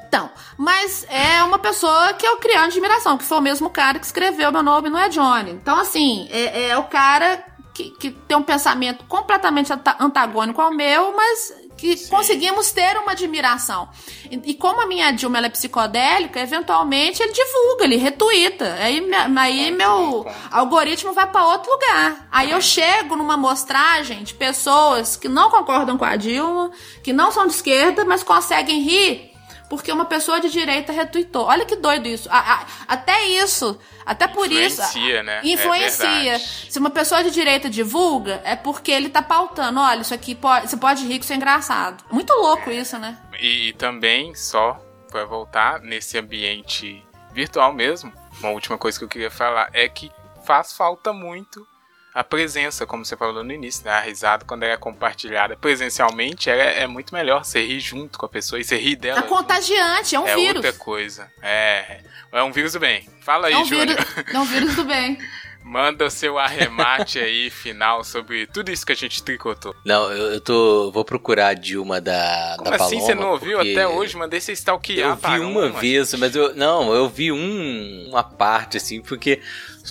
Então, 0.07 0.29
mas 0.57 1.05
é 1.09 1.43
uma 1.43 1.57
pessoa 1.57 2.13
que 2.13 2.25
eu 2.25 2.37
criei 2.37 2.57
admiração, 2.57 3.17
que 3.17 3.23
foi 3.23 3.37
o 3.37 3.41
mesmo 3.41 3.69
cara 3.69 3.99
que 3.99 4.05
escreveu 4.05 4.51
Meu 4.51 4.63
Nome 4.63 4.89
Não 4.89 4.99
É 4.99 5.09
Johnny. 5.09 5.51
Então, 5.51 5.77
assim, 5.77 6.27
é, 6.31 6.69
é 6.69 6.77
o 6.77 6.83
cara 6.83 7.43
que, 7.73 7.89
que, 7.91 8.11
tem 8.11 8.37
um 8.37 8.43
pensamento 8.43 9.03
completamente 9.05 9.71
antagônico 9.99 10.61
ao 10.61 10.71
meu, 10.71 11.15
mas 11.15 11.53
que 11.81 11.97
Sim. 11.97 12.09
conseguimos 12.11 12.71
ter 12.71 12.95
uma 12.97 13.13
admiração. 13.13 13.89
E, 14.29 14.51
e, 14.51 14.53
como 14.53 14.81
a 14.81 14.85
minha 14.85 15.09
Dilma 15.09 15.39
é 15.39 15.49
psicodélica, 15.49 16.39
eventualmente 16.39 17.23
ele 17.23 17.33
divulga, 17.33 17.85
ele 17.85 17.95
retuita. 17.95 18.75
Aí, 18.75 19.03
aí 19.35 19.71
meu 19.71 20.27
algoritmo 20.51 21.11
vai 21.11 21.25
para 21.25 21.47
outro 21.47 21.71
lugar. 21.71 22.27
Aí 22.31 22.51
eu 22.51 22.61
chego 22.61 23.15
numa 23.15 23.35
mostragem 23.35 24.21
de 24.21 24.35
pessoas 24.35 25.17
que 25.17 25.27
não 25.27 25.49
concordam 25.49 25.97
com 25.97 26.05
a 26.05 26.15
Dilma, 26.15 26.69
que 27.03 27.11
não 27.11 27.31
são 27.31 27.47
de 27.47 27.53
esquerda, 27.53 28.05
mas 28.05 28.21
conseguem 28.21 28.83
rir 28.83 29.30
porque 29.71 29.89
uma 29.89 30.03
pessoa 30.03 30.41
de 30.41 30.49
direita 30.49 30.91
retuitou. 30.91 31.45
Olha 31.45 31.63
que 31.63 31.77
doido 31.77 32.05
isso. 32.05 32.27
A, 32.29 32.55
a, 32.55 32.65
até 32.89 33.23
isso, 33.23 33.79
até 34.05 34.27
por 34.27 34.45
influencia, 34.45 34.83
isso. 34.83 34.97
Influencia, 34.97 35.23
né? 35.23 35.41
Influencia. 35.45 36.33
É 36.33 36.39
Se 36.39 36.77
uma 36.77 36.89
pessoa 36.89 37.23
de 37.23 37.31
direita 37.31 37.69
divulga, 37.69 38.41
é 38.43 38.53
porque 38.53 38.91
ele 38.91 39.07
tá 39.07 39.21
pautando. 39.21 39.79
Olha, 39.79 40.01
isso 40.01 40.13
aqui 40.13 40.35
pode, 40.35 40.69
você 40.69 40.75
pode 40.75 41.07
rir 41.07 41.19
que 41.19 41.23
isso 41.23 41.31
é 41.31 41.37
engraçado. 41.37 42.03
Muito 42.11 42.33
louco 42.33 42.69
é. 42.69 42.73
isso, 42.73 42.99
né? 42.99 43.17
E, 43.39 43.69
e 43.69 43.73
também, 43.73 44.35
só 44.35 44.77
para 45.09 45.23
voltar 45.23 45.79
nesse 45.79 46.17
ambiente 46.17 47.01
virtual 47.31 47.71
mesmo, 47.71 48.11
uma 48.41 48.49
última 48.49 48.77
coisa 48.77 48.99
que 48.99 49.05
eu 49.05 49.09
queria 49.09 49.31
falar 49.31 49.69
é 49.71 49.87
que 49.87 50.11
faz 50.43 50.73
falta 50.73 51.13
muito 51.13 51.65
a 52.13 52.23
presença, 52.23 52.85
como 52.85 53.05
você 53.05 53.15
falou 53.15 53.43
no 53.43 53.53
início, 53.53 53.85
né? 53.85 53.91
A 53.91 54.01
risada, 54.01 54.43
quando 54.45 54.63
ela 54.63 54.73
é 54.73 54.77
compartilhada 54.77 55.55
presencialmente, 55.55 56.49
é, 56.49 56.81
é 56.81 56.87
muito 56.87 57.13
melhor 57.13 57.45
você 57.45 57.65
rir 57.65 57.79
junto 57.79 58.19
com 58.19 58.25
a 58.25 58.29
pessoa 58.29 58.59
e 58.59 58.63
você 58.63 58.77
rir 58.77 58.97
dela. 58.97 59.19
É 59.19 59.23
contagiante, 59.23 60.15
é 60.15 60.19
um 60.19 60.27
é 60.27 60.35
vírus. 60.35 60.63
É 60.63 60.67
outra 60.67 60.73
coisa. 60.73 61.31
É, 61.41 62.01
é 62.31 62.43
um 62.43 62.51
vírus 62.51 62.73
do 62.73 62.79
bem. 62.79 63.07
Fala 63.21 63.47
aí, 63.47 63.53
é 63.53 63.57
um 63.57 63.65
Júnior. 63.65 63.97
é 64.33 64.39
um 64.39 64.45
vírus 64.45 64.75
do 64.75 64.83
bem. 64.83 65.17
Manda 65.63 66.05
o 66.05 66.09
seu 66.09 66.39
arremate 66.39 67.19
aí 67.19 67.49
final 67.49 68.03
sobre 68.03 68.47
tudo 68.47 68.71
isso 68.71 68.85
que 68.85 68.91
a 68.91 68.95
gente 68.95 69.21
tricotou. 69.21 69.75
Não, 69.85 70.11
eu, 70.11 70.33
eu 70.33 70.41
tô. 70.41 70.91
Vou 70.91 71.05
procurar 71.05 71.49
a 71.49 71.53
Dilma 71.53 72.01
da, 72.01 72.55
Como 72.57 72.69
da 72.69 72.83
assim 72.83 72.99
você 72.99 73.13
não 73.13 73.31
ouviu 73.31 73.59
até 73.59 73.87
hoje? 73.87 74.17
Mandei 74.17 74.41
você 74.41 74.53
stalkear. 74.53 75.11
Eu 75.11 75.15
vi 75.15 75.39
uma, 75.39 75.67
uma 75.67 75.69
vez, 75.69 76.13
mas 76.15 76.35
eu. 76.35 76.55
Não, 76.55 76.91
eu 76.93 77.07
vi 77.07 77.31
um, 77.31 78.07
uma 78.09 78.23
parte, 78.23 78.77
assim, 78.77 79.01
porque 79.01 79.39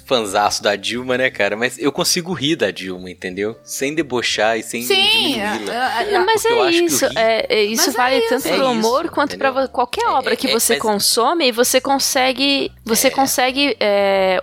fanzaço 0.05 0.63
da 0.63 0.77
Dilma, 0.77 1.17
né, 1.19 1.31
cara? 1.31 1.57
Mas 1.57 1.79
eu 1.79 1.93
consigo 1.93 2.33
rir 2.33 2.57
da 2.57 2.71
Dilma, 2.71 3.11
entendeu? 3.11 3.57
Sem 3.63 3.95
debochar 3.95 4.59
e 4.59 4.63
sem 4.63 4.83
Sim. 4.83 5.41
É, 5.41 6.15
é, 6.15 6.19
mas 6.19 6.45
é 6.45 6.71
isso. 6.71 7.07
É, 7.17 7.47
é, 7.49 7.63
isso 7.65 7.87
mas 7.87 7.97
vale 7.97 8.17
é 8.17 8.29
tanto 8.29 8.43
pro 8.43 8.63
é 8.63 8.69
humor 8.69 9.05
isso, 9.05 9.15
quanto 9.15 9.39
para 9.39 9.69
qualquer 9.69 10.07
obra 10.09 10.37
que 10.37 10.49
você 10.49 10.77
consome 10.77 11.49
e 11.49 11.53
você 11.53 11.81
consegue 11.81 12.73
você 12.85 13.11
consegue 13.11 13.77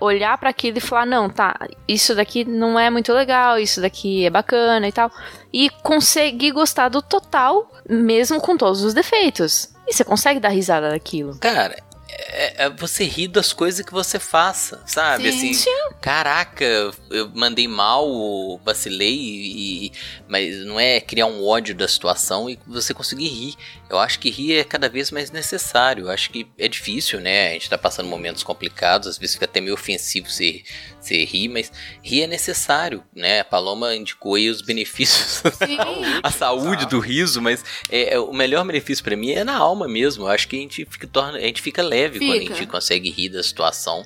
olhar 0.01 0.37
para 0.37 0.49
aquilo 0.49 0.77
e 0.77 0.81
falar, 0.81 1.05
não, 1.05 1.29
tá, 1.29 1.67
isso 1.87 2.15
daqui 2.15 2.45
não 2.45 2.79
é 2.79 2.89
muito 2.89 3.13
legal, 3.13 3.59
isso 3.59 3.81
daqui 3.81 4.25
é 4.25 4.29
bacana 4.29 4.87
e 4.87 4.91
tal. 4.91 5.11
E 5.53 5.69
conseguir 5.81 6.51
gostar 6.51 6.89
do 6.89 7.01
total, 7.01 7.71
mesmo 7.89 8.39
com 8.39 8.57
todos 8.57 8.83
os 8.83 8.93
defeitos. 8.93 9.69
E 9.87 9.93
você 9.93 10.03
consegue 10.03 10.39
dar 10.39 10.49
risada 10.49 10.89
daquilo. 10.89 11.37
Cara, 11.39 11.77
é, 12.09 12.65
é, 12.65 12.69
você 12.69 13.03
rir 13.03 13.27
das 13.27 13.51
coisas 13.51 13.85
que 13.85 13.91
você 13.91 14.19
faça, 14.19 14.81
sabe? 14.85 15.31
Sim. 15.31 15.37
Assim, 15.37 15.53
Sim. 15.53 15.89
caraca, 16.01 16.63
eu 17.09 17.29
mandei 17.33 17.67
mal, 17.67 18.59
vacilei, 18.63 19.15
e, 19.15 19.91
mas 20.27 20.57
não 20.65 20.79
é 20.79 20.99
criar 21.01 21.25
um 21.25 21.45
ódio 21.45 21.75
da 21.75 21.87
situação 21.87 22.49
e 22.49 22.57
você 22.65 22.93
conseguir 22.93 23.27
rir. 23.27 23.55
Eu 23.89 23.99
acho 23.99 24.19
que 24.19 24.29
rir 24.29 24.57
é 24.57 24.63
cada 24.63 24.89
vez 24.89 25.11
mais 25.11 25.31
necessário. 25.31 26.05
Eu 26.05 26.11
acho 26.11 26.29
que 26.29 26.47
é 26.57 26.67
difícil, 26.67 27.19
né? 27.19 27.49
A 27.49 27.53
gente 27.53 27.69
tá 27.69 27.77
passando 27.77 28.07
momentos 28.07 28.43
complicados, 28.43 29.07
às 29.07 29.17
vezes 29.17 29.35
fica 29.35 29.45
até 29.45 29.59
meio 29.59 29.73
ofensivo 29.73 30.29
você, 30.29 30.63
você 31.07 31.23
rir, 31.23 31.47
mas 31.47 31.71
rir 32.03 32.23
é 32.23 32.27
necessário, 32.27 33.03
né? 33.15 33.39
A 33.39 33.45
Paloma 33.45 33.95
indicou 33.95 34.35
aí 34.35 34.49
os 34.49 34.61
benefícios, 34.61 35.41
a 36.21 36.31
saúde 36.31 36.85
do 36.85 36.99
riso, 36.99 37.41
mas 37.41 37.63
é, 37.89 38.15
é 38.15 38.19
o 38.19 38.33
melhor 38.33 38.65
benefício 38.65 39.03
para 39.03 39.15
mim 39.15 39.31
é 39.31 39.43
na 39.43 39.55
alma 39.55 39.87
mesmo. 39.87 40.25
Eu 40.25 40.27
acho 40.29 40.47
que 40.47 40.55
a 40.55 40.59
gente 40.59 40.85
fica, 40.85 41.07
torna, 41.07 41.37
a 41.37 41.41
gente 41.41 41.61
fica 41.61 41.81
leve 41.81 42.19
fica. 42.19 42.31
quando 42.31 42.51
a 42.51 42.55
gente 42.55 42.67
consegue 42.67 43.09
rir 43.09 43.29
da 43.29 43.41
situação 43.41 44.05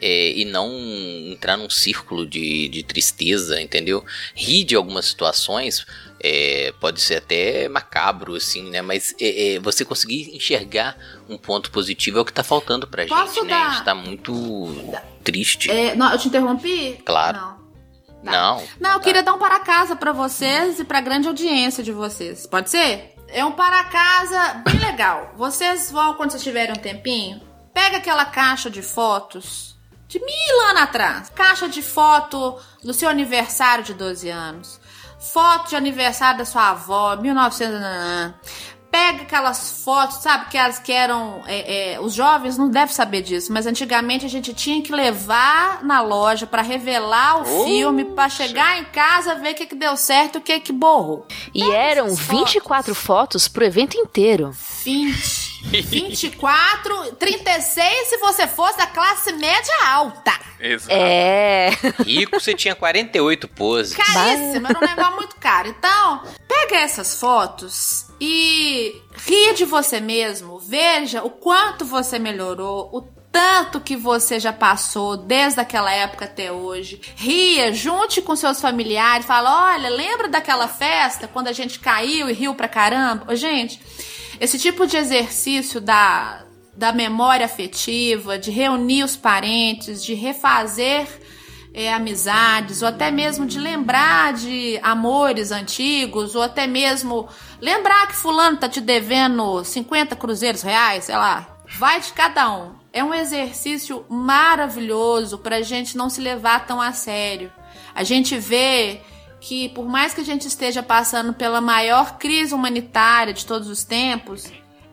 é, 0.00 0.32
e 0.32 0.44
não 0.44 0.70
entrar 1.30 1.56
num 1.56 1.70
círculo 1.70 2.26
de, 2.26 2.68
de 2.68 2.82
tristeza, 2.82 3.60
entendeu? 3.60 4.04
Rir 4.34 4.64
de 4.64 4.74
algumas 4.74 5.06
situações 5.06 5.86
é, 6.22 6.72
pode 6.80 7.00
ser 7.00 7.16
até 7.16 7.68
macabro, 7.68 8.36
assim, 8.36 8.70
né? 8.70 8.80
Mas 8.80 9.14
é, 9.20 9.54
é, 9.54 9.58
você 9.58 9.84
conseguir 9.84 10.34
enxergar 10.34 10.96
um 11.28 11.36
ponto 11.36 11.70
positivo 11.70 12.18
é 12.18 12.20
o 12.20 12.24
que 12.24 12.32
tá 12.32 12.44
faltando 12.44 12.86
pra 12.86 13.04
Posso 13.06 13.34
gente, 13.34 13.48
dar... 13.48 13.60
né? 13.60 13.66
A 13.66 13.70
gente 13.70 13.84
tá 13.84 13.94
muito 13.94 14.94
triste. 15.24 15.70
É, 15.70 15.96
não, 15.96 16.12
eu 16.12 16.18
te 16.18 16.28
interrompi? 16.28 17.02
Claro. 17.04 17.38
Não. 17.38 17.62
Não. 18.22 18.62
Não, 18.78 18.92
eu 18.92 19.00
queria 19.00 19.22
dar 19.22 19.34
um 19.34 19.38
para 19.38 19.58
casa 19.58 19.96
para 19.96 20.12
vocês 20.12 20.78
e 20.78 20.84
para 20.84 21.00
grande 21.00 21.26
audiência 21.26 21.82
de 21.82 21.90
vocês. 21.90 22.46
Pode 22.46 22.70
ser? 22.70 23.16
É 23.26 23.44
um 23.44 23.50
para 23.50 23.82
casa 23.84 24.62
bem 24.64 24.78
legal. 24.78 25.32
Vocês 25.36 25.90
vão, 25.90 26.14
quando 26.14 26.30
vocês 26.30 26.42
tiverem 26.44 26.72
um 26.72 26.78
tempinho, 26.78 27.40
pega 27.74 27.96
aquela 27.96 28.24
caixa 28.24 28.70
de 28.70 28.80
fotos 28.80 29.76
de 30.06 30.20
mil 30.20 30.60
anos 30.68 30.82
atrás. 30.82 31.30
Caixa 31.30 31.68
de 31.68 31.82
foto 31.82 32.60
do 32.84 32.94
seu 32.94 33.08
aniversário 33.08 33.82
de 33.82 33.92
12 33.92 34.28
anos 34.28 34.81
foto 35.30 35.70
de 35.70 35.76
aniversário 35.76 36.38
da 36.38 36.44
sua 36.44 36.70
avó, 36.70 37.16
1900. 37.16 37.82
Pega 38.90 39.22
aquelas 39.22 39.82
fotos, 39.82 40.18
sabe? 40.18 40.50
Que 40.50 40.58
elas 40.58 40.78
que 40.78 40.92
eram. 40.92 41.42
É, 41.46 41.94
é, 41.94 42.00
os 42.00 42.12
jovens 42.12 42.58
não 42.58 42.68
devem 42.68 42.94
saber 42.94 43.22
disso, 43.22 43.50
mas 43.50 43.66
antigamente 43.66 44.26
a 44.26 44.28
gente 44.28 44.52
tinha 44.52 44.82
que 44.82 44.92
levar 44.92 45.82
na 45.82 46.02
loja 46.02 46.46
para 46.46 46.60
revelar 46.60 47.38
o 47.38 47.40
oh, 47.40 47.64
filme, 47.64 48.04
para 48.04 48.28
chegar 48.28 48.78
em 48.78 48.84
casa, 48.84 49.36
ver 49.36 49.52
o 49.52 49.54
que, 49.54 49.64
que 49.64 49.74
deu 49.74 49.96
certo 49.96 50.36
e 50.36 50.38
o 50.38 50.42
que, 50.42 50.60
que 50.60 50.72
borrou. 50.72 51.26
E 51.54 51.64
Pega 51.64 51.74
eram 51.74 52.14
24 52.14 52.94
fotos. 52.94 53.02
fotos 53.02 53.48
pro 53.48 53.64
evento 53.64 53.96
inteiro. 53.96 54.50
20. 54.84 55.51
24, 55.62 57.12
36 57.16 58.08
se 58.08 58.18
você 58.18 58.46
fosse 58.46 58.76
da 58.78 58.86
classe 58.86 59.32
média 59.32 59.74
alta. 59.86 60.32
Exato. 60.60 60.92
É. 60.92 61.70
Rico, 62.04 62.38
você 62.38 62.54
tinha 62.54 62.74
48 62.74 63.48
poses. 63.48 63.94
Caríssimo, 63.94 64.66
era 64.66 64.78
um 64.78 64.86
negócio 64.86 65.16
muito 65.16 65.36
caro. 65.36 65.68
Então, 65.68 66.22
pega 66.46 66.76
essas 66.76 67.18
fotos 67.18 68.06
e 68.20 69.00
ria 69.26 69.54
de 69.54 69.64
você 69.64 70.00
mesmo. 70.00 70.58
Veja 70.58 71.22
o 71.22 71.30
quanto 71.30 71.84
você 71.84 72.18
melhorou, 72.18 72.90
o 72.92 73.02
tanto 73.32 73.80
que 73.80 73.96
você 73.96 74.38
já 74.38 74.52
passou 74.52 75.16
desde 75.16 75.58
aquela 75.58 75.92
época 75.92 76.26
até 76.26 76.52
hoje. 76.52 77.00
Ria, 77.16 77.72
junte 77.72 78.20
com 78.20 78.36
seus 78.36 78.60
familiares, 78.60 79.26
fala: 79.26 79.72
olha, 79.72 79.88
lembra 79.88 80.28
daquela 80.28 80.68
festa 80.68 81.26
quando 81.26 81.48
a 81.48 81.52
gente 81.52 81.80
caiu 81.80 82.28
e 82.28 82.32
riu 82.32 82.54
pra 82.54 82.68
caramba? 82.68 83.32
Ô, 83.32 83.34
gente 83.34 83.80
esse 84.42 84.58
tipo 84.58 84.88
de 84.88 84.96
exercício 84.96 85.80
da, 85.80 86.44
da 86.76 86.92
memória 86.92 87.46
afetiva, 87.46 88.36
de 88.36 88.50
reunir 88.50 89.04
os 89.04 89.14
parentes, 89.14 90.02
de 90.02 90.14
refazer 90.14 91.06
é, 91.72 91.94
amizades, 91.94 92.82
ou 92.82 92.88
até 92.88 93.08
mesmo 93.08 93.46
de 93.46 93.60
lembrar 93.60 94.32
de 94.32 94.80
amores 94.82 95.52
antigos, 95.52 96.34
ou 96.34 96.42
até 96.42 96.66
mesmo 96.66 97.28
lembrar 97.60 98.08
que 98.08 98.16
fulano 98.16 98.56
tá 98.56 98.68
te 98.68 98.80
devendo 98.80 99.62
50 99.62 100.16
cruzeiros 100.16 100.62
reais, 100.62 101.04
sei 101.04 101.14
lá. 101.14 101.46
Vai 101.78 102.00
de 102.00 102.12
cada 102.12 102.52
um. 102.52 102.72
É 102.92 103.04
um 103.04 103.14
exercício 103.14 104.04
maravilhoso 104.08 105.38
para 105.38 105.58
a 105.58 105.62
gente 105.62 105.96
não 105.96 106.10
se 106.10 106.20
levar 106.20 106.66
tão 106.66 106.80
a 106.80 106.92
sério. 106.92 107.52
A 107.94 108.02
gente 108.02 108.36
vê 108.38 109.02
que, 109.42 109.68
por 109.70 109.88
mais 109.88 110.14
que 110.14 110.20
a 110.20 110.24
gente 110.24 110.46
esteja 110.46 110.84
passando 110.84 111.34
pela 111.34 111.60
maior 111.60 112.16
crise 112.16 112.54
humanitária 112.54 113.34
de 113.34 113.44
todos 113.44 113.68
os 113.68 113.82
tempos, 113.82 114.44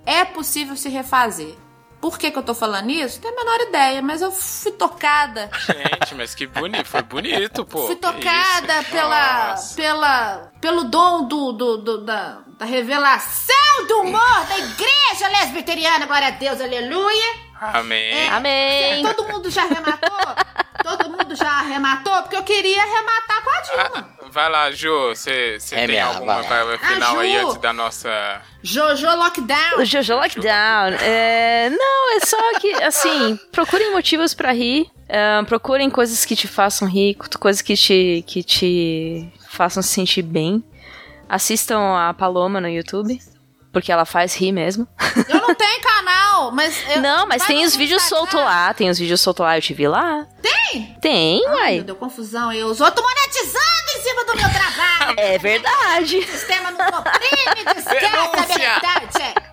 é 0.08 0.26
possível 0.26 0.76
se 0.76 0.90
refazer. 0.90 1.56
Por 2.02 2.18
que, 2.18 2.32
que 2.32 2.38
eu 2.38 2.42
tô 2.42 2.56
falando 2.56 2.90
isso? 2.90 3.18
Não 3.18 3.30
tenho 3.30 3.34
a 3.36 3.46
menor 3.46 3.68
ideia, 3.68 4.02
mas 4.02 4.24
eu 4.24 4.32
fui 4.32 4.72
tocada. 4.72 5.52
Gente, 5.68 6.16
mas 6.16 6.34
que 6.34 6.48
bonito, 6.48 6.86
foi 6.86 7.04
bonito, 7.04 7.64
pô. 7.64 7.86
Fui 7.86 7.96
tocada 7.96 8.84
pela, 8.90 9.56
pela, 9.76 10.52
pelo 10.60 10.86
dom 10.86 11.28
do, 11.28 11.52
do, 11.52 11.78
do, 11.78 12.06
da, 12.06 12.42
da 12.60 12.65
revelação 12.65 13.88
do 13.88 14.02
humor 14.02 14.45
da 14.49 14.57
igreja 14.57 15.27
lesbiteriana, 15.40 16.06
glória 16.06 16.27
a 16.27 16.31
Deus, 16.31 16.60
aleluia. 16.60 17.34
Amém. 17.61 18.11
É, 18.14 18.30
Amém. 18.30 19.03
Todo 19.03 19.27
mundo 19.30 19.49
já 19.49 19.64
arrematou? 19.64 20.36
Todo 20.84 21.10
mundo 21.10 21.36
já 21.36 21.49
arrematou? 21.60 22.22
Porque 22.22 22.36
eu 22.36 22.44
queria 22.44 22.81
arrematar 22.84 23.44
com 23.44 23.49
a 23.49 23.61
Dilma. 23.61 24.10
Ah, 24.22 24.26
vai 24.30 24.49
lá, 24.49 24.72
Ju, 24.72 25.10
você 25.10 25.57
É 25.72 25.76
tem 25.80 25.88
minha, 25.88 26.06
alguma 26.06 26.41
vai. 26.41 26.77
final 26.77 27.18
Ah, 27.18 27.22
aí 27.22 27.36
antes 27.38 27.57
da 27.57 27.73
nossa. 27.73 28.41
Jojo 28.61 29.07
Lockdown. 29.07 29.80
O 29.80 29.86
Jojo 29.86 30.15
Lockdown. 30.15 30.94
É, 31.02 31.69
não, 31.69 32.15
é 32.18 32.26
só 32.26 32.60
que, 32.60 32.73
assim, 32.84 33.38
procurem 33.52 33.91
motivos 33.91 34.34
pra 34.34 34.52
rir. 34.52 34.90
é, 35.10 35.41
procurem 35.44 35.90
coisas 35.90 36.23
que 36.26 36.36
te 36.36 36.48
façam 36.48 36.88
rir, 36.88 37.15
coisas 37.40 37.61
que 37.61 37.76
te, 37.76 38.23
que 38.27 38.44
te 38.44 39.30
façam 39.49 39.81
se 39.84 39.90
sentir 39.90 40.22
bem. 40.22 40.64
Assistam 41.30 41.80
a 41.96 42.14
Paloma 42.14 42.60
no 42.60 42.68
YouTube, 42.68 43.20
porque 43.72 43.92
ela 43.92 44.04
faz 44.04 44.36
rir 44.36 44.52
mesmo. 44.52 44.88
Eu 45.30 45.40
não 45.42 45.54
tenho 45.54 45.80
canal, 45.82 46.52
mas. 46.52 46.76
Eu, 46.90 47.02
não, 47.02 47.28
mas 47.28 47.40
vai 47.44 47.48
tem 47.48 47.64
os 47.66 47.76
vídeos 47.76 48.02
soltos 48.04 48.34
lá, 48.34 48.74
tem 48.74 48.90
os 48.90 48.98
vídeos 48.98 49.22
soltos 49.22 49.46
lá, 49.46 49.56
eu 49.58 49.62
te 49.62 49.74
vi 49.74 49.88
lá. 49.88 50.26
Tem? 50.42 50.98
Tem, 51.00 51.42
Ai, 51.48 51.54
uai. 51.54 51.76
meu, 51.76 51.84
deu 51.84 51.96
confusão 51.96 52.50
aí. 52.50 52.64
Os 52.64 52.82
outros 52.82 53.06
monetizando 53.06 53.60
em 53.96 54.02
cima 54.02 54.26
do 54.26 54.36
meu 54.36 54.50
trabalho. 54.50 55.20
É 55.20 55.38
verdade. 55.38 56.18
O 56.18 56.28
sistema 56.28 56.72
não 56.72 56.92
comprime, 56.92 57.64
desquece 57.76 58.06
a 58.06 58.10
Denúncia. 58.12 58.58
verdade. 58.58 59.22
é. 59.22 59.49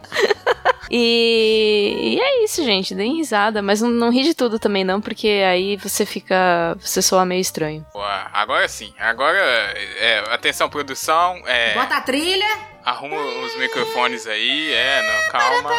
E, 0.89 2.15
e 2.15 2.21
é 2.21 2.45
isso, 2.45 2.65
gente. 2.65 2.95
Deem 2.95 3.17
risada, 3.17 3.61
mas 3.61 3.81
não, 3.81 3.91
não 3.91 4.09
ri 4.09 4.23
de 4.23 4.35
tudo 4.35 4.57
também, 4.57 4.85
não, 4.85 5.01
porque 5.01 5.27
aí 5.27 5.77
você 5.77 6.07
fica. 6.07 6.77
Você 6.81 7.03
soa 7.03 7.25
meio 7.25 7.41
estranho. 7.41 7.85
Boa, 7.93 8.31
Agora 8.33 8.69
sim, 8.69 8.95
agora. 9.01 9.37
É, 9.37 10.23
atenção, 10.33 10.69
produção. 10.71 11.43
É, 11.45 11.75
Bota 11.75 11.97
a 11.97 12.01
trilha. 12.01 12.47
arruma 12.85 13.17
os 13.17 13.59
microfones 13.59 14.29
aí, 14.29 14.73
é, 14.73 15.03
não, 15.03 15.33
calma. 15.33 15.71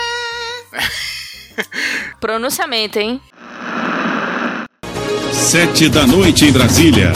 Pronunciamento, 2.20 3.00
hein? 3.00 3.22
Sete 5.32 5.88
da 5.88 6.06
noite 6.06 6.46
em 6.46 6.52
Brasília. 6.52 7.14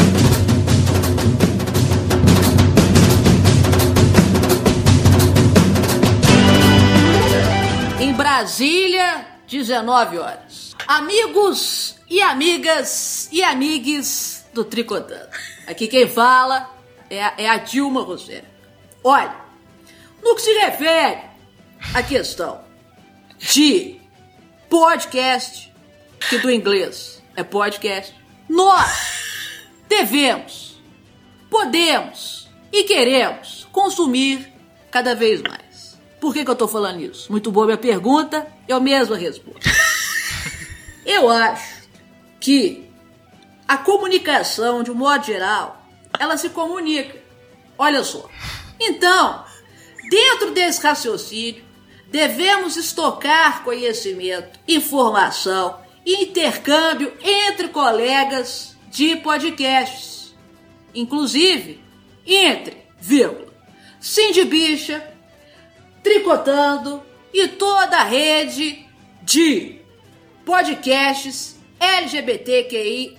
Brasília, 8.41 9.27
19 9.47 10.18
horas. 10.18 10.76
Amigos 10.88 11.99
e 12.09 12.23
amigas 12.23 13.30
e 13.31 13.43
amigues 13.43 14.47
do 14.51 14.65
Tricotando. 14.65 15.30
Aqui 15.68 15.88
quem 15.88 16.09
fala 16.09 16.68
é 17.07 17.23
a, 17.23 17.34
é 17.38 17.47
a 17.47 17.57
Dilma 17.57 18.01
Rousseff. 18.01 18.43
Olha, 19.03 19.35
no 20.23 20.34
que 20.34 20.41
se 20.41 20.51
refere 20.53 21.22
à 21.93 22.01
questão 22.01 22.63
de 23.38 24.01
podcast, 24.68 25.72
que 26.27 26.39
do 26.39 26.49
inglês 26.49 27.22
é 27.35 27.43
podcast, 27.43 28.11
nós 28.49 29.61
devemos, 29.88 30.81
podemos 31.47 32.49
e 32.73 32.85
queremos 32.85 33.68
consumir 33.72 34.51
cada 34.89 35.13
vez 35.13 35.43
mais. 35.43 35.70
Por 36.22 36.34
que, 36.34 36.45
que 36.45 36.52
eu 36.52 36.56
tô 36.56 36.68
falando 36.68 37.02
isso? 37.02 37.31
Muito 37.31 37.52
boa 37.52 37.65
minha 37.65 37.77
pergunta, 37.80 38.48
eu 38.68 38.80
mesma 38.80 39.18
respondo. 39.18 39.60
Eu 41.03 41.27
acho 41.27 41.81
que 42.39 42.88
a 43.68 43.76
comunicação, 43.76 44.84
de 44.84 44.91
um 44.91 44.93
modo 44.93 45.26
geral, 45.26 45.84
ela 46.19 46.38
se 46.38 46.49
comunica. 46.49 47.19
Olha 47.76 48.03
só. 48.03 48.30
Então, 48.80 49.43
dentro 50.11 50.52
desse 50.52 50.80
raciocínio, 50.84 51.65
devemos 52.07 52.77
estocar 52.77 53.64
conhecimento, 53.64 54.60
informação 54.68 55.80
e 56.06 56.26
intercâmbio 56.26 57.11
entre 57.19 57.69
colegas 57.69 58.77
de 58.91 59.15
podcasts. 59.15 60.35
Inclusive, 60.93 61.84
entre, 62.27 62.77
vírgula, 62.99 63.52
Cindy 63.99 64.45
Bicha, 64.45 65.10
Tricotando 66.03 67.03
e 67.34 67.48
toda 67.48 67.98
a 67.98 68.03
rede 68.03 68.86
de 69.22 69.80
podcasts 70.45 71.60
LGBTQIAYZ+. 71.80 73.18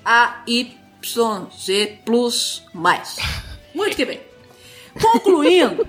Muito 3.74 3.96
que 3.96 4.04
bem. 4.04 4.20
Concluindo, 5.00 5.88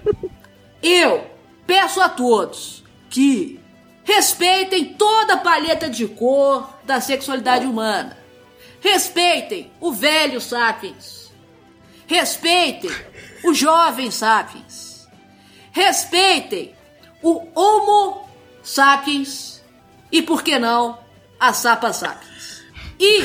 eu 0.81 1.29
peço 1.67 2.01
a 2.01 2.09
todos 2.09 2.83
que 3.09 3.59
respeitem 4.03 4.93
toda 4.93 5.35
a 5.35 5.37
palheta 5.37 5.89
de 5.89 6.07
cor 6.07 6.69
da 6.83 6.99
sexualidade 7.01 7.65
humana. 7.65 8.17
Respeitem 8.79 9.71
o 9.79 9.91
velho 9.91 10.41
sapiens. 10.41 11.31
Respeitem 12.07 12.91
o 13.43 13.53
jovem 13.53 14.11
sapiens. 14.11 15.07
Respeitem 15.71 16.75
o 17.23 17.47
Homo 17.55 18.29
sapiens 18.61 19.63
e, 20.11 20.21
por 20.21 20.43
que 20.43 20.59
não, 20.59 20.99
a 21.39 21.53
Sapa 21.53 21.91
sapiens. 21.91 22.63
E, 22.99 23.23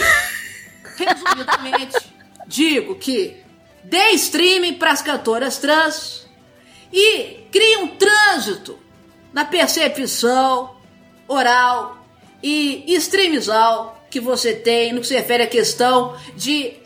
resumidamente, 0.97 2.15
digo 2.47 2.95
que 2.95 3.37
dê 3.85 4.11
streaming 4.13 4.75
para 4.75 4.93
as 4.93 5.03
cantoras 5.03 5.59
trans 5.59 6.27
e 6.93 7.47
crie 7.53 7.77
um 7.79 7.89
trânsito 7.89 8.79
na 9.33 9.45
percepção 9.45 10.77
oral 11.27 11.99
e 12.43 12.85
streamizal 12.95 14.03
que 14.11 14.21
você 14.21 14.55
tem 14.55 14.93
no 14.93 15.01
que 15.01 15.07
se 15.07 15.15
refere 15.15 15.43
à 15.43 15.47
questão 15.47 16.17
de 16.35 16.77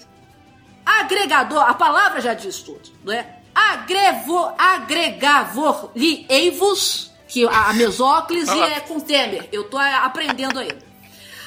agregador, 0.85 1.63
a 1.63 1.75
palavra 1.75 2.21
já 2.21 2.35
diz 2.35 2.59
tudo, 2.59 2.91
não 3.05 3.13
é? 3.13 3.42
Agrevo, 3.55 4.53
agregavor-li-eivos, 4.57 7.11
que 7.29 7.47
a 7.47 7.69
a 7.69 7.73
mesóclise 7.73 8.61
é 8.61 8.81
com 8.81 9.01
Temer, 9.01 9.49
eu 9.53 9.65
tô 9.65 9.79
aprendendo 9.79 10.59
ainda. 10.59 10.79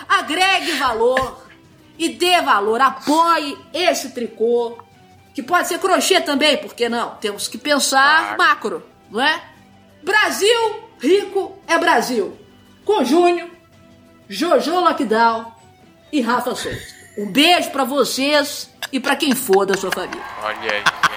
Agregue 0.07 0.73
valor 0.73 1.45
e 1.97 2.09
dê 2.09 2.41
valor, 2.41 2.79
apoie 2.81 3.57
esse 3.73 4.11
tricô, 4.11 4.77
que 5.33 5.41
pode 5.41 5.67
ser 5.67 5.79
crochê 5.79 6.21
também, 6.21 6.57
por 6.57 6.73
que 6.73 6.87
não? 6.87 7.15
Temos 7.15 7.47
que 7.47 7.57
pensar 7.57 8.37
macro, 8.37 8.85
não 9.09 9.21
é? 9.21 9.41
Brasil 10.03 10.83
rico 10.99 11.57
é 11.67 11.77
Brasil. 11.77 12.37
Com 12.83 13.03
Júnior, 13.03 13.49
Jojo 14.29 14.79
Lockdown 14.79 15.51
e 16.11 16.21
Rafa 16.21 16.55
Souza. 16.55 16.95
Um 17.17 17.31
beijo 17.31 17.71
pra 17.71 17.83
vocês 17.83 18.69
e 18.91 18.99
pra 18.99 19.15
quem 19.15 19.33
for 19.33 19.65
da 19.65 19.75
sua 19.75 19.91
família. 19.91 20.23
Olha 20.43 20.71
aí. 20.71 21.14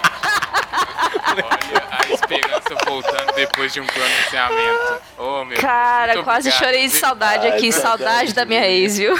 Olha 1.36 1.88
a 1.90 2.12
esperança 2.12 2.76
voltando 2.86 3.34
depois 3.34 3.72
de 3.72 3.80
um 3.80 3.86
pronunciamento. 3.86 5.02
Oh, 5.18 5.44
meu 5.44 5.58
Cara, 5.60 6.12
Deus. 6.14 6.24
quase 6.24 6.48
Muito 6.48 6.58
chorei 6.58 6.80
de 6.80 6.86
obrigado. 6.88 7.00
saudade 7.00 7.46
Ai, 7.46 7.56
aqui. 7.56 7.72
saudade 7.72 7.98
Saudade 8.04 8.32
da 8.34 8.44
minha 8.44 8.66
ex, 8.68 8.98
viu? 8.98 9.14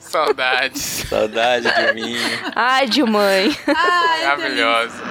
Saudades. 0.00 1.04
Saudade 1.08 1.68
de 1.72 1.92
mim. 1.94 2.16
Ai, 2.54 2.86
de 2.86 3.02
mãe. 3.02 3.56
Ai, 3.66 4.24
Maravilhosa. 4.24 5.02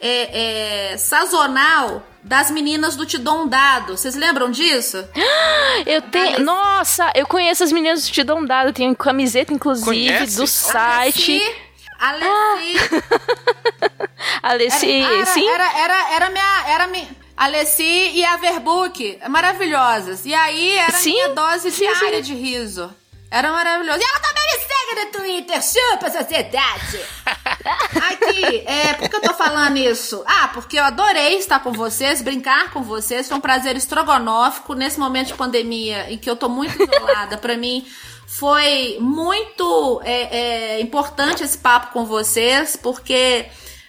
é, 0.00 0.92
é, 0.92 0.96
sazonal 0.96 2.06
das 2.22 2.50
meninas 2.50 2.96
do 2.96 3.06
Te 3.06 3.16
Dou 3.18 3.42
um 3.44 3.48
Dado. 3.48 3.96
Vocês 3.96 4.14
lembram 4.14 4.50
disso? 4.50 5.02
Eu 5.86 6.02
tenho. 6.02 6.40
Nossa, 6.40 7.10
eu 7.14 7.26
conheço 7.26 7.64
as 7.64 7.72
meninas 7.72 8.04
do 8.06 8.12
Te 8.12 8.22
Dão 8.22 8.44
Dado. 8.44 8.68
Eu 8.68 8.72
tenho 8.74 8.94
camiseta, 8.94 9.52
inclusive, 9.54 9.86
Conhece? 9.86 10.36
do 10.36 10.46
site. 10.46 11.40
Alessi, 12.00 12.76
Alessi, 14.42 14.90
Era, 14.90 15.14
era, 15.14 15.26
sim? 15.26 15.48
Era, 15.48 15.78
era, 15.78 16.14
era 16.14 16.30
minha. 16.30 16.64
Era 16.66 16.86
minha 16.86 17.20
Alessi 17.36 17.82
e 17.82 18.22
a 18.22 18.36
Verbook, 18.36 19.18
maravilhosas. 19.30 20.26
E 20.26 20.34
aí 20.34 20.76
era 20.76 20.92
Sim, 20.92 21.12
minha 21.12 21.28
dose 21.30 21.70
sim, 21.70 21.86
diária 21.86 22.22
sim. 22.22 22.22
de 22.22 22.34
riso. 22.34 22.94
Era 23.30 23.50
maravilhoso. 23.50 23.98
E 23.98 24.02
ela 24.02 24.20
também 24.20 24.44
me 24.44 24.58
segue 24.58 25.04
no 25.04 25.12
Twitter, 25.12 25.62
chupa 25.62 26.10
sociedade! 26.10 27.00
Aqui, 28.10 28.64
é, 28.66 28.92
por 28.94 29.08
que 29.08 29.16
eu 29.16 29.22
tô 29.22 29.32
falando 29.34 29.76
isso? 29.78 30.22
Ah, 30.26 30.48
porque 30.52 30.78
eu 30.78 30.84
adorei 30.84 31.38
estar 31.38 31.60
com 31.60 31.72
vocês, 31.72 32.20
brincar 32.20 32.70
com 32.72 32.82
vocês. 32.82 33.28
Foi 33.28 33.38
um 33.38 33.40
prazer 33.40 33.76
estrogonófico 33.76 34.74
nesse 34.74 34.98
momento 34.98 35.28
de 35.28 35.34
pandemia 35.34 36.10
em 36.10 36.18
que 36.18 36.28
eu 36.28 36.36
tô 36.36 36.48
muito 36.48 36.74
isolada. 36.82 37.38
Pra 37.38 37.56
mim, 37.56 37.86
foi 38.30 38.96
muito 39.00 40.00
é, 40.04 40.76
é, 40.76 40.80
importante 40.80 41.42
esse 41.42 41.58
papo 41.58 41.92
com 41.92 42.04
vocês, 42.04 42.76
porque 42.76 43.46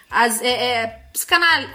as, 0.10 0.42
é, 0.42 0.48
é, 0.48 1.02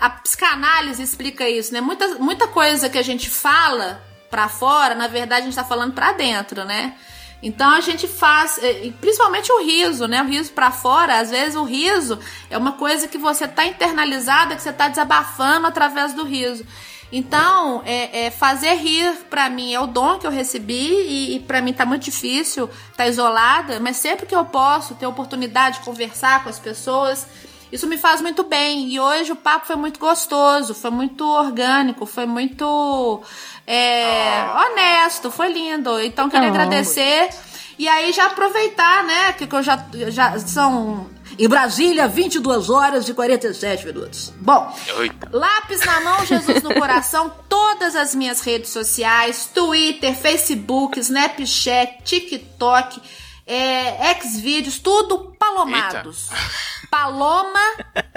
a 0.00 0.10
psicanálise 0.10 1.00
explica 1.00 1.48
isso, 1.48 1.72
né? 1.72 1.80
Muita, 1.80 2.16
muita 2.16 2.48
coisa 2.48 2.90
que 2.90 2.98
a 2.98 3.02
gente 3.02 3.30
fala 3.30 4.02
pra 4.28 4.48
fora, 4.48 4.96
na 4.96 5.06
verdade, 5.06 5.42
a 5.42 5.44
gente 5.44 5.54
tá 5.54 5.62
falando 5.62 5.94
pra 5.94 6.10
dentro, 6.10 6.64
né? 6.64 6.96
Então 7.40 7.70
a 7.70 7.80
gente 7.80 8.08
faz, 8.08 8.58
e 8.58 8.92
principalmente 9.00 9.52
o 9.52 9.62
riso, 9.62 10.08
né? 10.08 10.20
O 10.22 10.26
riso 10.26 10.50
pra 10.50 10.72
fora, 10.72 11.20
às 11.20 11.30
vezes 11.30 11.54
o 11.54 11.62
riso 11.62 12.18
é 12.50 12.58
uma 12.58 12.72
coisa 12.72 13.06
que 13.06 13.16
você 13.16 13.46
tá 13.46 13.64
internalizada, 13.64 14.56
que 14.56 14.62
você 14.62 14.72
tá 14.72 14.88
desabafando 14.88 15.68
através 15.68 16.14
do 16.14 16.24
riso. 16.24 16.66
Então, 17.12 17.82
é, 17.84 18.26
é, 18.26 18.30
fazer 18.30 18.74
rir 18.74 19.12
pra 19.30 19.48
mim 19.48 19.72
é 19.72 19.80
o 19.80 19.86
dom 19.86 20.18
que 20.18 20.26
eu 20.26 20.30
recebi 20.30 20.74
e, 20.74 21.36
e 21.36 21.40
para 21.40 21.62
mim 21.62 21.72
tá 21.72 21.86
muito 21.86 22.02
difícil, 22.02 22.68
tá 22.96 23.06
isolada, 23.06 23.78
mas 23.80 23.96
sempre 23.96 24.26
que 24.26 24.34
eu 24.34 24.44
posso 24.44 24.94
ter 24.96 25.06
oportunidade 25.06 25.78
de 25.78 25.84
conversar 25.84 26.42
com 26.42 26.48
as 26.48 26.58
pessoas, 26.58 27.26
isso 27.70 27.86
me 27.86 27.96
faz 27.96 28.20
muito 28.20 28.42
bem. 28.42 28.88
E 28.90 28.98
hoje 28.98 29.32
o 29.32 29.36
papo 29.36 29.66
foi 29.66 29.76
muito 29.76 30.00
gostoso, 30.00 30.74
foi 30.74 30.90
muito 30.90 31.24
orgânico, 31.24 32.06
foi 32.06 32.26
muito 32.26 33.22
é, 33.66 34.44
honesto, 34.54 35.30
foi 35.30 35.52
lindo. 35.52 36.00
Então 36.00 36.28
queria 36.28 36.48
Oh. 36.48 36.50
agradecer. 36.50 37.28
E 37.78 37.86
aí 37.88 38.12
já 38.12 38.26
aproveitar, 38.26 39.04
né, 39.04 39.32
que 39.34 39.46
que 39.46 39.54
eu 39.54 39.62
já, 39.62 39.84
já 40.08 40.38
são 40.40 41.06
em 41.38 41.48
Brasília 41.48 42.08
22 42.08 42.70
horas 42.70 43.08
e 43.08 43.14
47 43.14 43.86
minutos. 43.86 44.32
Bom, 44.38 44.74
Eita. 44.98 45.28
Lápis 45.32 45.80
na 45.84 46.00
mão, 46.00 46.24
Jesus 46.24 46.62
no 46.62 46.74
coração, 46.74 47.32
todas 47.48 47.94
as 47.94 48.14
minhas 48.14 48.40
redes 48.40 48.70
sociais, 48.70 49.50
Twitter, 49.52 50.14
Facebook, 50.14 50.98
Snapchat, 50.98 52.02
TikTok, 52.04 53.00
é, 53.46 54.14
Xvideos, 54.20 54.78
tudo 54.78 55.36
palomados. 55.38 56.28
Paloma, 56.90 57.60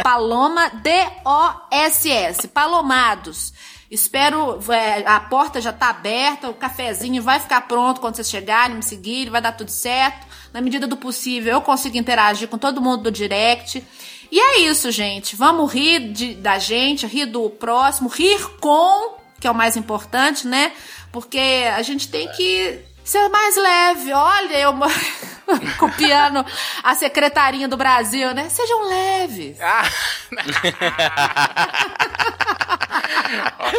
Paloma, 0.03 0.69
D-O-S-S, 0.69 2.47
palomados. 2.47 3.53
Espero, 3.91 4.59
é, 4.71 5.03
a 5.05 5.19
porta 5.19 5.59
já 5.59 5.73
tá 5.73 5.89
aberta, 5.89 6.49
o 6.49 6.53
cafezinho 6.53 7.23
vai 7.23 7.39
ficar 7.39 7.61
pronto 7.61 7.99
quando 7.99 8.15
vocês 8.15 8.29
chegarem, 8.29 8.75
me 8.75 8.83
seguirem, 8.83 9.31
vai 9.31 9.41
dar 9.41 9.53
tudo 9.53 9.71
certo. 9.71 10.27
Na 10.53 10.61
medida 10.61 10.87
do 10.87 10.97
possível, 10.97 11.53
eu 11.53 11.61
consigo 11.61 11.97
interagir 11.97 12.47
com 12.47 12.57
todo 12.57 12.81
mundo 12.81 13.03
do 13.03 13.11
direct. 13.11 13.83
E 14.31 14.39
é 14.39 14.59
isso, 14.61 14.91
gente. 14.91 15.35
Vamos 15.35 15.71
rir 15.71 16.11
de- 16.11 16.33
da 16.35 16.57
gente, 16.59 17.05
rir 17.07 17.25
do 17.25 17.49
próximo, 17.49 18.09
rir 18.09 18.39
com, 18.59 19.15
que 19.39 19.47
é 19.47 19.51
o 19.51 19.55
mais 19.55 19.75
importante, 19.77 20.47
né? 20.47 20.71
Porque 21.11 21.39
a 21.75 21.81
gente 21.81 22.07
tem 22.07 22.27
que 22.29 22.79
ser 23.09 23.27
mais 23.29 23.55
leve. 23.55 24.13
Olha, 24.13 24.57
eu 24.57 24.73
copiando 25.77 26.45
a 26.83 26.95
secretarinha 26.95 27.67
do 27.67 27.75
Brasil, 27.75 28.33
né? 28.33 28.47
Sejam 28.49 28.87
leves. 28.87 29.57
Ah. 29.59 29.83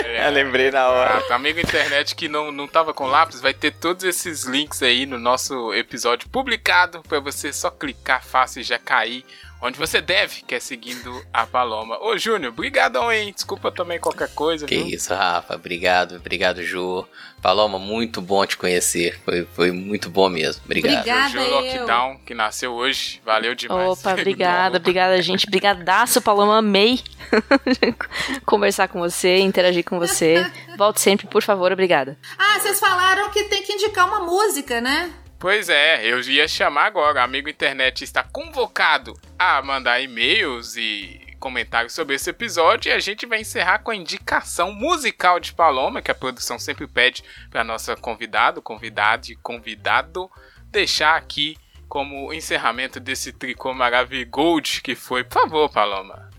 Eu 0.05 0.31
lembrei 0.31 0.71
na 0.71 0.89
hora. 0.89 1.19
Ah, 1.19 1.23
tá, 1.23 1.35
amigo 1.35 1.59
internet 1.59 2.15
que 2.15 2.29
não, 2.29 2.53
não 2.53 2.69
tava 2.69 2.95
com 2.95 3.07
lápis, 3.07 3.41
vai 3.41 3.53
ter 3.53 3.73
todos 3.73 4.05
esses 4.05 4.45
links 4.45 4.83
aí 4.83 5.07
no 5.07 5.19
nosso 5.19 5.75
episódio 5.75 6.29
publicado 6.29 7.03
pra 7.03 7.19
você 7.21 7.53
só 7.53 7.71
clicar 7.71 8.25
fácil 8.25 8.61
e 8.61 8.65
já 8.65 8.79
cair 8.79 9.25
onde 9.63 9.79
você 9.79 10.01
deve, 10.01 10.43
que 10.43 10.55
é 10.55 10.61
seguindo 10.61 11.23
a 11.33 11.47
Paloma. 11.47 11.99
Ô, 12.03 12.17
Júnior, 12.17 12.53
brigadão, 12.53 13.13
hein? 13.13 13.33
Desculpa 13.35 13.71
também 13.71 13.99
qualquer 13.99 14.33
coisa, 14.35 14.67
Que 14.67 14.77
viu? 14.77 14.87
isso, 14.87 15.15
Rafa. 15.15 15.55
Obrigado, 15.55 16.17
obrigado, 16.17 16.63
Ju. 16.63 17.07
Paloma, 17.43 17.79
muito 17.79 18.21
bom 18.21 18.45
te 18.45 18.57
conhecer. 18.57 19.19
Foi, 19.25 19.47
foi 19.55 19.73
muito 19.73 20.11
bom 20.11 20.29
mesmo. 20.29 20.63
Obrigado. 20.65 20.99
Obrigada. 20.99 21.39
Eu. 21.41 21.51
Lockdown, 21.51 22.19
que 22.19 22.35
nasceu 22.35 22.73
hoje. 22.73 23.21
Valeu 23.25 23.55
demais. 23.55 23.99
Opa, 23.99 24.13
obrigada, 24.19 24.77
obrigada, 24.77 25.21
gente. 25.23 25.47
Brigadaço, 25.51 26.21
Paloma. 26.21 26.59
Amei 26.59 27.01
conversar 28.45 28.89
com 28.89 28.99
você, 28.99 29.39
interagir 29.39 29.85
com 29.85 29.99
você. 29.99 30.45
Volte 30.77 31.01
sempre, 31.01 31.27
por 31.27 31.43
favor. 31.43 31.73
Obrigada. 31.73 32.19
Ah, 32.39 32.59
vocês 32.59 32.79
falaram 32.79 33.31
que 33.31 33.45
tem 33.45 33.63
que 33.63 33.73
indicar 33.73 34.07
uma 34.07 34.21
música, 34.21 34.81
né? 34.81 35.11
Pois 35.41 35.71
é, 35.71 36.05
eu 36.05 36.21
ia 36.21 36.47
chamar 36.47 36.85
agora. 36.85 37.25
Amigo 37.25 37.49
internet 37.49 38.05
está 38.05 38.23
convocado 38.23 39.19
a 39.39 39.63
mandar 39.63 39.99
e-mails 39.99 40.77
e 40.77 41.35
comentários 41.41 41.95
sobre 41.95 42.15
esse 42.15 42.29
episódio 42.29 42.91
e 42.91 42.93
a 42.93 42.99
gente 42.99 43.25
vai 43.25 43.41
encerrar 43.41 43.79
com 43.79 43.91
a 43.91 43.97
indicação 43.97 44.71
musical 44.71 45.41
de 45.41 45.55
Paloma, 45.55 46.03
que 46.03 46.11
a 46.11 46.15
produção 46.15 46.59
sempre 46.59 46.87
pede 46.87 47.25
para 47.51 47.65
nossa 47.65 47.97
convidado, 47.97 48.61
convidado 48.61 49.33
e 49.33 49.37
convidado 49.37 50.31
deixar 50.67 51.17
aqui 51.17 51.57
como 51.89 52.35
encerramento 52.35 53.01
desse 53.01 53.33
tricô 53.33 53.73
maravilhoso 53.73 54.83
que 54.83 54.95
foi. 54.95 55.25
Por 55.25 55.41
favor, 55.41 55.71
Paloma. 55.71 56.30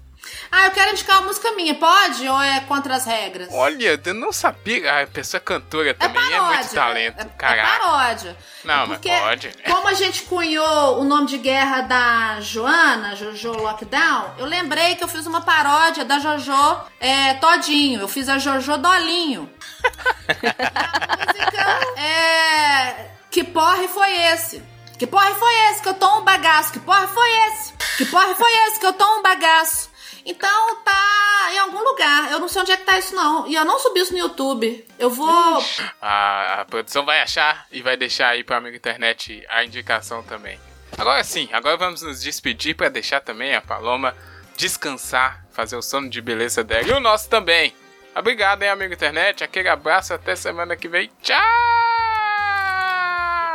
Ah, 0.52 0.66
eu 0.66 0.72
quero 0.72 0.92
indicar 0.92 1.18
uma 1.20 1.28
música 1.28 1.52
minha, 1.54 1.74
pode? 1.76 2.28
Ou 2.28 2.42
é 2.42 2.60
contra 2.62 2.96
as 2.96 3.06
regras? 3.06 3.48
Olha, 3.52 4.00
eu 4.06 4.14
não 4.14 4.32
sabia. 4.32 4.92
Ah, 4.94 5.02
A 5.04 5.08
pessoa 5.08 5.40
é 5.40 5.44
cantora 5.44 5.90
É 5.90 5.94
também, 5.94 6.22
é, 6.22 6.38
paródia. 6.38 6.58
muito 6.58 6.74
talento. 6.76 7.20
É, 7.20 7.22
é 7.22 7.26
Caraca. 7.38 7.80
paródia. 7.80 8.38
Não, 8.64 8.84
É 8.84 8.86
mas 8.88 9.00
pode. 9.00 9.56
Como 9.66 9.88
a 9.88 9.94
gente 9.94 10.24
cunhou 10.24 11.00
o 11.00 11.04
nome 11.04 11.28
de 11.28 11.38
guerra 11.38 11.82
da 11.82 12.40
Joana, 12.42 13.16
Jojo 13.16 13.52
Lockdown, 13.54 14.36
eu 14.38 14.46
lembrei 14.46 14.96
que 14.96 15.04
eu 15.04 15.08
fiz 15.08 15.26
uma 15.26 15.42
paródia 15.42 16.06
da 16.06 16.20
Jojo 16.20 16.52
é, 17.00 17.34
Todinho. 17.36 18.02
Eu 18.02 18.08
fiz 18.08 18.28
a 18.30 18.38
Jojo 18.38 18.78
Dolinho. 18.78 19.50
a 20.30 21.18
música 21.18 22.02
é. 22.02 23.12
Que 23.30 23.44
porre 23.44 23.88
foi 23.88 24.12
esse? 24.34 24.62
Que 24.98 25.08
porre 25.08 25.34
foi 25.36 25.54
esse 25.72 25.82
que 25.82 25.90
eu 25.90 25.94
tô 25.96 26.20
um 26.20 26.22
bagaço? 26.24 26.72
Que 26.74 26.80
porre 26.80 27.08
foi 27.08 27.30
esse? 27.48 27.74
Que 27.98 28.06
porre 28.06 28.36
foi 28.36 28.52
esse 28.68 28.80
que 28.80 28.86
eu 28.86 28.94
tô 28.94 29.18
um 29.18 29.22
bagaço? 29.24 29.90
Então 30.26 30.76
tá 30.84 31.50
em 31.52 31.58
algum 31.60 31.84
lugar. 31.84 32.32
Eu 32.32 32.40
não 32.40 32.48
sei 32.48 32.62
onde 32.62 32.72
é 32.72 32.78
que 32.78 32.86
tá 32.86 32.98
isso, 32.98 33.16
não. 33.16 33.48
E 33.48 33.56
eu 33.56 33.66
não 33.66 33.80
subi 33.80 34.00
isso 34.00 34.14
no 34.14 34.20
YouTube. 34.20 34.86
Eu 34.98 35.10
vou. 35.10 35.64
A, 36.02 36.62
a 36.62 36.66
produção 36.66 37.06
vai 37.06 37.22
achar 37.22 37.66
e 37.72 37.82
vai 37.82 37.98
deixar 37.98 38.30
aí 38.30 38.44
pro 38.44 38.56
amigo 38.56 38.76
internet 38.76 39.46
a 39.50 39.64
indicação 39.64 40.24
também. 40.24 40.60
Agora 40.98 41.24
sim, 41.24 41.50
agora 41.54 41.78
vamos 41.78 42.02
nos 42.02 42.22
despedir 42.22 42.76
para 42.76 42.90
deixar 42.90 43.22
também 43.22 43.56
a 43.56 43.62
Paloma 43.62 44.16
descansar, 44.58 45.46
fazer 45.52 45.76
o 45.76 45.82
sono 45.82 46.10
de 46.10 46.22
beleza 46.22 46.64
dela 46.64 46.88
e 46.88 46.92
o 46.92 47.00
nosso 47.00 47.30
também. 47.30 47.74
Obrigado, 48.16 48.62
hein, 48.62 48.70
amigo 48.70 48.94
internet. 48.94 49.44
Aquele 49.44 49.70
abraço, 49.70 50.14
até 50.14 50.36
semana 50.36 50.76
que 50.76 50.88
vem. 50.88 51.10
Tchau! 51.22 51.38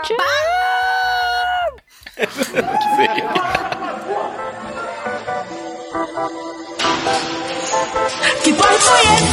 Tchau! 0.02 0.16
Que 3.66 3.75
porre 8.54 8.78
foi 8.78 9.00
esse? 9.02 9.26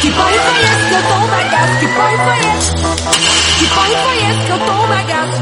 Que 0.00 0.10
porre 0.10 0.38
foi 0.38 0.60
esse 0.60 0.88
que 0.88 0.94
eu 0.94 1.02
tô 1.02 1.14
um 1.14 1.26
bagaço? 1.26 1.78
Que 1.78 1.88
porre 1.88 2.16
foi 2.18 2.38
esse? 2.38 2.74
Que 3.56 3.66
porre 3.68 3.96
foi 3.96 4.16
esse 4.16 4.42
que 4.44 4.52
eu 4.52 4.58
tô 4.58 4.72
um 4.72 4.86
bagaço? 4.88 5.40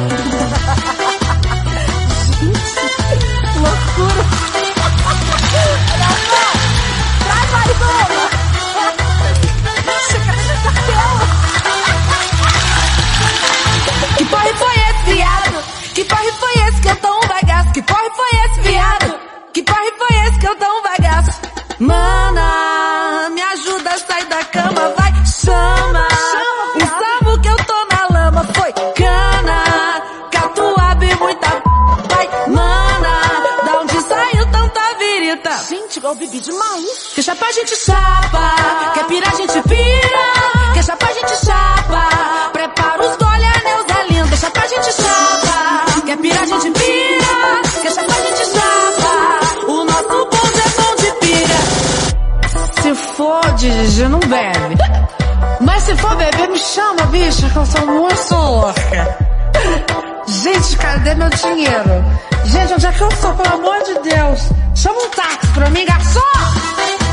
Gente, 2.40 3.59
loucura. 3.59 4.22
Traz 7.24 7.51
essa 10.55 10.72
tela? 10.86 11.26
Que 14.16 14.24
porre 14.24 14.52
foi 14.55 14.74
esse, 14.76 15.02
viado? 15.14 15.59
Que 15.94 16.05
porre 16.05 16.32
foi 16.32 16.55
esse 16.68 16.81
que 16.81 16.89
eu 16.89 16.97
tô 16.97 17.09
um 17.09 17.26
bagaço? 17.26 17.72
Que 17.72 17.82
porre 17.82 18.10
foi 18.14 18.31
esse, 18.44 18.60
viado? 18.60 19.14
Que 19.52 19.62
porre 19.62 19.94
um 20.62 20.82
bagaço? 20.82 21.40
Mana, 21.78 23.28
me 23.31 23.43
ajuda 23.43 23.90
a 23.90 23.98
sair 23.98 24.24
da 24.26 24.44
cama, 24.44 24.94
vai, 24.97 25.12
chama. 25.26 26.09
O 26.76 26.81
salmo 26.81 27.40
que 27.40 27.48
eu 27.48 27.56
tô 27.56 27.86
na 27.90 28.18
lama 28.18 28.44
foi 28.55 28.72
cana, 28.94 30.02
catuaba 30.31 31.05
e 31.05 31.14
muita 31.16 31.48
vai, 31.48 32.28
mana. 32.48 33.64
Da 33.64 33.81
onde 33.81 34.01
saiu 34.02 34.51
tanta 34.51 34.81
virita? 34.98 35.51
Gente, 35.68 35.97
igual 35.98 36.14
bebi 36.14 36.40
demais. 36.40 37.12
Que 37.14 37.22
chapa 37.22 37.47
a 37.47 37.52
gente 37.52 37.76
chapa, 37.76 38.93
quer 38.94 39.06
pira 39.06 39.28
a 39.28 39.35
gente 39.35 39.62
pira. 39.62 40.44
Dirigir, 53.55 54.09
não 54.09 54.20
bebe. 54.20 54.76
Mas 55.60 55.82
se 55.85 55.97
for 55.97 56.14
beber, 56.16 56.48
me 56.48 56.59
chama, 56.59 57.06
bicha, 57.06 57.48
que 57.48 57.56
eu 57.56 57.66
sou 57.66 57.86
muito 57.86 58.35
louca. 58.35 59.18
Gente, 60.26 60.76
cadê 60.76 61.14
meu 61.14 61.31
dinheiro? 61.31 62.05
Gente, 62.44 62.74
onde 62.74 62.86
é 62.86 62.93
que 62.93 63.01
eu 63.01 63.09
tô, 63.09 63.32
pelo 63.35 63.55
amor 63.55 63.78
de 63.85 64.10
Deus? 64.10 64.40
Chama 64.74 64.98
um 64.98 65.10
táxi 65.10 65.52
pra 65.55 65.70
mim, 65.70 65.85
garçom! 65.85 67.03